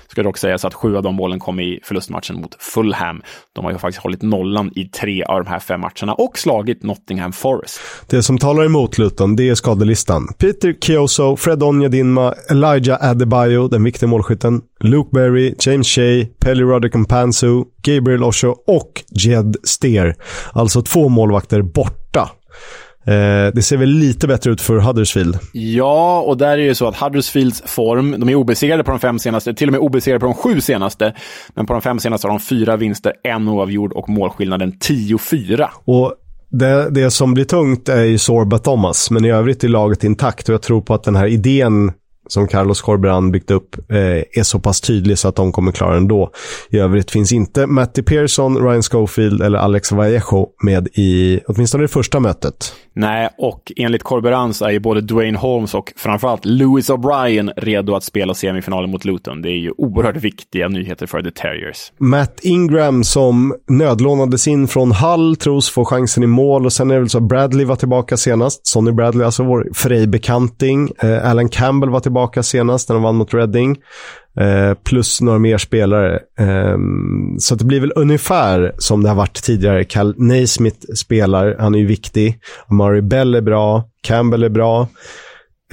Ska 0.07 0.23
dock 0.23 0.37
sägas 0.37 0.65
att 0.65 0.73
sju 0.73 0.97
av 0.97 1.03
de 1.03 1.15
målen 1.15 1.39
kom 1.39 1.59
i 1.59 1.79
förlustmatchen 1.83 2.41
mot 2.41 2.55
Fulham. 2.59 3.21
De 3.53 3.65
har 3.65 3.71
ju 3.71 3.77
faktiskt 3.77 4.03
hållit 4.03 4.21
nollan 4.21 4.71
i 4.75 4.85
tre 4.85 5.23
av 5.23 5.43
de 5.43 5.49
här 5.49 5.59
fem 5.59 5.81
matcherna 5.81 6.13
och 6.13 6.37
slagit 6.37 6.83
Nottingham 6.83 7.33
Forest. 7.33 7.79
Det 8.09 8.23
som 8.23 8.37
talar 8.37 8.65
emot 8.65 8.97
Luton, 8.97 9.35
det 9.35 9.49
är 9.49 9.55
skadelistan. 9.55 10.27
Peter 10.37 10.75
Kioso, 10.81 11.35
Fred 11.35 11.63
Onyedinma, 11.63 12.33
Elijah 12.49 13.09
Adebayo, 13.09 13.67
den 13.67 13.83
viktiga 13.83 14.09
målskytten, 14.09 14.61
Luke 14.79 15.09
Berry, 15.13 15.55
James 15.59 15.87
Shea, 15.87 16.25
Pelly 16.39 16.63
Roderick 16.63 17.07
Pansu, 17.07 17.63
Gabriel 17.85 18.23
Osho 18.23 18.55
och 18.67 19.03
Jed 19.09 19.55
Steer. 19.63 20.15
Alltså 20.53 20.81
två 20.81 21.09
målvakter 21.09 21.61
borta. 21.61 22.29
Eh, 23.07 23.53
det 23.53 23.61
ser 23.61 23.77
väl 23.77 23.89
lite 23.89 24.27
bättre 24.27 24.51
ut 24.51 24.61
för 24.61 24.77
Huddersfield. 24.77 25.37
Ja, 25.53 26.21
och 26.21 26.37
där 26.37 26.57
är 26.57 26.67
det 26.67 26.75
så 26.75 26.87
att 26.87 26.95
Huddersfields 26.95 27.61
form, 27.65 28.15
de 28.19 28.29
är 28.29 28.35
obesegrade 28.35 28.83
på 28.83 28.91
de 28.91 28.99
fem 28.99 29.19
senaste, 29.19 29.53
till 29.53 29.67
och 29.67 29.71
med 29.71 29.81
obesegrade 29.81 30.19
på 30.19 30.25
de 30.25 30.33
sju 30.33 30.61
senaste. 30.61 31.13
Men 31.53 31.65
på 31.65 31.73
de 31.73 31.81
fem 31.81 31.99
senaste 31.99 32.27
har 32.27 32.31
de 32.31 32.39
fyra 32.39 32.77
vinster, 32.77 33.13
en 33.23 33.47
oavgjord 33.47 33.93
och 33.93 34.09
målskillnaden 34.09 34.73
10-4. 34.73 35.67
Och 35.85 36.13
det, 36.49 36.89
det 36.89 37.11
som 37.11 37.33
blir 37.33 37.45
tungt 37.45 37.89
är 37.89 38.03
ju 38.03 38.17
Sorba 38.17 38.57
Thomas, 38.57 39.11
men 39.11 39.25
i 39.25 39.31
övrigt 39.31 39.63
är 39.63 39.67
laget 39.67 40.03
intakt 40.03 40.49
och 40.49 40.53
jag 40.53 40.61
tror 40.61 40.81
på 40.81 40.93
att 40.93 41.03
den 41.03 41.15
här 41.15 41.27
idén 41.27 41.91
som 42.27 42.47
Carlos 42.47 42.81
Corberan 42.81 43.31
byggt 43.31 43.51
upp 43.51 43.91
eh, 43.91 43.97
är 44.39 44.43
så 44.43 44.59
pass 44.59 44.81
tydlig 44.81 45.17
så 45.17 45.27
att 45.27 45.35
de 45.35 45.51
kommer 45.51 45.71
klara 45.71 45.93
den 45.93 46.07
då. 46.07 46.31
I 46.69 46.77
övrigt 46.77 47.11
finns 47.11 47.31
inte 47.31 47.67
Matty 47.67 48.01
Pearson, 48.01 48.57
Ryan 48.67 48.83
Schofield 48.83 49.41
eller 49.41 49.59
Alex 49.59 49.91
Vallejo 49.91 50.47
med 50.63 50.87
i 50.93 51.39
åtminstone 51.47 51.83
det 51.83 51.87
första 51.87 52.19
mötet. 52.19 52.73
Nej, 52.93 53.29
och 53.37 53.71
enligt 53.75 54.03
Corberan 54.03 54.53
så 54.53 54.65
är 54.65 54.71
ju 54.71 54.79
både 54.79 55.01
Dwayne 55.01 55.37
Holmes 55.37 55.73
och 55.73 55.93
framförallt 55.95 56.45
Louis 56.45 56.89
O'Brien 56.89 57.51
redo 57.57 57.95
att 57.95 58.03
spela 58.03 58.33
semifinalen 58.33 58.91
mot 58.91 59.05
Luton. 59.05 59.41
Det 59.41 59.49
är 59.49 59.57
ju 59.57 59.71
oerhört 59.77 60.15
viktiga 60.15 60.67
nyheter 60.67 61.07
för 61.07 61.21
The 61.21 61.31
Terriers. 61.31 61.91
Matt 61.97 62.39
Ingram 62.41 63.03
som 63.03 63.55
nödlånades 63.67 64.47
in 64.47 64.67
från 64.67 64.91
Hull 64.91 65.35
tros 65.35 65.69
få 65.69 65.85
chansen 65.85 66.23
i 66.23 66.27
mål 66.27 66.65
och 66.65 66.73
sen 66.73 66.91
är 66.91 66.95
det 66.95 66.99
väl 66.99 67.09
så 67.09 67.17
att 67.17 67.23
Bradley 67.23 67.65
var 67.65 67.75
tillbaka 67.75 68.17
senast. 68.17 68.67
Sonny 68.67 68.91
Bradley, 68.91 69.25
alltså 69.25 69.43
vår 69.43 69.67
Frej-bekanting. 69.73 70.91
Eh, 70.99 71.29
Alan 71.29 71.49
Campbell 71.49 71.89
var 71.89 71.99
tillbaka 71.99 72.14
senast 72.43 72.89
när 72.89 72.93
de 72.93 73.03
vann 73.03 73.15
mot 73.15 73.33
Reading. 73.33 73.77
Eh, 74.39 74.73
plus 74.73 75.21
några 75.21 75.39
mer 75.39 75.57
spelare. 75.57 76.19
Eh, 76.39 76.77
så 77.39 77.55
det 77.55 77.65
blir 77.65 77.79
väl 77.79 77.91
ungefär 77.95 78.75
som 78.77 79.03
det 79.03 79.09
har 79.09 79.15
varit 79.15 79.43
tidigare. 79.43 79.83
Cal 79.83 80.13
Naismith 80.17 80.93
spelar, 80.95 81.55
han 81.59 81.75
är 81.75 81.79
ju 81.79 81.85
viktig. 81.85 82.39
Amari 82.67 83.01
Bell 83.01 83.35
är 83.35 83.41
bra, 83.41 83.83
Campbell 84.01 84.43
är 84.43 84.49
bra. 84.49 84.87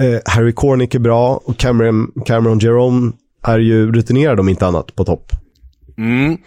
Eh, 0.01 0.19
Harry 0.25 0.53
Cornick 0.53 0.95
är 0.95 0.99
bra 0.99 1.41
och 1.45 1.57
Cameron, 1.57 2.11
Cameron 2.25 2.59
Jerome 2.59 3.11
är 3.43 3.59
ju 3.59 3.91
rutinerad 3.91 4.39
om 4.39 4.49
inte 4.49 4.67
annat 4.67 4.95
på 4.95 5.05
topp. 5.05 5.31
Mm. 5.97 6.37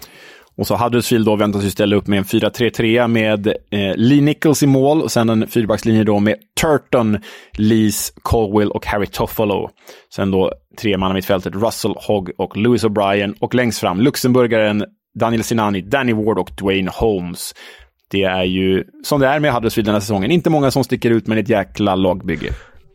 Och 0.59 0.67
så 0.67 0.77
Huddersfield 0.77 1.27
då 1.27 1.37
väntas 1.37 1.65
ju 1.65 1.71
ställa 1.71 1.97
upp 1.97 2.07
med 2.07 2.19
en 2.19 2.25
4-3-3 2.25 3.09
med 3.09 3.47
eh, 3.47 3.97
Lee 3.97 4.23
Nichols 4.23 4.63
i 4.63 4.67
mål 4.67 5.03
och 5.03 5.13
sen 5.13 5.29
en 5.29 5.47
fyrbackslinje 5.49 6.05
då 6.05 6.21
med 6.21 6.37
Turton, 6.61 7.19
Lees, 7.53 8.13
Colwell 8.23 8.71
och 8.71 8.87
Harry 8.87 9.07
Toffolo. 9.07 9.71
Sen 10.15 10.31
då 10.31 10.53
tre 10.81 10.99
man 10.99 11.11
i 11.11 11.15
mittfältet 11.15 11.55
Russell, 11.55 11.95
Hogg 11.97 12.31
och 12.39 12.57
Lewis 12.57 12.85
O'Brien 12.85 13.35
och 13.41 13.55
längst 13.55 13.79
fram 13.79 14.01
luxemburgaren 14.01 14.85
Daniel 15.15 15.45
Sinani, 15.45 15.81
Danny 15.81 16.13
Ward 16.13 16.39
och 16.39 16.51
Dwayne 16.61 16.91
Holmes. 16.95 17.55
Det 18.11 18.23
är 18.23 18.45
ju, 18.45 18.85
som 19.05 19.21
det 19.21 19.27
är 19.27 19.41
med 19.41 19.53
Huddersfield 19.53 19.87
den 19.87 19.95
här 19.95 20.01
säsongen, 20.01 20.31
inte 20.31 20.51
många 20.51 20.71
som 20.71 20.85
sticker 20.85 21.11
ut 21.11 21.27
men 21.27 21.39
ett 21.39 21.49
jäkla 21.49 21.95
lagbygge. 21.95 22.53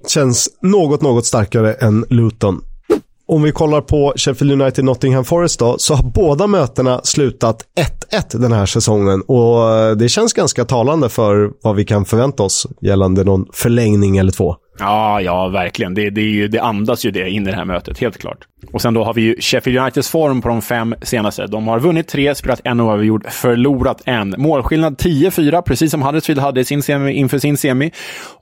Känns 0.08 0.58
något, 0.62 1.02
något 1.02 1.26
starkare 1.26 1.74
än 1.74 2.06
Luton. 2.10 2.62
Om 3.32 3.42
vi 3.42 3.52
kollar 3.52 3.82
på 3.82 4.14
Sheffield 4.16 4.62
United 4.62 4.86
Nottingham 4.86 5.26
Forest 5.26 5.60
då, 5.60 5.76
så 5.78 5.94
har 5.94 6.04
båda 6.04 6.48
mötena 6.48 7.02
slutat 7.04 7.64
1-1 8.12 8.38
den 8.38 8.52
här 8.52 8.66
säsongen. 8.66 9.22
Och 9.22 9.70
eh, 9.70 9.96
det 9.96 10.10
känns 10.10 10.34
ganska 10.34 10.66
talande 10.66 11.10
för 11.10 11.52
vad 11.64 11.76
vi 11.76 11.86
kan 11.86 12.06
förvänta 12.06 12.44
oss 12.44 12.68
gällande 12.82 13.24
någon 13.24 13.46
förlängning 13.54 14.18
eller 14.18 14.32
två. 14.32 14.56
Ja, 14.80 15.22
ja, 15.22 15.48
verkligen. 15.48 15.94
Det, 15.94 16.10
det, 16.10 16.22
är 16.22 16.26
ju, 16.26 16.48
det 16.48 16.60
andas 16.60 17.06
ju 17.06 17.12
det 17.12 17.30
in 17.30 17.48
i 17.48 17.52
det 17.52 17.56
här 17.56 17.66
mötet, 17.66 18.00
helt 18.00 18.18
klart. 18.18 18.38
Och 18.74 18.82
sen 18.82 18.94
då 18.94 19.04
har 19.04 19.14
vi 19.14 19.22
ju 19.22 19.36
Sheffield 19.42 19.80
Uniteds 19.80 20.10
form 20.10 20.42
på 20.42 20.48
de 20.48 20.62
fem 20.62 20.96
senaste. 21.02 21.48
De 21.48 21.68
har 21.68 21.80
vunnit 21.80 22.08
tre, 22.08 22.36
spelat 22.36 22.62
en 22.64 22.80
oavgjord, 22.80 23.30
förlorat 23.30 24.02
en. 24.06 24.36
Målskillnad 24.38 24.96
10-4, 24.96 25.62
precis 25.62 25.92
som 25.92 26.02
Huddersfield 26.02 26.42
hade 26.42 26.66
sin 26.66 26.84
semi, 26.84 27.14
inför 27.14 27.38
sin 27.38 27.58
semi. 27.58 27.92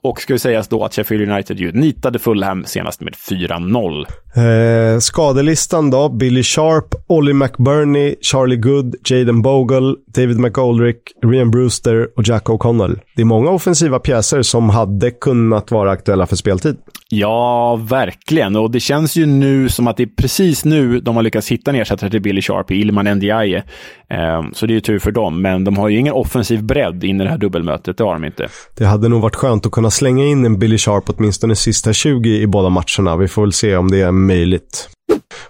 Och 0.02 0.20
ska 0.20 0.32
ju 0.32 0.38
sägas 0.38 0.68
då 0.68 0.84
att 0.84 0.94
Sheffield 0.94 1.30
United 1.30 1.60
ju 1.60 1.72
nitade 1.72 2.18
Fulham 2.18 2.64
senast 2.64 3.00
med 3.00 3.14
4-0. 3.14 4.06
Eh, 4.34 4.98
skadelistan 4.98 5.90
då, 5.90 6.08
Billy 6.08 6.42
Sharp, 6.42 6.94
Ollie 7.06 7.34
McBurney, 7.34 8.14
Charlie 8.20 8.56
Good, 8.56 8.94
Jaden 9.04 9.42
Bogle, 9.42 9.94
David 10.14 10.38
McGoldrick, 10.38 10.96
Rian 11.22 11.50
Brewster 11.50 12.08
och 12.16 12.28
Jack 12.28 12.44
O'Connell. 12.44 12.98
Det 13.16 13.22
är 13.22 13.26
många 13.26 13.50
offensiva 13.50 13.98
pjäser 13.98 14.42
som 14.42 14.70
hade 14.70 15.10
kunnat 15.10 15.70
vara 15.70 15.90
aktuella 15.90 16.19
för 16.26 16.36
speltid. 16.36 16.76
Ja, 17.08 17.76
verkligen. 17.76 18.56
Och 18.56 18.70
det 18.70 18.80
känns 18.80 19.16
ju 19.16 19.26
nu 19.26 19.68
som 19.68 19.86
att 19.86 19.96
det 19.96 20.02
är 20.02 20.06
precis 20.16 20.64
nu 20.64 21.00
de 21.00 21.16
har 21.16 21.22
lyckats 21.22 21.48
hitta 21.48 21.70
en 21.70 21.76
ersättare 21.76 22.10
till 22.10 22.22
Billy 22.22 22.42
Sharp, 22.42 22.70
Ilman 22.70 23.04
Ndiaye. 23.04 23.62
Um, 24.38 24.54
så 24.54 24.66
det 24.66 24.72
är 24.72 24.74
ju 24.74 24.80
tur 24.80 24.98
för 24.98 25.10
dem. 25.10 25.42
Men 25.42 25.64
de 25.64 25.76
har 25.76 25.88
ju 25.88 25.98
ingen 25.98 26.12
offensiv 26.12 26.64
bredd 26.64 27.04
in 27.04 27.20
i 27.20 27.24
det 27.24 27.30
här 27.30 27.38
dubbelmötet. 27.38 27.98
Det 27.98 28.04
har 28.04 28.12
de 28.12 28.24
inte. 28.24 28.48
Det 28.76 28.84
hade 28.84 29.08
nog 29.08 29.22
varit 29.22 29.36
skönt 29.36 29.66
att 29.66 29.72
kunna 29.72 29.90
slänga 29.90 30.24
in 30.24 30.44
en 30.44 30.58
Billy 30.58 30.78
Sharp 30.78 31.04
åtminstone 31.06 31.56
sista 31.56 31.92
20 31.92 32.30
i 32.30 32.46
båda 32.46 32.68
matcherna. 32.68 33.16
Vi 33.16 33.28
får 33.28 33.42
väl 33.42 33.52
se 33.52 33.76
om 33.76 33.90
det 33.90 34.00
är 34.00 34.12
möjligt. 34.12 34.88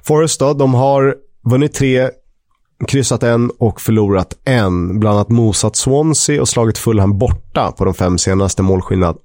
Forest 0.03 0.41
då, 0.41 0.55
de 0.55 0.75
har 0.75 1.15
vunnit 1.45 1.75
tre, 1.75 2.09
kryssat 2.89 3.23
en 3.23 3.51
och 3.59 3.81
förlorat 3.81 4.35
en. 4.45 5.01
Bland 5.01 5.17
annat 5.17 5.29
mosat 5.29 5.77
Swansea 5.77 6.41
och 6.41 6.49
slagit 6.49 6.79
Fulham 6.79 7.19
borta 7.19 7.73
på 7.79 7.85
de 7.85 7.95
fem 7.95 8.19
senaste 8.19 8.63
målskillnad 8.63 9.19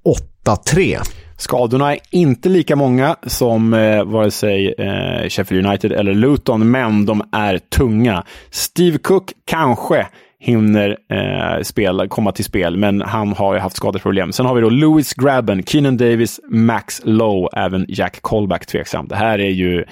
8-3. 0.46 0.98
Skadorna 1.36 1.92
är 1.92 1.98
inte 2.10 2.48
lika 2.48 2.76
många 2.76 3.16
som 3.22 3.74
eh, 3.74 4.04
vare 4.04 4.30
sig 4.30 4.74
eh, 4.78 5.28
Sheffield 5.28 5.66
United 5.66 5.92
eller 5.92 6.14
Luton, 6.14 6.70
men 6.70 7.06
de 7.06 7.22
är 7.32 7.58
tunga. 7.58 8.24
Steve 8.50 8.98
Cook 8.98 9.32
kanske 9.44 10.06
hinner 10.38 10.96
eh, 11.10 11.62
spela, 11.62 12.08
komma 12.08 12.32
till 12.32 12.44
spel, 12.44 12.76
men 12.76 13.02
han 13.02 13.32
har 13.32 13.54
ju 13.54 13.60
haft 13.60 13.76
skadeproblem. 13.76 14.32
Sen 14.32 14.46
har 14.46 14.54
vi 14.54 14.60
då 14.60 14.70
Lewis 14.70 15.14
Grabben, 15.14 15.62
Keenan 15.62 15.96
Davis, 15.96 16.40
Max 16.48 17.00
Lowe, 17.04 17.48
även 17.52 17.86
Jack 17.88 18.22
Colback 18.22 18.66
tveksam. 18.66 19.08
Det 19.08 19.16
här 19.16 19.38
är 19.38 19.50
ju 19.50 19.84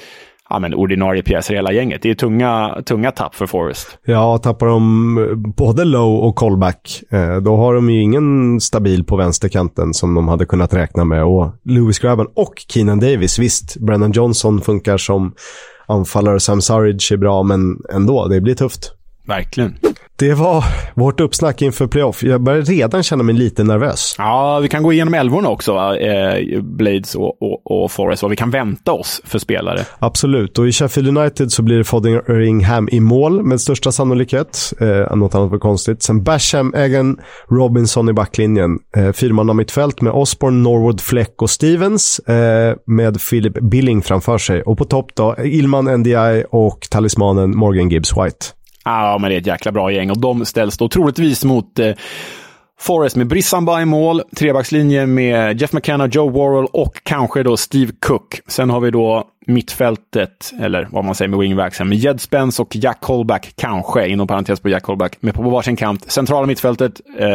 ja, 0.55 0.59
men 0.59 0.75
ordinarie 0.75 1.23
pjäser 1.23 1.55
hela 1.55 1.73
gänget. 1.73 2.03
Det 2.03 2.11
är 2.11 2.15
tunga, 2.15 2.83
tunga 2.87 3.11
tapp 3.11 3.35
för 3.35 3.47
Forest. 3.47 3.99
Ja, 4.05 4.39
tappar 4.39 4.67
de 4.67 5.55
både 5.57 5.85
Low 5.85 6.19
och 6.19 6.37
Callback, 6.37 7.03
eh, 7.11 7.37
då 7.37 7.57
har 7.57 7.75
de 7.75 7.91
ju 7.91 8.03
ingen 8.03 8.61
stabil 8.61 9.05
på 9.05 9.17
vänsterkanten 9.17 9.95
som 9.95 10.15
de 10.15 10.29
hade 10.29 10.47
kunnat 10.47 10.75
räkna 10.75 11.05
med. 11.05 11.25
Och 11.25 11.53
Lewis 11.65 11.99
Grabben 11.99 12.27
och 12.35 12.55
Keenan 12.69 13.01
Davis, 13.01 13.39
visst, 13.39 13.77
Brennan 13.77 14.13
Johnson 14.13 14.61
funkar 14.61 14.97
som 14.97 15.35
anfallare, 15.87 16.41
Sam 16.41 16.61
Surridge 16.61 17.15
är 17.15 17.17
bra, 17.17 17.43
men 17.43 17.77
ändå, 17.93 18.29
det 18.29 18.41
blir 18.41 18.55
tufft. 18.55 18.93
Verkligen. 19.27 19.75
Det 20.17 20.35
var 20.35 20.65
vårt 20.95 21.21
uppsnack 21.21 21.62
inför 21.62 21.87
playoff. 21.87 22.23
Jag 22.23 22.43
börjar 22.43 22.62
redan 22.62 23.03
känna 23.03 23.23
mig 23.23 23.35
lite 23.35 23.65
nervös. 23.65 24.15
Ja, 24.19 24.59
vi 24.62 24.69
kan 24.69 24.83
gå 24.83 24.93
igenom 24.93 25.15
älvorna 25.15 25.49
också, 25.49 25.73
eh, 25.97 26.62
Blades 26.62 27.15
och, 27.15 27.43
och, 27.43 27.83
och, 27.83 27.93
Forest, 27.93 28.23
vad 28.23 28.31
vi 28.31 28.37
kan 28.37 28.51
vänta 28.51 28.93
oss 28.93 29.21
för 29.25 29.39
spelare. 29.39 29.81
Absolut, 29.99 30.59
och 30.59 30.69
i 30.69 30.73
Sheffield 30.73 31.19
United 31.19 31.53
så 31.53 31.62
blir 31.62 31.79
det 31.79 31.85
Fodderingham 31.85 32.89
i 32.93 33.01
mål 33.01 33.43
med 33.43 33.61
största 33.61 33.93
sannolikhet. 33.93 34.73
Eh, 34.81 35.16
något 35.16 35.35
annat 35.35 35.51
var 35.51 35.59
konstigt. 35.59 36.03
Sen 36.03 36.23
Basham, 36.23 36.74
Egan, 36.77 37.20
Robinson 37.51 38.09
i 38.09 38.12
backlinjen. 38.12 38.78
Eh, 38.97 39.12
Fyrmanna 39.12 39.53
mittfält 39.53 40.01
med 40.01 40.12
Osborne, 40.12 40.62
Norwood, 40.62 41.01
Fleck 41.01 41.43
och 41.43 41.51
Stevens 41.51 42.19
eh, 42.19 42.77
med 42.86 43.19
Philip 43.31 43.61
Billing 43.61 44.03
framför 44.03 44.39
sig. 44.39 44.62
Och 44.62 44.78
på 44.78 44.85
topp 44.85 45.11
då, 45.15 45.36
Ilman 45.45 45.85
NDI 45.85 46.45
och 46.51 46.86
talismanen 46.91 47.57
Morgan 47.57 47.89
Gibbs 47.89 48.12
White. 48.16 48.47
Ja, 48.85 49.19
men 49.20 49.31
det 49.31 49.36
är 49.36 49.40
ett 49.40 49.47
jäkla 49.47 49.73
bra 49.73 49.93
gäng 49.93 50.11
och 50.11 50.20
de 50.20 50.44
ställs 50.44 50.78
då 50.78 50.89
troligtvis 50.89 51.44
mot 51.44 51.78
eh, 51.78 51.93
Forest 52.81 53.16
med 53.16 53.27
Brissamba 53.27 53.82
i 53.82 53.85
mål, 53.85 54.23
trebackslinje 54.36 55.06
med 55.06 55.61
Jeff 55.61 55.73
McKenna, 55.73 56.06
Joe 56.06 56.31
Worrell 56.31 56.66
och 56.73 57.01
kanske 57.02 57.43
då 57.43 57.56
Steve 57.56 57.93
Cook. 58.06 58.40
Sen 58.48 58.70
har 58.70 58.81
vi 58.81 58.90
då 58.90 59.24
mittfältet, 59.47 60.52
eller 60.61 60.89
vad 60.90 61.05
man 61.05 61.15
säger 61.15 61.28
med 61.28 61.39
wingbacksen, 61.39 61.89
med 61.89 61.98
Jed 61.98 62.20
Spence 62.20 62.62
och 62.62 62.77
Jack 62.77 63.01
Colback, 63.01 63.52
kanske, 63.56 64.06
inom 64.09 64.27
parentes 64.27 64.61
på 64.61 64.69
Jack 64.69 64.82
Colback, 64.82 65.16
med 65.20 65.35
på 65.35 65.43
varsin 65.43 65.77
kant. 65.77 66.12
Centrala 66.12 66.47
mittfältet, 66.47 67.01
eh, 67.19 67.27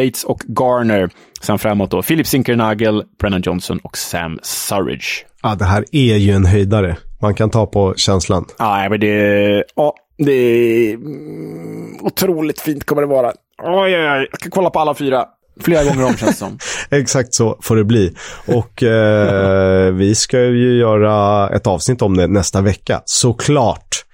Yates 0.00 0.24
och 0.24 0.40
Garner. 0.60 1.10
Sen 1.40 1.58
framåt 1.58 1.90
då 1.90 2.02
Philip 2.02 2.26
Sinkernagel, 2.26 3.02
Brennan 3.18 3.42
Johnson 3.44 3.78
och 3.78 3.96
Sam 3.96 4.38
Surridge. 4.42 5.06
Ja, 5.42 5.54
det 5.54 5.64
här 5.64 5.84
är 5.92 6.16
ju 6.16 6.32
en 6.32 6.46
höjdare. 6.46 6.96
Man 7.22 7.34
kan 7.34 7.50
ta 7.50 7.66
på 7.66 7.94
känslan. 7.96 8.44
Ja, 8.58 8.86
men 8.90 9.00
det... 9.00 9.64
Ja, 9.76 9.94
det 10.18 10.32
är 10.32 10.94
mm, 10.94 11.96
otroligt 12.00 12.60
fint 12.60 12.84
kommer 12.84 13.02
det 13.02 13.08
vara. 13.08 13.32
Oj, 13.62 13.96
oj, 13.96 14.10
oj. 14.10 14.28
Jag 14.30 14.40
ska 14.40 14.50
kolla 14.50 14.70
på 14.70 14.78
alla 14.78 14.94
fyra. 14.94 15.24
Flera 15.60 15.84
gånger 15.84 16.04
om 16.04 16.16
känns 16.16 16.30
det 16.30 16.36
som. 16.38 16.58
Exakt 16.98 17.34
så 17.34 17.58
får 17.62 17.76
det 17.76 17.84
bli. 17.84 18.14
Och 18.46 18.82
eh, 18.82 19.92
vi 19.92 20.14
ska 20.14 20.40
ju 20.40 20.78
göra 20.78 21.48
ett 21.48 21.66
avsnitt 21.66 22.02
om 22.02 22.16
det 22.16 22.26
nästa 22.26 22.60
vecka, 22.60 23.02
såklart. 23.04 24.04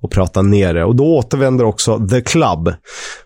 Och 0.00 0.10
prata 0.10 0.42
ner 0.42 0.74
det. 0.74 0.84
Och 0.84 0.96
då 0.96 1.16
återvänder 1.16 1.64
också 1.64 2.08
The 2.08 2.20
Club. 2.20 2.74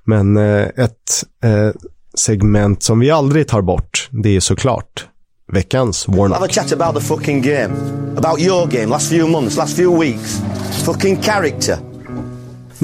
Men 0.04 0.36
eh, 0.36 0.62
ett 0.62 1.24
eh, 1.44 1.70
segment 2.14 2.82
som 2.82 3.00
vi 3.00 3.10
aldrig 3.10 3.48
tar 3.48 3.62
bort, 3.62 4.08
det 4.10 4.36
är 4.36 4.40
såklart 4.40 5.06
veckans 5.52 6.08
Warnock. 6.08 6.38
Have 6.38 6.46
a 6.46 6.52
chat 6.52 6.72
about 6.72 6.94
the 6.94 7.00
fucking 7.00 7.42
game. 7.42 7.74
About 8.16 8.40
your 8.40 8.66
game, 8.66 8.86
last 8.86 9.10
few 9.10 9.30
months, 9.30 9.56
last 9.56 9.76
few 9.76 10.00
weeks. 10.00 10.42
Fucking 10.84 11.22
character. 11.22 11.93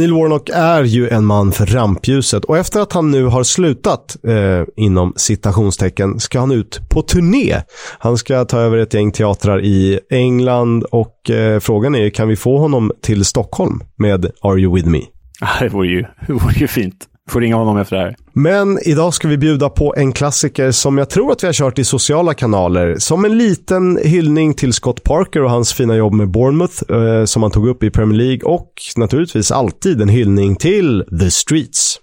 Neil 0.00 0.12
Warnock 0.12 0.48
är 0.54 0.84
ju 0.84 1.08
en 1.08 1.24
man 1.24 1.52
för 1.52 1.66
rampljuset 1.66 2.44
och 2.44 2.58
efter 2.58 2.80
att 2.80 2.92
han 2.92 3.10
nu 3.10 3.24
har 3.24 3.42
slutat 3.42 4.16
eh, 4.24 4.64
inom 4.76 5.12
citationstecken 5.16 6.20
ska 6.20 6.40
han 6.40 6.52
ut 6.52 6.80
på 6.90 7.02
turné. 7.02 7.56
Han 7.98 8.18
ska 8.18 8.44
ta 8.44 8.58
över 8.58 8.78
ett 8.78 8.94
gäng 8.94 9.12
teatrar 9.12 9.64
i 9.64 10.00
England 10.10 10.84
och 10.84 11.30
eh, 11.30 11.60
frågan 11.60 11.94
är 11.94 12.10
kan 12.10 12.28
vi 12.28 12.36
få 12.36 12.58
honom 12.58 12.92
till 13.02 13.24
Stockholm 13.24 13.80
med 13.96 14.30
Are 14.42 14.60
You 14.60 14.74
With 14.74 14.88
Me? 14.88 15.00
Det 15.60 15.68
vore 15.68 15.88
ju, 15.88 16.04
det 16.26 16.32
vore 16.32 16.54
ju 16.54 16.68
fint. 16.68 17.09
Får 17.30 17.40
ringa 17.40 17.56
honom 17.56 17.78
efter 17.78 17.96
det 17.96 18.02
här. 18.02 18.16
Men 18.32 18.78
idag 18.82 19.14
ska 19.14 19.28
vi 19.28 19.38
bjuda 19.38 19.68
på 19.68 19.94
en 19.96 20.12
klassiker 20.12 20.70
som 20.70 20.98
jag 20.98 21.10
tror 21.10 21.32
att 21.32 21.42
vi 21.42 21.48
har 21.48 21.52
kört 21.52 21.78
i 21.78 21.84
sociala 21.84 22.34
kanaler. 22.34 22.96
Som 22.98 23.24
en 23.24 23.38
liten 23.38 23.98
hyllning 24.04 24.54
till 24.54 24.72
Scott 24.72 25.04
Parker 25.04 25.42
och 25.42 25.50
hans 25.50 25.72
fina 25.72 25.96
jobb 25.96 26.12
med 26.12 26.30
Bournemouth 26.30 26.92
eh, 26.92 27.24
som 27.24 27.42
han 27.42 27.50
tog 27.50 27.68
upp 27.68 27.82
i 27.82 27.90
Premier 27.90 28.18
League 28.18 28.42
och 28.42 28.72
naturligtvis 28.96 29.50
alltid 29.50 30.02
en 30.02 30.08
hyllning 30.08 30.56
till 30.56 31.04
The 31.20 31.30
Streets. 31.30 32.00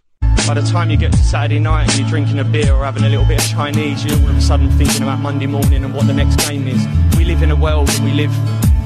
By 0.48 0.62
the 0.62 0.62
time 0.62 0.91
you 0.91 0.98
get 0.98 1.12
to 1.12 1.18
Saturday 1.18 1.60
night 1.60 1.90
and 1.90 1.99
you're 1.99 2.10
drinking 2.10 2.40
a 2.40 2.44
beer 2.44 2.74
or 2.74 2.86
having 2.86 3.04
a 3.04 3.10
little 3.10 3.28
bit 3.28 3.40
of 3.40 3.48
Chinese, 3.48 4.06
you're 4.06 4.24
all 4.24 4.30
of 4.30 4.38
a 4.38 4.41
sudden 4.41 4.70
thinking 4.78 5.04
about 5.04 5.20
Monday 5.20 5.48
morning 5.48 5.84
and 5.84 5.94
what 5.94 6.08
the 6.08 6.14
next 6.14 6.49
game 6.49 6.68
is. 6.68 6.82
We 7.18 7.26
live 7.26 7.44
in 7.44 7.52
a 7.52 7.56
world 7.56 7.90
and 7.90 8.06
we 8.06 8.14
live 8.14 8.32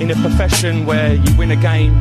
in 0.01 0.09
a 0.09 0.15
profession 0.15 0.87
where 0.87 1.13
you 1.13 1.37
win 1.37 1.51
a 1.51 1.55
game, 1.55 1.93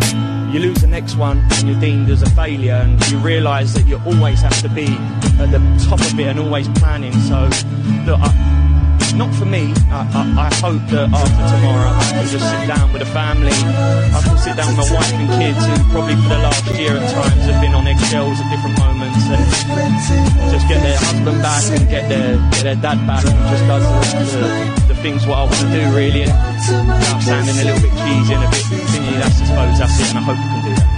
you 0.51 0.59
lose 0.59 0.81
the 0.81 0.87
next 0.87 1.17
one, 1.17 1.37
and 1.53 1.69
you're 1.69 1.81
deemed 1.81 2.09
as 2.09 2.23
a 2.23 2.31
failure, 2.31 2.73
and 2.73 2.97
you 3.11 3.19
realise 3.19 3.75
that 3.75 3.87
you 3.87 4.01
always 4.07 4.41
have 4.41 4.59
to 4.63 4.71
be 4.71 4.87
at 5.39 5.51
the 5.53 5.61
top 5.85 6.01
of 6.01 6.19
it 6.19 6.27
and 6.27 6.41
always 6.41 6.67
planning. 6.81 7.13
So, 7.29 7.45
look, 8.09 8.19
I, 8.19 8.51
not 9.15 9.35
for 9.35 9.45
me. 9.45 9.75
I, 9.93 10.01
I, 10.17 10.49
I, 10.49 10.55
hope 10.65 10.81
that 10.97 11.13
after 11.13 11.45
tomorrow 11.53 11.93
I 11.93 12.05
can 12.09 12.27
just 12.31 12.47
sit 12.47 12.65
down 12.65 12.93
with 12.93 13.03
a 13.03 13.11
family. 13.13 13.53
I 13.53 14.21
can 14.25 14.39
sit 14.39 14.57
down 14.57 14.73
with 14.73 14.89
my 14.89 14.97
wife 14.97 15.13
and 15.13 15.29
kids 15.37 15.61
who 15.61 15.75
probably 15.93 16.17
for 16.25 16.31
the 16.31 16.41
last 16.41 16.65
year 16.79 16.97
at 16.97 17.05
times 17.13 17.45
have 17.51 17.61
been 17.61 17.75
on 17.75 17.87
eggshells 17.87 18.41
at 18.41 18.49
different 18.49 18.79
moments 18.79 19.21
and 19.29 19.45
just 20.49 20.65
get 20.69 20.81
their 20.81 20.97
husband 20.97 21.43
back 21.43 21.65
and 21.69 21.85
get 21.91 22.09
their, 22.09 22.39
get 22.55 22.63
their 22.65 22.81
dad 22.81 22.99
back 23.05 23.25
and 23.27 23.37
just 23.53 23.65
does 23.69 23.85
the, 24.33 24.89
the, 24.89 24.90
things 25.03 25.27
what 25.27 25.39
I 25.39 25.45
want 25.45 25.61
to 25.61 25.69
do 25.79 25.97
really. 25.97 26.25
And 26.25 26.89
without 26.89 27.23
sounding 27.23 27.59
a 27.59 27.65
little 27.65 27.83
bit 27.87 27.93
cheesy 28.03 28.35
and 28.35 28.45
a 28.45 28.51
bit 28.51 28.65
thingy, 28.93 29.15
that's 29.21 29.41
I 29.41 29.47
suppose 29.47 29.79
that's 29.81 30.01
it 30.01 30.09
and 30.11 30.19
I 30.19 30.23
hope 30.29 30.39
we 30.39 30.47
can 30.53 30.61
do 30.67 30.75
that. 30.75 30.91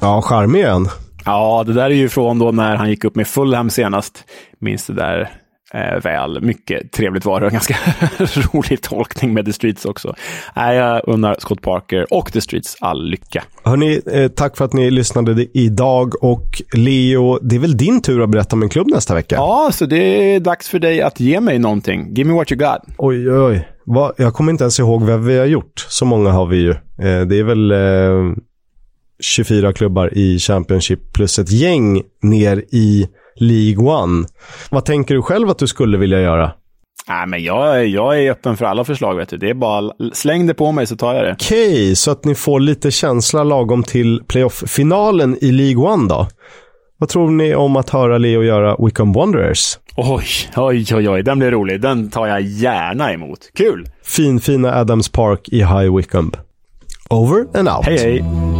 Ja, 0.00 0.22
charmig 0.22 0.64
han. 0.64 0.88
Ja, 1.24 1.64
det 1.66 1.72
där 1.72 1.84
är 1.84 1.94
ju 1.94 2.08
från 2.08 2.38
då 2.38 2.52
när 2.52 2.76
han 2.76 2.90
gick 2.90 3.04
upp 3.04 3.16
med 3.16 3.26
Fulham 3.26 3.70
senast. 3.70 4.24
Minns 4.58 4.86
det 4.86 4.92
där 4.92 5.30
eh, 5.74 6.02
väl. 6.02 6.40
Mycket 6.42 6.92
trevligt 6.92 7.24
var 7.24 7.40
det 7.40 7.46
och 7.46 7.52
ganska 7.52 7.76
rolig 8.52 8.82
tolkning 8.82 9.34
med 9.34 9.46
The 9.46 9.52
Streets 9.52 9.84
också. 9.84 10.14
Eh, 10.56 10.72
jag 10.72 11.02
unnar 11.06 11.36
Scott 11.38 11.62
Parker 11.62 12.14
och 12.14 12.32
The 12.32 12.40
Streets 12.40 12.76
all 12.80 13.04
lycka. 13.10 13.44
Hörni, 13.62 14.00
eh, 14.12 14.28
tack 14.28 14.56
för 14.56 14.64
att 14.64 14.72
ni 14.72 14.90
lyssnade 14.90 15.46
idag 15.54 16.24
och 16.24 16.62
Leo, 16.72 17.38
det 17.42 17.56
är 17.56 17.60
väl 17.60 17.76
din 17.76 18.02
tur 18.02 18.22
att 18.22 18.30
berätta 18.30 18.56
om 18.56 18.62
en 18.62 18.68
klubb 18.68 18.86
nästa 18.90 19.14
vecka? 19.14 19.34
Ja, 19.34 19.70
så 19.72 19.86
det 19.86 20.34
är 20.34 20.40
dags 20.40 20.68
för 20.68 20.78
dig 20.78 21.02
att 21.02 21.20
ge 21.20 21.40
mig 21.40 21.58
någonting. 21.58 22.14
Give 22.14 22.30
me 22.30 22.36
what 22.36 22.52
you 22.52 22.58
got. 22.58 22.80
Oj, 22.98 23.32
oj. 23.32 23.68
Va? 23.86 24.12
Jag 24.16 24.34
kommer 24.34 24.52
inte 24.52 24.64
ens 24.64 24.78
ihåg 24.78 25.02
vad 25.02 25.24
vi 25.24 25.38
har 25.38 25.46
gjort. 25.46 25.86
Så 25.88 26.04
många 26.04 26.30
har 26.30 26.46
vi 26.46 26.56
ju. 26.56 26.70
Eh, 26.70 27.26
det 27.26 27.38
är 27.38 27.44
väl 27.44 27.70
eh, 27.70 28.36
24 29.20 29.72
klubbar 29.72 30.18
i 30.18 30.38
Championship 30.38 31.12
plus 31.12 31.38
ett 31.38 31.50
gäng 31.50 32.02
ner 32.22 32.64
i 32.70 33.08
League 33.40 33.86
One. 33.86 34.26
Vad 34.70 34.84
tänker 34.84 35.14
du 35.14 35.22
själv 35.22 35.50
att 35.50 35.58
du 35.58 35.66
skulle 35.66 35.98
vilja 35.98 36.20
göra? 36.20 36.52
Nej, 37.08 37.26
men 37.26 37.42
jag, 37.42 37.86
jag 37.86 38.22
är 38.22 38.30
öppen 38.30 38.56
för 38.56 38.64
alla 38.64 38.84
förslag. 38.84 39.14
Vet 39.14 39.28
du. 39.28 39.36
Det 39.36 39.50
är 39.50 39.54
bara 39.54 39.92
släng 40.12 40.46
det 40.46 40.54
på 40.54 40.72
mig 40.72 40.86
så 40.86 40.96
tar 40.96 41.14
jag 41.14 41.24
det. 41.24 41.32
Okej, 41.32 41.72
okay, 41.72 41.94
så 41.94 42.10
att 42.10 42.24
ni 42.24 42.34
får 42.34 42.60
lite 42.60 42.90
känsla 42.90 43.44
lagom 43.44 43.82
till 43.82 44.22
playoff-finalen 44.28 45.38
i 45.40 45.52
League 45.52 45.92
One 45.92 46.08
då. 46.08 46.26
Vad 46.98 47.08
tror 47.08 47.30
ni 47.30 47.54
om 47.54 47.76
att 47.76 47.90
höra 47.90 48.18
Leo 48.18 48.42
göra 48.42 48.76
Wickham 48.84 49.12
Wanderers? 49.12 49.78
Oj, 49.96 50.24
oj, 50.56 50.86
oj, 50.94 51.08
oj, 51.08 51.22
den 51.22 51.38
blir 51.38 51.50
rolig. 51.50 51.80
Den 51.80 52.10
tar 52.10 52.26
jag 52.26 52.40
gärna 52.40 53.12
emot. 53.12 53.38
Kul! 53.54 53.88
Finfina 54.04 54.74
Adams 54.74 55.08
Park 55.08 55.48
i 55.48 55.58
High 55.58 55.96
Wickham. 55.96 56.32
Over 57.10 57.58
and 57.58 57.68
out. 57.68 57.84
Hej, 57.86 57.98
hej. 57.98 58.59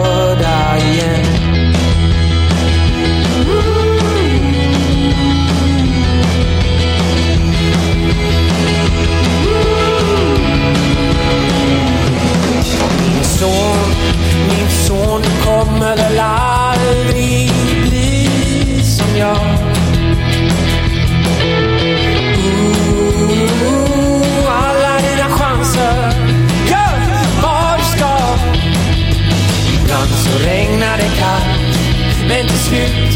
Så 30.23 30.49
regnar 30.49 30.97
det 30.97 31.11
kallt, 31.19 31.79
men 32.27 32.47
till 32.47 32.57
slut 32.57 33.13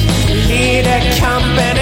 leder 0.49 1.01
kampen 1.19 1.74